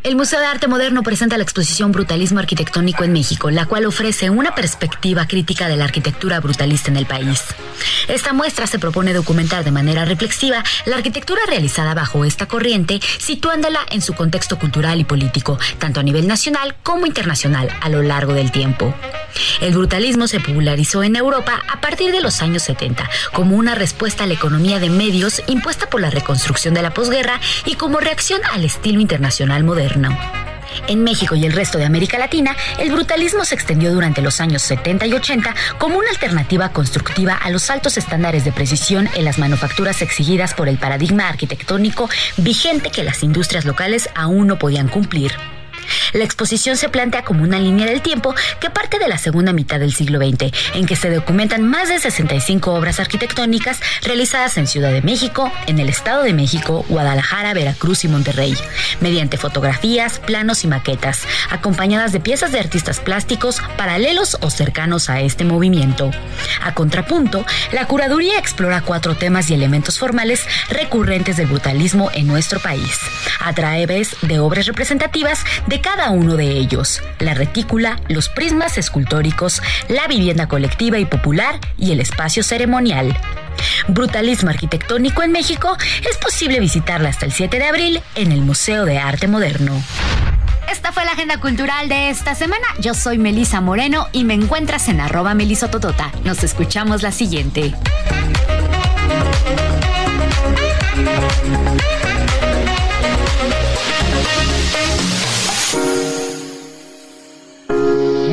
El 0.03 0.17
Museo 0.17 0.41
de 0.41 0.45
Arte 0.47 0.67
Moderno 0.67 1.01
presenta 1.01 1.37
la 1.37 1.43
exposición 1.43 1.93
Brutalismo 1.93 2.39
Arquitectónico 2.39 3.05
en 3.05 3.13
México, 3.13 3.49
la 3.49 3.67
cual 3.67 3.85
ofrece 3.85 4.29
una 4.29 4.53
perspectiva 4.53 5.25
crítica 5.27 5.69
de 5.69 5.77
la 5.77 5.85
arquitectura 5.85 6.41
brutalista 6.41 6.91
en 6.91 6.97
el 6.97 7.05
país. 7.05 7.41
Esta 8.09 8.33
muestra 8.33 8.67
se 8.67 8.79
propone 8.79 9.13
documentar 9.13 9.63
de 9.63 9.71
manera 9.71 10.03
reflexiva 10.03 10.61
la 10.85 10.97
arquitectura 10.97 11.41
realizada 11.47 11.93
bajo 11.93 12.25
esta 12.25 12.47
corriente, 12.47 12.99
situándola 13.17 13.79
en 13.91 14.01
su 14.01 14.13
contexto 14.13 14.59
cultural 14.59 14.99
y 14.99 15.05
político, 15.05 15.57
tanto 15.79 16.01
a 16.01 16.03
nivel 16.03 16.27
nacional 16.27 16.75
como 16.83 17.05
internacional, 17.05 17.69
a 17.79 17.87
lo 17.87 18.01
largo 18.01 18.33
del 18.33 18.51
tiempo. 18.51 18.93
El 19.61 19.73
brutalismo 19.73 20.27
se 20.27 20.41
popularizó 20.41 21.01
en 21.03 21.15
Europa 21.15 21.61
a 21.71 21.79
partir 21.79 22.11
de 22.11 22.21
los 22.21 22.41
años 22.41 22.63
70 22.63 23.09
como 23.31 23.55
una 23.55 23.73
respuesta 23.73 24.25
a 24.25 24.27
la 24.27 24.33
economía 24.33 24.79
de 24.79 24.89
medios 24.89 25.41
impuesta 25.47 25.89
por 25.89 26.01
la 26.01 26.09
reconstrucción 26.09 26.73
de 26.73 26.81
la 26.81 26.93
posguerra 26.93 27.39
y 27.65 27.75
como 27.75 28.01
reacción 28.01 28.41
al 28.51 28.65
estilo 28.65 28.99
internacional 28.99 29.63
moderno. 29.63 29.92
En 30.87 31.03
México 31.03 31.35
y 31.35 31.45
el 31.45 31.53
resto 31.53 31.77
de 31.77 31.85
América 31.85 32.17
Latina, 32.17 32.55
el 32.79 32.91
brutalismo 32.91 33.45
se 33.45 33.55
extendió 33.55 33.93
durante 33.93 34.21
los 34.21 34.41
años 34.41 34.61
70 34.63 35.05
y 35.05 35.13
80 35.13 35.53
como 35.77 35.97
una 35.97 36.09
alternativa 36.09 36.69
constructiva 36.69 37.35
a 37.35 37.49
los 37.49 37.69
altos 37.69 37.97
estándares 37.97 38.43
de 38.43 38.51
precisión 38.51 39.07
en 39.15 39.25
las 39.25 39.37
manufacturas 39.37 40.01
exigidas 40.01 40.53
por 40.53 40.67
el 40.67 40.77
paradigma 40.77 41.29
arquitectónico 41.29 42.09
vigente 42.37 42.89
que 42.89 43.03
las 43.03 43.23
industrias 43.23 43.65
locales 43.65 44.09
aún 44.15 44.47
no 44.47 44.57
podían 44.57 44.87
cumplir. 44.87 45.33
La 46.13 46.23
exposición 46.23 46.77
se 46.77 46.89
plantea 46.89 47.23
como 47.23 47.43
una 47.43 47.59
línea 47.59 47.85
del 47.85 48.01
tiempo 48.01 48.35
que 48.59 48.69
parte 48.69 48.99
de 48.99 49.07
la 49.07 49.17
segunda 49.17 49.53
mitad 49.53 49.79
del 49.79 49.93
siglo 49.93 50.19
XX, 50.19 50.51
en 50.75 50.85
que 50.85 50.95
se 50.95 51.09
documentan 51.09 51.67
más 51.67 51.89
de 51.89 51.99
65 51.99 52.73
obras 52.73 52.99
arquitectónicas 52.99 53.79
realizadas 54.03 54.57
en 54.57 54.67
Ciudad 54.67 54.91
de 54.91 55.01
México, 55.01 55.51
en 55.67 55.79
el 55.79 55.89
Estado 55.89 56.23
de 56.23 56.33
México, 56.33 56.85
Guadalajara, 56.89 57.53
Veracruz 57.53 58.03
y 58.03 58.07
Monterrey, 58.07 58.55
mediante 59.01 59.37
fotografías, 59.37 60.19
planos 60.19 60.63
y 60.63 60.67
maquetas, 60.67 61.21
acompañadas 61.49 62.11
de 62.11 62.19
piezas 62.19 62.51
de 62.51 62.59
artistas 62.59 62.99
plásticos 62.99 63.61
paralelos 63.77 64.37
o 64.41 64.49
cercanos 64.49 65.09
a 65.09 65.21
este 65.21 65.43
movimiento. 65.45 66.11
A 66.61 66.73
contrapunto, 66.73 67.45
la 67.71 67.85
curaduría 67.85 68.37
explora 68.37 68.81
cuatro 68.81 69.15
temas 69.15 69.49
y 69.49 69.53
elementos 69.53 69.99
formales 69.99 70.45
recurrentes 70.69 71.37
del 71.37 71.47
brutalismo 71.47 72.09
en 72.13 72.27
nuestro 72.27 72.59
país, 72.59 72.99
a 73.39 73.53
través 73.53 74.15
de 74.21 74.39
obras 74.39 74.65
representativas 74.65 75.43
de 75.67 75.72
cada 75.81 76.09
uno 76.09 76.35
de 76.35 76.45
ellos, 76.57 77.01
la 77.19 77.33
retícula, 77.33 77.99
los 78.07 78.29
prismas 78.29 78.77
escultóricos, 78.77 79.61
la 79.87 80.07
vivienda 80.07 80.47
colectiva 80.47 80.99
y 80.99 81.05
popular 81.05 81.59
y 81.77 81.91
el 81.91 81.99
espacio 81.99 82.43
ceremonial. 82.43 83.17
Brutalismo 83.87 84.49
arquitectónico 84.49 85.23
en 85.23 85.31
México 85.31 85.77
es 86.09 86.17
posible 86.17 86.59
visitarla 86.59 87.09
hasta 87.09 87.25
el 87.25 87.31
7 87.31 87.57
de 87.57 87.65
abril 87.65 88.01
en 88.15 88.31
el 88.31 88.41
Museo 88.41 88.85
de 88.85 88.97
Arte 88.99 89.27
Moderno. 89.27 89.81
Esta 90.71 90.91
fue 90.91 91.05
la 91.05 91.11
agenda 91.11 91.39
cultural 91.39 91.87
de 91.87 92.09
esta 92.09 92.35
semana. 92.35 92.65
Yo 92.79 92.93
soy 92.93 93.17
Melisa 93.17 93.61
Moreno 93.61 94.07
y 94.11 94.23
me 94.23 94.33
encuentras 94.33 94.87
en 94.89 95.01
arroba 95.01 95.33
melisototota. 95.33 96.11
Nos 96.23 96.43
escuchamos 96.43 97.03
la 97.03 97.11
siguiente. 97.11 97.73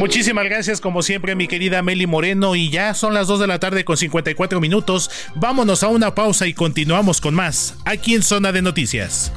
Muchísimas 0.01 0.47
gracias 0.47 0.81
como 0.81 1.03
siempre 1.03 1.35
mi 1.35 1.47
querida 1.47 1.83
Meli 1.83 2.07
Moreno 2.07 2.57
y 2.57 2.71
ya 2.71 2.95
son 2.95 3.13
las 3.13 3.27
2 3.27 3.39
de 3.41 3.47
la 3.47 3.59
tarde 3.59 3.85
con 3.85 3.99
54 3.99 4.59
minutos. 4.59 5.11
Vámonos 5.35 5.83
a 5.83 5.89
una 5.89 6.15
pausa 6.15 6.47
y 6.47 6.55
continuamos 6.55 7.21
con 7.21 7.35
más 7.35 7.77
aquí 7.85 8.15
en 8.15 8.23
Zona 8.23 8.51
de 8.51 8.63
Noticias. 8.63 9.31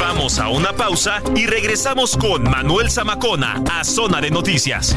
Vamos 0.00 0.40
a 0.40 0.48
una 0.48 0.72
pausa 0.72 1.22
y 1.36 1.46
regresamos 1.46 2.16
con 2.16 2.42
Manuel 2.42 2.90
Zamacona 2.90 3.62
a 3.70 3.84
Zona 3.84 4.20
de 4.20 4.32
Noticias. 4.32 4.96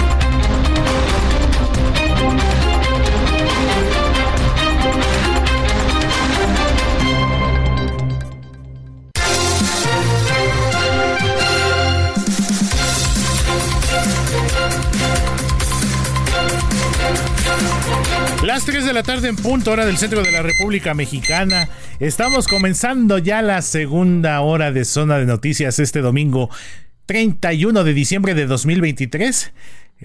De 18.91 18.95
la 18.95 19.03
tarde 19.03 19.29
en 19.29 19.37
punto, 19.37 19.71
hora 19.71 19.85
del 19.85 19.97
centro 19.97 20.21
de 20.21 20.33
la 20.33 20.41
República 20.41 20.93
Mexicana. 20.93 21.69
Estamos 22.01 22.45
comenzando 22.45 23.19
ya 23.19 23.41
la 23.41 23.61
segunda 23.61 24.41
hora 24.41 24.73
de 24.73 24.83
zona 24.83 25.17
de 25.17 25.25
noticias 25.25 25.79
este 25.79 26.01
domingo 26.01 26.49
31 27.05 27.85
de 27.85 27.93
diciembre 27.93 28.33
de 28.33 28.47
2023. 28.47 29.53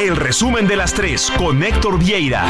El 0.00 0.16
resumen 0.16 0.66
de 0.66 0.76
las 0.76 0.94
tres 0.94 1.30
con 1.36 1.62
Héctor 1.62 1.98
Vieira. 1.98 2.46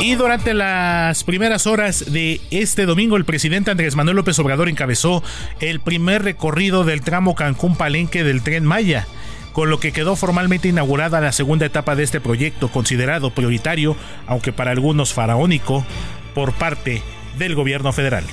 Y 0.00 0.16
durante 0.16 0.52
las 0.52 1.24
primeras 1.24 1.66
horas 1.66 2.12
de 2.12 2.40
este 2.50 2.84
domingo, 2.84 3.16
el 3.16 3.24
presidente 3.24 3.70
Andrés 3.70 3.96
Manuel 3.96 4.16
López 4.16 4.38
Obrador 4.38 4.68
encabezó 4.68 5.22
el 5.60 5.80
primer 5.80 6.22
recorrido 6.22 6.84
del 6.84 7.00
tramo 7.00 7.34
Cancún-Palenque 7.34 8.22
del 8.22 8.42
tren 8.42 8.64
Maya 8.64 9.06
con 9.54 9.70
lo 9.70 9.78
que 9.78 9.92
quedó 9.92 10.16
formalmente 10.16 10.68
inaugurada 10.68 11.20
la 11.20 11.30
segunda 11.30 11.64
etapa 11.64 11.94
de 11.94 12.02
este 12.02 12.20
proyecto, 12.20 12.68
considerado 12.68 13.30
prioritario, 13.30 13.96
aunque 14.26 14.52
para 14.52 14.72
algunos 14.72 15.14
faraónico, 15.14 15.86
por 16.34 16.52
parte 16.52 17.02
del 17.38 17.54
gobierno 17.54 17.92
federal. 17.92 18.24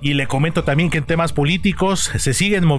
Y 0.00 0.14
le 0.14 0.28
comento 0.28 0.62
también 0.62 0.88
que 0.88 0.98
en 0.98 1.04
temas 1.04 1.32
políticos 1.32 2.12
se 2.16 2.32
siguen 2.32 2.64
moviendo. 2.64 2.78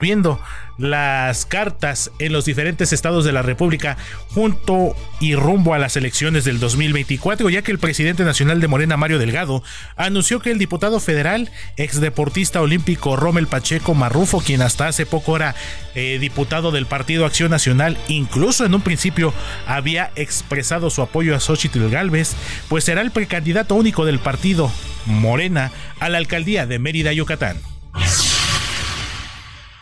viendo 0.00 0.40
las 0.76 1.46
cartas 1.46 2.10
en 2.18 2.32
los 2.32 2.44
diferentes 2.44 2.92
estados 2.92 3.24
de 3.24 3.30
la 3.30 3.42
República 3.42 3.96
junto 4.30 4.96
y 5.20 5.36
rumbo 5.36 5.72
a 5.72 5.78
las 5.78 5.96
elecciones 5.96 6.44
del 6.44 6.58
2024, 6.58 7.48
ya 7.48 7.62
que 7.62 7.70
el 7.70 7.78
presidente 7.78 8.24
nacional 8.24 8.60
de 8.60 8.66
Morena, 8.66 8.96
Mario 8.96 9.20
Delgado, 9.20 9.62
anunció 9.94 10.40
que 10.40 10.50
el 10.50 10.58
diputado 10.58 10.98
federal, 10.98 11.48
exdeportista 11.76 12.60
olímpico 12.60 13.14
Rommel 13.14 13.46
Pacheco 13.46 13.94
Marrufo, 13.94 14.40
quien 14.40 14.62
hasta 14.62 14.88
hace 14.88 15.06
poco 15.06 15.36
era 15.36 15.54
eh, 15.94 16.18
diputado 16.20 16.72
del 16.72 16.86
Partido 16.86 17.24
Acción 17.24 17.52
Nacional, 17.52 17.96
incluso 18.08 18.66
en 18.66 18.74
un 18.74 18.80
principio 18.80 19.32
había 19.64 20.10
expresado 20.16 20.90
su 20.90 21.02
apoyo 21.02 21.36
a 21.36 21.40
Xochitl 21.40 21.88
Galvez, 21.88 22.34
pues 22.68 22.82
será 22.82 23.00
el 23.00 23.12
precandidato 23.12 23.76
único 23.76 24.04
del 24.04 24.18
partido 24.18 24.72
Morena 25.06 25.70
a 26.00 26.08
la 26.08 26.18
alcaldía 26.18 26.66
de 26.66 26.80
Mérida, 26.80 27.12
Yucatán. 27.12 27.58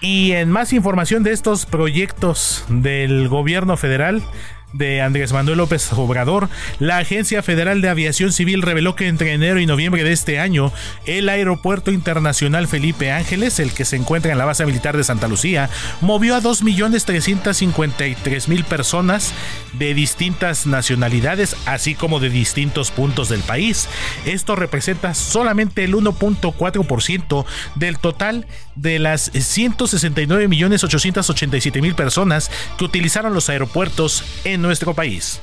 Y 0.03 0.33
en 0.33 0.51
más 0.51 0.73
información 0.73 1.23
de 1.23 1.31
estos 1.31 1.65
proyectos 1.65 2.65
del 2.69 3.29
gobierno 3.29 3.77
federal, 3.77 4.21
de 4.73 5.01
Andrés 5.01 5.33
Manuel 5.33 5.59
López 5.59 5.93
Obrador, 5.93 6.49
la 6.79 6.99
Agencia 6.99 7.43
Federal 7.43 7.81
de 7.81 7.89
Aviación 7.89 8.33
Civil 8.33 8.63
reveló 8.63 8.95
que 8.97 9.09
entre 9.09 9.33
enero 9.33 9.61
y 9.61 9.67
noviembre 9.67 10.05
de 10.05 10.13
este 10.13 10.39
año, 10.39 10.73
el 11.05 11.29
Aeropuerto 11.29 11.91
Internacional 11.91 12.69
Felipe 12.69 13.11
Ángeles, 13.13 13.59
el 13.59 13.73
que 13.73 13.85
se 13.85 13.97
encuentra 13.97 14.31
en 14.33 14.39
la 14.39 14.45
base 14.45 14.65
militar 14.67 14.97
de 14.97 15.03
Santa 15.05 15.29
Lucía, 15.29 15.71
movió 16.01 16.35
a 16.37 16.41
2.353.000 16.41 18.65
personas 18.65 19.35
de 19.75 19.95
distintas 19.95 20.67
nacionalidades, 20.67 21.55
así 21.67 21.95
como 21.95 22.19
de 22.21 22.31
distintos 22.31 22.91
puntos 22.91 23.29
del 23.29 23.41
país. 23.41 23.89
Esto 24.25 24.57
representa 24.57 25.13
solamente 25.15 25.85
el 25.85 25.95
1.4% 25.95 27.45
del 27.75 27.99
total 27.99 28.47
de 28.75 28.99
las 28.99 29.33
169.887.000 29.33 31.95
personas 31.95 32.51
que 32.79 32.85
utilizaron 32.85 33.35
los 33.35 33.49
aeropuertos 33.49 34.25
en 34.45 34.62
nuestro 34.63 34.95
país. 34.95 35.43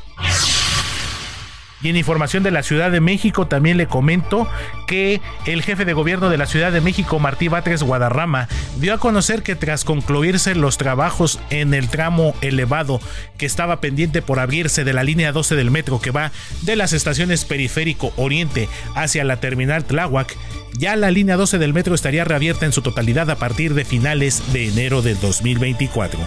Y 1.81 1.89
en 1.89 1.95
información 1.95 2.43
de 2.43 2.51
la 2.51 2.61
Ciudad 2.61 2.91
de 2.91 2.99
México 2.99 3.47
también 3.47 3.77
le 3.77 3.87
comento 3.87 4.49
que 4.85 5.21
el 5.45 5.61
jefe 5.61 5.85
de 5.85 5.93
gobierno 5.93 6.29
de 6.29 6.37
la 6.37 6.45
Ciudad 6.45 6.73
de 6.73 6.81
México, 6.81 7.19
Martí 7.19 7.47
Batres 7.47 7.83
Guadarrama, 7.83 8.49
dio 8.77 8.93
a 8.93 8.97
conocer 8.97 9.43
que 9.43 9.55
tras 9.55 9.85
concluirse 9.85 10.55
los 10.55 10.77
trabajos 10.77 11.39
en 11.49 11.73
el 11.73 11.87
tramo 11.87 12.35
elevado 12.41 12.99
que 13.37 13.45
estaba 13.45 13.79
pendiente 13.79 14.21
por 14.21 14.39
abrirse 14.39 14.83
de 14.83 14.91
la 14.91 15.03
línea 15.03 15.31
12 15.31 15.55
del 15.55 15.71
metro 15.71 16.01
que 16.01 16.11
va 16.11 16.33
de 16.63 16.75
las 16.75 16.91
estaciones 16.91 17.45
Periférico 17.45 18.11
Oriente 18.17 18.67
hacia 18.95 19.23
la 19.23 19.39
terminal 19.39 19.85
Tláhuac, 19.85 20.35
ya 20.77 20.97
la 20.97 21.11
línea 21.11 21.37
12 21.37 21.59
del 21.59 21.73
metro 21.73 21.95
estaría 21.95 22.25
reabierta 22.25 22.65
en 22.65 22.73
su 22.73 22.81
totalidad 22.81 23.29
a 23.29 23.37
partir 23.37 23.73
de 23.73 23.85
finales 23.85 24.51
de 24.51 24.67
enero 24.67 25.01
de 25.01 25.15
2024. 25.15 26.19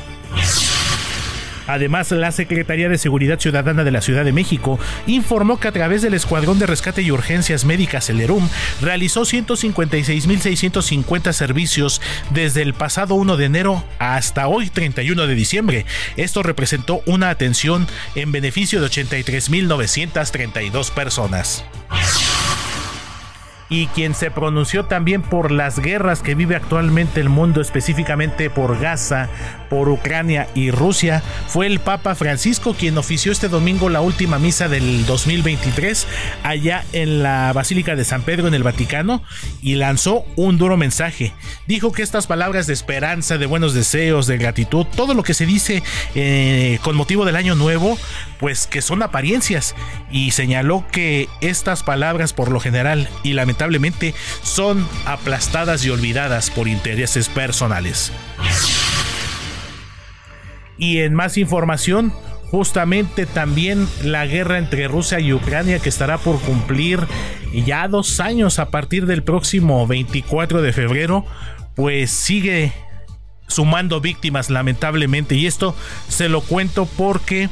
Además, 1.72 2.10
la 2.10 2.32
Secretaría 2.32 2.90
de 2.90 2.98
Seguridad 2.98 3.40
Ciudadana 3.40 3.82
de 3.82 3.90
la 3.90 4.02
Ciudad 4.02 4.26
de 4.26 4.32
México 4.32 4.78
informó 5.06 5.58
que 5.58 5.68
a 5.68 5.72
través 5.72 6.02
del 6.02 6.12
Escuadrón 6.12 6.58
de 6.58 6.66
Rescate 6.66 7.00
y 7.00 7.10
Urgencias 7.10 7.64
Médicas, 7.64 8.10
el 8.10 8.20
ERUM, 8.20 8.46
realizó 8.82 9.22
156.650 9.22 11.32
servicios 11.32 12.02
desde 12.28 12.60
el 12.60 12.74
pasado 12.74 13.14
1 13.14 13.38
de 13.38 13.46
enero 13.46 13.82
hasta 13.98 14.48
hoy 14.48 14.68
31 14.68 15.26
de 15.26 15.34
diciembre. 15.34 15.86
Esto 16.16 16.42
representó 16.42 17.00
una 17.06 17.30
atención 17.30 17.86
en 18.14 18.32
beneficio 18.32 18.82
de 18.82 18.88
83.932 18.88 20.90
personas 20.90 21.64
y 23.72 23.86
quien 23.86 24.14
se 24.14 24.30
pronunció 24.30 24.84
también 24.84 25.22
por 25.22 25.50
las 25.50 25.78
guerras 25.78 26.20
que 26.20 26.34
vive 26.34 26.54
actualmente 26.54 27.20
el 27.22 27.30
mundo, 27.30 27.62
específicamente 27.62 28.50
por 28.50 28.78
Gaza, 28.78 29.30
por 29.70 29.88
Ucrania 29.88 30.46
y 30.54 30.70
Rusia, 30.70 31.22
fue 31.48 31.66
el 31.66 31.80
Papa 31.80 32.14
Francisco 32.14 32.74
quien 32.78 32.98
ofició 32.98 33.32
este 33.32 33.48
domingo 33.48 33.88
la 33.88 34.02
última 34.02 34.38
misa 34.38 34.68
del 34.68 35.06
2023 35.06 36.06
allá 36.42 36.84
en 36.92 37.22
la 37.22 37.54
Basílica 37.54 37.96
de 37.96 38.04
San 38.04 38.20
Pedro 38.20 38.46
en 38.46 38.52
el 38.52 38.62
Vaticano 38.62 39.22
y 39.62 39.76
lanzó 39.76 40.26
un 40.36 40.58
duro 40.58 40.76
mensaje. 40.76 41.32
Dijo 41.66 41.92
que 41.92 42.02
estas 42.02 42.26
palabras 42.26 42.66
de 42.66 42.74
esperanza, 42.74 43.38
de 43.38 43.46
buenos 43.46 43.72
deseos, 43.72 44.26
de 44.26 44.36
gratitud, 44.36 44.84
todo 44.94 45.14
lo 45.14 45.22
que 45.22 45.32
se 45.32 45.46
dice 45.46 45.82
eh, 46.14 46.78
con 46.82 46.94
motivo 46.94 47.24
del 47.24 47.36
año 47.36 47.54
nuevo, 47.54 47.96
pues 48.43 48.66
que 48.66 48.82
son 48.82 49.05
apariencias 49.05 49.76
y 50.11 50.32
señaló 50.32 50.84
que 50.90 51.28
estas 51.40 51.84
palabras 51.84 52.32
por 52.32 52.51
lo 52.51 52.59
general 52.59 53.09
y 53.22 53.34
lamentablemente 53.34 54.16
son 54.43 54.84
aplastadas 55.07 55.84
y 55.84 55.90
olvidadas 55.90 56.51
por 56.51 56.66
intereses 56.66 57.28
personales. 57.28 58.11
Y 60.76 60.99
en 61.03 61.14
más 61.14 61.38
información, 61.38 62.12
justamente 62.51 63.26
también 63.26 63.86
la 64.03 64.26
guerra 64.26 64.59
entre 64.59 64.88
Rusia 64.88 65.20
y 65.20 65.32
Ucrania 65.32 65.78
que 65.78 65.88
estará 65.88 66.18
por 66.18 66.40
cumplir 66.40 66.99
ya 67.64 67.86
dos 67.86 68.18
años 68.18 68.59
a 68.59 68.70
partir 68.70 69.07
del 69.07 69.22
próximo 69.22 69.86
24 69.86 70.62
de 70.62 70.72
febrero, 70.72 71.24
pues 71.76 72.11
sigue 72.11 72.72
sumando 73.47 74.01
víctimas 74.01 74.51
lamentablemente 74.51 75.36
y 75.36 75.47
esto 75.47 75.76
se 76.09 76.28
lo 76.28 76.40
cuento 76.40 76.86
porque 76.97 77.49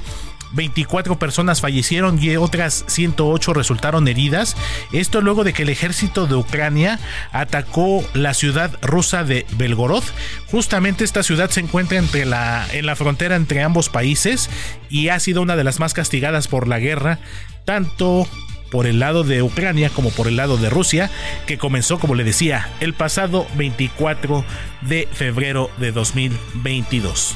24 0.52 1.18
personas 1.18 1.60
fallecieron 1.60 2.22
y 2.22 2.36
otras 2.36 2.84
108 2.86 3.54
resultaron 3.54 4.08
heridas. 4.08 4.56
Esto 4.92 5.20
luego 5.20 5.44
de 5.44 5.52
que 5.52 5.62
el 5.62 5.68
ejército 5.68 6.26
de 6.26 6.34
Ucrania 6.34 6.98
atacó 7.32 8.04
la 8.14 8.34
ciudad 8.34 8.76
rusa 8.82 9.24
de 9.24 9.46
Belgorod. 9.56 10.04
Justamente 10.50 11.04
esta 11.04 11.22
ciudad 11.22 11.50
se 11.50 11.60
encuentra 11.60 11.98
entre 11.98 12.24
la, 12.24 12.66
en 12.72 12.86
la 12.86 12.96
frontera 12.96 13.36
entre 13.36 13.62
ambos 13.62 13.88
países 13.88 14.50
y 14.88 15.08
ha 15.08 15.20
sido 15.20 15.42
una 15.42 15.56
de 15.56 15.64
las 15.64 15.80
más 15.80 15.94
castigadas 15.94 16.48
por 16.48 16.68
la 16.68 16.78
guerra, 16.78 17.18
tanto 17.64 18.26
por 18.70 18.86
el 18.86 19.00
lado 19.00 19.24
de 19.24 19.42
Ucrania 19.42 19.90
como 19.90 20.10
por 20.10 20.28
el 20.28 20.36
lado 20.36 20.56
de 20.56 20.70
Rusia, 20.70 21.10
que 21.46 21.58
comenzó, 21.58 21.98
como 21.98 22.14
le 22.14 22.24
decía, 22.24 22.68
el 22.80 22.94
pasado 22.94 23.46
24 23.56 24.44
de 24.82 25.08
febrero 25.12 25.70
de 25.78 25.92
2022. 25.92 27.34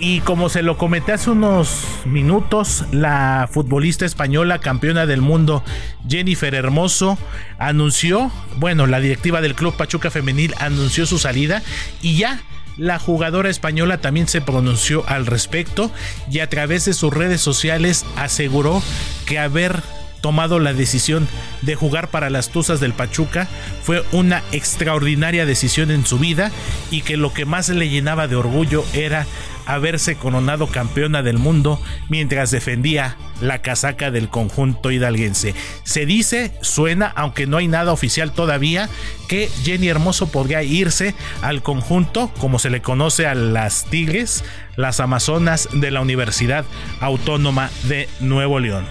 Y 0.00 0.20
como 0.20 0.48
se 0.48 0.62
lo 0.62 0.78
comenté 0.78 1.12
hace 1.12 1.30
unos 1.30 1.82
minutos, 2.04 2.84
la 2.92 3.48
futbolista 3.50 4.06
española 4.06 4.60
campeona 4.60 5.06
del 5.06 5.20
mundo 5.20 5.64
Jennifer 6.08 6.54
Hermoso 6.54 7.18
anunció, 7.58 8.30
bueno, 8.58 8.86
la 8.86 9.00
directiva 9.00 9.40
del 9.40 9.56
Club 9.56 9.76
Pachuca 9.76 10.12
Femenil 10.12 10.54
anunció 10.60 11.04
su 11.04 11.18
salida 11.18 11.62
y 12.00 12.16
ya 12.16 12.40
la 12.76 13.00
jugadora 13.00 13.50
española 13.50 13.98
también 13.98 14.28
se 14.28 14.40
pronunció 14.40 15.04
al 15.08 15.26
respecto 15.26 15.90
y 16.30 16.38
a 16.38 16.48
través 16.48 16.84
de 16.84 16.94
sus 16.94 17.12
redes 17.12 17.40
sociales 17.40 18.06
aseguró 18.16 18.80
que 19.26 19.40
haber 19.40 19.82
tomado 20.20 20.58
la 20.58 20.72
decisión 20.72 21.28
de 21.62 21.74
jugar 21.74 22.08
para 22.08 22.30
las 22.30 22.50
Tuzas 22.50 22.80
del 22.80 22.92
Pachuca 22.92 23.48
fue 23.82 24.04
una 24.12 24.42
extraordinaria 24.52 25.46
decisión 25.46 25.90
en 25.90 26.06
su 26.06 26.18
vida 26.18 26.50
y 26.90 27.02
que 27.02 27.16
lo 27.16 27.32
que 27.32 27.44
más 27.44 27.68
le 27.68 27.88
llenaba 27.88 28.28
de 28.28 28.36
orgullo 28.36 28.84
era 28.92 29.26
haberse 29.68 30.16
coronado 30.16 30.66
campeona 30.66 31.22
del 31.22 31.38
mundo 31.38 31.80
mientras 32.08 32.50
defendía 32.50 33.16
la 33.42 33.60
casaca 33.60 34.10
del 34.10 34.30
conjunto 34.30 34.90
hidalguense. 34.90 35.54
Se 35.84 36.06
dice, 36.06 36.52
suena, 36.62 37.12
aunque 37.14 37.46
no 37.46 37.58
hay 37.58 37.68
nada 37.68 37.92
oficial 37.92 38.32
todavía, 38.32 38.88
que 39.28 39.50
Jenny 39.62 39.88
Hermoso 39.88 40.32
podría 40.32 40.62
irse 40.62 41.14
al 41.42 41.62
conjunto, 41.62 42.32
como 42.40 42.58
se 42.58 42.70
le 42.70 42.80
conoce 42.80 43.26
a 43.26 43.34
las 43.34 43.84
Tigres, 43.84 44.42
las 44.76 45.00
Amazonas 45.00 45.68
de 45.72 45.90
la 45.90 46.00
Universidad 46.00 46.64
Autónoma 47.00 47.70
de 47.84 48.08
Nuevo 48.20 48.58
León. 48.60 48.86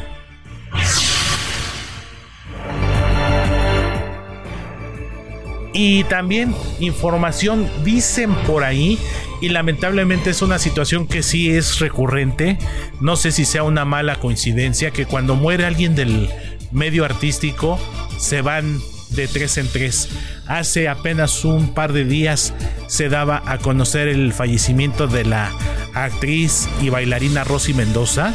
Y 5.74 6.06
también 6.06 6.56
información 6.80 7.70
dicen 7.84 8.34
por 8.48 8.64
ahí 8.64 8.98
y 9.42 9.50
lamentablemente 9.50 10.32
es 10.32 10.42
una 10.42 10.60
situación 10.60 11.08
que 11.08 11.24
sí 11.24 11.52
es 11.52 11.80
recurrente. 11.80 12.58
No 13.00 13.16
sé 13.16 13.32
si 13.32 13.46
sea 13.46 13.64
una 13.64 13.86
mala 13.86 14.16
coincidencia 14.16 14.92
que 14.92 15.06
cuando 15.06 15.36
muere 15.36 15.66
alguien 15.66 15.96
del 15.96 16.30
medio 16.72 17.06
artístico 17.06 17.80
se 18.18 18.42
van 18.42 18.80
de 19.12 19.28
tres 19.28 19.58
en 19.58 19.68
tres. 19.68 20.10
Hace 20.48 20.90
apenas 20.90 21.46
un 21.46 21.74
par 21.74 21.94
de 21.94 22.06
días 22.06 22.54
se 22.88 23.10
daba 23.10 23.42
a 23.46 23.58
conocer 23.58 24.08
el 24.08 24.34
fallecimiento 24.34 25.08
de 25.08 25.26
la 25.26 25.52
actriz 25.94 26.68
y 26.82 26.90
bailarina 26.90 27.44
Rosy 27.44 27.74
Mendoza 27.74 28.34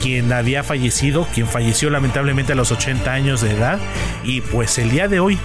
quien 0.00 0.32
había 0.32 0.64
fallecido, 0.64 1.28
quien 1.32 1.46
falleció 1.46 1.88
lamentablemente 1.88 2.54
a 2.54 2.56
los 2.56 2.72
80 2.72 3.12
años 3.12 3.40
de 3.40 3.52
edad. 3.52 3.78
Y 4.24 4.40
pues 4.40 4.76
el 4.78 4.90
día 4.90 5.06
de 5.06 5.20
hoy 5.20 5.38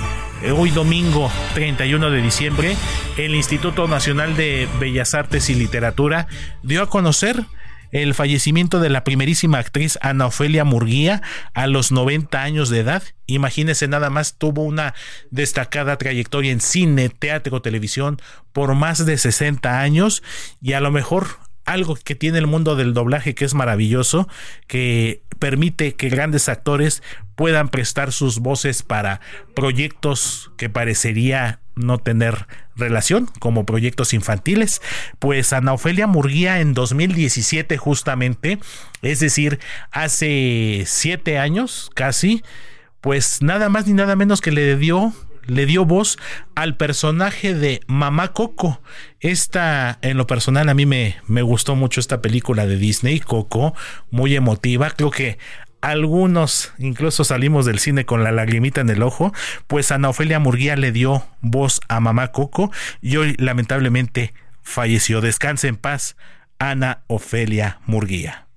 hoy 0.56 0.70
domingo 0.70 1.32
31 1.54 2.10
de 2.12 2.22
diciembre, 2.22 2.76
el 3.18 3.36
Instituto 3.36 3.88
Nacional 3.88 4.36
de 4.38 4.68
Bellas 4.80 5.14
Artes 5.14 5.50
y 5.50 5.56
Literatura 5.56 6.28
dio 6.64 6.84
a 6.84 6.90
conocer 6.90 7.46
el 7.92 8.14
fallecimiento 8.14 8.80
de 8.80 8.90
la 8.90 9.04
primerísima 9.04 9.60
actriz 9.60 9.98
Ana 10.02 10.28
Ofelia 10.28 10.64
Murguía 10.64 11.22
a 11.54 11.68
los 11.68 11.92
90 11.92 12.42
años 12.42 12.70
de 12.70 12.80
edad. 12.80 13.04
Imagínese 13.26 13.88
nada 13.88 14.10
más, 14.10 14.38
tuvo 14.38 14.64
una 14.64 14.94
destacada 15.32 15.98
trayectoria 15.98 16.52
en 16.52 16.62
cine, 16.62 17.10
teatro, 17.10 17.62
televisión 17.62 18.22
por 18.54 18.76
más 18.76 19.06
de 19.06 19.18
60 19.18 19.80
años 19.80 20.24
y 20.62 20.74
a 20.74 20.82
lo 20.82 20.92
mejor 20.92 21.28
algo 21.68 21.96
que 21.96 22.16
tiene 22.16 22.40
el 22.40 22.48
mundo 22.48 22.76
del 22.76 22.94
doblaje 22.94 23.36
que 23.36 23.46
es 23.46 23.54
maravilloso, 23.54 24.28
que 24.66 25.22
permite 25.38 25.96
que 25.96 26.10
grandes 26.10 26.50
actores 26.50 27.04
puedan 27.36 27.70
prestar 27.70 28.12
sus 28.12 28.40
voces 28.40 28.82
para 28.82 29.22
proyectos 29.54 30.50
que 30.58 30.70
parecería 30.70 31.60
no 31.76 32.00
tener 32.00 32.48
relación, 32.76 33.30
como 33.40 33.66
proyectos 33.66 34.14
infantiles. 34.14 34.82
Pues 35.20 35.54
Ana 35.54 35.74
Ofelia 35.74 36.08
Murguía 36.08 36.62
en 36.62 36.74
2017 36.74 37.78
justamente, 37.78 38.60
es 39.02 39.20
decir, 39.20 39.60
hace 39.92 40.84
siete 40.88 41.38
años 41.38 41.92
casi, 41.94 42.44
pues 43.02 43.42
nada 43.42 43.70
más 43.70 43.88
ni 43.88 43.94
nada 43.94 44.16
menos 44.16 44.42
que 44.42 44.52
le 44.52 44.76
dio 44.78 45.14
le 45.48 45.66
dio 45.66 45.86
voz 45.86 46.18
al 46.56 46.78
personaje 46.78 47.54
de 47.54 47.82
Mamá 47.88 48.34
Coco. 48.34 48.82
Esta, 49.20 49.98
en 50.02 50.18
lo 50.18 50.28
personal, 50.28 50.70
a 50.70 50.74
mí 50.74 50.86
me, 50.86 51.18
me 51.28 51.42
gustó 51.42 51.76
mucho 51.76 52.00
esta 52.00 52.22
película 52.22 52.66
de 52.66 52.78
Disney, 52.78 53.20
Coco, 53.20 53.74
muy 54.12 54.36
emotiva. 54.36 54.92
Creo 54.92 55.12
que 55.12 55.38
algunos 55.82 56.74
incluso 56.80 57.24
salimos 57.24 57.66
del 57.66 57.80
cine 57.80 58.06
con 58.06 58.24
la 58.24 58.32
lagrimita 58.32 58.82
en 58.82 58.90
el 58.90 59.04
ojo, 59.04 59.34
pues 59.68 59.92
Ana 59.92 60.10
Ofelia 60.10 60.40
Murguía 60.40 60.76
le 60.76 60.92
dio 60.92 61.24
voz 61.42 61.82
a 61.88 62.00
Mamá 62.00 62.32
Coco 62.32 62.72
y 63.02 63.18
hoy 63.18 63.36
lamentablemente 63.38 64.34
falleció. 64.62 65.22
Descanse 65.22 65.68
en 65.68 65.78
paz, 65.78 66.18
Ana 66.60 67.04
Ofelia 67.08 67.80
Murguía. 67.86 68.48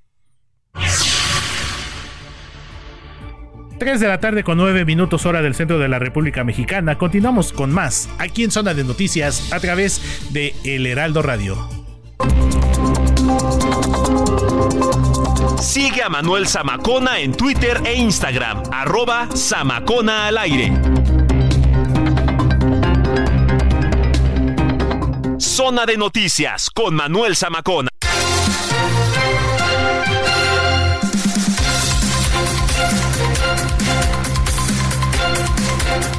3 3.80 3.98
de 3.98 4.08
la 4.08 4.20
tarde 4.20 4.44
con 4.44 4.58
9 4.58 4.84
minutos 4.84 5.24
hora 5.24 5.40
del 5.40 5.54
centro 5.54 5.78
de 5.78 5.88
la 5.88 5.98
República 5.98 6.44
Mexicana. 6.44 6.98
Continuamos 6.98 7.50
con 7.50 7.72
más 7.72 8.10
aquí 8.18 8.44
en 8.44 8.50
Zona 8.50 8.74
de 8.74 8.84
Noticias 8.84 9.50
a 9.54 9.58
través 9.58 10.28
de 10.34 10.54
El 10.64 10.86
Heraldo 10.86 11.22
Radio. 11.22 11.56
Sigue 15.62 16.02
a 16.02 16.10
Manuel 16.10 16.46
Zamacona 16.46 17.20
en 17.20 17.32
Twitter 17.32 17.80
e 17.86 17.94
Instagram, 17.94 18.64
arroba 18.70 19.30
Zamacona 19.34 20.26
al 20.26 20.36
aire. 20.36 20.72
Zona 25.38 25.86
de 25.86 25.96
Noticias 25.96 26.68
con 26.68 26.94
Manuel 26.94 27.34
Zamacona. 27.34 27.89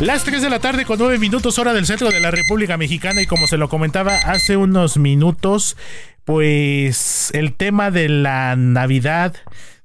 Las 0.02 0.24
3 0.24 0.42
de 0.42 0.50
la 0.50 0.58
tarde 0.58 0.84
con 0.84 0.98
9 0.98 1.20
minutos 1.20 1.60
hora 1.60 1.74
del 1.74 1.86
centro 1.86 2.10
de 2.10 2.20
la 2.20 2.32
República 2.32 2.76
Mexicana 2.76 3.22
y 3.22 3.28
como 3.28 3.46
se 3.46 3.58
lo 3.58 3.70
comentaba 3.70 4.16
hace 4.16 4.58
unos 4.58 4.98
minutos, 4.98 5.78
pues 6.26 7.30
el 7.36 7.54
tema 7.54 7.92
de 7.92 8.10
la 8.10 8.56
Navidad, 8.56 9.36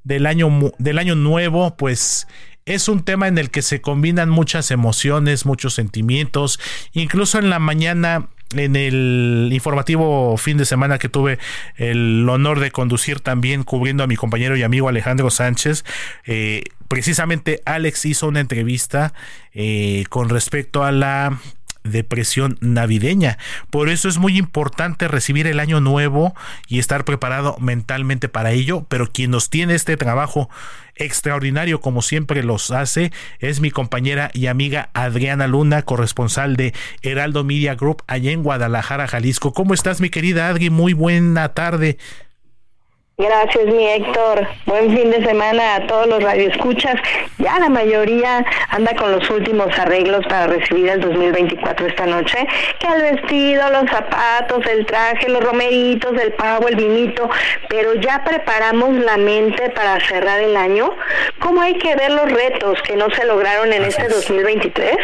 del 0.04 0.24
año, 0.24 0.72
del 0.78 0.98
año 0.98 1.16
nuevo, 1.16 1.76
pues 1.76 2.28
es 2.64 2.88
un 2.88 3.04
tema 3.04 3.28
en 3.28 3.36
el 3.36 3.50
que 3.50 3.60
se 3.60 3.82
combinan 3.82 4.30
muchas 4.30 4.70
emociones, 4.70 5.44
muchos 5.44 5.74
sentimientos. 5.74 6.58
Incluso 6.94 7.38
en 7.38 7.50
la 7.50 7.58
mañana 7.58 8.30
en 8.54 8.76
el 8.76 9.48
informativo 9.52 10.36
fin 10.36 10.56
de 10.56 10.64
semana 10.64 10.98
que 10.98 11.08
tuve 11.08 11.38
el 11.76 12.28
honor 12.28 12.60
de 12.60 12.70
conducir 12.70 13.20
también 13.20 13.64
cubriendo 13.64 14.04
a 14.04 14.06
mi 14.06 14.16
compañero 14.16 14.56
y 14.56 14.62
amigo 14.62 14.88
Alejandro 14.88 15.30
Sánchez, 15.30 15.84
eh, 16.24 16.64
precisamente 16.88 17.62
Alex 17.64 18.04
hizo 18.04 18.28
una 18.28 18.40
entrevista 18.40 19.12
eh, 19.52 20.04
con 20.08 20.28
respecto 20.28 20.84
a 20.84 20.92
la 20.92 21.38
depresión 21.82 22.58
navideña. 22.60 23.38
Por 23.70 23.88
eso 23.88 24.08
es 24.08 24.18
muy 24.18 24.36
importante 24.36 25.08
recibir 25.08 25.46
el 25.46 25.60
año 25.60 25.80
nuevo 25.80 26.34
y 26.68 26.78
estar 26.78 27.04
preparado 27.04 27.56
mentalmente 27.60 28.28
para 28.28 28.52
ello, 28.52 28.84
pero 28.88 29.10
quien 29.10 29.30
nos 29.30 29.50
tiene 29.50 29.74
este 29.74 29.96
trabajo 29.96 30.48
extraordinario 30.96 31.80
como 31.80 32.02
siempre 32.02 32.42
los 32.42 32.70
hace 32.70 33.12
es 33.38 33.60
mi 33.60 33.70
compañera 33.70 34.30
y 34.32 34.46
amiga 34.46 34.90
Adriana 34.94 35.46
Luna, 35.46 35.82
corresponsal 35.82 36.56
de 36.56 36.74
Heraldo 37.02 37.44
Media 37.44 37.74
Group 37.74 38.02
allá 38.06 38.30
en 38.32 38.42
Guadalajara, 38.42 39.06
Jalisco. 39.06 39.52
¿Cómo 39.52 39.74
estás 39.74 40.00
mi 40.00 40.10
querida 40.10 40.48
Adri? 40.48 40.70
Muy 40.70 40.92
buena 40.92 41.54
tarde. 41.54 41.98
Gracias, 43.18 43.64
mi 43.72 43.88
Héctor. 43.88 44.46
Buen 44.66 44.94
fin 44.94 45.10
de 45.10 45.24
semana 45.24 45.76
a 45.76 45.86
todos 45.86 46.06
los 46.06 46.22
radioescuchas. 46.22 46.96
Ya 47.38 47.58
la 47.58 47.70
mayoría 47.70 48.44
anda 48.68 48.94
con 48.94 49.10
los 49.10 49.30
últimos 49.30 49.66
arreglos 49.78 50.26
para 50.26 50.48
recibir 50.48 50.90
el 50.90 51.00
2024 51.00 51.86
esta 51.86 52.04
noche. 52.04 52.46
Que 52.78 52.86
el 52.88 53.14
vestido, 53.16 53.70
los 53.70 53.88
zapatos, 53.88 54.66
el 54.66 54.84
traje, 54.84 55.30
los 55.30 55.42
romeritos, 55.42 56.12
el 56.20 56.34
pavo, 56.34 56.68
el 56.68 56.76
vinito. 56.76 57.30
Pero 57.70 57.94
ya 57.94 58.22
preparamos 58.22 58.92
la 58.98 59.16
mente 59.16 59.70
para 59.70 59.98
cerrar 60.00 60.40
el 60.40 60.54
año. 60.54 60.90
¿Cómo 61.38 61.62
hay 61.62 61.78
que 61.78 61.96
ver 61.96 62.10
los 62.10 62.30
retos 62.30 62.82
que 62.82 62.96
no 62.96 63.08
se 63.08 63.24
lograron 63.24 63.72
en 63.72 63.84
este 63.84 64.08
2023? 64.08 64.94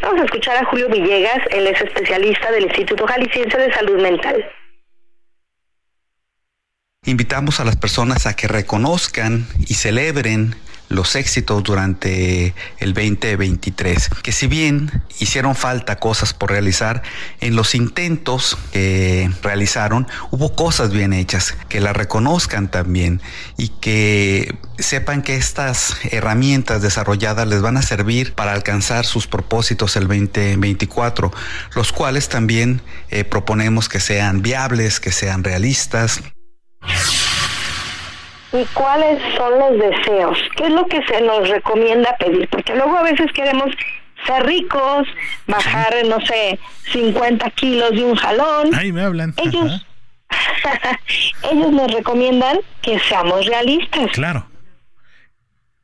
Vamos 0.00 0.20
a 0.20 0.24
escuchar 0.26 0.58
a 0.58 0.64
Julio 0.66 0.88
Villegas. 0.90 1.40
Él 1.50 1.66
es 1.66 1.80
especialista 1.80 2.52
del 2.52 2.66
Instituto 2.66 3.04
Jalisciense 3.04 3.58
de 3.58 3.72
Salud 3.72 4.00
Mental 4.00 4.48
invitamos 7.08 7.58
a 7.60 7.64
las 7.64 7.76
personas 7.76 8.26
a 8.26 8.34
que 8.34 8.48
reconozcan 8.48 9.46
y 9.66 9.74
celebren 9.74 10.54
los 10.90 11.16
éxitos 11.16 11.62
durante 11.64 12.54
el 12.78 12.94
2023, 12.94 14.08
que 14.22 14.32
si 14.32 14.46
bien 14.46 15.02
hicieron 15.18 15.54
falta 15.54 15.96
cosas 15.96 16.32
por 16.32 16.50
realizar, 16.50 17.02
en 17.40 17.56
los 17.56 17.74
intentos 17.74 18.56
que 18.72 19.30
realizaron 19.42 20.06
hubo 20.30 20.54
cosas 20.54 20.90
bien 20.90 21.12
hechas, 21.12 21.54
que 21.68 21.80
las 21.80 21.94
reconozcan 21.94 22.70
también 22.70 23.20
y 23.58 23.68
que 23.68 24.56
sepan 24.78 25.20
que 25.20 25.36
estas 25.36 25.96
herramientas 26.10 26.80
desarrolladas 26.80 27.46
les 27.46 27.60
van 27.60 27.76
a 27.76 27.82
servir 27.82 28.32
para 28.32 28.54
alcanzar 28.54 29.04
sus 29.04 29.26
propósitos 29.26 29.94
el 29.96 30.08
2024, 30.08 31.32
los 31.74 31.92
cuales 31.92 32.30
también 32.30 32.80
eh, 33.10 33.24
proponemos 33.24 33.90
que 33.90 34.00
sean 34.00 34.40
viables, 34.40 35.00
que 35.00 35.12
sean 35.12 35.44
realistas, 35.44 36.22
¿Y 38.52 38.64
cuáles 38.72 39.20
son 39.36 39.58
los 39.58 39.78
deseos? 39.78 40.38
¿Qué 40.56 40.64
es 40.64 40.70
lo 40.70 40.86
que 40.86 41.02
se 41.04 41.20
nos 41.20 41.48
recomienda 41.48 42.16
pedir? 42.18 42.48
Porque 42.48 42.74
luego 42.74 42.96
a 42.96 43.02
veces 43.02 43.30
queremos 43.32 43.68
ser 44.26 44.46
ricos, 44.46 45.06
bajar, 45.46 45.94
no 46.06 46.20
sé, 46.20 46.58
50 46.92 47.50
kilos 47.50 47.90
de 47.90 48.04
un 48.04 48.16
jalón. 48.16 48.74
Ahí 48.74 48.90
me 48.90 49.02
hablan. 49.02 49.34
Ellos, 49.36 49.86
ellos 51.50 51.72
nos 51.72 51.92
recomiendan 51.92 52.58
que 52.80 52.98
seamos 53.00 53.44
realistas. 53.46 54.10
Claro. 54.12 54.46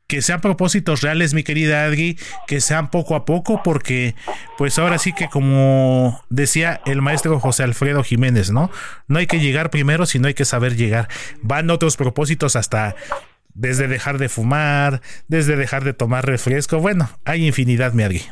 Que 0.07 0.21
sean 0.21 0.41
propósitos 0.41 1.01
reales, 1.01 1.33
mi 1.33 1.43
querida 1.43 1.83
Adri, 1.83 2.17
que 2.47 2.61
sean 2.61 2.91
poco 2.91 3.15
a 3.15 3.25
poco, 3.25 3.61
porque 3.63 4.15
pues 4.57 4.77
ahora 4.77 4.99
sí 4.99 5.13
que 5.13 5.29
como 5.29 6.21
decía 6.29 6.81
el 6.85 7.01
maestro 7.01 7.39
José 7.39 7.63
Alfredo 7.63 8.03
Jiménez, 8.03 8.51
¿no? 8.51 8.69
No 9.07 9.19
hay 9.19 9.27
que 9.27 9.39
llegar 9.39 9.69
primero, 9.69 10.05
sino 10.05 10.27
hay 10.27 10.33
que 10.33 10.45
saber 10.45 10.75
llegar. 10.75 11.07
Van 11.41 11.69
otros 11.69 11.97
propósitos 11.97 12.55
hasta 12.55 12.95
desde 13.53 13.87
dejar 13.87 14.17
de 14.17 14.29
fumar, 14.29 15.01
desde 15.27 15.55
dejar 15.55 15.83
de 15.83 15.93
tomar 15.93 16.25
refresco, 16.25 16.79
bueno, 16.79 17.09
hay 17.23 17.47
infinidad, 17.47 17.93
mi 17.93 18.03
Adri. 18.03 18.23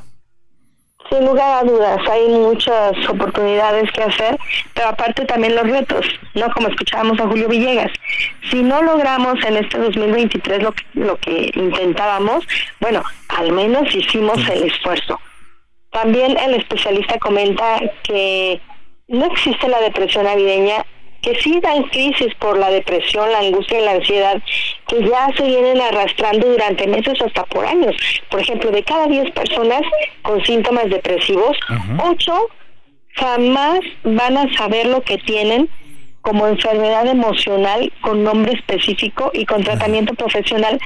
Sin 1.13 1.25
lugar 1.27 1.59
a 1.59 1.63
dudas, 1.63 1.99
hay 2.09 2.27
muchas 2.27 2.93
oportunidades 3.07 3.91
que 3.91 4.01
hacer, 4.01 4.35
pero 4.73 4.87
aparte 4.87 5.23
también 5.25 5.55
los 5.55 5.69
retos, 5.69 6.07
¿no? 6.33 6.51
Como 6.51 6.69
escuchábamos 6.69 7.19
a 7.19 7.27
Julio 7.27 7.47
Villegas. 7.47 7.91
Si 8.49 8.63
no 8.63 8.81
logramos 8.81 9.35
en 9.45 9.57
este 9.57 9.77
2023 9.77 10.63
lo 10.63 10.71
que, 10.71 10.83
lo 10.95 11.15
que 11.17 11.51
intentábamos, 11.53 12.47
bueno, 12.79 13.03
al 13.27 13.51
menos 13.51 13.93
hicimos 13.93 14.39
el 14.49 14.63
esfuerzo. 14.63 15.19
También 15.91 16.35
el 16.35 16.55
especialista 16.55 17.19
comenta 17.19 17.79
que 18.01 18.59
no 19.07 19.25
existe 19.25 19.67
la 19.67 19.81
depresión 19.81 20.23
navideña 20.23 20.83
que 21.23 21.39
sí 21.41 21.59
dan 21.61 21.83
crisis 21.83 22.35
por 22.35 22.57
la 22.57 22.69
depresión, 22.69 23.31
la 23.31 23.39
angustia 23.39 23.79
y 23.79 23.85
la 23.85 23.91
ansiedad, 23.93 24.43
que 24.87 25.01
ya 25.07 25.29
se 25.35 25.43
vienen 25.43 25.81
arrastrando 25.81 26.47
durante 26.49 26.85
meses 26.85 27.19
hasta 27.21 27.45
por 27.45 27.65
años. 27.65 27.95
Por 28.29 28.41
ejemplo, 28.41 28.69
de 28.71 28.83
cada 28.83 29.07
10 29.07 29.31
personas 29.31 29.81
con 30.21 30.43
síntomas 30.43 30.89
depresivos, 30.89 31.57
8 31.97 32.47
jamás 33.15 33.79
van 34.03 34.37
a 34.37 34.53
saber 34.57 34.87
lo 34.87 35.01
que 35.01 35.17
tienen 35.19 35.69
como 36.21 36.47
enfermedad 36.47 37.07
emocional 37.07 37.91
con 38.01 38.23
nombre 38.23 38.53
específico 38.53 39.31
y 39.33 39.45
con 39.45 39.63
tratamiento 39.63 40.13
profesional 40.15 40.79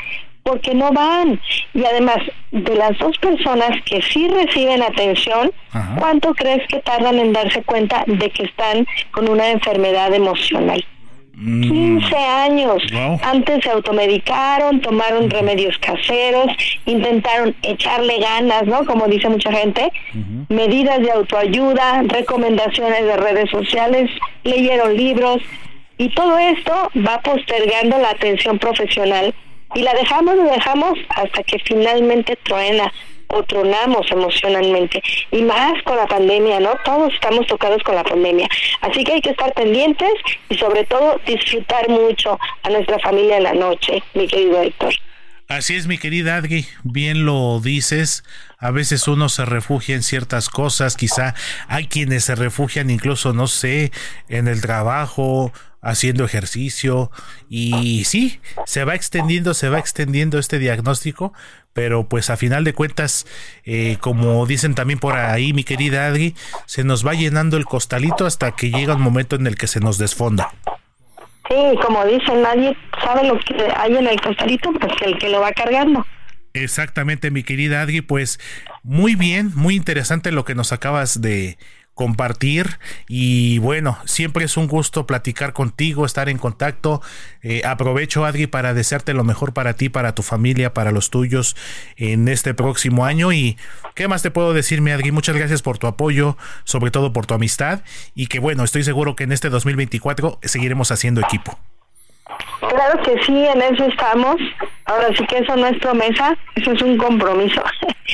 porque 0.47 0.73
no 0.73 0.91
van. 0.91 1.39
Y 1.73 1.83
además, 1.83 2.17
de 2.51 2.75
las 2.75 2.97
dos 2.97 3.17
personas 3.17 3.69
que 3.83 4.01
sí 4.01 4.27
reciben 4.29 4.81
atención, 4.81 5.51
¿cuánto 5.99 6.33
crees 6.33 6.65
que 6.69 6.79
tardan 6.79 7.19
en 7.19 7.33
darse 7.33 7.61
cuenta 7.63 8.03
de 8.07 8.29
que 8.29 8.43
están 8.43 8.87
con 9.11 9.29
una 9.29 9.49
enfermedad 9.49 10.13
emocional? 10.13 10.83
15 11.35 12.09
mm. 12.09 12.15
años. 12.15 12.81
Antes 13.21 13.63
se 13.63 13.69
automedicaron, 13.69 14.81
tomaron 14.81 15.29
remedios 15.29 15.77
caseros, 15.79 16.47
intentaron 16.85 17.53
echarle 17.61 18.17
ganas, 18.19 18.63
¿no? 18.65 18.85
Como 18.85 19.05
dice 19.07 19.29
mucha 19.29 19.51
gente, 19.51 19.91
medidas 20.49 20.99
de 21.01 21.11
autoayuda, 21.11 22.03
recomendaciones 22.07 23.03
de 23.03 23.17
redes 23.17 23.49
sociales, 23.51 24.09
leyeron 24.43 24.95
libros 24.95 25.43
y 25.99 26.09
todo 26.09 26.37
esto 26.39 26.89
va 27.05 27.19
postergando 27.19 27.99
la 27.99 28.11
atención 28.11 28.57
profesional 28.57 29.35
y 29.75 29.81
la 29.81 29.93
dejamos 29.93 30.35
y 30.35 30.43
dejamos 30.43 30.93
hasta 31.09 31.43
que 31.43 31.59
finalmente 31.59 32.37
truena 32.43 32.91
o 33.27 33.43
tronamos 33.43 34.09
emocionalmente 34.09 35.01
y 35.31 35.41
más 35.41 35.81
con 35.83 35.97
la 35.97 36.07
pandemia, 36.07 36.59
¿no? 36.59 36.75
Todos 36.85 37.13
estamos 37.13 37.45
tocados 37.47 37.83
con 37.83 37.95
la 37.95 38.03
pandemia, 38.03 38.47
así 38.81 39.03
que 39.03 39.13
hay 39.13 39.21
que 39.21 39.31
estar 39.31 39.53
pendientes 39.53 40.13
y 40.49 40.55
sobre 40.57 40.85
todo 40.85 41.19
disfrutar 41.25 41.89
mucho 41.89 42.39
a 42.63 42.69
nuestra 42.69 42.99
familia 42.99 43.37
en 43.37 43.43
la 43.43 43.53
noche, 43.53 44.01
mi 44.13 44.27
querido 44.27 44.61
Héctor. 44.61 44.93
Así 45.49 45.77
es, 45.77 45.87
mi 45.87 45.97
querida 45.97 46.35
Adri, 46.35 46.65
bien 46.83 47.25
lo 47.25 47.61
dices. 47.61 48.25
A 48.57 48.69
veces 48.71 49.07
uno 49.07 49.29
se 49.29 49.45
refugia 49.45 49.95
en 49.95 50.03
ciertas 50.03 50.49
cosas, 50.49 50.97
quizá 50.97 51.35
hay 51.69 51.87
quienes 51.87 52.25
se 52.25 52.35
refugian 52.35 52.89
incluso, 52.89 53.31
no 53.31 53.47
sé, 53.47 53.93
en 54.27 54.49
el 54.49 54.59
trabajo, 54.59 55.53
haciendo 55.81 56.25
ejercicio 56.25 57.11
y 57.49 58.03
sí, 58.05 58.39
se 58.65 58.83
va 58.83 58.95
extendiendo, 58.95 59.53
se 59.53 59.69
va 59.69 59.79
extendiendo 59.79 60.39
este 60.39 60.59
diagnóstico, 60.59 61.33
pero 61.73 62.07
pues 62.07 62.29
a 62.29 62.37
final 62.37 62.63
de 62.63 62.73
cuentas, 62.73 63.27
eh, 63.63 63.97
como 63.99 64.45
dicen 64.45 64.75
también 64.75 64.99
por 64.99 65.15
ahí 65.15 65.53
mi 65.53 65.63
querida 65.63 66.07
Adri, 66.07 66.35
se 66.65 66.83
nos 66.83 67.05
va 67.05 67.13
llenando 67.13 67.57
el 67.57 67.65
costalito 67.65 68.25
hasta 68.25 68.51
que 68.51 68.71
llega 68.71 68.95
un 68.95 69.01
momento 69.01 69.35
en 69.35 69.47
el 69.47 69.55
que 69.55 69.67
se 69.67 69.79
nos 69.79 69.97
desfonda. 69.97 70.49
Sí, 71.47 71.55
como 71.85 72.03
dicen, 72.05 72.41
nadie 72.41 72.75
sabe 73.03 73.27
lo 73.27 73.39
que 73.39 73.55
hay 73.75 73.95
en 73.95 74.07
el 74.07 74.19
costalito, 74.19 74.71
pues 74.73 74.93
el 75.01 75.17
que 75.17 75.29
lo 75.29 75.39
va 75.39 75.51
cargando. 75.51 76.05
Exactamente, 76.53 77.31
mi 77.31 77.43
querida 77.43 77.81
Adri, 77.81 78.01
pues 78.01 78.39
muy 78.83 79.15
bien, 79.15 79.51
muy 79.55 79.75
interesante 79.75 80.31
lo 80.31 80.43
que 80.43 80.55
nos 80.55 80.73
acabas 80.73 81.21
de 81.21 81.57
compartir 81.97 82.79
y 83.09 83.57
bueno, 83.57 83.97
siempre 84.05 84.45
es 84.45 84.55
un 84.55 84.67
gusto 84.67 85.05
platicar 85.05 85.51
contigo, 85.51 86.05
estar 86.05 86.29
en 86.29 86.37
contacto. 86.37 87.01
Eh, 87.41 87.63
aprovecho, 87.65 88.23
Adri, 88.23 88.47
para 88.47 88.73
desearte 88.73 89.13
lo 89.13 89.25
mejor 89.25 89.51
para 89.51 89.73
ti, 89.73 89.89
para 89.89 90.15
tu 90.15 90.21
familia, 90.21 90.73
para 90.73 90.91
los 90.91 91.09
tuyos 91.09 91.57
en 91.97 92.29
este 92.29 92.53
próximo 92.53 93.03
año. 93.03 93.33
Y 93.33 93.57
qué 93.95 94.07
más 94.07 94.21
te 94.21 94.31
puedo 94.31 94.53
decir, 94.53 94.79
mi 94.79 94.91
Adri, 94.91 95.11
muchas 95.11 95.35
gracias 95.35 95.61
por 95.61 95.79
tu 95.79 95.87
apoyo, 95.87 96.37
sobre 96.63 96.91
todo 96.91 97.11
por 97.11 97.25
tu 97.25 97.33
amistad 97.33 97.81
y 98.15 98.27
que 98.27 98.39
bueno, 98.39 98.63
estoy 98.63 98.83
seguro 98.83 99.15
que 99.15 99.25
en 99.25 99.31
este 99.31 99.49
2024 99.49 100.39
seguiremos 100.43 100.91
haciendo 100.91 101.19
equipo. 101.21 101.59
Claro 102.59 103.01
que 103.03 103.23
sí, 103.23 103.45
en 103.45 103.61
eso 103.61 103.85
estamos. 103.85 104.35
Ahora 104.85 105.07
sí 105.17 105.25
que 105.27 105.39
eso 105.39 105.55
no 105.55 105.67
es 105.67 105.77
promesa, 105.79 106.35
eso 106.55 106.71
es 106.71 106.81
un 106.81 106.97
compromiso. 106.97 107.61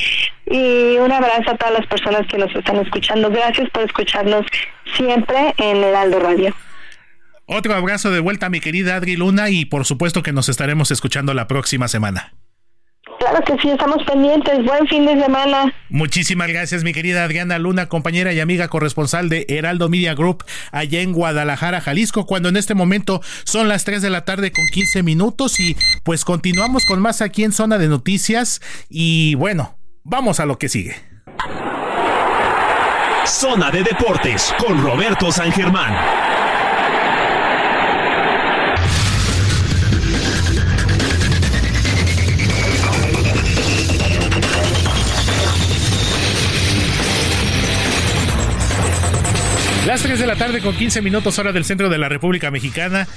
y 0.46 0.98
un 0.98 1.12
abrazo 1.12 1.52
a 1.52 1.58
todas 1.58 1.74
las 1.74 1.88
personas 1.88 2.28
que 2.28 2.38
nos 2.38 2.54
están 2.56 2.78
escuchando. 2.78 3.30
Gracias 3.30 3.70
por 3.72 3.84
escucharnos 3.84 4.46
siempre 4.96 5.54
en 5.58 5.84
el 5.84 6.22
Radio. 6.22 6.54
Otro 7.46 7.74
abrazo 7.76 8.12
de 8.12 8.20
vuelta, 8.20 8.50
mi 8.50 8.60
querida 8.60 8.96
Adri 8.96 9.16
Luna, 9.16 9.50
y 9.50 9.66
por 9.66 9.86
supuesto 9.86 10.24
que 10.24 10.32
nos 10.32 10.50
estaremos 10.50 10.92
escuchando 10.92 11.34
la 11.34 11.48
próxima 11.48 11.88
semana. 11.88 12.34
Claro 13.20 13.42
que 13.46 13.58
sí, 13.62 13.70
estamos 13.70 14.04
pendientes. 14.06 14.64
Buen 14.66 14.88
fin 14.88 15.06
de 15.06 15.22
semana. 15.22 15.74
Muchísimas 15.90 16.48
gracias, 16.48 16.84
mi 16.84 16.94
querida 16.94 17.24
Adriana 17.24 17.58
Luna, 17.60 17.88
compañera 17.88 18.34
y 18.34 18.40
amiga 18.40 18.68
corresponsal 18.68 19.30
de 19.30 19.46
Heraldo 19.48 19.90
Media 19.90 20.14
Group 20.14 20.44
allá 20.72 21.02
en 21.02 21.14
Guadalajara, 21.14 21.82
Jalisco, 21.82 22.26
cuando 22.26 22.50
en 22.50 22.58
este 22.58 22.74
momento 22.74 23.22
son 23.44 23.68
las 23.68 23.86
3 23.86 24.02
de 24.02 24.10
la 24.10 24.26
tarde 24.26 24.52
con 24.52 24.66
15 24.74 25.04
minutos 25.04 25.60
y 25.60 25.78
pues 26.04 26.26
continuamos 26.26 26.86
con 26.86 27.02
más 27.02 27.22
aquí 27.22 27.44
en 27.44 27.52
Zona 27.52 27.78
de 27.78 27.88
Noticias 27.88 28.62
y 28.90 29.36
bueno, 29.36 29.78
vamos 30.04 30.40
a 30.40 30.46
lo 30.46 30.58
que 30.58 30.70
sigue. 30.70 30.96
Zona 33.26 33.72
de 33.72 33.84
Deportes 33.84 34.54
con 34.58 34.82
Roberto 34.84 35.32
San 35.32 35.52
Germán. 35.52 36.23
3 50.04 50.20
de 50.20 50.28
la 50.28 50.36
tarde 50.36 50.60
con 50.60 50.76
15 50.76 51.02
minutos 51.02 51.40
hora 51.40 51.54
del 51.54 51.64
centro 51.64 51.88
de 51.88 51.98
la 51.98 52.10
República 52.10 52.52
Mexicana. 52.52 53.08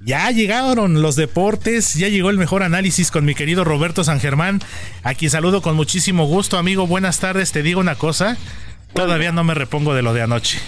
Ya 0.00 0.28
llegaron 0.32 1.00
los 1.00 1.14
deportes, 1.14 1.94
ya 1.94 2.08
llegó 2.08 2.30
el 2.30 2.36
mejor 2.36 2.64
análisis 2.64 3.12
con 3.12 3.24
mi 3.24 3.36
querido 3.36 3.62
Roberto 3.62 4.02
San 4.02 4.18
Germán, 4.18 4.58
a 5.04 5.14
quien 5.14 5.30
saludo 5.30 5.62
con 5.62 5.76
muchísimo 5.76 6.24
gusto, 6.26 6.58
amigo. 6.58 6.88
Buenas 6.88 7.20
tardes, 7.20 7.52
te 7.52 7.62
digo 7.62 7.78
una 7.78 7.94
cosa, 7.94 8.36
todavía 8.92 9.30
no 9.30 9.44
me 9.44 9.54
repongo 9.54 9.94
de 9.94 10.02
lo 10.02 10.14
de 10.14 10.22
anoche. 10.22 10.58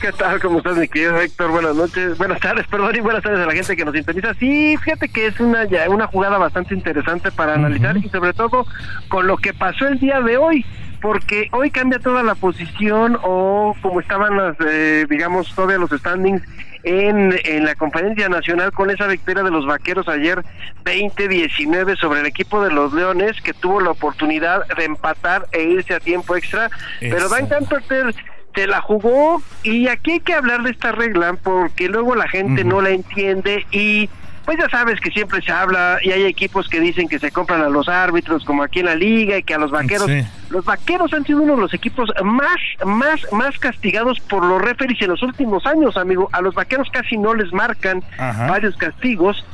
¿Qué 0.00 0.12
tal? 0.12 0.40
¿Cómo 0.40 0.58
estás, 0.58 0.76
mi 0.76 0.86
querido 0.86 1.20
Héctor? 1.20 1.50
Buenas 1.50 1.74
noches, 1.74 2.16
buenas 2.16 2.38
tardes, 2.38 2.68
perdón, 2.68 2.94
y 2.94 3.00
buenas 3.00 3.24
tardes 3.24 3.40
a 3.40 3.46
la 3.46 3.52
gente 3.52 3.74
que 3.74 3.84
nos 3.84 3.94
sintoniza. 3.94 4.32
Sí, 4.34 4.76
fíjate 4.76 5.08
que 5.08 5.26
es 5.26 5.40
una, 5.40 5.64
ya, 5.64 5.90
una 5.90 6.06
jugada 6.06 6.38
bastante 6.38 6.72
interesante 6.72 7.32
para 7.32 7.54
analizar 7.54 7.96
y 7.96 8.08
sobre 8.10 8.32
todo 8.32 8.64
con 9.08 9.26
lo 9.26 9.36
que 9.38 9.54
pasó 9.54 9.88
el 9.88 9.98
día 9.98 10.20
de 10.20 10.36
hoy 10.36 10.64
porque 11.00 11.48
hoy 11.52 11.70
cambia 11.70 11.98
toda 11.98 12.22
la 12.22 12.34
posición 12.34 13.18
o 13.22 13.74
como 13.80 14.00
estaban 14.00 14.36
las, 14.36 14.56
eh, 14.66 15.06
digamos, 15.08 15.54
todavía 15.54 15.78
los 15.78 15.90
standings 15.90 16.42
en, 16.82 17.34
en 17.44 17.64
la 17.64 17.74
conferencia 17.74 18.28
nacional 18.28 18.72
con 18.72 18.90
esa 18.90 19.06
victoria 19.06 19.42
de 19.42 19.50
los 19.50 19.66
vaqueros 19.66 20.08
ayer 20.08 20.42
20-19 20.84 21.98
sobre 21.98 22.20
el 22.20 22.26
equipo 22.26 22.62
de 22.62 22.70
los 22.70 22.92
Leones 22.92 23.40
que 23.42 23.52
tuvo 23.52 23.80
la 23.80 23.90
oportunidad 23.90 24.66
de 24.76 24.84
empatar 24.84 25.46
e 25.52 25.62
irse 25.62 25.94
a 25.94 26.00
tiempo 26.00 26.36
extra, 26.36 26.70
pero 27.00 27.28
Dan 27.28 27.48
Cantorter 27.48 28.14
se 28.54 28.66
la 28.66 28.80
jugó 28.80 29.42
y 29.62 29.88
aquí 29.88 30.12
hay 30.12 30.20
que 30.20 30.34
hablar 30.34 30.62
de 30.62 30.70
esta 30.70 30.92
regla 30.92 31.34
porque 31.42 31.88
luego 31.88 32.14
la 32.14 32.28
gente 32.28 32.64
no 32.64 32.80
la 32.80 32.90
entiende 32.90 33.66
y 33.70 34.08
pues 34.50 34.58
ya 34.58 34.68
sabes 34.68 34.98
que 35.00 35.12
siempre 35.12 35.40
se 35.42 35.52
habla 35.52 36.00
y 36.02 36.10
hay 36.10 36.24
equipos 36.24 36.68
que 36.68 36.80
dicen 36.80 37.06
que 37.06 37.20
se 37.20 37.30
compran 37.30 37.62
a 37.62 37.68
los 37.68 37.88
árbitros 37.88 38.44
como 38.44 38.64
aquí 38.64 38.80
en 38.80 38.86
la 38.86 38.96
liga 38.96 39.38
y 39.38 39.44
que 39.44 39.54
a 39.54 39.58
los 39.58 39.70
vaqueros. 39.70 40.10
Los 40.48 40.64
vaqueros 40.64 41.12
han 41.12 41.24
sido 41.24 41.40
uno 41.40 41.54
de 41.54 41.60
los 41.60 41.72
equipos 41.72 42.10
más 42.24 42.58
más 42.84 43.20
más 43.30 43.56
castigados 43.60 44.18
por 44.18 44.44
los 44.44 44.60
referees 44.60 45.00
en 45.02 45.10
los 45.10 45.22
últimos 45.22 45.64
años 45.66 45.96
amigo. 45.96 46.28
A 46.32 46.40
los 46.40 46.56
vaqueros 46.56 46.88
casi 46.90 47.16
no 47.16 47.32
les 47.32 47.52
marcan 47.52 48.02
varios 48.18 48.76
castigos. 48.76 49.46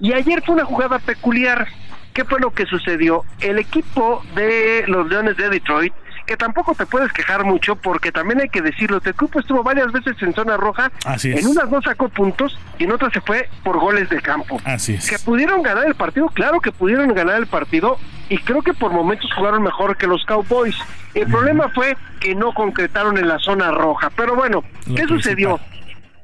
Y 0.00 0.12
ayer 0.12 0.42
fue 0.44 0.56
una 0.56 0.66
jugada 0.66 0.98
peculiar. 0.98 1.66
Qué 2.12 2.26
fue 2.26 2.38
lo 2.38 2.50
que 2.50 2.66
sucedió 2.66 3.22
el 3.40 3.58
equipo 3.58 4.22
de 4.34 4.84
los 4.86 5.08
Leones 5.08 5.38
de 5.38 5.48
Detroit 5.48 5.94
que 6.26 6.36
tampoco 6.36 6.74
te 6.74 6.86
puedes 6.86 7.12
quejar 7.12 7.44
mucho 7.44 7.76
porque 7.76 8.12
también 8.12 8.40
hay 8.40 8.48
que 8.48 8.62
decirlo, 8.62 9.00
tu 9.00 9.10
equipo 9.10 9.40
estuvo 9.40 9.62
varias 9.62 9.92
veces 9.92 10.14
en 10.22 10.34
zona 10.34 10.56
roja, 10.56 10.90
Así 11.04 11.32
en 11.32 11.46
unas 11.46 11.70
no 11.70 11.82
sacó 11.82 12.08
puntos 12.08 12.58
y 12.78 12.84
en 12.84 12.92
otras 12.92 13.12
se 13.12 13.20
fue 13.20 13.48
por 13.62 13.78
goles 13.78 14.08
de 14.08 14.20
campo. 14.20 14.60
Así 14.64 14.94
es. 14.94 15.08
Que 15.08 15.18
pudieron 15.18 15.62
ganar 15.62 15.86
el 15.86 15.94
partido, 15.94 16.28
claro 16.28 16.60
que 16.60 16.72
pudieron 16.72 17.12
ganar 17.14 17.36
el 17.36 17.46
partido 17.46 17.98
y 18.28 18.38
creo 18.38 18.62
que 18.62 18.72
por 18.72 18.92
momentos 18.92 19.30
jugaron 19.34 19.62
mejor 19.62 19.96
que 19.96 20.06
los 20.06 20.24
Cowboys. 20.24 20.76
El 21.14 21.26
problema 21.26 21.68
fue 21.74 21.96
que 22.20 22.34
no 22.34 22.54
concretaron 22.54 23.18
en 23.18 23.28
la 23.28 23.38
zona 23.38 23.70
roja. 23.70 24.10
Pero 24.16 24.34
bueno, 24.34 24.64
Lo 24.86 24.94
¿qué 24.94 25.06
sucedió? 25.06 25.60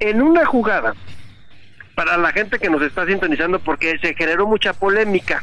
En 0.00 0.22
una 0.22 0.46
jugada, 0.46 0.94
para 1.94 2.16
la 2.16 2.32
gente 2.32 2.58
que 2.58 2.70
nos 2.70 2.80
está 2.80 3.04
sintonizando, 3.04 3.58
porque 3.58 3.98
se 3.98 4.14
generó 4.14 4.46
mucha 4.46 4.72
polémica. 4.72 5.42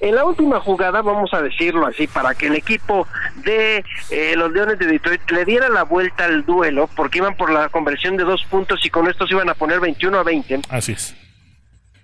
En 0.00 0.14
la 0.14 0.24
última 0.24 0.60
jugada, 0.60 1.02
vamos 1.02 1.32
a 1.32 1.42
decirlo 1.42 1.86
así, 1.86 2.06
para 2.06 2.34
que 2.34 2.48
el 2.48 2.54
equipo 2.54 3.06
de 3.44 3.84
eh, 4.10 4.34
los 4.36 4.52
Leones 4.52 4.78
de 4.78 4.86
Detroit 4.86 5.30
le 5.30 5.44
diera 5.44 5.68
la 5.68 5.84
vuelta 5.84 6.24
al 6.24 6.44
duelo, 6.44 6.88
porque 6.94 7.18
iban 7.18 7.36
por 7.36 7.50
la 7.50 7.68
conversión 7.68 8.16
de 8.16 8.24
dos 8.24 8.44
puntos 8.44 8.84
y 8.84 8.90
con 8.90 9.08
esto 9.08 9.26
se 9.26 9.34
iban 9.34 9.48
a 9.48 9.54
poner 9.54 9.80
21 9.80 10.18
a 10.18 10.22
20 10.22 10.60
Así 10.68 10.92
es. 10.92 11.14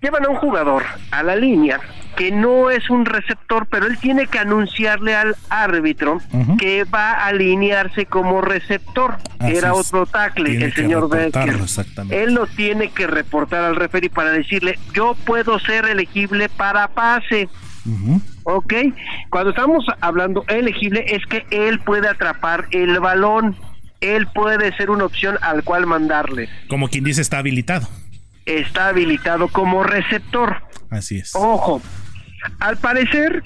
llevan 0.00 0.24
a 0.24 0.28
un 0.28 0.36
jugador 0.36 0.84
a 1.10 1.22
la 1.22 1.36
línea 1.36 1.80
que 2.16 2.30
no 2.30 2.70
es 2.70 2.90
un 2.90 3.06
receptor, 3.06 3.66
pero 3.66 3.86
él 3.86 3.98
tiene 3.98 4.26
que 4.26 4.38
anunciarle 4.38 5.14
al 5.14 5.34
árbitro 5.48 6.20
que 6.58 6.84
va 6.84 7.12
a 7.12 7.26
alinearse 7.28 8.06
como 8.06 8.40
receptor. 8.40 9.16
Así 9.38 9.56
Era 9.56 9.74
otro 9.74 10.06
tackle, 10.06 10.50
Tiene 10.50 10.64
el 10.66 10.74
señor 10.74 11.08
Becker. 11.08 11.58
Él 12.10 12.34
lo 12.34 12.46
tiene 12.46 12.90
que 12.90 13.06
reportar 13.06 13.64
al 13.64 13.76
referee 13.76 14.10
para 14.10 14.30
decirle, 14.30 14.78
yo 14.92 15.16
puedo 15.24 15.58
ser 15.58 15.86
elegible 15.86 16.48
para 16.48 16.88
pase. 16.88 17.48
Ok, 18.44 18.74
cuando 19.30 19.50
estamos 19.50 19.84
hablando 20.00 20.44
elegible 20.48 21.04
es 21.08 21.24
que 21.26 21.44
él 21.50 21.80
puede 21.80 22.08
atrapar 22.08 22.66
el 22.70 23.00
balón, 23.00 23.56
él 24.00 24.26
puede 24.34 24.74
ser 24.76 24.90
una 24.90 25.04
opción 25.04 25.36
al 25.42 25.64
cual 25.64 25.86
mandarle. 25.86 26.48
Como 26.68 26.88
quien 26.88 27.04
dice, 27.04 27.20
está 27.20 27.38
habilitado. 27.38 27.88
Está 28.46 28.88
habilitado 28.88 29.48
como 29.48 29.84
receptor. 29.84 30.62
Así 30.90 31.18
es. 31.18 31.34
Ojo, 31.34 31.80
al 32.60 32.76
parecer, 32.76 33.42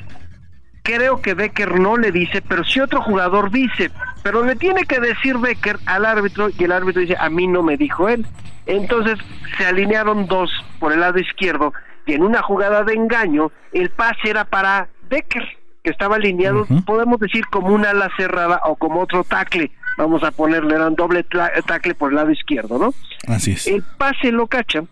creo 0.82 1.20
que 1.20 1.34
Becker 1.34 1.78
no 1.78 1.96
le 1.96 2.12
dice, 2.12 2.42
pero 2.42 2.64
si 2.64 2.80
otro 2.80 3.02
jugador 3.02 3.50
dice, 3.50 3.90
pero 4.22 4.44
le 4.44 4.56
tiene 4.56 4.84
que 4.84 5.00
decir 5.00 5.38
Becker 5.38 5.78
al 5.86 6.04
árbitro 6.04 6.48
y 6.56 6.64
el 6.64 6.72
árbitro 6.72 7.02
dice, 7.02 7.16
a 7.18 7.28
mí 7.28 7.46
no 7.46 7.62
me 7.62 7.76
dijo 7.76 8.08
él. 8.08 8.26
Entonces 8.66 9.18
se 9.56 9.66
alinearon 9.66 10.26
dos 10.26 10.50
por 10.80 10.92
el 10.92 11.00
lado 11.00 11.18
izquierdo 11.18 11.72
y 12.06 12.14
en 12.14 12.22
una 12.22 12.42
jugada 12.42 12.84
de 12.84 12.94
engaño 12.94 13.50
el 13.72 13.90
pase 13.90 14.30
era 14.30 14.44
para 14.44 14.88
Becker, 15.10 15.44
que 15.84 15.90
estaba 15.90 16.16
alineado, 16.16 16.66
podemos 16.86 17.18
decir 17.20 17.46
como 17.48 17.68
una 17.68 17.90
ala 17.90 18.10
cerrada 18.16 18.60
o 18.64 18.76
como 18.76 19.00
otro 19.00 19.22
tackle. 19.24 19.70
Vamos 19.98 20.22
a 20.24 20.30
ponerle, 20.30 20.74
era 20.74 20.88
un 20.88 20.94
doble 20.94 21.24
tla- 21.24 21.50
tackle 21.64 21.94
por 21.94 22.10
el 22.10 22.16
lado 22.16 22.30
izquierdo, 22.30 22.78
¿no? 22.78 22.92
Así 23.28 23.52
es. 23.52 23.66
El 23.66 23.82
pase 23.96 24.30
lo 24.32 24.46
cacha. 24.46 24.82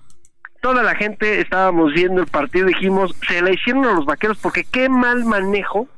Toda 0.63 0.83
la 0.83 0.95
gente 0.95 1.41
estábamos 1.41 1.93
viendo 1.93 2.23
el 2.23 2.27
partido, 2.27 2.67
dijimos, 2.69 3.15
se 3.29 3.43
la 3.43 3.51
hicieron 3.51 3.85
a 3.85 3.93
los 3.93 4.07
vaqueros 4.07 4.39
porque 4.39 4.65
qué 4.65 4.89
mal 4.89 5.25
manejo 5.25 5.89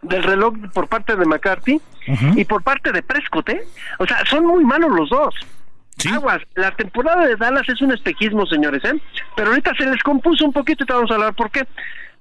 del 0.00 0.22
reloj 0.22 0.54
por 0.72 0.88
parte 0.88 1.14
de 1.16 1.26
McCarthy 1.26 1.80
y 2.34 2.44
por 2.46 2.62
parte 2.62 2.92
de 2.92 3.02
Prescott, 3.02 3.50
¿eh? 3.50 3.60
O 3.98 4.06
sea, 4.06 4.24
son 4.24 4.46
muy 4.46 4.64
malos 4.64 4.90
los 4.90 5.10
dos. 5.10 5.34
Aguas, 6.12 6.42
la 6.54 6.70
temporada 6.72 7.26
de 7.26 7.36
Dallas 7.36 7.68
es 7.68 7.80
un 7.82 7.92
espejismo, 7.92 8.46
señores, 8.46 8.82
¿eh? 8.84 9.00
Pero 9.36 9.50
ahorita 9.50 9.72
se 9.76 9.86
les 9.86 10.02
compuso 10.02 10.44
un 10.44 10.52
poquito 10.52 10.84
y 10.84 10.86
te 10.86 10.92
vamos 10.92 11.10
a 11.10 11.14
hablar 11.14 11.34
por 11.34 11.50
qué. 11.50 11.66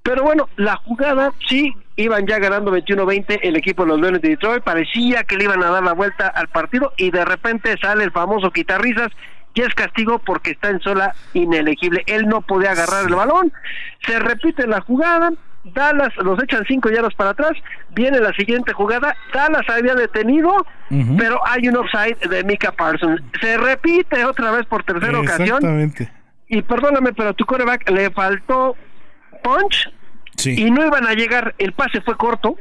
Pero 0.04 0.24
bueno, 0.24 0.50
la 0.58 0.76
jugada, 0.78 1.32
sí, 1.48 1.74
iban 1.96 2.26
ya 2.26 2.40
ganando 2.40 2.76
21-20 2.76 3.40
el 3.44 3.56
equipo 3.56 3.84
de 3.84 3.90
los 3.90 4.00
Leones 4.00 4.22
de 4.22 4.30
Detroit, 4.30 4.64
parecía 4.64 5.24
que 5.24 5.36
le 5.36 5.46
iban 5.46 5.64
a 5.64 5.70
dar 5.70 5.84
la 5.84 5.94
vuelta 5.94 6.28
al 6.28 6.48
partido 6.48 6.94
y 6.98 7.12
de 7.12 7.26
repente 7.26 7.76
sale 7.82 8.04
el 8.04 8.12
famoso 8.12 8.52
quitarrisas 8.52 9.10
y 9.54 9.62
es 9.62 9.74
castigo 9.74 10.20
porque 10.20 10.52
está 10.52 10.70
en 10.70 10.80
sola 10.80 11.14
inelegible. 11.34 12.04
Él 12.08 12.28
no 12.28 12.42
podía 12.42 12.72
agarrar 12.72 13.06
el 13.08 13.16
balón, 13.16 13.52
se 14.06 14.20
repite 14.20 14.68
la 14.68 14.82
jugada, 14.82 15.32
Dallas 15.64 16.16
los 16.18 16.42
echan 16.42 16.64
cinco 16.68 16.90
yardas 16.90 17.14
para 17.16 17.32
atrás, 17.32 17.52
viene 17.90 18.20
la 18.20 18.34
siguiente 18.34 18.74
jugada, 18.74 19.16
Dallas 19.34 19.68
había 19.70 19.94
detenido, 19.96 20.66
pero 21.18 21.40
hay 21.46 21.68
un 21.68 21.76
offside 21.78 22.18
de 22.30 22.44
Mika 22.44 22.72
Parsons. 22.72 23.22
Se 23.42 23.58
repite 23.58 24.24
otra 24.26 24.52
vez 24.52 24.66
por 24.66 24.84
tercera 24.84 25.20
ocasión 25.20 25.58
Exactamente. 25.58 26.12
y 26.48 26.62
perdóname, 26.62 27.14
pero 27.14 27.30
a 27.30 27.34
tu 27.34 27.46
coreback 27.46 27.90
le 27.90 28.10
faltó 28.12 28.76
punch 29.44 29.92
y 30.46 30.72
no 30.72 30.86
iban 30.86 31.06
a 31.06 31.14
llegar, 31.14 31.54
el 31.58 31.74
pase 31.74 32.02
fue 32.02 32.16
corto, 32.16 32.56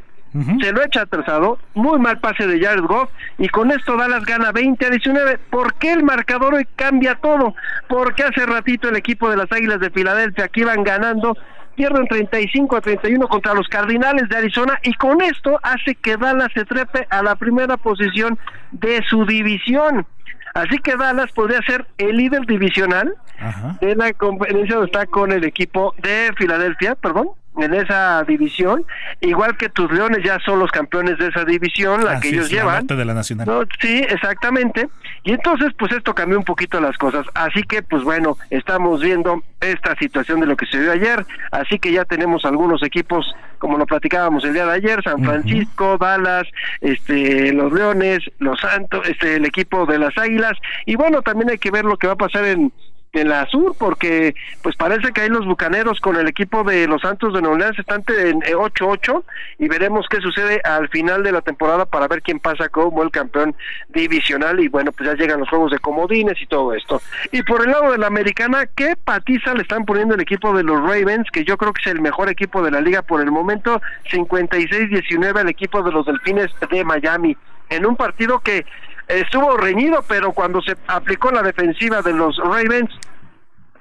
se 0.61 0.73
lo 0.73 0.83
echa 0.85 1.03
atrasado, 1.03 1.59
muy 1.75 1.99
mal 1.99 2.19
pase 2.19 2.47
de 2.47 2.61
Jared 2.61 2.83
Goff 2.83 3.11
y 3.39 3.49
con 3.49 3.71
esto 3.71 3.97
Dallas 3.97 4.25
gana 4.25 4.53
20 4.53 4.87
a 4.87 4.91
19. 4.91 5.39
¿Por 5.51 5.75
qué 5.75 5.93
el 5.93 6.03
marcador 6.03 6.55
hoy 6.55 6.67
cambia 6.77 7.15
todo? 7.15 7.55
Porque 7.89 8.25
hace 8.25 8.45
ratito 8.45 8.89
el 8.89 8.97
equipo 8.97 9.31
de 9.31 9.37
las 9.39 9.51
Águilas 9.51 9.81
de 9.81 9.91
Filadelfia 9.91 10.49
que 10.49 10.61
iban 10.61 10.85
ganando 10.85 11.37
pierden 11.79 12.09
35 12.09 12.77
a 12.77 12.81
31 12.81 13.29
contra 13.29 13.55
los 13.55 13.69
Cardinales 13.69 14.29
de 14.29 14.37
Arizona 14.37 14.81
y 14.83 14.93
con 14.95 15.23
esto 15.23 15.61
hace 15.63 15.95
que 15.95 16.17
Dallas 16.17 16.49
se 16.53 16.65
trepe 16.65 17.07
a 17.09 17.23
la 17.23 17.37
primera 17.37 17.77
posición 17.77 18.37
de 18.73 19.01
su 19.09 19.25
división. 19.25 20.05
Así 20.55 20.79
que 20.79 20.97
Dallas 20.97 21.31
podría 21.31 21.63
ser 21.63 21.87
el 21.99 22.17
líder 22.17 22.47
divisional 22.47 23.15
de 23.81 23.95
la 23.95 24.13
conferencia 24.13 24.75
donde 24.75 24.91
está 24.91 25.07
con 25.07 25.31
el 25.31 25.45
equipo 25.45 25.95
de 26.03 26.33
Filadelfia, 26.37 26.97
perdón, 26.97 27.29
en 27.59 27.75
esa 27.75 28.23
división, 28.25 28.85
igual 29.21 29.57
que 29.57 29.69
tus 29.69 29.91
Leones 29.91 30.25
ya 30.25 30.39
son 30.45 30.59
los 30.59 30.71
campeones 30.71 31.19
de 31.19 31.29
esa 31.29 31.45
división, 31.45 32.05
la 32.05 32.13
Así 32.13 32.23
que 32.23 32.29
ellos 32.37 32.47
es, 32.47 32.53
la 32.53 32.59
llevan. 32.59 32.75
norte 32.77 32.97
de 32.97 33.05
la 33.05 33.15
nacional. 33.15 33.47
No, 33.47 33.63
sí, 33.81 34.05
exactamente. 34.09 34.89
Y 35.25 35.33
entonces, 35.33 35.73
pues 35.79 35.93
esto 35.93 36.15
cambió 36.15 36.39
un 36.39 36.45
poquito 36.45 36.81
las 36.81 36.97
cosas. 36.97 37.27
Así 37.35 37.63
que, 37.63 37.83
pues 37.83 38.03
bueno, 38.03 38.37
estamos 38.51 39.03
viendo 39.03 39.43
esta 39.61 39.97
situación 39.97 40.41
de 40.41 40.47
lo 40.47 40.57
que 40.57 40.67
se 40.67 40.81
dio 40.81 40.93
ayer. 40.93 41.27
Así 41.51 41.79
que 41.79 41.93
ya 41.93 42.05
tenemos 42.05 42.45
algunos 42.45 42.83
equipos, 42.83 43.27
como 43.59 43.77
lo 43.77 43.87
platicábamos 43.87 44.45
el 44.45 44.55
día 44.55 44.67
de 44.67 44.73
ayer, 44.73 45.03
San 45.03 45.23
Francisco, 45.23 45.99
Dallas, 45.99 46.47
este, 46.81 47.53
los 47.53 47.73
Leones, 47.73 48.21
los 48.39 48.59
Santos, 48.61 49.09
este, 49.09 49.37
el 49.37 49.45
equipo 49.45 49.87
de 49.87 49.99
las 49.99 50.17
Águilas. 50.17 50.57
Y 50.87 50.97
bueno, 50.97 51.23
también 51.23 51.51
hay 51.51 51.59
que 51.59 51.71
ver 51.71 51.85
lo 51.85 51.97
que 51.97 52.07
va 52.07 52.13
a 52.15 52.17
pasar 52.17 52.45
en 52.45 52.73
en 53.13 53.29
la 53.29 53.47
sur 53.47 53.75
porque 53.79 54.35
pues 54.63 54.77
parece 54.77 55.13
que 55.13 55.23
ahí 55.23 55.29
los 55.29 55.47
bucaneros 55.47 56.01
con 56.01 56.17
el 56.17 56.29
equipo 56.29 56.65
de 56.65 56.87
los 56.87 57.03
Santos 57.03 57.33
de 57.33 57.43
Nueva 57.43 57.71
están 57.77 58.05
en 58.09 58.43
eh, 58.43 58.55
8-8 58.55 59.25
y 59.59 59.69
veremos 59.69 60.07
qué 60.09 60.21
sucede 60.21 60.61
al 60.65 60.89
final 60.89 61.23
de 61.23 61.33
la 61.33 61.41
temporada 61.41 61.87
para 61.87 62.09
ver 62.09 62.23
quién 62.23 62.39
pasa 62.39 62.69
como 62.69 63.03
el 63.03 63.11
campeón 63.11 63.55
divisional 63.89 64.61
y 64.61 64.69
bueno 64.69 64.93
pues 64.93 65.09
ya 65.09 65.17
llegan 65.17 65.41
los 65.41 65.49
juegos 65.49 65.73
de 65.73 65.79
comodines 65.79 66.41
y 66.41 66.47
todo 66.47 66.75
esto. 66.75 67.01
Y 67.33 67.43
por 67.43 67.65
el 67.65 67.73
lado 67.73 67.93
de 67.93 67.99
la 67.99 68.07
americana 68.07 68.67
qué 68.67 68.95
patiza 68.97 69.55
le 69.55 69.63
están 69.63 69.85
poniendo 69.85 70.15
el 70.15 70.21
equipo 70.21 70.57
de 70.57 70.63
los 70.63 70.81
Ravens 70.81 71.31
que 71.33 71.45
yo 71.45 71.57
creo 71.57 71.73
que 71.73 71.83
es 71.83 71.95
el 71.95 72.01
mejor 72.01 72.29
equipo 72.29 72.63
de 72.63 72.71
la 72.71 72.81
liga 72.81 73.03
por 73.03 73.21
el 73.21 73.31
momento 73.31 73.81
56-19 74.11 75.39
al 75.39 75.49
equipo 75.49 75.83
de 75.83 75.93
los 75.93 76.07
Delfines 76.07 76.51
de 76.71 76.85
Miami. 76.85 77.37
En 77.71 77.85
un 77.85 77.97
partido 77.97 78.41
que 78.41 78.65
estuvo 79.09 79.57
reñido, 79.57 80.05
pero 80.07 80.33
cuando 80.33 80.61
se 80.63 80.77
aplicó 80.87 81.31
la 81.31 81.43
defensiva 81.43 82.03
de 82.03 82.13
los 82.13 82.37
Ravens, 82.39 82.91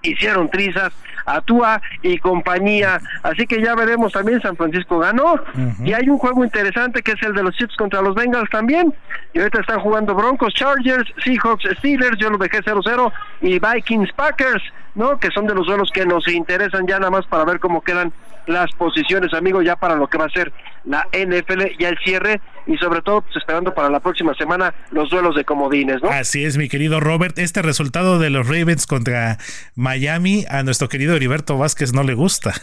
hicieron 0.01 0.49
trizas 0.49 0.93
a 1.27 1.41
Tua 1.41 1.81
y 2.01 2.17
compañía. 2.17 2.99
Así 3.21 3.45
que 3.45 3.61
ya 3.61 3.75
veremos 3.75 4.13
también, 4.13 4.41
San 4.41 4.55
Francisco 4.55 4.97
ganó. 4.97 5.35
Y 5.83 5.93
hay 5.93 6.09
un 6.09 6.17
juego 6.17 6.43
interesante 6.43 7.03
que 7.03 7.11
es 7.11 7.21
el 7.21 7.33
de 7.33 7.43
los 7.43 7.55
Chiefs 7.55 7.75
contra 7.75 8.01
los 8.01 8.15
Bengals 8.15 8.49
también. 8.49 8.93
Y 9.33 9.39
ahorita 9.39 9.59
están 9.59 9.79
jugando 9.81 10.15
Broncos, 10.15 10.53
Chargers, 10.53 11.07
Seahawks, 11.23 11.65
Steelers, 11.77 12.17
yo 12.17 12.29
los 12.29 12.39
dejé 12.39 12.63
0-0, 12.63 13.11
y 13.41 13.59
Vikings, 13.59 14.11
Packers, 14.13 14.63
¿no? 14.95 15.19
Que 15.19 15.29
son 15.31 15.45
de 15.45 15.53
los 15.53 15.67
duelos 15.67 15.91
que 15.93 16.05
nos 16.05 16.27
interesan 16.27 16.87
ya 16.87 16.97
nada 16.97 17.11
más 17.11 17.25
para 17.27 17.45
ver 17.45 17.59
cómo 17.59 17.81
quedan 17.81 18.11
las 18.47 18.71
posiciones, 18.71 19.33
amigo, 19.33 19.61
ya 19.61 19.75
para 19.75 19.95
lo 19.95 20.07
que 20.07 20.17
va 20.17 20.25
a 20.25 20.29
ser 20.29 20.53
la 20.85 21.05
NFL, 21.11 21.77
ya 21.77 21.89
el 21.89 21.97
cierre 21.99 22.39
y 22.65 22.77
sobre 22.77 23.01
todo 23.01 23.21
pues, 23.21 23.35
esperando 23.35 23.73
para 23.73 23.89
la 23.89 23.99
próxima 23.99 24.33
semana 24.35 24.73
los 24.91 25.09
duelos 25.09 25.35
de 25.35 25.43
comodines, 25.43 26.01
¿no? 26.01 26.09
Así 26.09 26.45
es, 26.45 26.57
mi 26.57 26.69
querido 26.69 26.99
Robert. 26.99 27.37
Este 27.37 27.61
resultado 27.61 28.19
de 28.19 28.29
los 28.29 28.47
Ravens 28.47 28.87
contra 28.87 29.37
Miami 29.75 30.45
a 30.49 30.63
nuestro 30.63 30.87
querido 30.87 31.16
Heriberto 31.17 31.57
Vázquez 31.57 31.93
no 31.93 32.03
le 32.03 32.13
gusta. 32.13 32.53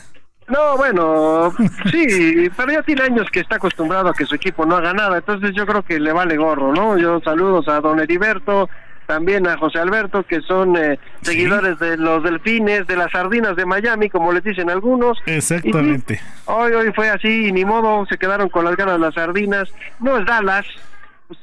No, 0.47 0.77
bueno, 0.77 1.55
sí, 1.91 2.51
pero 2.57 2.73
ya 2.73 2.83
tiene 2.83 3.03
años 3.03 3.29
que 3.31 3.41
está 3.41 3.57
acostumbrado 3.57 4.09
a 4.09 4.15
que 4.15 4.27
su 4.27 4.35
equipo 4.35 4.67
no 4.67 4.77
haga 4.77 4.93
nada, 4.93 5.17
entonces 5.19 5.53
yo 5.55 5.67
creo 5.67 5.83
que 5.83 5.99
le 5.99 6.13
vale 6.13 6.37
gorro, 6.37 6.75
¿no? 6.75 6.99
Yo 6.99 7.21
saludos 7.21 7.67
a 7.69 7.81
don 7.81 7.99
Heriberto, 7.99 8.69
también 9.07 9.47
a 9.47 9.57
José 9.57 9.79
Alberto, 9.79 10.23
que 10.23 10.41
son 10.43 10.77
eh, 10.77 10.99
seguidores 11.23 11.79
de 11.79 11.97
los 11.97 12.23
delfines, 12.23 12.87
de 12.87 12.97
las 12.97 13.11
sardinas 13.13 13.57
de 13.57 13.65
Miami, 13.65 14.11
como 14.11 14.33
les 14.33 14.45
dicen 14.45 14.71
algunos. 14.71 15.19
Exactamente. 15.27 16.21
Y 16.23 16.51
hoy, 16.51 16.73
hoy 16.73 16.93
fue 16.95 17.09
así, 17.09 17.49
y 17.49 17.53
ni 17.53 17.65
modo, 17.65 18.05
se 18.07 18.19
quedaron 18.19 18.49
con 18.49 18.65
las 18.65 18.77
ganas 18.77 19.01
las 19.01 19.15
sardinas. 19.15 19.69
No 20.01 20.19
es 20.19 20.27
Dallas, 20.27 20.67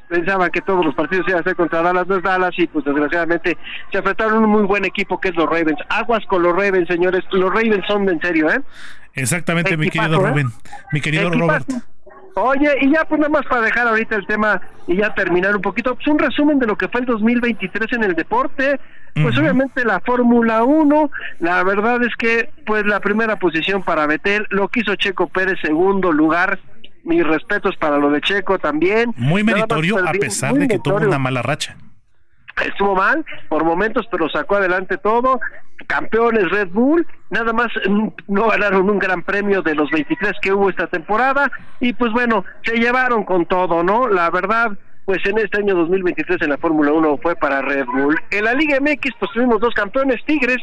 pues, 0.08 0.20
pensaban 0.20 0.50
que 0.52 0.62
todos 0.62 0.86
los 0.86 0.96
partidos 0.96 1.28
iban 1.28 1.42
a 1.42 1.44
ser 1.44 1.56
contra 1.56 1.82
Dallas, 1.82 2.08
no 2.08 2.18
es 2.18 2.24
Dallas, 2.24 2.52
y 2.58 2.68
pues 2.68 2.86
desgraciadamente 2.86 3.58
se 3.92 3.98
enfrentaron 3.98 4.44
un 4.44 4.50
muy 4.50 4.64
buen 4.64 4.86
equipo 4.86 5.20
que 5.20 5.30
es 5.30 5.36
los 5.36 5.46
Ravens. 5.46 5.80
Aguas 5.90 6.26
con 6.28 6.44
los 6.44 6.54
Ravens, 6.54 6.88
señores, 6.88 7.24
los 7.32 7.50
Ravens 7.50 7.86
son 7.88 8.06
de 8.06 8.14
en 8.14 8.22
serio, 8.22 8.50
¿eh? 8.50 8.62
Exactamente, 9.14 9.76
mi 9.78 9.90
querido 9.90 10.26
¿eh? 10.26 10.30
Rubén. 10.30 10.48
Mi 10.92 11.02
querido 11.02 11.28
Equipazo. 11.28 11.66
Robert. 11.70 11.86
Oye, 12.36 12.70
y 12.82 12.92
ya 12.92 13.04
pues 13.06 13.20
nada 13.20 13.30
más 13.30 13.46
para 13.46 13.62
dejar 13.62 13.88
ahorita 13.88 14.16
el 14.16 14.26
tema 14.26 14.62
y 14.88 14.96
ya 14.96 15.14
terminar 15.14 15.56
un 15.56 15.62
poquito, 15.62 15.96
pues 15.96 16.08
un 16.08 16.18
resumen 16.18 16.60
de 16.60 16.68
lo 16.68 16.78
que 16.78 16.88
fue 16.88 17.02
el 17.02 17.06
2023 17.06 17.92
en 17.94 18.04
el 18.04 18.16
deporte. 18.16 18.80
Pues 19.14 19.38
obviamente 19.38 19.84
la 19.84 20.00
Fórmula 20.00 20.64
1, 20.64 21.12
la 21.40 21.64
verdad 21.64 22.02
es 22.02 22.16
que 22.16 22.50
pues 22.66 22.86
la 22.86 23.02
primera 23.02 23.36
posición 23.36 23.84
para 23.84 24.08
Betel, 24.08 24.48
lo 24.52 24.70
quiso 24.70 24.96
Checo 24.96 25.28
Pérez 25.28 25.60
segundo 25.62 26.14
lugar, 26.14 26.60
mis 27.04 27.26
respetos 27.26 27.76
para 27.78 27.98
lo 27.98 28.10
de 28.10 28.22
Checo 28.22 28.60
también. 28.60 29.14
Muy 29.18 29.44
meritorio 29.44 29.98
a 29.98 30.12
pesar 30.12 30.54
de 30.54 30.68
que 30.68 30.80
tuvo 30.80 30.98
una 30.98 31.20
mala 31.20 31.42
racha 31.42 31.76
estuvo 32.66 32.96
mal 32.96 33.26
por 33.50 33.64
momentos, 33.64 34.08
pero 34.12 34.30
sacó 34.30 34.56
adelante 34.56 34.98
todo. 34.98 35.40
Campeones 35.88 36.50
Red 36.50 36.70
Bull, 36.70 37.06
nada 37.30 37.54
más 37.54 37.68
mm, 37.88 38.08
no 38.28 38.50
ganaron 38.50 38.90
un 38.90 39.00
gran 39.00 39.24
premio 39.24 39.62
de 39.62 39.76
los 39.76 39.90
23 39.90 40.34
que 40.42 40.54
hubo 40.54 40.70
esta 40.70 40.88
temporada 40.88 41.52
y 41.80 41.94
pues 41.94 42.12
bueno, 42.12 42.46
se 42.64 42.78
llevaron 42.78 43.24
con 43.24 43.46
todo, 43.46 43.84
¿no? 43.84 44.08
La 44.08 44.30
verdad, 44.30 44.72
pues 45.06 45.26
en 45.26 45.40
este 45.40 45.60
año 45.60 45.76
2023 45.76 46.42
en 46.44 46.50
la 46.50 46.58
Fórmula 46.58 46.92
1 46.94 47.18
fue 47.18 47.36
para 47.36 47.62
Red 47.62 47.86
Bull. 47.86 48.20
En 48.30 48.46
la 48.46 48.54
Liga 48.54 48.80
MX 48.80 49.12
pues 49.20 49.32
tuvimos 49.34 49.60
dos 49.60 49.74
campeones, 49.74 50.24
Tigres, 50.26 50.62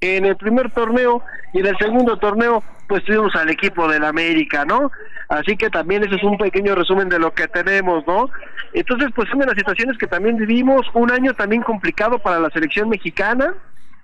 en 0.00 0.24
el 0.24 0.36
primer 0.36 0.70
torneo 0.70 1.22
y 1.52 1.60
en 1.60 1.66
el 1.66 1.78
segundo 1.78 2.18
torneo 2.18 2.62
pues 2.88 3.04
tuvimos 3.04 3.34
al 3.36 3.48
equipo 3.50 3.88
del 3.88 4.04
América, 4.04 4.64
¿no? 4.64 4.90
Así 5.28 5.56
que 5.56 5.70
también 5.70 6.04
ese 6.04 6.16
es 6.16 6.22
un 6.22 6.36
pequeño 6.36 6.74
resumen 6.74 7.08
de 7.08 7.18
lo 7.18 7.32
que 7.32 7.48
tenemos, 7.48 8.06
¿no? 8.06 8.28
Entonces 8.72 9.08
pues 9.14 9.28
son 9.30 9.38
de 9.38 9.46
las 9.46 9.56
situaciones 9.56 9.96
que 9.98 10.06
también 10.06 10.36
vivimos, 10.36 10.86
un 10.92 11.10
año 11.10 11.32
también 11.34 11.62
complicado 11.62 12.18
para 12.18 12.38
la 12.38 12.50
selección 12.50 12.88
mexicana, 12.88 13.54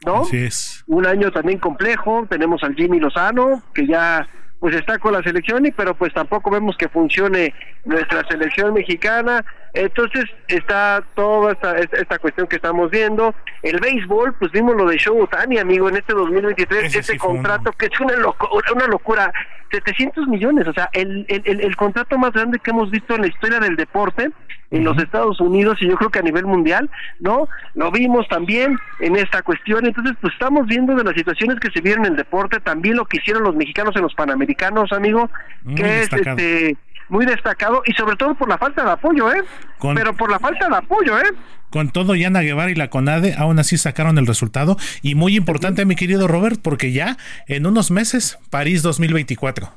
¿no? 0.06 0.22
Así 0.22 0.38
es. 0.38 0.84
Un 0.86 1.06
año 1.06 1.30
también 1.30 1.58
complejo, 1.58 2.26
tenemos 2.28 2.62
al 2.62 2.74
Jimmy 2.74 3.00
Lozano, 3.00 3.62
que 3.74 3.86
ya 3.86 4.26
pues 4.60 4.76
está 4.76 4.98
con 4.98 5.14
la 5.14 5.22
selección 5.22 5.64
y 5.64 5.72
pero 5.72 5.94
pues 5.94 6.12
tampoco 6.12 6.50
vemos 6.50 6.76
que 6.76 6.88
funcione 6.88 7.54
nuestra 7.84 8.22
selección 8.28 8.74
mexicana. 8.74 9.44
Entonces 9.72 10.24
está 10.48 11.02
toda 11.14 11.52
esta, 11.52 11.78
esta 11.78 12.18
cuestión 12.18 12.46
que 12.46 12.56
estamos 12.56 12.90
viendo. 12.90 13.34
El 13.62 13.80
béisbol 13.80 14.34
pues 14.34 14.52
vimos 14.52 14.76
lo 14.76 14.86
de 14.86 14.98
Show 14.98 15.26
Tani 15.28 15.58
amigo 15.58 15.88
en 15.88 15.96
este 15.96 16.12
2023 16.12 16.94
ese, 16.94 17.16
contrato 17.16 17.72
que 17.72 17.86
es 17.86 18.00
una 18.00 18.16
locura, 18.16 18.72
una 18.74 18.86
locura. 18.86 19.32
700 19.72 20.26
millones 20.26 20.66
o 20.66 20.72
sea 20.72 20.90
el, 20.92 21.24
el, 21.28 21.60
el 21.60 21.76
contrato 21.76 22.18
más 22.18 22.32
grande 22.32 22.58
que 22.58 22.72
hemos 22.72 22.90
visto 22.90 23.14
en 23.14 23.20
la 23.20 23.28
historia 23.28 23.60
del 23.60 23.76
deporte 23.76 24.32
en 24.70 24.84
los 24.84 24.96
Estados 24.98 25.40
Unidos 25.40 25.78
y 25.80 25.88
yo 25.88 25.96
creo 25.96 26.10
que 26.10 26.20
a 26.20 26.22
nivel 26.22 26.46
mundial, 26.46 26.90
¿no? 27.18 27.48
Lo 27.74 27.90
vimos 27.90 28.26
también 28.28 28.78
en 29.00 29.16
esta 29.16 29.42
cuestión, 29.42 29.86
entonces 29.86 30.16
pues 30.20 30.32
estamos 30.32 30.66
viendo 30.66 30.94
de 30.94 31.04
las 31.04 31.14
situaciones 31.14 31.58
que 31.60 31.70
se 31.70 31.80
vieron 31.80 32.04
en 32.04 32.12
el 32.12 32.16
deporte, 32.16 32.60
también 32.60 32.96
lo 32.96 33.04
que 33.04 33.18
hicieron 33.18 33.42
los 33.42 33.54
mexicanos 33.54 33.94
en 33.96 34.02
los 34.02 34.14
Panamericanos, 34.14 34.92
amigo, 34.92 35.30
que 35.74 36.02
es 36.02 36.12
este 36.12 36.76
muy 37.08 37.26
destacado 37.26 37.82
y 37.84 37.92
sobre 37.92 38.16
todo 38.16 38.34
por 38.34 38.48
la 38.48 38.56
falta 38.56 38.84
de 38.84 38.90
apoyo, 38.92 39.32
¿eh? 39.32 39.42
Pero 39.94 40.14
por 40.14 40.30
la 40.30 40.38
falta 40.38 40.68
de 40.68 40.76
apoyo, 40.76 41.18
¿eh? 41.18 41.32
Con 41.70 41.90
todo, 41.90 42.14
Yana 42.14 42.40
Guevara 42.40 42.70
y 42.70 42.74
la 42.74 42.88
CONADE 42.88 43.34
aún 43.36 43.58
así 43.58 43.76
sacaron 43.76 44.16
el 44.18 44.26
resultado. 44.26 44.76
Y 45.02 45.14
muy 45.14 45.36
importante, 45.36 45.84
mi 45.84 45.96
querido 45.96 46.28
Robert, 46.28 46.60
porque 46.62 46.92
ya 46.92 47.16
en 47.46 47.66
unos 47.66 47.90
meses, 47.90 48.38
París 48.50 48.82
2024. 48.82 49.72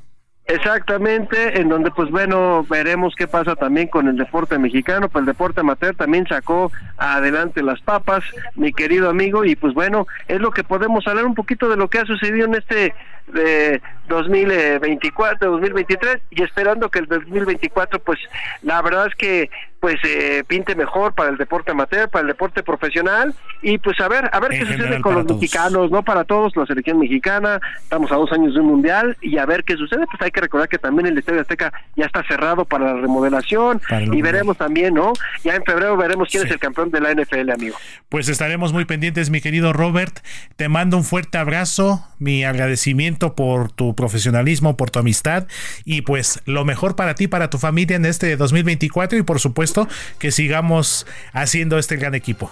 Exactamente, 0.46 1.62
en 1.62 1.70
donde 1.70 1.90
pues 1.92 2.12
bueno, 2.12 2.66
veremos 2.70 3.16
qué 3.16 3.28
pasa 3.28 3.56
también 3.56 3.88
con 3.88 4.10
el 4.10 4.18
deporte 4.18 4.60
mexicano, 4.60 5.08
pues 5.08 5.22
el 5.22 5.26
deporte 5.26 5.62
amateur 5.62 5.96
también 5.96 6.28
sacó 6.28 6.70
adelante 6.98 7.64
las 7.64 7.80
papas, 7.80 8.26
mi 8.56 8.74
querido 8.74 9.10
amigo, 9.10 9.46
y 9.46 9.56
pues 9.56 9.74
bueno, 9.74 10.06
es 10.28 10.42
lo 10.42 10.52
que 10.52 10.66
podemos 10.66 11.08
hablar 11.08 11.26
un 11.26 11.34
poquito 11.34 11.70
de 11.70 11.78
lo 11.78 11.88
que 11.88 12.00
ha 12.00 12.06
sucedido 12.06 12.46
en 12.46 12.56
este 12.56 12.94
de 13.28 13.82
2024, 14.08 15.52
2023 15.52 16.18
y 16.30 16.44
esperando 16.44 16.90
que 16.90 17.00
el 17.00 17.08
2024 17.08 18.00
pues 18.00 18.20
la 18.62 18.82
verdad 18.82 19.08
es 19.08 19.16
que 19.16 19.50
pues 19.80 19.98
eh, 20.06 20.44
pinte 20.48 20.76
mejor 20.76 21.14
para 21.14 21.30
el 21.30 21.38
deporte 21.38 21.72
amateur, 21.72 22.10
para 22.10 22.22
el 22.22 22.28
deporte 22.28 22.64
profesional 22.64 23.34
y 23.62 23.78
pues 23.80 24.00
a 24.00 24.08
ver, 24.08 24.30
a 24.32 24.40
ver 24.40 24.52
qué 24.52 24.66
sucede 24.66 25.02
con 25.02 25.16
los 25.16 25.26
mexicanos, 25.26 25.92
no 25.92 26.04
para 26.04 26.24
todos, 26.24 26.56
la 26.56 26.66
selección 26.66 27.00
mexicana, 27.00 27.60
estamos 27.82 28.10
a 28.12 28.16
dos 28.16 28.32
años 28.32 28.54
de 28.54 28.62
un 28.62 28.68
mundial 28.68 29.18
y 29.22 29.38
a 29.38 29.46
ver 29.46 29.66
qué 29.66 29.76
sucede, 29.76 30.06
pues 30.06 30.22
hay 30.22 30.32
que 30.32 30.40
recordar 30.40 30.70
que 30.70 30.78
también 30.78 31.08
el 31.08 31.18
Estadio 31.18 31.42
Azteca 31.42 31.74
ya 31.98 32.06
está 32.06 32.24
cerrado 32.24 32.64
para 32.64 32.94
la 32.94 33.02
remodelación 33.02 33.82
y 34.12 34.22
veremos 34.22 34.58
también, 34.58 34.94
¿no? 34.94 35.14
Ya 35.44 35.56
en 35.56 35.64
febrero 35.64 35.98
veremos 35.98 36.30
quién 36.32 36.46
es 36.46 36.52
el 36.52 36.60
campeón 36.60 36.90
de 36.90 37.02
la 37.02 37.14
NFL, 37.14 37.50
amigo. 37.52 37.76
Pues 38.08 38.30
estaremos 38.30 38.72
muy 38.72 38.86
pendientes, 38.86 39.30
mi 39.30 39.42
querido 39.42 39.74
Robert, 39.74 40.20
te 40.56 40.70
mando 40.70 40.96
un 40.96 41.04
fuerte 41.04 41.38
abrazo, 41.38 42.08
mi 42.20 42.46
agradecimiento 42.46 43.13
por 43.20 43.72
tu 43.72 43.96
profesionalismo, 43.96 44.78
por 44.78 44.90
tu 44.90 45.00
amistad 45.00 45.48
y 45.86 46.02
pues 46.02 46.42
lo 46.46 46.66
mejor 46.66 46.96
para 46.96 47.16
ti, 47.16 47.28
para 47.28 47.50
tu 47.50 47.58
familia 47.58 47.96
en 47.96 48.06
este 48.06 48.36
2024 48.36 49.18
y 49.18 49.24
por 49.24 49.40
supuesto 49.40 49.88
que 50.20 50.32
sigamos 50.32 51.06
haciendo 51.34 51.78
este 51.78 51.96
gran 51.98 52.16
equipo. 52.16 52.52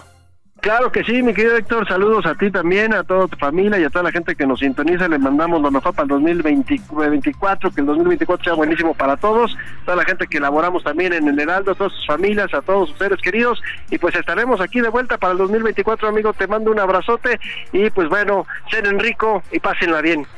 Claro 0.62 0.92
que 0.92 1.02
sí, 1.02 1.24
mi 1.24 1.34
querido 1.34 1.56
Héctor, 1.56 1.88
saludos 1.88 2.24
a 2.24 2.36
ti 2.36 2.48
también, 2.48 2.94
a 2.94 3.02
toda 3.02 3.26
tu 3.26 3.36
familia 3.36 3.80
y 3.80 3.84
a 3.84 3.90
toda 3.90 4.04
la 4.04 4.12
gente 4.12 4.36
que 4.36 4.46
nos 4.46 4.60
sintoniza, 4.60 5.08
le 5.08 5.18
mandamos 5.18 5.60
lo 5.60 5.72
mejor 5.72 5.92
para 5.92 6.04
el 6.04 6.10
2024, 6.10 7.72
que 7.72 7.80
el 7.80 7.86
2024 7.88 8.44
sea 8.44 8.54
buenísimo 8.54 8.94
para 8.94 9.16
todos, 9.16 9.56
toda 9.84 9.96
la 9.96 10.04
gente 10.04 10.28
que 10.28 10.38
elaboramos 10.38 10.84
también 10.84 11.14
en 11.14 11.26
el 11.26 11.40
Heraldo, 11.40 11.72
a 11.72 11.74
todas 11.74 11.92
sus 11.92 12.06
familias, 12.06 12.54
a 12.54 12.62
todos 12.62 12.90
sus 12.90 12.98
seres 12.98 13.18
queridos, 13.20 13.60
y 13.90 13.98
pues 13.98 14.14
estaremos 14.14 14.60
aquí 14.60 14.80
de 14.80 14.88
vuelta 14.88 15.18
para 15.18 15.32
el 15.32 15.38
2024, 15.38 16.08
amigo, 16.08 16.32
te 16.32 16.46
mando 16.46 16.70
un 16.70 16.78
abrazote, 16.78 17.40
y 17.72 17.90
pues 17.90 18.08
bueno, 18.08 18.46
sean 18.70 19.00
rico 19.00 19.42
y 19.50 19.58
pásenla 19.58 20.00
bien. 20.00 20.28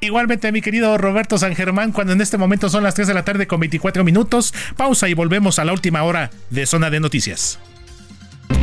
Igualmente, 0.00 0.52
mi 0.52 0.60
querido 0.60 0.98
Roberto 0.98 1.38
San 1.38 1.54
Germán, 1.54 1.92
cuando 1.92 2.12
en 2.12 2.20
este 2.20 2.36
momento 2.36 2.68
son 2.68 2.82
las 2.82 2.94
3 2.94 3.08
de 3.08 3.14
la 3.14 3.24
tarde 3.24 3.46
con 3.46 3.58
24 3.58 4.04
minutos, 4.04 4.52
pausa 4.76 5.08
y 5.08 5.14
volvemos 5.14 5.58
a 5.58 5.64
la 5.64 5.72
última 5.72 6.02
hora 6.02 6.28
de 6.50 6.66
Zona 6.66 6.90
de 6.90 7.00
Noticias. 7.00 7.58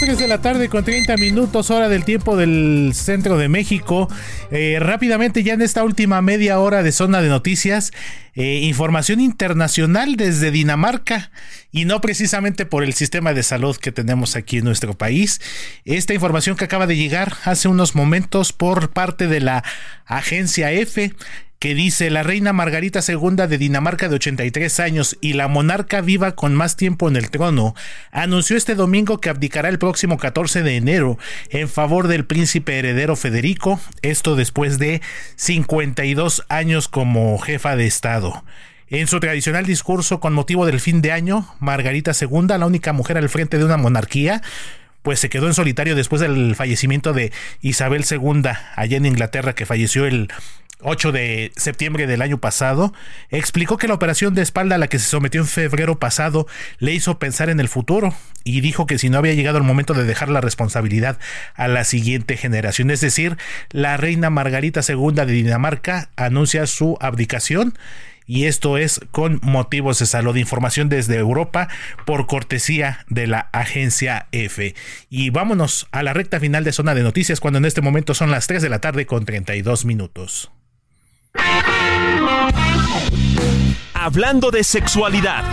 3 0.00 0.18
de 0.18 0.28
la 0.28 0.40
tarde 0.40 0.70
con 0.70 0.82
30 0.82 1.18
minutos 1.18 1.70
hora 1.70 1.90
del 1.90 2.06
tiempo 2.06 2.34
del 2.34 2.92
centro 2.94 3.36
de 3.36 3.50
México. 3.50 4.08
Eh, 4.50 4.78
rápidamente 4.80 5.42
ya 5.42 5.52
en 5.52 5.60
esta 5.60 5.84
última 5.84 6.22
media 6.22 6.58
hora 6.58 6.82
de 6.82 6.90
zona 6.90 7.20
de 7.20 7.28
noticias, 7.28 7.92
eh, 8.34 8.60
información 8.62 9.20
internacional 9.20 10.16
desde 10.16 10.50
Dinamarca 10.50 11.30
y 11.70 11.84
no 11.84 12.00
precisamente 12.00 12.64
por 12.64 12.82
el 12.82 12.94
sistema 12.94 13.34
de 13.34 13.42
salud 13.42 13.76
que 13.76 13.92
tenemos 13.92 14.36
aquí 14.36 14.58
en 14.58 14.64
nuestro 14.64 14.94
país. 14.96 15.38
Esta 15.84 16.14
información 16.14 16.56
que 16.56 16.64
acaba 16.64 16.86
de 16.86 16.96
llegar 16.96 17.34
hace 17.44 17.68
unos 17.68 17.94
momentos 17.94 18.54
por 18.54 18.92
parte 18.92 19.26
de 19.26 19.40
la 19.40 19.62
agencia 20.06 20.72
F 20.72 21.12
que 21.60 21.74
dice 21.74 22.08
la 22.08 22.22
reina 22.22 22.54
Margarita 22.54 23.00
II 23.06 23.46
de 23.46 23.58
Dinamarca 23.58 24.08
de 24.08 24.14
83 24.14 24.80
años 24.80 25.18
y 25.20 25.34
la 25.34 25.46
monarca 25.46 26.00
viva 26.00 26.34
con 26.34 26.54
más 26.54 26.74
tiempo 26.74 27.06
en 27.06 27.16
el 27.16 27.30
trono, 27.30 27.74
anunció 28.12 28.56
este 28.56 28.74
domingo 28.74 29.20
que 29.20 29.28
abdicará 29.28 29.68
el 29.68 29.78
próximo 29.78 30.16
14 30.16 30.62
de 30.62 30.76
enero 30.76 31.18
en 31.50 31.68
favor 31.68 32.08
del 32.08 32.24
príncipe 32.24 32.78
heredero 32.78 33.14
Federico, 33.14 33.78
esto 34.00 34.36
después 34.36 34.78
de 34.78 35.02
52 35.36 36.46
años 36.48 36.88
como 36.88 37.38
jefa 37.38 37.76
de 37.76 37.86
Estado. 37.86 38.42
En 38.88 39.06
su 39.06 39.20
tradicional 39.20 39.66
discurso 39.66 40.18
con 40.18 40.32
motivo 40.32 40.64
del 40.64 40.80
fin 40.80 41.02
de 41.02 41.12
año, 41.12 41.46
Margarita 41.60 42.12
II, 42.18 42.46
la 42.58 42.64
única 42.64 42.94
mujer 42.94 43.18
al 43.18 43.28
frente 43.28 43.58
de 43.58 43.66
una 43.66 43.76
monarquía, 43.76 44.40
pues 45.02 45.20
se 45.20 45.28
quedó 45.28 45.46
en 45.46 45.54
solitario 45.54 45.94
después 45.94 46.22
del 46.22 46.54
fallecimiento 46.56 47.12
de 47.12 47.32
Isabel 47.60 48.06
II 48.10 48.44
allá 48.76 48.96
en 48.96 49.04
Inglaterra, 49.06 49.54
que 49.54 49.66
falleció 49.66 50.06
el 50.06 50.28
8 50.82 51.12
de 51.12 51.52
septiembre 51.56 52.06
del 52.06 52.22
año 52.22 52.38
pasado, 52.38 52.92
explicó 53.30 53.76
que 53.76 53.88
la 53.88 53.94
operación 53.94 54.34
de 54.34 54.42
espalda 54.42 54.76
a 54.76 54.78
la 54.78 54.88
que 54.88 54.98
se 54.98 55.08
sometió 55.08 55.40
en 55.40 55.46
febrero 55.46 55.98
pasado 55.98 56.46
le 56.78 56.92
hizo 56.92 57.18
pensar 57.18 57.50
en 57.50 57.60
el 57.60 57.68
futuro 57.68 58.14
y 58.44 58.60
dijo 58.60 58.86
que 58.86 58.98
si 58.98 59.10
no 59.10 59.18
había 59.18 59.34
llegado 59.34 59.58
el 59.58 59.64
momento 59.64 59.94
de 59.94 60.04
dejar 60.04 60.28
la 60.28 60.40
responsabilidad 60.40 61.18
a 61.54 61.68
la 61.68 61.84
siguiente 61.84 62.36
generación, 62.36 62.90
es 62.90 63.00
decir, 63.00 63.36
la 63.70 63.96
reina 63.96 64.30
Margarita 64.30 64.80
II 64.86 65.12
de 65.12 65.26
Dinamarca 65.26 66.10
anuncia 66.16 66.66
su 66.66 66.96
abdicación 67.00 67.74
y 68.30 68.44
esto 68.44 68.78
es 68.78 69.00
con 69.10 69.40
motivos 69.42 69.98
de 69.98 70.06
salud. 70.06 70.36
Información 70.36 70.88
desde 70.88 71.16
Europa 71.16 71.66
por 72.06 72.28
cortesía 72.28 73.04
de 73.08 73.26
la 73.26 73.48
agencia 73.52 74.28
F. 74.30 74.76
Y 75.08 75.30
vámonos 75.30 75.88
a 75.90 76.04
la 76.04 76.12
recta 76.12 76.38
final 76.38 76.62
de 76.62 76.70
zona 76.70 76.94
de 76.94 77.02
noticias 77.02 77.40
cuando 77.40 77.58
en 77.58 77.64
este 77.64 77.80
momento 77.80 78.14
son 78.14 78.30
las 78.30 78.46
3 78.46 78.62
de 78.62 78.68
la 78.68 78.78
tarde 78.80 79.04
con 79.04 79.24
32 79.24 79.84
minutos. 79.84 80.52
Hablando 83.94 84.50
de 84.50 84.64
sexualidad. 84.64 85.44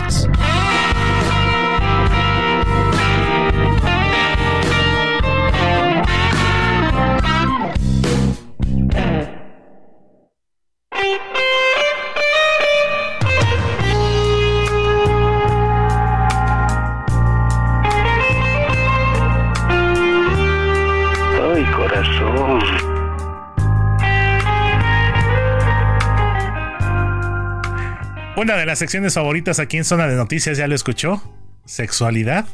Una 28.38 28.54
de 28.54 28.66
las 28.66 28.78
secciones 28.78 29.14
favoritas 29.14 29.58
aquí 29.58 29.78
en 29.78 29.84
Zona 29.84 30.06
de 30.06 30.14
Noticias, 30.14 30.56
ya 30.56 30.68
lo 30.68 30.76
escuchó, 30.76 31.20
sexualidad, 31.64 32.46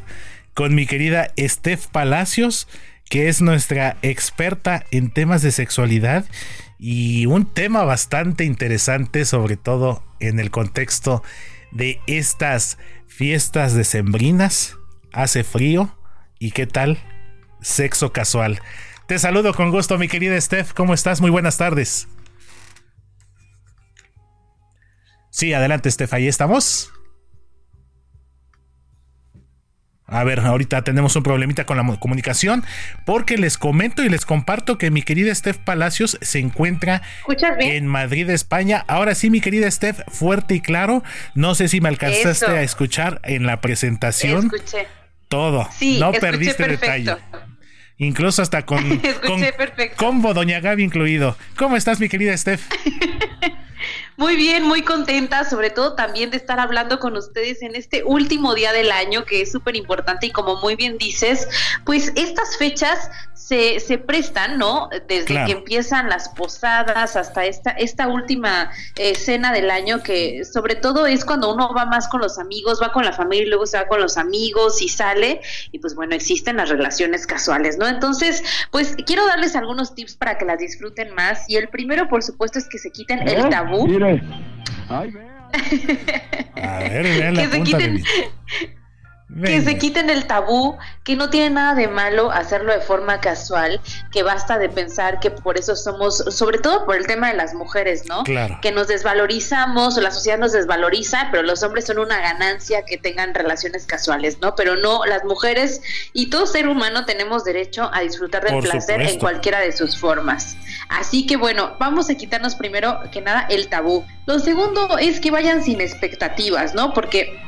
con 0.54 0.74
mi 0.74 0.86
querida 0.86 1.30
Steph 1.38 1.88
Palacios, 1.88 2.68
que 3.10 3.28
es 3.28 3.42
nuestra 3.42 3.98
experta 4.00 4.86
en 4.92 5.10
temas 5.10 5.42
de 5.42 5.52
sexualidad 5.52 6.24
y 6.78 7.26
un 7.26 7.44
tema 7.44 7.84
bastante 7.84 8.44
interesante, 8.44 9.26
sobre 9.26 9.58
todo 9.58 10.02
en 10.20 10.40
el 10.40 10.50
contexto 10.50 11.22
de 11.70 12.00
estas 12.06 12.78
fiestas 13.06 13.74
decembrinas. 13.74 14.78
Hace 15.12 15.44
frío 15.44 15.94
y 16.38 16.52
qué 16.52 16.66
tal 16.66 16.96
sexo 17.60 18.10
casual. 18.10 18.58
Te 19.06 19.18
saludo 19.18 19.52
con 19.52 19.70
gusto, 19.70 19.98
mi 19.98 20.08
querida 20.08 20.40
Steph. 20.40 20.72
¿Cómo 20.72 20.94
estás? 20.94 21.20
Muy 21.20 21.28
buenas 21.28 21.58
tardes. 21.58 22.08
Sí, 25.34 25.52
adelante, 25.52 25.90
Steph. 25.90 26.12
Ahí 26.14 26.28
estamos. 26.28 26.92
A 30.06 30.22
ver, 30.22 30.38
ahorita 30.38 30.84
tenemos 30.84 31.16
un 31.16 31.24
problemita 31.24 31.66
con 31.66 31.76
la 31.76 31.98
comunicación 31.98 32.62
porque 33.04 33.36
les 33.36 33.58
comento 33.58 34.04
y 34.04 34.08
les 34.08 34.26
comparto 34.26 34.78
que 34.78 34.92
mi 34.92 35.02
querida 35.02 35.34
Steph 35.34 35.58
Palacios 35.58 36.18
se 36.20 36.38
encuentra 36.38 37.02
en 37.58 37.88
Madrid, 37.88 38.30
España. 38.30 38.84
Ahora 38.86 39.16
sí, 39.16 39.28
mi 39.28 39.40
querida 39.40 39.68
Steph, 39.68 40.02
fuerte 40.06 40.54
y 40.54 40.60
claro. 40.60 41.02
No 41.34 41.56
sé 41.56 41.66
si 41.66 41.80
me 41.80 41.88
alcanzaste 41.88 42.46
Eso. 42.46 42.54
a 42.54 42.62
escuchar 42.62 43.20
en 43.24 43.44
la 43.44 43.60
presentación. 43.60 44.52
Escuché. 44.54 44.86
Todo. 45.26 45.68
Sí, 45.76 45.98
no 45.98 46.12
perdiste 46.12 46.62
perfecto. 46.62 46.86
detalle. 46.86 47.16
Incluso 47.98 48.40
hasta 48.40 48.64
con, 48.64 49.02
con 49.26 49.42
combo 49.96 50.32
Doña 50.32 50.60
Gaby 50.60 50.84
incluido. 50.84 51.36
¿Cómo 51.56 51.76
estás, 51.76 51.98
mi 51.98 52.08
querida 52.08 52.36
Steph? 52.36 52.62
Muy 54.16 54.36
bien, 54.36 54.62
muy 54.62 54.82
contenta, 54.82 55.44
sobre 55.44 55.70
todo 55.70 55.94
también 55.94 56.30
de 56.30 56.36
estar 56.36 56.60
hablando 56.60 57.00
con 57.00 57.16
ustedes 57.16 57.62
en 57.62 57.74
este 57.74 58.04
último 58.04 58.54
día 58.54 58.72
del 58.72 58.92
año, 58.92 59.24
que 59.24 59.42
es 59.42 59.50
súper 59.50 59.74
importante 59.74 60.26
y 60.26 60.30
como 60.30 60.56
muy 60.56 60.76
bien 60.76 60.98
dices, 60.98 61.48
pues 61.84 62.12
estas 62.14 62.56
fechas 62.56 63.10
se, 63.46 63.78
se 63.78 63.98
prestan, 63.98 64.56
¿no? 64.58 64.88
Desde 65.06 65.26
Claro. 65.26 65.46
que 65.46 65.52
empiezan 65.52 66.08
las 66.08 66.30
posadas 66.30 67.14
hasta 67.14 67.44
esta, 67.44 67.72
esta 67.72 68.08
última 68.08 68.70
eh, 68.96 69.14
cena 69.14 69.52
del 69.52 69.70
año, 69.70 70.02
que 70.02 70.46
sobre 70.46 70.76
todo 70.76 71.06
es 71.06 71.26
cuando 71.26 71.52
uno 71.52 71.74
va 71.74 71.84
más 71.84 72.08
con 72.08 72.22
los 72.22 72.38
amigos, 72.38 72.80
va 72.82 72.90
con 72.90 73.04
la 73.04 73.12
familia 73.12 73.44
y 73.44 73.48
luego 73.50 73.66
se 73.66 73.76
va 73.76 73.86
con 73.86 74.00
los 74.00 74.16
amigos 74.16 74.80
y 74.80 74.88
sale, 74.88 75.42
y 75.72 75.78
pues 75.78 75.94
bueno, 75.94 76.14
existen 76.14 76.56
las 76.56 76.70
relaciones 76.70 77.26
casuales, 77.26 77.76
¿no? 77.76 77.86
Entonces, 77.86 78.42
pues 78.70 78.96
quiero 79.04 79.26
darles 79.26 79.54
algunos 79.56 79.94
tips 79.94 80.16
para 80.16 80.38
que 80.38 80.46
las 80.46 80.58
disfruten 80.58 81.14
más, 81.14 81.44
y 81.46 81.56
el 81.56 81.68
primero, 81.68 82.08
por 82.08 82.22
supuesto, 82.22 82.58
es 82.58 82.66
que 82.66 82.78
se 82.78 82.90
quiten 82.92 83.28
el 83.28 83.46
tabú. 83.50 83.86
A 84.88 86.78
ver, 86.78 87.02
vean 87.02 87.34
la 87.34 87.42
Que 87.42 87.48
se 87.48 87.56
punta 87.58 87.78
quiten- 87.78 88.04
Que 89.42 89.62
se 89.62 89.78
quiten 89.78 90.10
el 90.10 90.26
tabú, 90.26 90.76
que 91.02 91.16
no 91.16 91.30
tiene 91.30 91.50
nada 91.50 91.74
de 91.74 91.88
malo 91.88 92.30
hacerlo 92.30 92.72
de 92.72 92.80
forma 92.80 93.20
casual, 93.20 93.80
que 94.12 94.22
basta 94.22 94.58
de 94.58 94.68
pensar 94.68 95.18
que 95.18 95.30
por 95.30 95.58
eso 95.58 95.74
somos, 95.76 96.18
sobre 96.28 96.58
todo 96.58 96.84
por 96.84 96.96
el 96.96 97.06
tema 97.06 97.30
de 97.30 97.34
las 97.34 97.54
mujeres, 97.54 98.04
¿no? 98.06 98.22
Claro. 98.22 98.58
Que 98.60 98.70
nos 98.70 98.86
desvalorizamos, 98.86 99.96
o 99.96 100.00
la 100.02 100.10
sociedad 100.10 100.38
nos 100.38 100.52
desvaloriza, 100.52 101.28
pero 101.30 101.42
los 101.42 101.62
hombres 101.62 101.86
son 101.86 101.98
una 101.98 102.20
ganancia 102.20 102.84
que 102.84 102.98
tengan 102.98 103.34
relaciones 103.34 103.86
casuales, 103.86 104.38
¿no? 104.40 104.54
Pero 104.54 104.76
no, 104.76 105.04
las 105.06 105.24
mujeres 105.24 105.80
y 106.12 106.28
todo 106.28 106.46
ser 106.46 106.68
humano 106.68 107.06
tenemos 107.06 107.44
derecho 107.44 107.90
a 107.92 108.02
disfrutar 108.02 108.44
del 108.44 108.52
Por 108.52 108.64
placer 108.64 109.00
en 109.00 109.18
cualquiera 109.18 109.58
de 109.58 109.72
sus 109.72 109.98
formas. 109.98 110.56
Así 110.88 111.26
que 111.26 111.36
bueno, 111.36 111.76
vamos 111.80 112.10
a 112.10 112.14
quitarnos 112.14 112.54
primero 112.54 113.00
que 113.10 113.20
nada 113.20 113.46
el 113.48 113.68
tabú. 113.68 114.04
Lo 114.26 114.38
segundo 114.38 114.98
es 114.98 115.18
que 115.18 115.30
vayan 115.30 115.64
sin 115.64 115.80
expectativas, 115.80 116.74
¿no? 116.74 116.92
Porque 116.92 117.40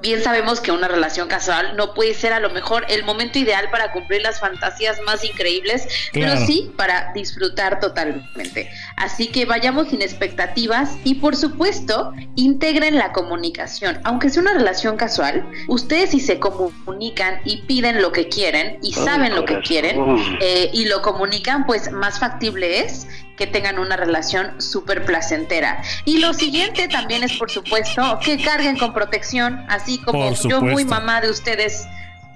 Bien 0.00 0.22
sabemos 0.22 0.60
que 0.60 0.72
una 0.72 0.88
relación 0.88 1.28
casual 1.28 1.76
no 1.76 1.92
puede 1.92 2.14
ser 2.14 2.32
a 2.32 2.40
lo 2.40 2.48
mejor 2.50 2.86
el 2.88 3.04
momento 3.04 3.38
ideal 3.38 3.68
para 3.70 3.92
cumplir 3.92 4.22
las 4.22 4.40
fantasías 4.40 4.98
más 5.04 5.22
increíbles, 5.22 5.86
Claro. 6.12 6.32
pero 6.34 6.46
sí 6.46 6.72
para 6.76 7.12
disfrutar 7.12 7.78
totalmente. 7.78 8.70
Así 8.96 9.28
que 9.28 9.44
vayamos 9.44 9.88
sin 9.88 10.00
expectativas 10.00 10.96
y 11.04 11.16
por 11.16 11.36
supuesto 11.36 12.12
integren 12.36 12.96
la 12.96 13.12
comunicación. 13.12 14.00
Aunque 14.04 14.30
sea 14.30 14.42
una 14.42 14.54
relación 14.54 14.96
casual, 14.96 15.46
ustedes 15.68 16.10
si 16.10 16.20
se 16.20 16.38
comunican 16.38 17.40
y 17.44 17.58
piden 17.62 18.00
lo 18.00 18.12
que 18.12 18.28
quieren 18.28 18.78
y 18.82 18.94
Ay, 18.96 19.04
saben 19.04 19.34
lo 19.34 19.44
que 19.44 19.60
quieren 19.60 19.96
eh, 20.40 20.70
y 20.72 20.86
lo 20.86 21.02
comunican, 21.02 21.66
pues 21.66 21.92
más 21.92 22.18
factible 22.18 22.80
es 22.80 23.06
que 23.36 23.46
tengan 23.46 23.78
una 23.78 23.96
relación 23.96 24.60
súper 24.60 25.04
placentera. 25.04 25.82
Y 26.04 26.18
lo 26.18 26.32
siguiente 26.34 26.88
también 26.88 27.24
es, 27.24 27.32
por 27.34 27.50
supuesto, 27.50 28.18
que 28.24 28.42
carguen 28.42 28.78
con 28.78 28.92
protección, 28.92 29.64
así 29.68 29.98
como 29.98 30.32
yo, 30.32 30.60
muy 30.60 30.84
mamá 30.84 31.20
de 31.20 31.30
ustedes. 31.30 31.86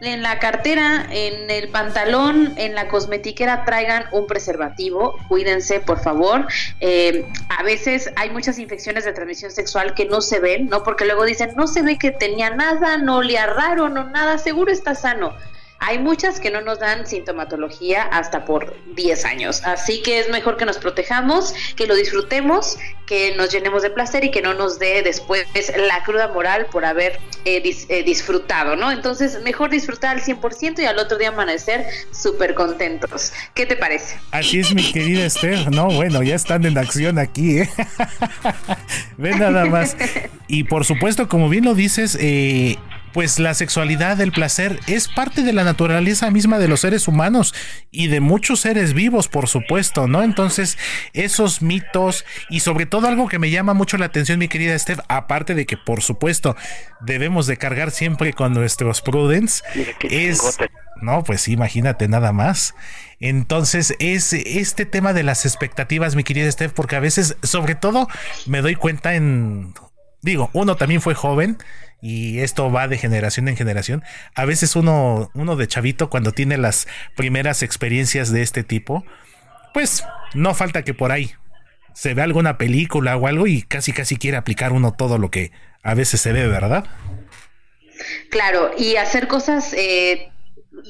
En 0.02 0.22
la 0.22 0.38
cartera, 0.38 1.06
en 1.10 1.50
el 1.50 1.70
pantalón, 1.70 2.52
en 2.58 2.74
la 2.74 2.86
cosmetiquera 2.88 3.64
traigan 3.64 4.04
un 4.12 4.26
preservativo, 4.26 5.18
cuídense 5.26 5.80
por 5.80 6.02
favor. 6.02 6.46
Eh, 6.80 7.26
a 7.48 7.62
veces 7.62 8.10
hay 8.16 8.28
muchas 8.28 8.58
infecciones 8.58 9.06
de 9.06 9.14
transmisión 9.14 9.50
sexual 9.50 9.94
que 9.94 10.04
no 10.04 10.20
se 10.20 10.38
ven, 10.38 10.68
¿no? 10.68 10.82
Porque 10.82 11.06
luego 11.06 11.24
dicen, 11.24 11.52
no 11.56 11.66
se 11.66 11.80
ve 11.80 11.96
que 11.96 12.10
tenía 12.10 12.50
nada, 12.50 12.98
no 12.98 13.16
olía 13.16 13.46
raro, 13.46 13.88
no 13.88 14.04
nada, 14.04 14.36
seguro 14.36 14.70
está 14.70 14.94
sano. 14.94 15.34
Hay 15.78 15.98
muchas 15.98 16.40
que 16.40 16.50
no 16.50 16.60
nos 16.62 16.78
dan 16.80 17.06
sintomatología 17.06 18.02
hasta 18.04 18.44
por 18.44 18.74
10 18.94 19.24
años, 19.24 19.62
así 19.64 20.02
que 20.02 20.18
es 20.20 20.30
mejor 20.30 20.56
que 20.56 20.64
nos 20.64 20.78
protejamos, 20.78 21.54
que 21.76 21.86
lo 21.86 21.94
disfrutemos, 21.94 22.78
que 23.06 23.36
nos 23.36 23.52
llenemos 23.52 23.82
de 23.82 23.90
placer 23.90 24.24
y 24.24 24.30
que 24.30 24.42
no 24.42 24.54
nos 24.54 24.78
dé 24.78 25.02
después 25.02 25.46
la 25.76 26.02
cruda 26.02 26.28
moral 26.28 26.66
por 26.72 26.84
haber 26.84 27.20
eh, 27.44 27.62
dis- 27.62 27.86
eh, 27.88 28.02
disfrutado, 28.02 28.74
¿no? 28.74 28.90
Entonces, 28.90 29.40
mejor 29.44 29.70
disfrutar 29.70 30.16
al 30.16 30.22
100% 30.22 30.80
y 30.80 30.86
al 30.86 30.98
otro 30.98 31.18
día 31.18 31.28
amanecer 31.28 31.86
súper 32.10 32.54
contentos. 32.54 33.32
¿Qué 33.54 33.66
te 33.66 33.76
parece? 33.76 34.16
Así 34.32 34.58
es, 34.58 34.74
mi 34.74 34.90
querida 34.92 35.24
Esther. 35.26 35.70
No, 35.70 35.86
bueno, 35.88 36.22
ya 36.22 36.34
están 36.34 36.64
en 36.64 36.76
acción 36.78 37.18
aquí, 37.18 37.60
¿eh? 37.60 37.70
Ve 39.18 39.30
nada 39.36 39.66
más. 39.66 39.96
Y 40.48 40.64
por 40.64 40.84
supuesto, 40.84 41.28
como 41.28 41.48
bien 41.48 41.64
lo 41.64 41.74
dices, 41.74 42.16
eh, 42.20 42.76
pues 43.16 43.38
la 43.38 43.54
sexualidad, 43.54 44.20
el 44.20 44.30
placer, 44.30 44.78
es 44.86 45.08
parte 45.08 45.42
de 45.42 45.54
la 45.54 45.64
naturaleza 45.64 46.30
misma 46.30 46.58
de 46.58 46.68
los 46.68 46.80
seres 46.80 47.08
humanos 47.08 47.54
y 47.90 48.08
de 48.08 48.20
muchos 48.20 48.60
seres 48.60 48.92
vivos, 48.92 49.28
por 49.28 49.48
supuesto, 49.48 50.06
¿no? 50.06 50.22
Entonces, 50.22 50.76
esos 51.14 51.62
mitos 51.62 52.26
y 52.50 52.60
sobre 52.60 52.84
todo 52.84 53.08
algo 53.08 53.26
que 53.26 53.38
me 53.38 53.48
llama 53.48 53.72
mucho 53.72 53.96
la 53.96 54.04
atención, 54.04 54.38
mi 54.38 54.48
querida 54.48 54.78
Steph, 54.78 54.98
aparte 55.08 55.54
de 55.54 55.64
que, 55.64 55.78
por 55.78 56.02
supuesto, 56.02 56.56
debemos 57.00 57.46
de 57.46 57.56
cargar 57.56 57.90
siempre 57.90 58.34
con 58.34 58.52
nuestros 58.52 59.00
prudence, 59.00 59.64
es... 60.02 60.58
No, 61.00 61.24
pues 61.24 61.48
imagínate 61.48 62.08
nada 62.08 62.32
más. 62.32 62.74
Entonces, 63.18 63.94
es 63.98 64.34
este 64.34 64.84
tema 64.84 65.14
de 65.14 65.22
las 65.22 65.46
expectativas, 65.46 66.16
mi 66.16 66.22
querida 66.22 66.52
Steph, 66.52 66.72
porque 66.74 66.96
a 66.96 67.00
veces, 67.00 67.38
sobre 67.42 67.76
todo, 67.76 68.08
me 68.44 68.60
doy 68.60 68.74
cuenta 68.74 69.14
en. 69.14 69.72
Digo, 70.20 70.50
uno 70.52 70.76
también 70.76 71.00
fue 71.00 71.14
joven 71.14 71.56
y 72.02 72.40
esto 72.40 72.70
va 72.70 72.88
de 72.88 72.98
generación 72.98 73.48
en 73.48 73.56
generación. 73.56 74.02
A 74.34 74.44
veces 74.44 74.76
uno, 74.76 75.30
uno 75.34 75.56
de 75.56 75.66
chavito, 75.66 76.10
cuando 76.10 76.32
tiene 76.32 76.56
las 76.58 76.86
primeras 77.16 77.62
experiencias 77.62 78.32
de 78.32 78.42
este 78.42 78.62
tipo, 78.64 79.04
pues 79.74 80.04
no 80.34 80.54
falta 80.54 80.82
que 80.82 80.94
por 80.94 81.12
ahí 81.12 81.32
se 81.94 82.14
ve 82.14 82.22
alguna 82.22 82.58
película 82.58 83.16
o 83.16 83.26
algo 83.26 83.46
y 83.46 83.62
casi 83.62 83.92
casi 83.92 84.16
quiere 84.16 84.36
aplicar 84.36 84.72
uno 84.72 84.92
todo 84.92 85.18
lo 85.18 85.30
que 85.30 85.52
a 85.82 85.94
veces 85.94 86.20
se 86.20 86.32
ve, 86.32 86.46
¿verdad? 86.46 86.84
Claro, 88.30 88.72
y 88.76 88.96
hacer 88.96 89.26
cosas 89.28 89.72
eh, 89.72 90.28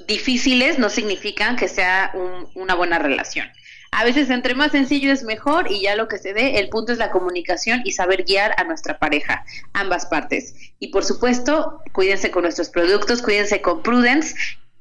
difíciles 0.08 0.78
no 0.78 0.88
significan 0.88 1.56
que 1.56 1.68
sea 1.68 2.10
un- 2.14 2.48
una 2.54 2.74
buena 2.74 2.98
relación. 2.98 3.46
A 3.90 4.04
veces 4.04 4.30
entre 4.30 4.54
más 4.54 4.72
sencillo 4.72 5.12
es 5.12 5.22
mejor 5.22 5.70
y 5.70 5.82
ya 5.82 5.96
lo 5.96 6.08
que 6.08 6.18
se 6.18 6.34
dé, 6.34 6.58
el 6.58 6.68
punto 6.68 6.92
es 6.92 6.98
la 6.98 7.10
comunicación 7.10 7.82
y 7.84 7.92
saber 7.92 8.24
guiar 8.24 8.54
a 8.58 8.64
nuestra 8.64 8.98
pareja, 8.98 9.44
ambas 9.72 10.06
partes. 10.06 10.54
Y 10.78 10.88
por 10.88 11.04
supuesto, 11.04 11.80
cuídense 11.92 12.30
con 12.30 12.42
nuestros 12.42 12.68
productos, 12.68 13.22
cuídense 13.22 13.62
con 13.62 13.82
Prudence 13.82 14.34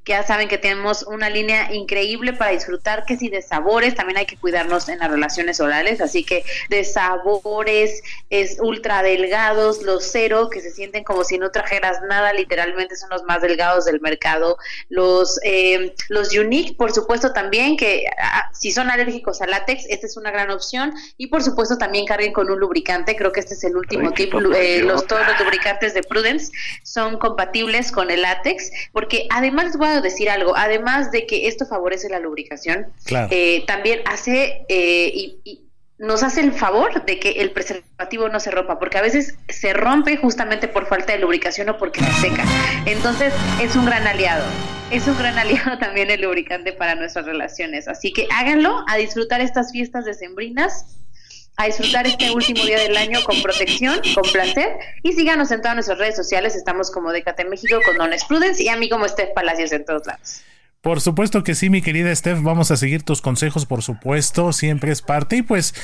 que 0.06 0.12
ya 0.12 0.22
saben 0.22 0.46
que 0.46 0.56
tenemos 0.56 1.02
una 1.02 1.28
línea 1.28 1.74
increíble 1.74 2.32
para 2.32 2.52
disfrutar, 2.52 3.04
que 3.04 3.16
si 3.16 3.28
de 3.28 3.42
sabores, 3.42 3.96
también 3.96 4.18
hay 4.18 4.26
que 4.26 4.36
cuidarnos 4.36 4.88
en 4.88 5.00
las 5.00 5.10
relaciones 5.10 5.58
orales, 5.58 6.00
así 6.00 6.22
que 6.22 6.44
de 6.70 6.84
sabores 6.84 8.04
es 8.30 8.58
ultra 8.60 9.02
delgados, 9.02 9.82
los 9.82 10.04
cero, 10.04 10.48
que 10.48 10.60
se 10.60 10.70
sienten 10.70 11.02
como 11.02 11.24
si 11.24 11.38
no 11.38 11.50
trajeras 11.50 11.98
nada, 12.08 12.32
literalmente 12.32 12.94
son 12.94 13.10
los 13.10 13.24
más 13.24 13.42
delgados 13.42 13.84
del 13.86 14.00
mercado, 14.00 14.56
los, 14.90 15.40
eh, 15.42 15.92
los 16.08 16.32
unique, 16.36 16.76
por 16.76 16.92
supuesto 16.92 17.32
también, 17.32 17.76
que 17.76 18.04
ah, 18.22 18.48
si 18.52 18.70
son 18.70 18.88
alérgicos 18.90 19.42
al 19.42 19.50
látex, 19.50 19.86
esta 19.88 20.06
es 20.06 20.16
una 20.16 20.30
gran 20.30 20.52
opción, 20.52 20.94
y 21.16 21.26
por 21.26 21.42
supuesto 21.42 21.78
también 21.78 22.06
carguen 22.06 22.32
con 22.32 22.48
un 22.48 22.60
lubricante, 22.60 23.16
creo 23.16 23.32
que 23.32 23.40
este 23.40 23.54
es 23.54 23.64
el 23.64 23.76
último 23.76 24.12
tip, 24.12 24.32
eh, 24.54 24.82
los, 24.82 25.04
todos 25.08 25.26
los 25.26 25.40
lubricantes 25.40 25.94
de 25.94 26.04
Prudence 26.04 26.52
son 26.84 27.18
compatibles 27.18 27.90
con 27.90 28.12
el 28.12 28.22
látex, 28.22 28.70
porque 28.92 29.26
además 29.30 29.64
les 29.64 29.76
voy 29.76 29.88
a 29.88 29.95
decir 30.00 30.30
algo, 30.30 30.56
además 30.56 31.10
de 31.10 31.26
que 31.26 31.48
esto 31.48 31.66
favorece 31.66 32.08
la 32.08 32.18
lubricación, 32.18 32.86
eh, 33.30 33.64
también 33.66 34.00
hace 34.06 34.64
eh, 34.68 35.38
y, 35.44 35.62
nos 35.98 36.22
hace 36.22 36.42
el 36.42 36.52
favor 36.52 37.04
de 37.06 37.18
que 37.18 37.40
el 37.40 37.52
preservativo 37.52 38.28
no 38.28 38.38
se 38.38 38.50
rompa, 38.50 38.78
porque 38.78 38.98
a 38.98 39.02
veces 39.02 39.38
se 39.48 39.72
rompe 39.72 40.18
justamente 40.18 40.68
por 40.68 40.86
falta 40.86 41.14
de 41.14 41.18
lubricación 41.18 41.70
o 41.70 41.78
porque 41.78 42.00
se 42.00 42.12
seca. 42.28 42.44
Entonces 42.84 43.32
es 43.62 43.74
un 43.76 43.86
gran 43.86 44.06
aliado. 44.06 44.44
Es 44.90 45.08
un 45.08 45.16
gran 45.16 45.38
aliado 45.38 45.78
también 45.78 46.10
el 46.10 46.20
lubricante 46.20 46.72
para 46.72 46.96
nuestras 46.96 47.24
relaciones. 47.24 47.88
Así 47.88 48.12
que 48.12 48.28
háganlo 48.34 48.84
a 48.88 48.96
disfrutar 48.96 49.40
estas 49.40 49.72
fiestas 49.72 50.04
decembrinas 50.04 50.98
a 51.56 51.66
disfrutar 51.66 52.06
este 52.06 52.30
último 52.30 52.62
día 52.64 52.78
del 52.78 52.96
año 52.96 53.20
con 53.24 53.40
protección, 53.42 54.00
con 54.14 54.30
placer. 54.30 54.76
Y 55.02 55.12
síganos 55.12 55.50
en 55.50 55.62
todas 55.62 55.76
nuestras 55.76 55.98
redes 55.98 56.16
sociales. 56.16 56.54
Estamos 56.54 56.90
como 56.90 57.12
Decate 57.12 57.44
México 57.44 57.78
con 57.84 57.96
Don 57.96 58.10
Prudence 58.28 58.62
y 58.62 58.68
a 58.68 58.76
mí 58.76 58.88
como 58.88 59.08
Steph 59.08 59.32
Palacios 59.34 59.72
en 59.72 59.84
todos 59.84 60.06
lados. 60.06 60.42
Por 60.82 61.00
supuesto 61.00 61.42
que 61.42 61.54
sí, 61.54 61.70
mi 61.70 61.82
querida 61.82 62.14
Steph. 62.14 62.42
Vamos 62.42 62.70
a 62.70 62.76
seguir 62.76 63.02
tus 63.02 63.22
consejos, 63.22 63.66
por 63.66 63.82
supuesto. 63.82 64.52
Siempre 64.52 64.92
es 64.92 65.02
parte. 65.02 65.36
Y 65.36 65.42
pues, 65.42 65.74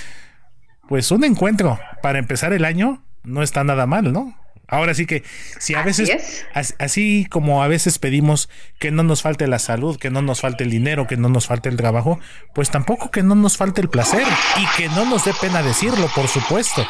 pues 0.89 1.11
un 1.11 1.25
encuentro 1.25 1.79
para 2.03 2.19
empezar 2.19 2.53
el 2.53 2.65
año 2.65 3.03
no 3.25 3.43
está 3.43 3.65
nada 3.65 3.87
mal, 3.87 4.13
¿no? 4.13 4.37
Ahora 4.73 4.95
sí 4.95 5.05
que 5.05 5.23
si 5.59 5.75
a 5.75 5.83
veces, 5.83 6.47
así, 6.79 7.27
como 7.29 7.63
a 7.63 7.69
veces 7.69 7.99
pedimos 7.99 8.49
que 8.79 8.91
no 8.91 9.03
nos 9.03 9.21
falte 9.21 9.47
la 9.47 9.59
salud, 9.59 9.99
que 9.99 10.09
no 10.09 10.23
nos 10.23 10.41
falte 10.41 10.65
el 10.65 10.71
dinero, 10.71 11.07
que 11.07 11.19
no 11.19 11.29
nos 11.29 11.47
falte 11.47 11.69
el 11.69 11.77
trabajo, 11.77 12.19
pues 12.55 12.71
tampoco 12.71 13.11
que 13.11 13.23
no 13.23 13.35
nos 13.35 13.59
falte 13.59 13.83
el 13.83 13.91
placer 13.91 14.27
y 14.57 14.67
que 14.79 14.89
no 14.89 15.05
nos 15.05 15.27
dé 15.27 15.35
pena 15.39 15.63
decirlo, 15.63 16.09
por 16.15 16.27
supuesto. 16.27 16.87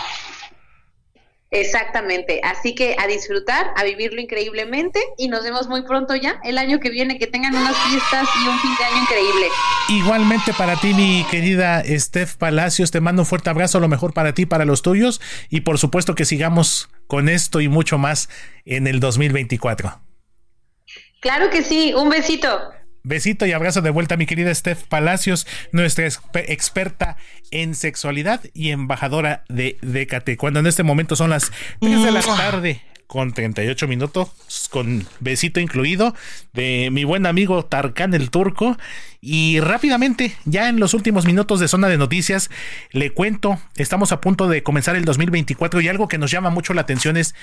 Exactamente, 1.54 2.40
así 2.42 2.74
que 2.74 2.96
a 2.98 3.06
disfrutar, 3.06 3.72
a 3.76 3.84
vivirlo 3.84 4.22
increíblemente 4.22 4.98
y 5.18 5.28
nos 5.28 5.44
vemos 5.44 5.68
muy 5.68 5.82
pronto 5.82 6.16
ya, 6.16 6.40
el 6.44 6.56
año 6.56 6.80
que 6.80 6.88
viene, 6.88 7.18
que 7.18 7.26
tengan 7.26 7.54
unas 7.54 7.76
fiestas 7.76 8.26
y 8.42 8.48
un 8.48 8.58
fin 8.58 8.70
de 8.78 8.84
año 8.86 9.02
increíble. 9.02 9.46
Igualmente 9.90 10.54
para 10.54 10.76
ti, 10.76 10.94
mi 10.94 11.26
querida 11.30 11.82
Steph 11.84 12.36
Palacios, 12.36 12.90
te 12.90 13.02
mando 13.02 13.20
un 13.20 13.26
fuerte 13.26 13.50
abrazo, 13.50 13.80
lo 13.80 13.88
mejor 13.88 14.14
para 14.14 14.32
ti, 14.32 14.46
para 14.46 14.64
los 14.64 14.80
tuyos 14.80 15.20
y 15.50 15.60
por 15.60 15.76
supuesto 15.76 16.14
que 16.14 16.24
sigamos 16.24 16.88
con 17.06 17.28
esto 17.28 17.60
y 17.60 17.68
mucho 17.68 17.98
más 17.98 18.30
en 18.64 18.86
el 18.86 18.98
2024. 18.98 20.00
Claro 21.20 21.50
que 21.50 21.62
sí, 21.62 21.92
un 21.92 22.08
besito. 22.08 22.72
Besito 23.04 23.46
y 23.46 23.52
abrazo 23.52 23.82
de 23.82 23.90
vuelta, 23.90 24.16
mi 24.16 24.26
querida 24.26 24.54
Steph 24.54 24.84
Palacios, 24.84 25.46
nuestra 25.72 26.06
experta 26.06 27.18
en 27.52 27.74
sexualidad 27.76 28.40
y 28.54 28.70
embajadora 28.70 29.44
de 29.48 29.78
Décate. 29.82 30.36
Cuando 30.36 30.60
en 30.60 30.66
este 30.66 30.82
momento 30.82 31.14
son 31.14 31.30
las 31.30 31.52
3 31.80 32.02
de 32.02 32.10
la 32.10 32.22
tarde 32.22 32.82
con 33.12 33.34
38 33.34 33.88
minutos, 33.88 34.30
con 34.70 35.06
besito 35.20 35.60
incluido, 35.60 36.14
de 36.54 36.88
mi 36.90 37.04
buen 37.04 37.26
amigo 37.26 37.62
Tarkan 37.62 38.14
el 38.14 38.30
Turco. 38.30 38.78
Y 39.20 39.60
rápidamente, 39.60 40.34
ya 40.46 40.70
en 40.70 40.80
los 40.80 40.94
últimos 40.94 41.26
minutos 41.26 41.60
de 41.60 41.68
zona 41.68 41.88
de 41.88 41.98
noticias, 41.98 42.50
le 42.90 43.10
cuento, 43.10 43.60
estamos 43.76 44.12
a 44.12 44.22
punto 44.22 44.48
de 44.48 44.62
comenzar 44.62 44.96
el 44.96 45.04
2024 45.04 45.82
y 45.82 45.88
algo 45.88 46.08
que 46.08 46.16
nos 46.16 46.30
llama 46.30 46.48
mucho 46.48 46.72
la 46.72 46.80
atención 46.80 47.18
es 47.18 47.34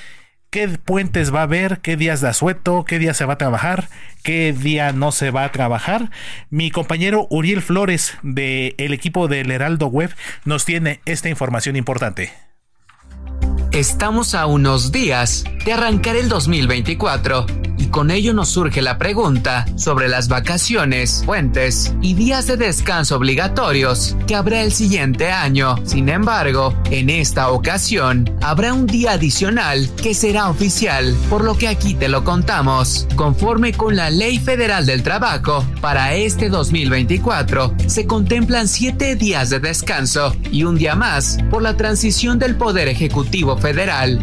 qué 0.50 0.68
puentes 0.68 1.34
va 1.34 1.42
a 1.42 1.44
haber, 1.44 1.80
qué 1.80 1.96
días 1.96 2.22
de 2.22 2.30
asueto, 2.30 2.86
qué 2.86 3.00
día 3.00 3.14
se 3.14 3.26
va 3.26 3.34
a 3.34 3.38
trabajar, 3.38 3.88
qué 4.24 4.54
día 4.54 4.92
no 4.92 5.12
se 5.12 5.32
va 5.32 5.44
a 5.44 5.52
trabajar. 5.52 6.10
Mi 6.50 6.72
compañero 6.72 7.28
Uriel 7.30 7.62
Flores 7.62 8.18
del 8.24 8.94
equipo 8.94 9.28
del 9.28 9.52
Heraldo 9.52 9.88
Web 9.88 10.14
nos 10.46 10.66
tiene 10.66 11.02
esta 11.06 11.30
información 11.30 11.76
importante. 11.76 12.49
Estamos 13.80 14.35
a 14.35 14.45
unos 14.45 14.91
días 14.91 15.45
de 15.64 15.72
arrancar 15.72 16.18
el 16.18 16.27
2024 16.27 17.45
y 17.77 17.88
con 17.88 18.11
ello 18.11 18.34
nos 18.34 18.49
surge 18.49 18.81
la 18.81 18.97
pregunta 18.97 19.65
sobre 19.77 20.10
las 20.10 20.27
vacaciones, 20.27 21.23
puentes 21.26 21.93
y 22.01 22.14
días 22.14 22.45
de 22.45 22.57
descanso 22.57 23.15
obligatorios 23.15 24.18
que 24.27 24.35
habrá 24.35 24.64
el 24.64 24.73
siguiente 24.73 25.31
año. 25.31 25.77
Sin 25.85 26.10
embargo, 26.10 26.76
en 26.91 27.10
esta 27.10 27.51
ocasión 27.51 28.30
habrá 28.41 28.73
un 28.73 28.85
día 28.85 29.14
adicional 29.14 29.89
que 30.03 30.14
será 30.14 30.49
oficial, 30.49 31.15
por 31.30 31.45
lo 31.45 31.57
que 31.57 31.69
aquí 31.69 31.93
te 31.93 32.10
lo 32.10 32.26
contamos. 32.26 33.07
Conforme 33.15 33.72
con 33.72 33.95
la 33.95 34.10
Ley 34.10 34.39
Federal 34.39 34.85
del 34.85 35.03
Trabajo, 35.03 35.65
para 35.80 36.15
este 36.15 36.49
2024 36.49 37.76
se 37.88 38.06
contemplan 38.06 38.68
siete 38.68 39.15
días 39.15 39.49
de 39.49 39.61
descanso 39.61 40.35
y 40.51 40.64
un 40.64 40.76
día 40.76 40.95
más 40.95 41.38
por 41.49 41.61
la 41.61 41.77
transición 41.77 42.39
del 42.39 42.57
Poder 42.57 42.89
Ejecutivo 42.89 43.56
Federal. 43.56 43.69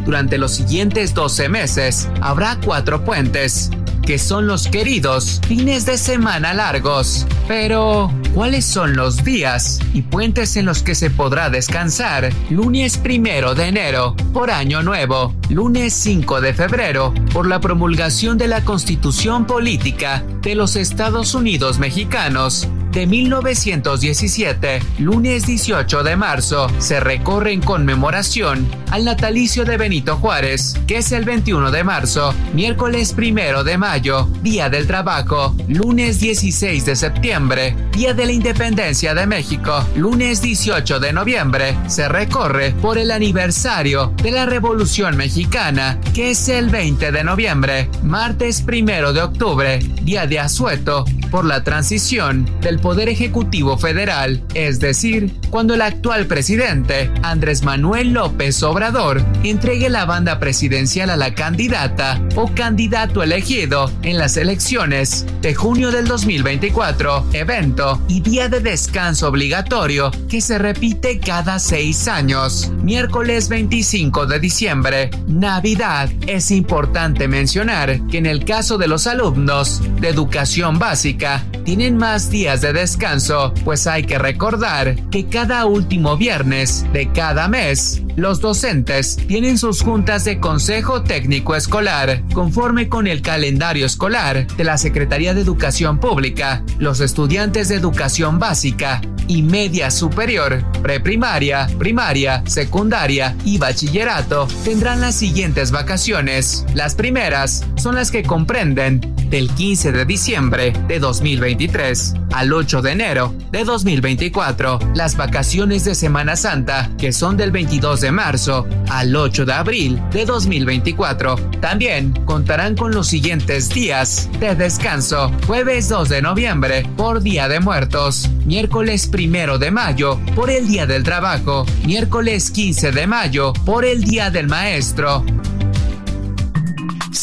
Durante 0.05 0.39
los 0.39 0.53
siguientes 0.53 1.15
12 1.15 1.49
meses 1.49 2.09
habrá 2.21 2.59
cuatro 2.65 3.05
puentes 3.05 3.71
que 4.07 4.19
son 4.19 4.47
los 4.47 4.69
queridos 4.69 5.41
fines 5.47 5.85
de 5.85 5.99
semana 5.99 6.55
largos. 6.55 7.27
Pero, 7.49 8.11
¿cuáles 8.35 8.65
son 8.65 8.95
los 8.95 9.25
días 9.25 9.81
y 9.93 10.03
puentes 10.03 10.57
en 10.57 10.65
los 10.65 10.83
que 10.83 10.95
se 10.95 11.11
podrá 11.11 11.51
descansar? 11.51 12.31
Lunes 12.49 12.99
primero 12.99 13.55
de 13.55 13.67
enero, 13.67 14.15
por 14.33 14.51
Año 14.51 14.83
Nuevo. 14.83 15.35
Lunes 15.49 15.93
5 15.93 16.41
de 16.41 16.55
febrero, 16.55 17.13
por 17.33 17.49
la 17.49 17.61
promulgación 17.61 18.39
de 18.39 18.47
la 18.47 18.65
Constitución 18.65 19.45
Política 19.45 20.23
de 20.41 20.55
los 20.55 20.77
Estados 20.77 21.35
Unidos 21.35 21.79
Mexicanos 21.79 22.69
de 22.97 23.07
1917, 23.07 24.81
lunes 25.01 25.45
18 25.45 26.03
de 26.03 26.17
marzo, 26.17 26.67
se 26.79 26.99
recorre 26.99 27.53
en 27.53 27.61
conmemoración 27.61 28.67
al 28.91 29.05
natalicio 29.05 29.67
de 29.67 29.77
Benito 29.77 30.17
Juárez, 30.17 30.75
que 30.87 30.97
es 30.97 31.13
el 31.13 31.27
21 31.27 31.71
de 31.71 31.85
marzo, 31.85 32.35
miércoles 32.55 33.15
1 33.15 33.65
de 33.65 33.77
mayo, 33.77 34.31
Día 34.43 34.71
del 34.71 34.87
Trabajo, 34.87 35.55
lunes 35.69 36.21
16 36.21 36.87
de 36.87 36.97
septiembre, 36.97 37.77
Día 37.93 38.15
de 38.15 38.25
la 38.25 38.33
Independencia 38.33 39.15
de 39.15 39.27
México, 39.27 39.85
lunes 39.95 40.41
18 40.41 40.99
de 40.99 41.13
noviembre, 41.13 41.77
se 41.89 42.09
recorre 42.09 42.71
por 42.81 42.97
el 42.97 43.11
aniversario 43.11 44.15
de 44.23 44.31
la 44.31 44.47
Revolución 44.47 45.19
Mexicana, 45.19 46.01
que 46.15 46.31
es 46.31 46.49
el 46.49 46.71
20 46.71 47.13
de 47.13 47.25
noviembre, 47.25 47.91
martes 48.03 48.65
1 48.67 49.13
de 49.13 49.21
octubre, 49.21 49.79
Día 50.01 50.27
de 50.27 50.41
Asueto, 50.41 51.05
por 51.31 51.45
la 51.45 51.63
transición 51.63 52.49
del 52.63 52.79
Poder 52.87 53.09
Ejecutivo 53.09 53.77
Federal, 53.77 54.45
es 54.55 54.79
decir, 54.79 55.35
cuando 55.51 55.75
el 55.75 55.83
actual 55.83 56.27
presidente, 56.27 57.11
Andrés 57.25 57.65
Manuel 57.65 58.13
López 58.13 58.63
Obrador, 58.63 59.25
entregue 59.43 59.91
la 59.91 60.05
banda 60.05 60.39
presidencial 60.39 61.11
a 61.11 61.17
la 61.17 61.35
candidata 61.35 62.23
o 62.37 62.49
candidato 62.55 63.25
elegido 63.25 63.91
en 64.03 64.19
las 64.19 64.37
elecciones 64.37 65.27
de 65.43 65.53
junio 65.53 65.91
del 65.91 66.07
2024, 66.07 67.27
evento 67.33 68.01
y 68.07 68.21
día 68.21 68.49
de 68.49 68.61
descanso 68.61 69.31
obligatorio 69.31 70.13
que 70.29 70.41
se 70.41 70.57
repite 70.57 71.19
cada 71.19 71.59
seis 71.59 72.07
años. 72.07 72.71
Miércoles 72.85 73.49
25 73.49 74.27
de 74.27 74.39
diciembre, 74.39 75.11
Navidad. 75.27 76.09
Es 76.29 76.53
importante 76.53 77.27
mencionar 77.27 78.07
que 78.07 78.19
en 78.19 78.27
el 78.27 78.45
caso 78.45 78.79
de 78.79 78.87
los 78.87 79.09
alumnos 79.09 79.83
de 80.01 80.09
educación 80.09 80.79
básica, 80.79 81.45
tienen 81.65 81.97
más 81.97 82.31
días 82.31 82.61
de 82.61 82.76
descanso, 82.77 83.53
pues 83.65 83.87
hay 83.87 84.05
que 84.05 84.19
recordar 84.19 84.95
que 85.11 85.27
cada 85.27 85.67
último 85.67 86.17
viernes 86.17 86.85
de 86.93 87.11
cada 87.11 87.49
mes, 87.49 88.03
los 88.17 88.41
docentes 88.41 89.17
tienen 89.29 89.59
sus 89.59 89.83
juntas 89.83 90.25
de 90.25 90.39
consejo 90.41 91.03
técnico 91.03 91.55
escolar, 91.57 92.23
conforme 92.33 92.89
con 92.89 93.07
el 93.07 93.23
calendario 93.23 93.87
escolar 93.87 94.47
de 94.47 94.65
la 94.65 94.79
Secretaría 94.79 95.35
de 95.35 95.41
Educación 95.41 95.99
Pública. 95.99 96.63
Los 96.79 97.01
estudiantes 97.01 97.69
de 97.69 97.75
educación 97.75 98.39
básica 98.39 99.01
y 99.29 99.43
media 99.43 99.91
superior, 99.91 100.63
preprimaria, 100.83 101.69
primaria, 101.79 102.43
secundaria 102.47 103.37
y 103.45 103.59
bachillerato 103.59 104.47
tendrán 104.65 105.01
las 105.01 105.15
siguientes 105.15 105.71
vacaciones. 105.71 106.65
Las 106.75 106.95
primeras 106.95 107.65
son 107.77 107.97
las 107.97 108.11
que 108.11 108.23
comprenden 108.23 109.01
del 109.31 109.51
15 109.51 109.93
de 109.93 110.05
diciembre 110.05 110.73
de 110.89 110.99
2023 110.99 112.15
al 112.33 112.53
8 112.53 112.83
de 112.83 112.93
enero 112.93 113.35
de 113.51 113.65
2024. 113.65 114.79
Las 114.95 115.17
vacaciones 115.17 115.85
de 115.85 115.95
Semana 115.95 116.37
Santa, 116.37 116.91
que 116.99 117.13
son 117.13 117.37
del 117.37 117.51
22 117.51 118.01
de 118.01 118.13
marzo 118.13 118.67
al 118.89 119.15
8 119.15 119.47
de 119.47 119.53
abril 119.53 120.03
de 120.13 120.25
2024. 120.25 121.37
También 121.61 122.13
contarán 122.25 122.77
con 122.77 122.95
los 122.95 123.07
siguientes 123.07 123.69
días 123.71 124.29
de 124.39 124.55
descanso. 124.55 125.33
Jueves 125.47 125.89
2 125.89 126.09
de 126.09 126.23
noviembre 126.23 126.87
por 126.97 127.23
Día 127.23 127.49
de 127.49 127.61
Muertos. 127.61 128.29
Miércoles 128.45 129.11
1 129.13 129.59
de 129.59 129.71
mayo 129.71 130.21
por 130.35 130.51
el 130.51 130.69
Día 130.69 130.87
del 130.87 131.03
Trabajo. 131.03 131.67
Miércoles 131.85 132.51
15 132.51 132.93
de 132.93 133.07
mayo 133.07 133.53
por 133.65 133.85
el 133.85 134.05
Día 134.05 134.31
del 134.31 134.47
Maestro. 134.47 135.25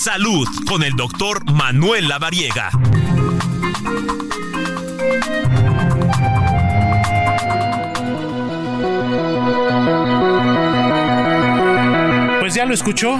Salud 0.04 0.46
con 0.68 0.84
el 0.84 0.98
doctor 0.98 1.50
Manuel 1.50 2.10
Lavariega. 2.10 2.72
Pues 12.42 12.54
ya 12.54 12.66
lo 12.66 12.74
escuchó. 12.74 13.18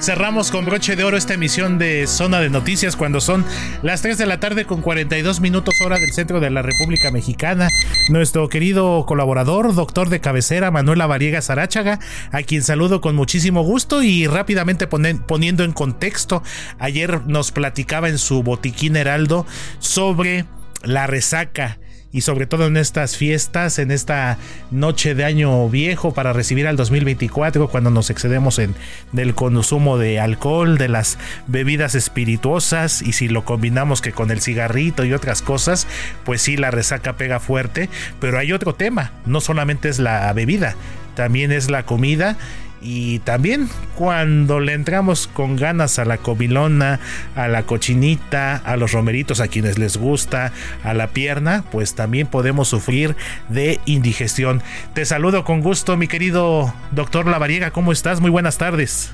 Cerramos 0.00 0.50
con 0.50 0.64
broche 0.64 0.96
de 0.96 1.04
oro 1.04 1.18
esta 1.18 1.34
emisión 1.34 1.76
de 1.76 2.06
Zona 2.06 2.40
de 2.40 2.48
Noticias 2.48 2.96
cuando 2.96 3.20
son 3.20 3.44
las 3.82 4.00
3 4.00 4.16
de 4.16 4.24
la 4.24 4.40
tarde 4.40 4.64
con 4.64 4.80
42 4.80 5.40
minutos 5.40 5.74
hora 5.84 5.98
del 5.98 6.10
centro 6.12 6.40
de 6.40 6.48
la 6.48 6.62
República 6.62 7.10
Mexicana. 7.10 7.68
Nuestro 8.08 8.48
querido 8.48 9.04
colaborador, 9.04 9.74
doctor 9.74 10.08
de 10.08 10.20
cabecera, 10.20 10.70
Manuela 10.70 11.06
Variega 11.06 11.42
Zaráchaga, 11.42 11.98
a 12.32 12.42
quien 12.42 12.62
saludo 12.62 13.02
con 13.02 13.14
muchísimo 13.14 13.62
gusto 13.62 14.02
y 14.02 14.26
rápidamente 14.26 14.86
poniendo 14.86 15.64
en 15.64 15.72
contexto, 15.72 16.42
ayer 16.78 17.26
nos 17.26 17.52
platicaba 17.52 18.08
en 18.08 18.16
su 18.16 18.42
botiquín 18.42 18.96
Heraldo 18.96 19.44
sobre 19.80 20.46
la 20.82 21.06
resaca 21.08 21.78
y 22.12 22.22
sobre 22.22 22.46
todo 22.46 22.66
en 22.66 22.76
estas 22.76 23.16
fiestas, 23.16 23.78
en 23.78 23.90
esta 23.90 24.38
noche 24.70 25.14
de 25.14 25.24
año 25.24 25.68
viejo 25.68 26.12
para 26.12 26.32
recibir 26.32 26.66
al 26.66 26.76
2024 26.76 27.68
cuando 27.68 27.90
nos 27.90 28.10
excedemos 28.10 28.58
en 28.58 28.74
del 29.12 29.34
consumo 29.34 29.98
de 29.98 30.18
alcohol, 30.18 30.76
de 30.76 30.88
las 30.88 31.18
bebidas 31.46 31.94
espirituosas 31.94 33.02
y 33.02 33.12
si 33.12 33.28
lo 33.28 33.44
combinamos 33.44 34.00
que 34.02 34.12
con 34.12 34.30
el 34.30 34.40
cigarrito 34.40 35.04
y 35.04 35.12
otras 35.12 35.42
cosas, 35.42 35.86
pues 36.24 36.42
sí 36.42 36.56
la 36.56 36.70
resaca 36.70 37.16
pega 37.16 37.38
fuerte, 37.38 37.88
pero 38.20 38.38
hay 38.38 38.52
otro 38.52 38.74
tema, 38.74 39.12
no 39.24 39.40
solamente 39.40 39.88
es 39.88 39.98
la 39.98 40.32
bebida, 40.32 40.74
también 41.14 41.52
es 41.52 41.70
la 41.70 41.84
comida 41.84 42.36
y 42.80 43.18
también 43.20 43.68
cuando 43.94 44.60
le 44.60 44.72
entramos 44.72 45.26
con 45.26 45.56
ganas 45.56 45.98
a 45.98 46.04
la 46.04 46.18
cobilona, 46.18 47.00
a 47.36 47.48
la 47.48 47.64
cochinita, 47.64 48.56
a 48.56 48.76
los 48.76 48.92
romeritos 48.92 49.40
a 49.40 49.48
quienes 49.48 49.78
les 49.78 49.96
gusta, 49.96 50.52
a 50.82 50.94
la 50.94 51.08
pierna, 51.08 51.64
pues 51.70 51.94
también 51.94 52.26
podemos 52.26 52.68
sufrir 52.68 53.16
de 53.48 53.80
indigestión. 53.84 54.62
Te 54.94 55.04
saludo 55.04 55.44
con 55.44 55.60
gusto, 55.60 55.96
mi 55.96 56.08
querido 56.08 56.72
doctor 56.92 57.26
Lavariega, 57.26 57.70
¿cómo 57.70 57.92
estás? 57.92 58.20
Muy 58.20 58.30
buenas 58.30 58.58
tardes. 58.58 59.12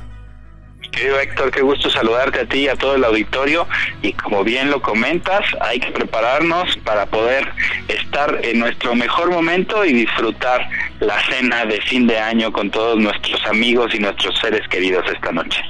Querido 0.97 1.21
Héctor, 1.21 1.51
qué 1.51 1.61
gusto 1.61 1.91
saludarte 1.91 2.41
a 2.41 2.47
ti 2.47 2.61
y 2.61 2.69
a 2.69 2.75
todo 2.75 2.95
el 2.95 3.05
auditorio. 3.05 3.69
Y 4.01 4.15
como 4.15 4.43
bien 4.43 4.71
lo 4.71 4.81
comentas, 4.81 5.45
hay 5.61 5.79
que 5.79 5.91
prepararnos 5.91 6.75
para 6.85 7.05
poder 7.05 7.47
estar 7.89 8.41
en 8.43 8.61
nuestro 8.61 8.95
mejor 8.95 9.31
momento 9.31 9.85
y 9.85 9.93
disfrutar 9.93 10.67
la 11.01 11.23
cena 11.29 11.67
de 11.67 11.83
fin 11.83 12.07
de 12.07 12.19
año 12.19 12.51
con 12.51 12.71
todos 12.71 12.99
nuestros 12.99 13.45
amigos 13.45 13.95
y 13.95 13.99
nuestros 13.99 14.39
seres 14.41 14.67
queridos 14.69 15.05
esta 15.13 15.33
noche. 15.33 15.61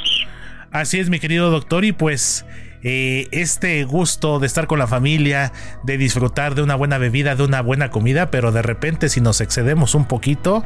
Así 0.70 1.00
es, 1.00 1.10
mi 1.10 1.18
querido 1.18 1.50
doctor, 1.50 1.84
y 1.84 1.90
pues 1.90 2.46
eh, 2.84 3.26
este 3.32 3.82
gusto 3.82 4.38
de 4.38 4.46
estar 4.46 4.68
con 4.68 4.78
la 4.78 4.86
familia, 4.86 5.52
de 5.82 5.98
disfrutar 5.98 6.54
de 6.54 6.62
una 6.62 6.76
buena 6.76 6.98
bebida, 6.98 7.34
de 7.34 7.42
una 7.42 7.62
buena 7.62 7.90
comida, 7.90 8.30
pero 8.30 8.52
de 8.52 8.62
repente 8.62 9.08
si 9.08 9.20
nos 9.20 9.40
excedemos 9.40 9.96
un 9.96 10.06
poquito, 10.06 10.64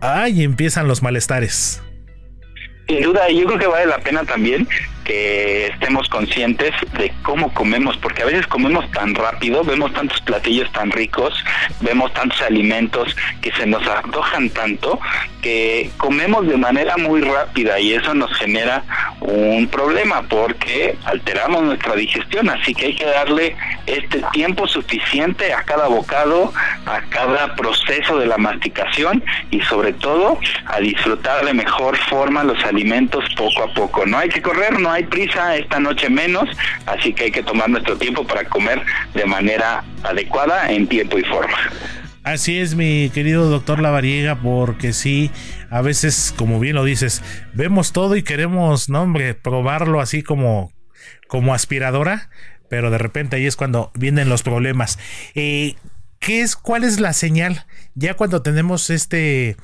ay, 0.00 0.42
empiezan 0.42 0.88
los 0.88 1.00
malestares. 1.00 1.80
Sin 2.86 3.02
duda, 3.02 3.28
yo 3.30 3.46
creo 3.46 3.58
que 3.58 3.66
vale 3.66 3.86
la 3.86 3.98
pena 3.98 4.24
también 4.24 4.68
que 5.04 5.66
estemos 5.66 6.08
conscientes 6.08 6.72
de 6.98 7.12
cómo 7.22 7.52
comemos, 7.52 7.96
porque 7.98 8.22
a 8.22 8.26
veces 8.26 8.46
comemos 8.46 8.90
tan 8.90 9.14
rápido, 9.14 9.62
vemos 9.62 9.92
tantos 9.92 10.20
platillos 10.22 10.70
tan 10.72 10.90
ricos, 10.90 11.32
vemos 11.80 12.12
tantos 12.14 12.40
alimentos 12.42 13.14
que 13.40 13.52
se 13.52 13.66
nos 13.66 13.86
antojan 13.86 14.50
tanto, 14.50 14.98
que 15.42 15.90
comemos 15.98 16.46
de 16.46 16.56
manera 16.56 16.96
muy 16.96 17.20
rápida 17.20 17.78
y 17.78 17.92
eso 17.92 18.14
nos 18.14 18.32
genera 18.38 18.82
un 19.20 19.68
problema 19.68 20.22
porque 20.22 20.96
alteramos 21.04 21.62
nuestra 21.64 21.94
digestión, 21.94 22.48
así 22.48 22.74
que 22.74 22.86
hay 22.86 22.96
que 22.96 23.04
darle 23.04 23.56
este 23.86 24.22
tiempo 24.32 24.66
suficiente 24.66 25.52
a 25.52 25.62
cada 25.62 25.88
bocado, 25.88 26.52
a 26.86 27.00
cada 27.10 27.54
proceso 27.54 28.18
de 28.18 28.26
la 28.26 28.38
masticación 28.38 29.22
y 29.50 29.60
sobre 29.62 29.92
todo 29.92 30.38
a 30.66 30.80
disfrutar 30.80 31.44
de 31.44 31.52
mejor 31.52 31.96
forma 32.08 32.42
los 32.42 32.64
alimentos 32.64 33.24
poco 33.36 33.64
a 33.64 33.74
poco. 33.74 34.06
No 34.06 34.18
hay 34.18 34.30
que 34.30 34.40
correr, 34.40 34.78
no 34.80 34.90
hay 34.94 35.04
prisa, 35.04 35.56
esta 35.56 35.78
noche 35.80 36.08
menos, 36.08 36.48
así 36.86 37.12
que 37.12 37.24
hay 37.24 37.30
que 37.30 37.42
tomar 37.42 37.68
nuestro 37.68 37.96
tiempo 37.96 38.26
para 38.26 38.44
comer 38.44 38.82
de 39.14 39.24
manera 39.26 39.84
adecuada 40.02 40.70
en 40.70 40.86
tiempo 40.86 41.18
y 41.18 41.24
forma. 41.24 41.56
Así 42.22 42.58
es, 42.58 42.74
mi 42.74 43.10
querido 43.10 43.50
doctor 43.50 43.82
Lavariega, 43.82 44.36
porque 44.36 44.94
sí, 44.94 45.30
a 45.68 45.82
veces, 45.82 46.34
como 46.38 46.58
bien 46.58 46.74
lo 46.74 46.84
dices, 46.84 47.22
vemos 47.52 47.92
todo 47.92 48.16
y 48.16 48.22
queremos, 48.22 48.88
no 48.88 49.02
hombre, 49.02 49.34
probarlo 49.34 50.00
así 50.00 50.22
como, 50.22 50.72
como 51.28 51.52
aspiradora, 51.52 52.30
pero 52.70 52.90
de 52.90 52.96
repente 52.96 53.36
ahí 53.36 53.46
es 53.46 53.56
cuando 53.56 53.92
vienen 53.94 54.30
los 54.30 54.42
problemas. 54.42 54.98
Eh, 55.34 55.74
¿qué 56.18 56.40
es, 56.40 56.56
¿Cuál 56.56 56.84
es 56.84 56.98
la 56.98 57.12
señal? 57.12 57.66
Ya 57.94 58.14
cuando 58.14 58.40
tenemos 58.40 58.88
este 58.88 59.56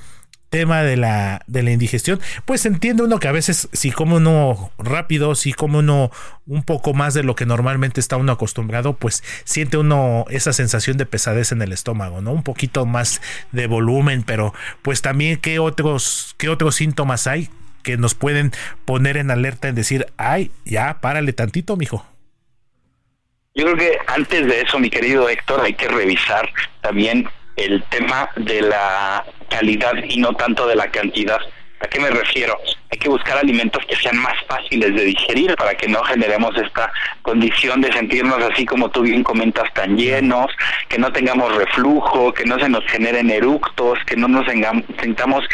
tema 0.51 0.83
de 0.83 0.97
la, 0.97 1.43
de 1.47 1.63
la 1.63 1.71
indigestión, 1.71 2.21
pues 2.45 2.67
entiende 2.67 3.05
uno 3.05 3.19
que 3.19 3.29
a 3.29 3.33
veces 3.33 3.69
si 3.73 3.91
come 3.93 4.17
uno 4.17 4.73
rápido, 4.79 5.35
si 5.35 5.53
come 5.53 5.79
uno 5.79 6.11
un 6.47 6.65
poco 6.65 6.93
más 6.93 7.15
de 7.15 7.23
lo 7.23 7.37
que 7.37 7.47
normalmente 7.47 8.01
está 8.01 8.17
uno 8.17 8.33
acostumbrado, 8.33 8.95
pues 8.95 9.23
siente 9.45 9.77
uno 9.77 10.27
esa 10.29 10.53
sensación 10.53 10.97
de 10.97 11.07
pesadez 11.07 11.53
en 11.53 11.63
el 11.63 11.73
estómago, 11.73 12.21
¿no? 12.21 12.33
Un 12.33 12.43
poquito 12.43 12.85
más 12.85 13.23
de 13.53 13.69
volumen, 13.69 14.25
pero 14.25 14.53
pues 14.83 15.01
también 15.03 15.39
qué 15.39 15.61
otros, 15.61 16.35
qué 16.37 16.49
otros 16.49 16.75
síntomas 16.75 17.27
hay 17.27 17.49
que 17.83 17.97
nos 17.97 18.15
pueden 18.15 18.53
poner 18.85 19.17
en 19.17 19.31
alerta 19.31 19.69
en 19.69 19.75
decir, 19.75 20.07
ay, 20.19 20.51
ya, 20.65 21.01
párale 21.01 21.33
tantito, 21.33 21.77
mijo. 21.77 22.05
Yo 23.55 23.65
creo 23.65 23.77
que 23.77 23.99
antes 24.07 24.47
de 24.47 24.61
eso, 24.61 24.79
mi 24.79 24.91
querido 24.91 25.29
Héctor, 25.29 25.63
hay 25.63 25.75
que 25.75 25.89
revisar 25.89 26.49
también 26.83 27.29
el 27.57 27.83
tema 27.85 28.29
de 28.37 28.63
la 28.63 29.25
calidad 29.49 29.93
y 30.09 30.19
no 30.19 30.33
tanto 30.35 30.67
de 30.67 30.77
la 30.77 30.91
cantidad. 30.91 31.41
¿A 31.81 31.87
qué 31.87 31.99
me 31.99 32.11
refiero? 32.11 32.59
Hay 32.91 32.99
que 32.99 33.09
buscar 33.09 33.39
alimentos 33.39 33.85
que 33.87 33.97
sean 33.97 34.17
más 34.19 34.35
fáciles 34.47 34.95
de 34.95 35.05
digerir 35.05 35.55
para 35.57 35.75
que 35.75 35.89
no 35.89 36.03
generemos 36.05 36.55
esta 36.57 36.93
condición 37.23 37.81
de 37.81 37.91
sentirnos 37.93 38.43
así 38.43 38.67
como 38.67 38.91
tú 38.91 39.03
bien 39.03 39.25
comentas 39.25 39.73
tan 39.73 39.97
llenos, 39.97 40.47
que 40.89 40.99
no 40.99 41.11
tengamos 41.11 41.55
reflujo, 41.57 42.35
que 42.35 42.45
no 42.45 42.59
se 42.59 42.69
nos 42.69 42.85
generen 42.85 43.31
eructos, 43.31 43.99
que 44.05 44.17
no 44.17 44.29
nos 44.29 44.47
sintamos 45.01 45.45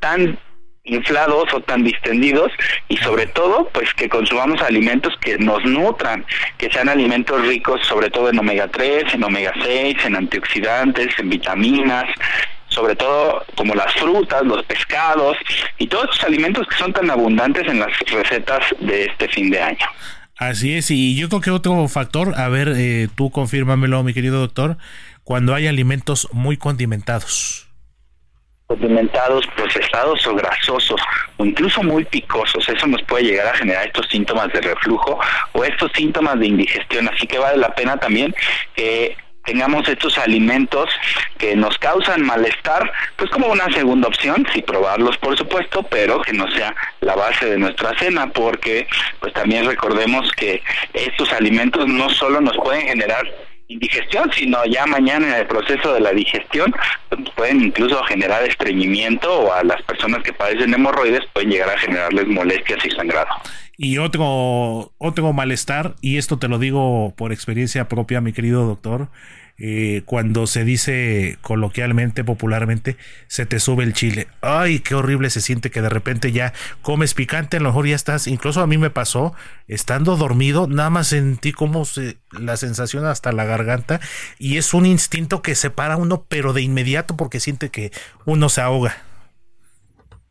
tan 0.00 0.36
inflados 0.86 1.44
o 1.52 1.60
tan 1.60 1.84
distendidos 1.84 2.50
y 2.88 2.96
sobre 2.96 3.26
todo 3.26 3.68
pues 3.72 3.92
que 3.94 4.08
consumamos 4.08 4.62
alimentos 4.62 5.14
que 5.20 5.36
nos 5.38 5.64
nutran, 5.64 6.24
que 6.58 6.70
sean 6.70 6.88
alimentos 6.88 7.46
ricos 7.46 7.80
sobre 7.86 8.10
todo 8.10 8.30
en 8.30 8.38
omega 8.38 8.68
3, 8.68 9.14
en 9.14 9.24
omega 9.24 9.52
6, 9.62 9.96
en 10.04 10.16
antioxidantes, 10.16 11.08
en 11.18 11.28
vitaminas, 11.28 12.04
sobre 12.68 12.96
todo 12.96 13.44
como 13.56 13.74
las 13.74 13.92
frutas, 13.94 14.42
los 14.44 14.64
pescados 14.64 15.36
y 15.78 15.86
todos 15.86 16.04
estos 16.04 16.24
alimentos 16.24 16.66
que 16.68 16.76
son 16.76 16.92
tan 16.92 17.10
abundantes 17.10 17.66
en 17.68 17.80
las 17.80 17.92
recetas 18.06 18.60
de 18.80 19.06
este 19.06 19.28
fin 19.28 19.50
de 19.50 19.60
año. 19.60 19.86
Así 20.38 20.74
es, 20.74 20.90
y 20.90 21.16
yo 21.16 21.28
creo 21.30 21.40
que 21.40 21.50
otro 21.50 21.88
factor, 21.88 22.34
a 22.38 22.48
ver, 22.50 22.74
eh, 22.76 23.08
tú 23.14 23.30
confírmamelo, 23.30 24.02
mi 24.02 24.12
querido 24.12 24.38
doctor, 24.38 24.76
cuando 25.24 25.54
hay 25.54 25.66
alimentos 25.66 26.28
muy 26.32 26.58
condimentados 26.58 27.65
condimentados, 28.66 29.46
procesados 29.48 30.26
o 30.26 30.34
grasosos 30.34 31.00
o 31.36 31.44
incluso 31.44 31.82
muy 31.82 32.04
picosos. 32.04 32.68
Eso 32.68 32.86
nos 32.86 33.02
puede 33.02 33.24
llegar 33.24 33.46
a 33.48 33.56
generar 33.56 33.86
estos 33.86 34.08
síntomas 34.08 34.52
de 34.52 34.60
reflujo 34.60 35.18
o 35.52 35.64
estos 35.64 35.90
síntomas 35.92 36.38
de 36.38 36.46
indigestión. 36.48 37.08
Así 37.08 37.26
que 37.26 37.38
vale 37.38 37.58
la 37.58 37.74
pena 37.74 37.96
también 37.96 38.34
que 38.74 39.16
tengamos 39.44 39.88
estos 39.88 40.18
alimentos 40.18 40.90
que 41.38 41.54
nos 41.54 41.78
causan 41.78 42.22
malestar, 42.22 42.92
pues 43.16 43.30
como 43.30 43.46
una 43.46 43.72
segunda 43.72 44.08
opción, 44.08 44.44
sí 44.52 44.60
probarlos 44.60 45.16
por 45.18 45.38
supuesto, 45.38 45.84
pero 45.84 46.20
que 46.20 46.32
no 46.32 46.50
sea 46.50 46.74
la 47.00 47.14
base 47.14 47.46
de 47.46 47.58
nuestra 47.58 47.96
cena, 47.96 48.26
porque 48.26 48.88
pues 49.20 49.32
también 49.32 49.64
recordemos 49.64 50.30
que 50.32 50.60
estos 50.92 51.32
alimentos 51.32 51.86
no 51.86 52.10
solo 52.10 52.40
nos 52.40 52.56
pueden 52.56 52.88
generar 52.88 53.24
indigestión, 53.68 54.30
sino 54.32 54.64
ya 54.66 54.86
mañana 54.86 55.28
en 55.28 55.34
el 55.40 55.46
proceso 55.46 55.94
de 55.94 56.00
la 56.00 56.12
digestión 56.12 56.74
pueden 57.34 57.62
incluso 57.62 58.02
generar 58.04 58.42
estreñimiento 58.44 59.32
o 59.40 59.52
a 59.52 59.62
las 59.64 59.82
personas 59.82 60.22
que 60.22 60.32
padecen 60.32 60.72
hemorroides 60.72 61.22
pueden 61.32 61.50
llegar 61.50 61.70
a 61.70 61.78
generarles 61.78 62.26
molestias 62.26 62.84
y 62.84 62.90
sangrado. 62.90 63.28
Y 63.76 63.98
otro, 63.98 64.92
otro 64.98 65.32
malestar, 65.32 65.96
y 66.00 66.16
esto 66.16 66.38
te 66.38 66.48
lo 66.48 66.58
digo 66.58 67.14
por 67.16 67.32
experiencia 67.32 67.88
propia, 67.88 68.20
mi 68.20 68.32
querido 68.32 68.66
doctor, 68.66 69.08
eh, 69.58 70.02
cuando 70.04 70.46
se 70.46 70.64
dice 70.64 71.38
coloquialmente, 71.40 72.24
popularmente, 72.24 72.96
se 73.26 73.46
te 73.46 73.58
sube 73.58 73.84
el 73.84 73.94
chile. 73.94 74.28
Ay, 74.40 74.80
qué 74.80 74.94
horrible 74.94 75.30
se 75.30 75.40
siente 75.40 75.70
que 75.70 75.82
de 75.82 75.88
repente 75.88 76.32
ya 76.32 76.52
comes 76.82 77.14
picante, 77.14 77.56
a 77.56 77.60
lo 77.60 77.70
mejor 77.70 77.86
ya 77.86 77.96
estás, 77.96 78.26
incluso 78.26 78.60
a 78.60 78.66
mí 78.66 78.76
me 78.78 78.90
pasó, 78.90 79.34
estando 79.68 80.16
dormido, 80.16 80.66
nada 80.66 80.90
más 80.90 81.08
sentí 81.08 81.52
como 81.52 81.84
se, 81.84 82.18
la 82.32 82.56
sensación 82.56 83.06
hasta 83.06 83.32
la 83.32 83.44
garganta 83.44 84.00
y 84.38 84.58
es 84.58 84.74
un 84.74 84.86
instinto 84.86 85.42
que 85.42 85.54
separa 85.54 85.96
uno, 85.96 86.24
pero 86.28 86.52
de 86.52 86.62
inmediato 86.62 87.16
porque 87.16 87.40
siente 87.40 87.70
que 87.70 87.92
uno 88.24 88.48
se 88.48 88.60
ahoga 88.60 88.96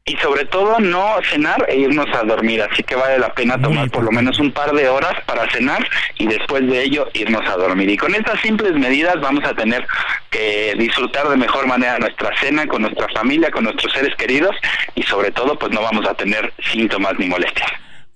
y 0.08 0.16
sobre 0.18 0.46
todo 0.46 0.80
no 0.80 1.16
cenar 1.28 1.66
e 1.68 1.78
irnos 1.78 2.06
a 2.16 2.24
dormir. 2.24 2.62
Así 2.62 2.84
que 2.84 2.96
vale 2.96 3.18
la 3.18 3.34
pena 3.34 3.60
tomar 3.60 3.90
por 3.90 4.04
lo 4.04 4.12
menos 4.12 4.38
un 4.40 4.52
par 4.52 4.72
de 4.72 4.88
horas 4.88 5.16
para 5.26 5.50
cenar 5.50 5.88
y 6.20 6.28
después 6.28 6.62
de 6.68 6.84
ello 6.84 7.10
irnos 7.14 7.42
a 7.50 7.58
dormir. 7.58 7.90
Y 7.90 7.98
con 7.98 8.14
estas 8.14 8.40
simples 8.42 8.74
medidas 8.74 9.20
vamos 9.20 9.44
a 9.46 9.56
tener 9.56 9.86
que 10.30 10.76
disfrutar 10.78 11.28
de 11.28 11.38
mejor 11.38 11.66
manera 11.66 11.98
nuestra 11.98 12.30
cena 12.40 12.68
con 12.68 12.84
nuestra 12.84 13.08
familia, 13.16 13.50
con 13.50 13.64
nuestros 13.64 13.92
seres 13.94 14.16
queridos 14.16 14.56
y 14.94 15.02
sobre 15.02 15.32
todo 15.32 15.58
pues 15.58 15.72
no 15.72 15.82
vamos 15.82 16.08
a 16.08 16.14
tener 16.14 16.54
síntomas 16.72 17.14
ni 17.18 17.26
molestias. 17.26 17.68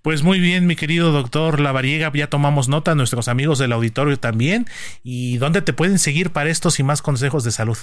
Pues 0.04 0.22
muy 0.22 0.40
bien, 0.40 0.68
mi 0.68 0.76
querido 0.76 1.12
doctor 1.12 1.60
Lavariega, 1.60 2.12
ya 2.14 2.28
tomamos 2.28 2.70
nota, 2.70 2.94
nuestros 2.94 3.28
amigos 3.28 3.58
del 3.58 3.72
auditorio 3.72 4.18
también. 4.18 4.68
¿Y 5.04 5.38
dónde 5.38 5.64
te 5.64 5.74
pueden 5.74 5.98
seguir 5.98 6.30
para 6.30 6.52
estos 6.52 6.80
y 6.80 6.84
más 6.84 7.02
consejos 7.02 7.44
de 7.44 7.52
salud? 7.52 7.78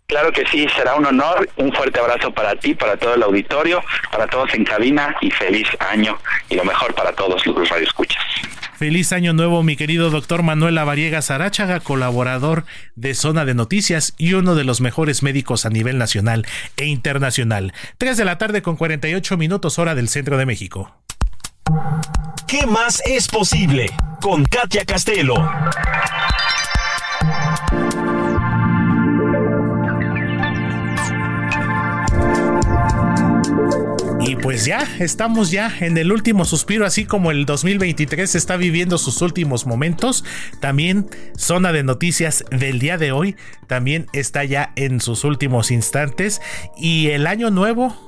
Claro 0.06 0.30
que 0.30 0.46
sí, 0.46 0.68
será 0.76 0.94
un 0.94 1.06
honor. 1.06 1.48
Un 1.56 1.72
fuerte 1.72 1.98
abrazo 1.98 2.30
para 2.30 2.54
ti, 2.54 2.74
para 2.74 2.96
todo 2.96 3.14
el 3.14 3.22
auditorio, 3.22 3.82
para 4.10 4.26
todos 4.26 4.54
en 4.54 4.64
cabina 4.64 5.16
y 5.20 5.30
feliz 5.30 5.66
año 5.80 6.16
y 6.48 6.54
lo 6.54 6.64
mejor 6.64 6.94
para 6.94 7.12
todos 7.12 7.44
los 7.46 7.68
radioescuchas. 7.68 8.22
Feliz 8.76 9.12
año 9.12 9.32
nuevo, 9.32 9.62
mi 9.62 9.74
querido 9.74 10.10
doctor 10.10 10.42
Manuel 10.42 10.76
Avariega 10.76 11.22
Sarachaga, 11.22 11.80
colaborador 11.80 12.66
de 12.94 13.14
Zona 13.14 13.46
de 13.46 13.54
Noticias 13.54 14.12
y 14.18 14.34
uno 14.34 14.54
de 14.54 14.64
los 14.64 14.82
mejores 14.82 15.22
médicos 15.22 15.64
a 15.64 15.70
nivel 15.70 15.96
nacional 15.96 16.46
e 16.76 16.84
internacional. 16.84 17.72
3 17.96 18.18
de 18.18 18.24
la 18.26 18.36
tarde 18.36 18.60
con 18.60 18.76
48 18.76 19.38
minutos 19.38 19.78
hora 19.78 19.94
del 19.94 20.10
centro 20.10 20.36
de 20.36 20.44
México. 20.44 20.94
¿Qué 22.46 22.66
más 22.66 23.02
es 23.06 23.28
posible? 23.28 23.90
Con 24.20 24.44
Katia 24.44 24.84
Castelo. 24.84 25.36
Y 34.26 34.34
pues 34.34 34.64
ya, 34.64 34.88
estamos 34.98 35.52
ya 35.52 35.72
en 35.78 35.96
el 35.96 36.10
último 36.10 36.44
suspiro, 36.44 36.84
así 36.84 37.04
como 37.04 37.30
el 37.30 37.46
2023 37.46 38.34
está 38.34 38.56
viviendo 38.56 38.98
sus 38.98 39.22
últimos 39.22 39.66
momentos. 39.66 40.24
También 40.58 41.06
Zona 41.36 41.70
de 41.70 41.84
Noticias 41.84 42.44
del 42.50 42.80
día 42.80 42.98
de 42.98 43.12
hoy 43.12 43.36
también 43.68 44.06
está 44.12 44.42
ya 44.42 44.72
en 44.74 45.00
sus 45.00 45.22
últimos 45.22 45.70
instantes. 45.70 46.40
Y 46.76 47.10
el 47.10 47.28
año 47.28 47.50
nuevo 47.50 48.06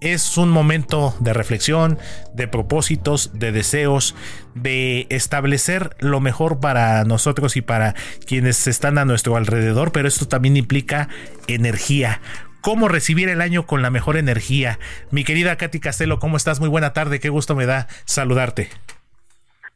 es 0.00 0.36
un 0.36 0.50
momento 0.50 1.14
de 1.20 1.32
reflexión, 1.32 1.96
de 2.34 2.48
propósitos, 2.48 3.30
de 3.32 3.52
deseos, 3.52 4.16
de 4.56 5.06
establecer 5.10 5.96
lo 6.00 6.18
mejor 6.18 6.58
para 6.58 7.04
nosotros 7.04 7.56
y 7.56 7.60
para 7.60 7.94
quienes 8.26 8.66
están 8.66 8.98
a 8.98 9.04
nuestro 9.04 9.36
alrededor, 9.36 9.92
pero 9.92 10.08
esto 10.08 10.26
también 10.26 10.56
implica 10.56 11.08
energía 11.46 12.20
cómo 12.62 12.88
recibir 12.88 13.28
el 13.28 13.42
año 13.42 13.66
con 13.66 13.82
la 13.82 13.90
mejor 13.90 14.16
energía. 14.16 14.78
Mi 15.10 15.24
querida 15.24 15.56
Katy 15.56 15.80
Castelo, 15.80 16.18
¿cómo 16.18 16.38
estás? 16.38 16.60
Muy 16.60 16.70
buena 16.70 16.94
tarde, 16.94 17.20
qué 17.20 17.28
gusto 17.28 17.54
me 17.54 17.66
da 17.66 17.88
saludarte. 18.06 18.70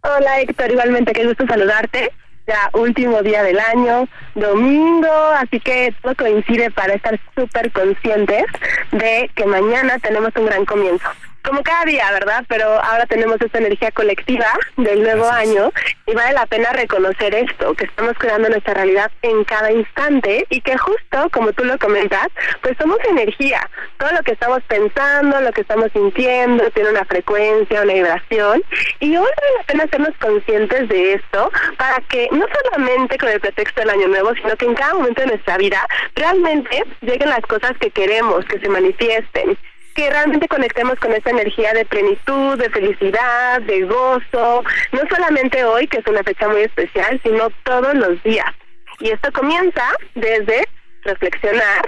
Hola 0.00 0.40
Héctor, 0.40 0.70
igualmente 0.70 1.12
qué 1.12 1.26
gusto 1.26 1.44
saludarte. 1.46 2.12
Ya 2.46 2.70
último 2.74 3.22
día 3.22 3.42
del 3.42 3.58
año, 3.58 4.08
domingo, 4.36 5.12
así 5.36 5.58
que 5.58 5.92
todo 6.00 6.14
coincide 6.14 6.70
para 6.70 6.94
estar 6.94 7.18
súper 7.34 7.72
conscientes 7.72 8.44
de 8.92 9.28
que 9.34 9.44
mañana 9.46 9.98
tenemos 9.98 10.30
un 10.36 10.46
gran 10.46 10.64
comienzo 10.64 11.06
como 11.46 11.62
cada 11.62 11.84
día, 11.84 12.10
¿verdad? 12.10 12.44
Pero 12.48 12.66
ahora 12.82 13.06
tenemos 13.06 13.40
esta 13.40 13.58
energía 13.58 13.90
colectiva 13.92 14.46
del 14.76 15.02
nuevo 15.02 15.28
año 15.28 15.72
y 16.06 16.14
vale 16.14 16.32
la 16.32 16.46
pena 16.46 16.72
reconocer 16.72 17.34
esto, 17.34 17.74
que 17.74 17.84
estamos 17.84 18.14
creando 18.18 18.48
nuestra 18.48 18.74
realidad 18.74 19.10
en 19.22 19.44
cada 19.44 19.70
instante 19.70 20.44
y 20.50 20.60
que 20.60 20.76
justo, 20.76 21.28
como 21.30 21.52
tú 21.52 21.64
lo 21.64 21.78
comentas, 21.78 22.28
pues 22.62 22.76
somos 22.78 22.98
energía. 23.08 23.68
Todo 23.98 24.10
lo 24.12 24.22
que 24.22 24.32
estamos 24.32 24.60
pensando, 24.64 25.40
lo 25.40 25.52
que 25.52 25.60
estamos 25.60 25.90
sintiendo, 25.92 26.68
tiene 26.72 26.90
una 26.90 27.04
frecuencia, 27.04 27.82
una 27.82 27.94
vibración 27.94 28.62
y 29.00 29.16
hoy 29.16 29.24
vale 29.24 29.56
la 29.58 29.64
pena 29.66 29.84
hacernos 29.84 30.16
conscientes 30.18 30.88
de 30.88 31.14
esto 31.14 31.50
para 31.76 32.00
que 32.08 32.28
no 32.32 32.44
solamente 32.62 33.18
con 33.18 33.28
el 33.28 33.40
pretexto 33.40 33.80
del 33.80 33.90
año 33.90 34.08
nuevo, 34.08 34.34
sino 34.34 34.56
que 34.56 34.66
en 34.66 34.74
cada 34.74 34.94
momento 34.94 35.20
de 35.20 35.28
nuestra 35.28 35.58
vida 35.58 35.86
realmente 36.16 36.84
lleguen 37.02 37.30
las 37.30 37.42
cosas 37.42 37.72
que 37.78 37.90
queremos, 37.90 38.44
que 38.46 38.58
se 38.58 38.68
manifiesten 38.68 39.56
que 39.96 40.10
realmente 40.10 40.46
conectemos 40.46 40.96
con 41.00 41.12
esa 41.12 41.30
energía 41.30 41.72
de 41.72 41.86
plenitud, 41.86 42.58
de 42.58 42.68
felicidad, 42.68 43.62
de 43.62 43.82
gozo, 43.82 44.62
no 44.92 45.00
solamente 45.08 45.64
hoy, 45.64 45.86
que 45.88 45.98
es 45.98 46.06
una 46.06 46.22
fecha 46.22 46.46
muy 46.48 46.60
especial, 46.60 47.18
sino 47.24 47.48
todos 47.64 47.94
los 47.94 48.22
días. 48.22 48.52
Y 49.00 49.10
esto 49.10 49.32
comienza 49.32 49.82
desde 50.14 50.64
reflexionar 51.02 51.82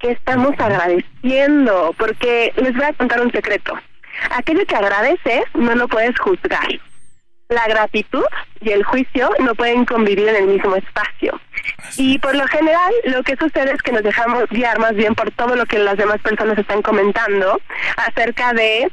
que 0.00 0.10
estamos 0.10 0.58
agradeciendo, 0.58 1.94
porque 1.96 2.52
les 2.56 2.74
voy 2.74 2.84
a 2.84 2.92
contar 2.92 3.20
un 3.20 3.30
secreto. 3.30 3.78
Aquello 4.30 4.66
que 4.66 4.76
agradeces 4.76 5.44
no 5.54 5.74
lo 5.76 5.86
puedes 5.86 6.18
juzgar 6.18 6.68
la 7.54 7.66
gratitud 7.66 8.24
y 8.60 8.70
el 8.70 8.84
juicio 8.84 9.30
no 9.40 9.54
pueden 9.54 9.84
convivir 9.84 10.28
en 10.28 10.36
el 10.36 10.46
mismo 10.46 10.76
espacio. 10.76 11.40
Y 11.96 12.18
por 12.18 12.34
lo 12.34 12.46
general 12.48 12.92
lo 13.04 13.22
que 13.22 13.36
sucede 13.36 13.72
es 13.72 13.82
que 13.82 13.92
nos 13.92 14.02
dejamos 14.02 14.44
guiar 14.50 14.78
más 14.78 14.94
bien 14.94 15.14
por 15.14 15.30
todo 15.32 15.56
lo 15.56 15.66
que 15.66 15.78
las 15.78 15.96
demás 15.96 16.20
personas 16.20 16.58
están 16.58 16.82
comentando 16.82 17.60
acerca 17.96 18.52
de 18.52 18.90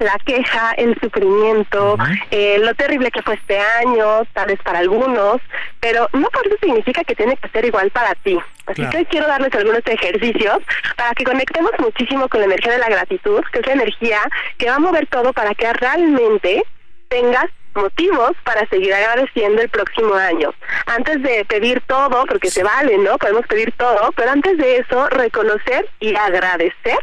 la 0.00 0.16
queja, 0.24 0.72
el 0.78 0.98
sufrimiento, 0.98 1.98
eh, 2.30 2.58
lo 2.58 2.74
terrible 2.74 3.10
que 3.10 3.22
fue 3.22 3.34
este 3.34 3.58
año, 3.58 4.24
tal 4.32 4.46
vez 4.46 4.58
para 4.62 4.78
algunos, 4.78 5.42
pero 5.78 6.08
no 6.14 6.28
por 6.30 6.46
eso 6.46 6.56
significa 6.62 7.04
que 7.04 7.14
tiene 7.14 7.36
que 7.36 7.48
ser 7.50 7.66
igual 7.66 7.90
para 7.90 8.14
ti. 8.14 8.38
Así 8.66 8.88
que 8.88 8.96
hoy 8.98 9.04
quiero 9.04 9.26
darles 9.26 9.52
algunos 9.54 9.82
ejercicios 9.84 10.58
para 10.96 11.12
que 11.12 11.24
conectemos 11.24 11.72
muchísimo 11.78 12.28
con 12.28 12.40
la 12.40 12.46
energía 12.46 12.72
de 12.72 12.78
la 12.78 12.88
gratitud, 12.88 13.42
que 13.52 13.58
es 13.58 13.66
la 13.66 13.74
energía 13.74 14.20
que 14.56 14.70
va 14.70 14.76
a 14.76 14.80
mover 14.80 15.06
todo 15.06 15.32
para 15.32 15.54
que 15.54 15.70
realmente 15.72 16.62
tengas 17.08 17.46
motivos 17.74 18.32
para 18.44 18.66
seguir 18.68 18.92
agradeciendo 18.92 19.62
el 19.62 19.68
próximo 19.68 20.14
año. 20.14 20.52
Antes 20.86 21.22
de 21.22 21.44
pedir 21.44 21.80
todo, 21.86 22.26
porque 22.26 22.50
se 22.50 22.62
vale, 22.62 22.98
¿no? 22.98 23.18
Podemos 23.18 23.46
pedir 23.46 23.72
todo, 23.72 24.12
pero 24.16 24.30
antes 24.30 24.58
de 24.58 24.78
eso, 24.78 25.08
reconocer 25.08 25.88
y 26.00 26.14
agradecer 26.14 26.98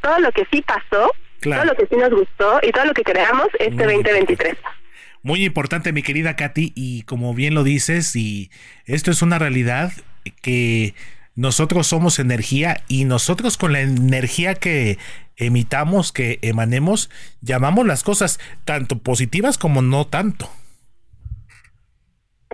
todo 0.00 0.18
lo 0.20 0.32
que 0.32 0.46
sí 0.50 0.62
pasó, 0.62 1.12
todo 1.42 1.64
lo 1.64 1.74
que 1.74 1.86
sí 1.86 1.96
nos 1.96 2.10
gustó 2.10 2.60
y 2.62 2.72
todo 2.72 2.86
lo 2.86 2.94
que 2.94 3.02
creamos 3.02 3.48
este 3.58 3.84
2023. 3.84 4.56
Muy 5.22 5.44
importante, 5.44 5.92
mi 5.92 6.02
querida 6.02 6.36
Katy, 6.36 6.72
y 6.74 7.02
como 7.02 7.34
bien 7.34 7.54
lo 7.54 7.64
dices, 7.64 8.14
y 8.14 8.50
esto 8.86 9.10
es 9.10 9.22
una 9.22 9.38
realidad 9.38 9.92
que 10.42 10.94
nosotros 11.38 11.86
somos 11.86 12.18
energía 12.18 12.82
y 12.88 13.04
nosotros 13.04 13.56
con 13.56 13.72
la 13.72 13.80
energía 13.80 14.56
que 14.56 14.98
emitamos, 15.36 16.10
que 16.10 16.40
emanemos, 16.42 17.10
llamamos 17.42 17.86
las 17.86 18.02
cosas 18.02 18.40
tanto 18.64 18.98
positivas 18.98 19.56
como 19.56 19.80
no 19.80 20.04
tanto. 20.04 20.50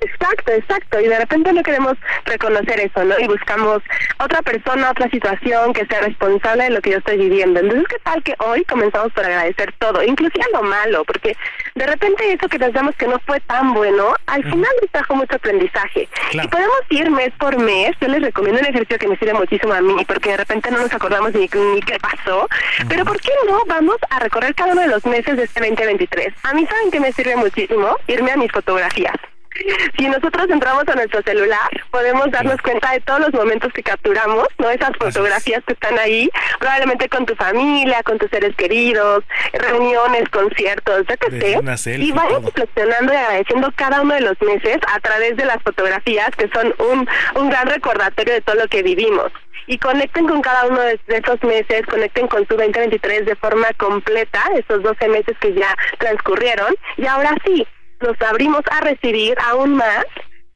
Exacto, 0.05 0.53
exacto. 0.53 1.01
Y 1.01 1.09
de 1.09 1.19
repente 1.19 1.53
no 1.53 1.63
queremos 1.63 1.95
reconocer 2.27 2.81
eso, 2.81 3.05
¿no? 3.05 3.19
Y 3.19 3.27
buscamos 3.27 3.83
otra 4.19 4.43
persona, 4.43 4.91
otra 4.91 5.09
situación 5.11 5.73
que 5.73 5.87
sea 5.87 6.01
responsable 6.01 6.65
de 6.65 6.71
lo 6.71 6.81
que 6.81 6.91
yo 6.91 6.99
estoy 6.99 7.17
viviendo. 7.17 7.61
Entonces, 7.61 7.89
¿qué 7.89 7.99
tal 8.03 8.23
que 8.23 8.35
hoy 8.39 8.65
comenzamos 8.65 9.13
por 9.13 9.25
agradecer 9.25 9.73
todo, 9.79 10.03
inclusive 10.03 10.45
lo 10.53 10.63
malo? 10.63 11.05
Porque 11.05 11.37
de 11.75 11.87
repente 11.87 12.33
eso 12.33 12.49
que 12.49 12.59
pensamos 12.59 12.95
que 12.97 13.07
no 13.07 13.19
fue 13.21 13.41
tan 13.41 13.73
bueno, 13.75 14.15
al 14.27 14.43
final 14.43 14.71
nos 14.81 14.91
trajo 14.91 15.15
mucho 15.15 15.37
aprendizaje. 15.37 16.09
Y 16.33 16.49
podemos 16.49 16.81
ir 16.91 17.11
mes 17.11 17.33
por 17.39 17.59
mes. 17.59 17.93
Yo 18.01 18.09
les 18.09 18.23
recomiendo 18.23 18.61
un 18.61 18.67
ejercicio 18.67 18.99
que 18.99 19.09
me 19.09 19.17
sirve 19.17 19.35
muchísimo 19.35 19.73
a 19.73 19.81
mí, 19.81 20.05
porque 20.07 20.31
de 20.31 20.37
repente 20.37 20.71
no 20.71 20.79
nos 20.79 20.93
acordamos 20.93 21.33
ni, 21.33 21.49
ni 21.49 21.81
qué 21.81 21.99
pasó. 21.99 22.49
Pero 22.89 23.05
¿por 23.05 23.21
qué 23.21 23.31
no 23.47 23.65
vamos 23.67 23.97
a 24.11 24.19
recorrer 24.19 24.55
cada 24.55 24.73
uno 24.73 24.83
de 24.83 24.89
los 24.89 25.05
meses 25.07 25.37
de 25.37 25.45
este 25.45 25.61
2023? 25.61 26.35
A 26.43 26.53
mí, 26.55 26.67
¿saben 26.67 26.91
que 26.91 27.01
me 27.01 27.13
sirve 27.13 27.37
muchísimo? 27.37 27.97
Irme 28.07 28.33
a 28.33 28.37
mis 28.37 28.53
fotografías. 28.53 29.17
Si 29.99 30.09
nosotros 30.09 30.49
entramos 30.51 30.85
a 30.89 30.95
nuestro 30.95 31.23
celular, 31.23 31.71
podemos 31.91 32.31
darnos 32.31 32.61
cuenta 32.63 32.93
de 32.93 33.01
todos 33.01 33.21
los 33.21 33.33
momentos 33.33 33.73
que 33.73 33.83
capturamos, 33.83 34.49
¿no? 34.59 34.71
Esas 34.71 34.91
fotografías 34.99 35.63
que 35.65 35.73
están 35.73 35.99
ahí, 35.99 36.29
probablemente 36.59 37.09
con 37.09 37.27
tu 37.27 37.35
familia, 37.37 38.03
con 38.03 38.19
tus 38.19 38.31
seres 38.31 38.55
queridos, 38.57 39.25
reuniones, 39.53 40.29
conciertos, 40.31 41.05
yo 41.09 41.17
qué 41.17 41.41
sé. 41.41 41.59
Y 42.05 42.13
vamos 42.13 42.45
reflexionando 42.45 43.13
y 43.13 43.17
agradeciendo 43.17 43.73
cada 43.77 44.03
uno 44.03 44.15
de 44.15 44.21
los 44.21 44.41
meses 44.43 44.79
a 44.93 45.01
través 45.01 45.37
de 45.37 45.45
las 45.45 45.63
fotografías, 45.63 46.31
que 46.37 46.49
son 46.49 46.75
un, 46.79 47.09
un 47.37 47.51
gran 47.51 47.69
recordatorio 47.69 48.35
de 48.35 48.41
todo 48.41 48.57
lo 48.57 48.69
que 48.69 48.83
vivimos 48.83 49.33
y 49.67 49.79
conecten 49.79 50.27
con 50.27 50.43
cada 50.43 50.67
uno 50.67 50.81
de, 50.81 51.01
esos 51.09 51.43
meses, 51.43 51.87
conecten 51.87 52.27
con 52.29 52.47
su 52.47 52.55
2023 52.55 53.27
de 53.27 53.37
forma 53.37 53.69
completa, 53.77 54.43
esos 54.57 54.83
12 54.83 55.09
meses 55.09 55.37
que 55.41 55.55
ya 55.55 55.75
transcurrieron, 55.99 56.75
y 56.97 57.07
ahora 57.07 57.35
sí, 57.45 57.67
nos 58.05 58.21
abrimos 58.21 58.61
a 58.71 58.81
recibir 58.81 59.35
aún 59.41 59.77
más 59.77 60.05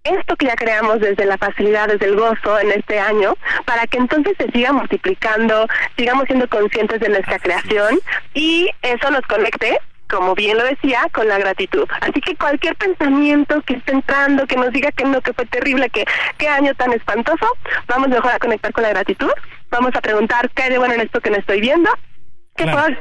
esto 0.05 0.37
que 0.37 0.47
ya 0.47 0.57
creamos 0.57 1.01
desde 1.01 1.25
la 1.25 1.39
facilidad, 1.39 1.89
desde 1.89 2.07
el 2.07 2.16
gozo 2.16 2.59
en 2.61 2.70
este 2.73 2.99
año, 2.99 3.35
para 3.65 3.87
que 3.87 3.99
entonces 3.99 4.35
se 4.39 4.51
siga 4.53 4.73
multiplicando, 4.73 5.66
sigamos 5.97 6.25
siendo 6.27 6.49
conscientes 6.49 7.01
de 7.01 7.09
nuestra 7.09 7.39
creación 7.39 7.99
y 8.35 8.70
eso 8.83 9.11
nos 9.11 9.23
conecte 9.23 9.79
como 10.11 10.35
bien 10.35 10.57
lo 10.57 10.65
decía, 10.65 11.07
con 11.12 11.29
la 11.29 11.37
gratitud. 11.37 11.87
Así 12.01 12.23
que 12.23 12.35
cualquier 12.35 12.75
pensamiento 12.77 13.61
que 13.61 13.75
esté 13.75 13.93
entrando, 13.93 14.47
que 14.47 14.57
nos 14.57 14.73
diga 14.73 14.91
que 14.91 15.05
no, 15.05 15.20
que 15.20 15.35
fue 15.35 15.45
terrible, 15.45 15.91
que 15.91 16.07
qué 16.39 16.49
año 16.49 16.75
tan 16.77 16.95
espantoso, 16.95 17.47
vamos 17.87 18.09
mejor 18.09 18.33
a 18.33 18.39
conectar 18.39 18.73
con 18.73 18.85
la 18.85 18.89
gratitud. 18.89 19.31
Vamos 19.70 19.95
a 19.95 20.01
preguntar 20.01 20.49
qué 20.55 20.62
hay 20.62 20.70
de 20.70 20.79
bueno 20.79 20.95
en 20.95 21.03
esto 21.03 21.20
que 21.20 21.29
no 21.29 21.37
estoy 21.37 21.61
viendo 21.61 21.91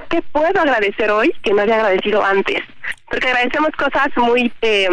¿Qué, 0.10 0.22
puedo, 0.32 0.62
agradecer 0.62 1.10
hoy 1.10 1.34
que 1.42 1.52
no 1.52 1.64
había 1.64 1.76
agradecido 1.76 2.24
antes? 2.24 2.62
Porque 3.10 3.28
agradecemos 3.28 3.72
cosas 3.72 4.10
muy, 4.16 4.52
eh, 4.62 4.88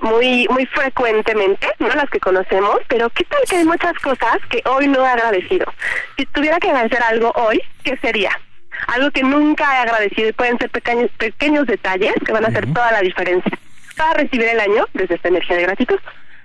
muy, 0.00 0.48
muy 0.50 0.66
frecuentemente, 0.66 1.68
no 1.78 1.88
las 1.88 2.10
que 2.10 2.18
conocemos, 2.18 2.78
pero 2.88 3.08
¿qué 3.10 3.24
tal 3.24 3.40
que 3.48 3.56
hay 3.56 3.64
muchas 3.64 3.94
cosas 4.00 4.38
que 4.48 4.62
hoy 4.64 4.88
no 4.88 5.06
he 5.06 5.08
agradecido? 5.08 5.72
Si 6.16 6.26
tuviera 6.26 6.58
que 6.58 6.70
agradecer 6.70 7.02
algo 7.02 7.30
hoy, 7.36 7.62
¿qué 7.84 7.96
sería? 7.98 8.30
Algo 8.88 9.12
que 9.12 9.22
nunca 9.22 9.64
he 9.76 9.82
agradecido 9.82 10.28
y 10.28 10.32
pueden 10.32 10.58
ser 10.58 10.70
pequeños, 10.70 11.10
pequeños 11.16 11.66
detalles 11.66 12.14
que 12.26 12.32
van 12.32 12.44
a 12.44 12.48
hacer 12.48 12.66
toda 12.72 12.90
la 12.90 13.02
diferencia 13.02 13.52
para 13.96 14.14
recibir 14.14 14.48
el 14.48 14.58
año 14.58 14.86
desde 14.92 15.14
esta 15.14 15.28
energía 15.28 15.56
de 15.56 15.62
gratitud. 15.62 15.98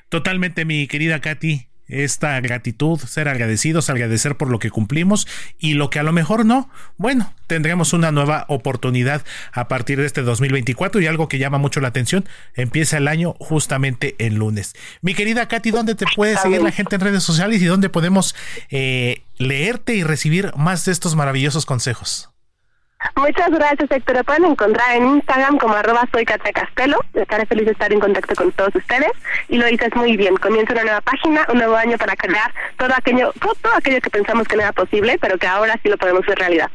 Totalmente, 0.09 0.65
mi 0.65 0.87
querida 0.87 1.19
Katy 1.19 1.67
esta 1.87 2.39
gratitud, 2.41 2.99
ser 2.99 3.27
agradecidos, 3.27 3.89
agradecer 3.89 4.35
por 4.35 4.49
lo 4.49 4.59
que 4.59 4.71
cumplimos 4.71 5.27
y 5.59 5.73
lo 5.73 5.89
que 5.89 5.99
a 5.99 6.03
lo 6.03 6.11
mejor 6.11 6.45
no, 6.45 6.69
bueno, 6.97 7.33
tendremos 7.47 7.93
una 7.93 8.11
nueva 8.11 8.45
oportunidad 8.47 9.23
a 9.51 9.67
partir 9.67 9.99
de 9.99 10.05
este 10.05 10.21
2024 10.21 11.01
y 11.01 11.07
algo 11.07 11.27
que 11.27 11.37
llama 11.37 11.57
mucho 11.57 11.79
la 11.79 11.89
atención, 11.89 12.25
empieza 12.55 12.97
el 12.97 13.07
año 13.07 13.35
justamente 13.39 14.15
el 14.19 14.35
lunes. 14.35 14.73
Mi 15.01 15.13
querida 15.13 15.47
Katy, 15.47 15.71
¿dónde 15.71 15.95
te 15.95 16.05
puede 16.15 16.37
seguir 16.37 16.61
la 16.61 16.71
gente 16.71 16.95
en 16.95 17.01
redes 17.01 17.23
sociales 17.23 17.61
y 17.61 17.65
dónde 17.65 17.89
podemos 17.89 18.35
eh, 18.69 19.23
leerte 19.37 19.95
y 19.95 20.03
recibir 20.03 20.51
más 20.55 20.85
de 20.85 20.91
estos 20.91 21.15
maravillosos 21.15 21.65
consejos? 21.65 22.34
Muchas 23.15 23.49
gracias, 23.52 23.90
Héctor. 23.91 24.15
Me 24.15 24.23
pueden 24.23 24.45
encontrar 24.45 24.95
en 24.95 25.07
Instagram 25.07 25.57
como 25.57 25.76
arroba 25.76 26.07
soy 26.11 26.26
Castelo. 26.26 26.99
Estaré 27.14 27.45
feliz 27.45 27.65
de 27.65 27.72
estar 27.72 27.91
en 27.91 27.99
contacto 27.99 28.36
con 28.36 28.52
todos 28.52 28.76
ustedes. 28.76 29.11
Y 29.49 29.57
lo 29.57 29.65
dices 29.68 29.90
muy 29.95 30.18
bien. 30.18 30.36
Comienza 30.38 30.73
una 30.73 30.84
nueva 30.84 31.02
página, 31.02 31.45
un 31.49 31.57
nuevo 31.57 31.76
año 31.76 31.98
para 31.98 32.15
crear 32.15 32.52
todo 32.77 32.90
aquello, 32.95 33.34
todo 33.40 33.73
aquello 33.76 34.02
que 34.02 34.10
pensamos 34.10 34.48
que 34.48 34.56
no 34.56 34.64
era 34.64 34.73
posible, 34.73 35.18
pero 35.19 35.38
que 35.38 35.48
ahora 35.48 35.80
sí 35.82 35.90
lo 35.90 35.98
podemos 35.98 36.26
ver 36.26 36.38
realidad. 36.38 36.69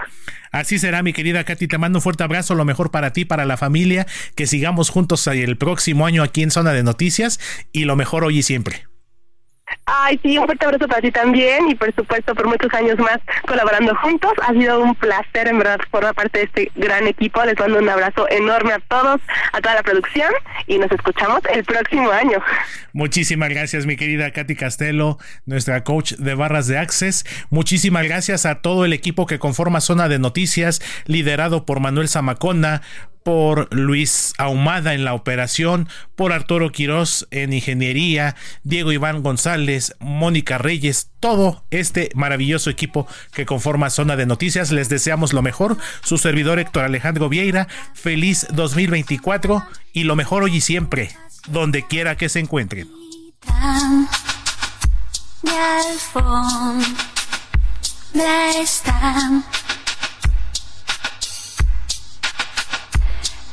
Así 0.52 0.78
será, 0.78 1.02
mi 1.02 1.12
querida 1.12 1.44
Katy. 1.44 1.68
Te 1.68 1.78
mando 1.78 1.98
un 1.98 2.02
fuerte 2.02 2.24
abrazo, 2.24 2.54
lo 2.54 2.64
mejor 2.64 2.90
para 2.90 3.12
ti, 3.12 3.24
para 3.24 3.44
la 3.44 3.56
familia. 3.56 4.06
Que 4.34 4.46
sigamos 4.46 4.90
juntos 4.90 5.26
el 5.26 5.56
próximo 5.56 6.06
año 6.06 6.22
aquí 6.22 6.42
en 6.42 6.50
Zona 6.50 6.72
de 6.72 6.82
Noticias 6.82 7.38
y 7.72 7.84
lo 7.84 7.96
mejor 7.96 8.24
hoy 8.24 8.38
y 8.38 8.42
siempre. 8.42 8.89
Ay, 9.86 10.20
sí, 10.22 10.38
un 10.38 10.46
fuerte 10.46 10.64
abrazo 10.64 10.86
para 10.86 11.00
ti 11.00 11.10
también 11.10 11.68
y 11.68 11.74
por 11.74 11.92
supuesto 11.94 12.34
por 12.34 12.46
muchos 12.46 12.72
años 12.74 12.98
más 12.98 13.18
colaborando 13.46 13.94
juntos. 13.96 14.32
Ha 14.46 14.52
sido 14.52 14.80
un 14.82 14.94
placer 14.94 15.48
en 15.48 15.58
verdad 15.58 15.80
formar 15.90 16.14
parte 16.14 16.38
de 16.38 16.44
este 16.44 16.72
gran 16.76 17.06
equipo. 17.06 17.44
Les 17.44 17.58
mando 17.58 17.78
un 17.78 17.88
abrazo 17.88 18.28
enorme 18.30 18.72
a 18.72 18.78
todos, 18.80 19.20
a 19.52 19.60
toda 19.60 19.74
la 19.74 19.82
producción 19.82 20.32
y 20.66 20.78
nos 20.78 20.90
escuchamos 20.92 21.40
el 21.52 21.64
próximo 21.64 22.10
año. 22.10 22.38
Muchísimas 22.92 23.48
gracias 23.50 23.86
mi 23.86 23.96
querida 23.96 24.30
Katy 24.32 24.54
Castelo, 24.54 25.18
nuestra 25.46 25.82
coach 25.84 26.12
de 26.14 26.34
barras 26.34 26.66
de 26.66 26.78
Access. 26.78 27.24
Muchísimas 27.50 28.04
gracias 28.04 28.46
a 28.46 28.62
todo 28.62 28.84
el 28.84 28.92
equipo 28.92 29.26
que 29.26 29.38
conforma 29.38 29.80
Zona 29.80 30.08
de 30.08 30.18
Noticias, 30.18 30.80
liderado 31.06 31.66
por 31.66 31.80
Manuel 31.80 32.08
Zamacona, 32.08 32.82
por 33.22 33.72
Luis 33.74 34.32
Ahumada 34.38 34.94
en 34.94 35.04
la 35.04 35.14
operación, 35.14 35.88
por 36.16 36.32
Arturo 36.32 36.72
Quirós 36.72 37.26
en 37.30 37.52
ingeniería, 37.52 38.36
Diego 38.62 38.92
Iván 38.92 39.22
González, 39.22 39.94
Mónica 40.00 40.58
Reyes, 40.58 41.10
todo 41.20 41.64
este 41.70 42.10
maravilloso 42.14 42.70
equipo 42.70 43.06
que 43.32 43.46
conforma 43.46 43.90
Zona 43.90 44.16
de 44.16 44.26
Noticias. 44.26 44.70
Les 44.70 44.88
deseamos 44.88 45.32
lo 45.32 45.42
mejor. 45.42 45.76
Su 46.02 46.18
servidor 46.18 46.58
Héctor 46.58 46.84
Alejandro 46.84 47.28
Vieira, 47.28 47.68
feliz 47.94 48.46
2024 48.52 49.62
y 49.92 50.04
lo 50.04 50.16
mejor 50.16 50.42
hoy 50.42 50.56
y 50.56 50.60
siempre, 50.60 51.10
donde 51.48 51.86
quiera 51.86 52.16
que 52.16 52.28
se 52.28 52.40
encuentren. 52.40 52.88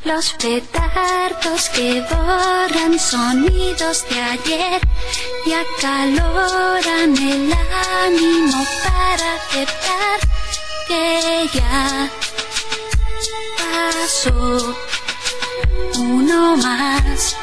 Los 0.08 0.32
petardos 0.42 1.68
que 1.68 2.00
borran 2.00 2.98
sonidos 2.98 4.06
de 4.08 4.18
ayer 4.18 4.80
y 5.44 5.52
acaloran 5.52 7.14
el 7.14 7.52
ánimo 8.06 8.66
para 8.84 9.34
aceptar 9.34 10.18
que 10.88 11.50
ya 11.52 12.10
pasó 13.58 14.74
uno 15.98 16.56
más. 16.56 17.36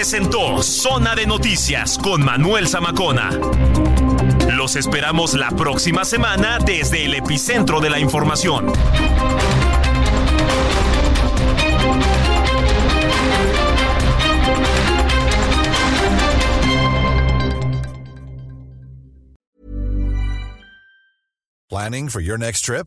Presentó 0.00 0.62
Zona 0.62 1.14
de 1.14 1.26
Noticias 1.26 1.98
con 1.98 2.24
Manuel 2.24 2.66
Zamacona. 2.66 3.38
Los 4.50 4.74
esperamos 4.76 5.34
la 5.34 5.50
próxima 5.50 6.06
semana 6.06 6.58
desde 6.64 7.04
el 7.04 7.12
epicentro 7.12 7.80
de 7.80 7.90
la 7.90 7.98
información. 7.98 8.72
Planning 21.68 22.08
for 22.08 22.22
your 22.22 22.38
next 22.38 22.64
trip? 22.64 22.86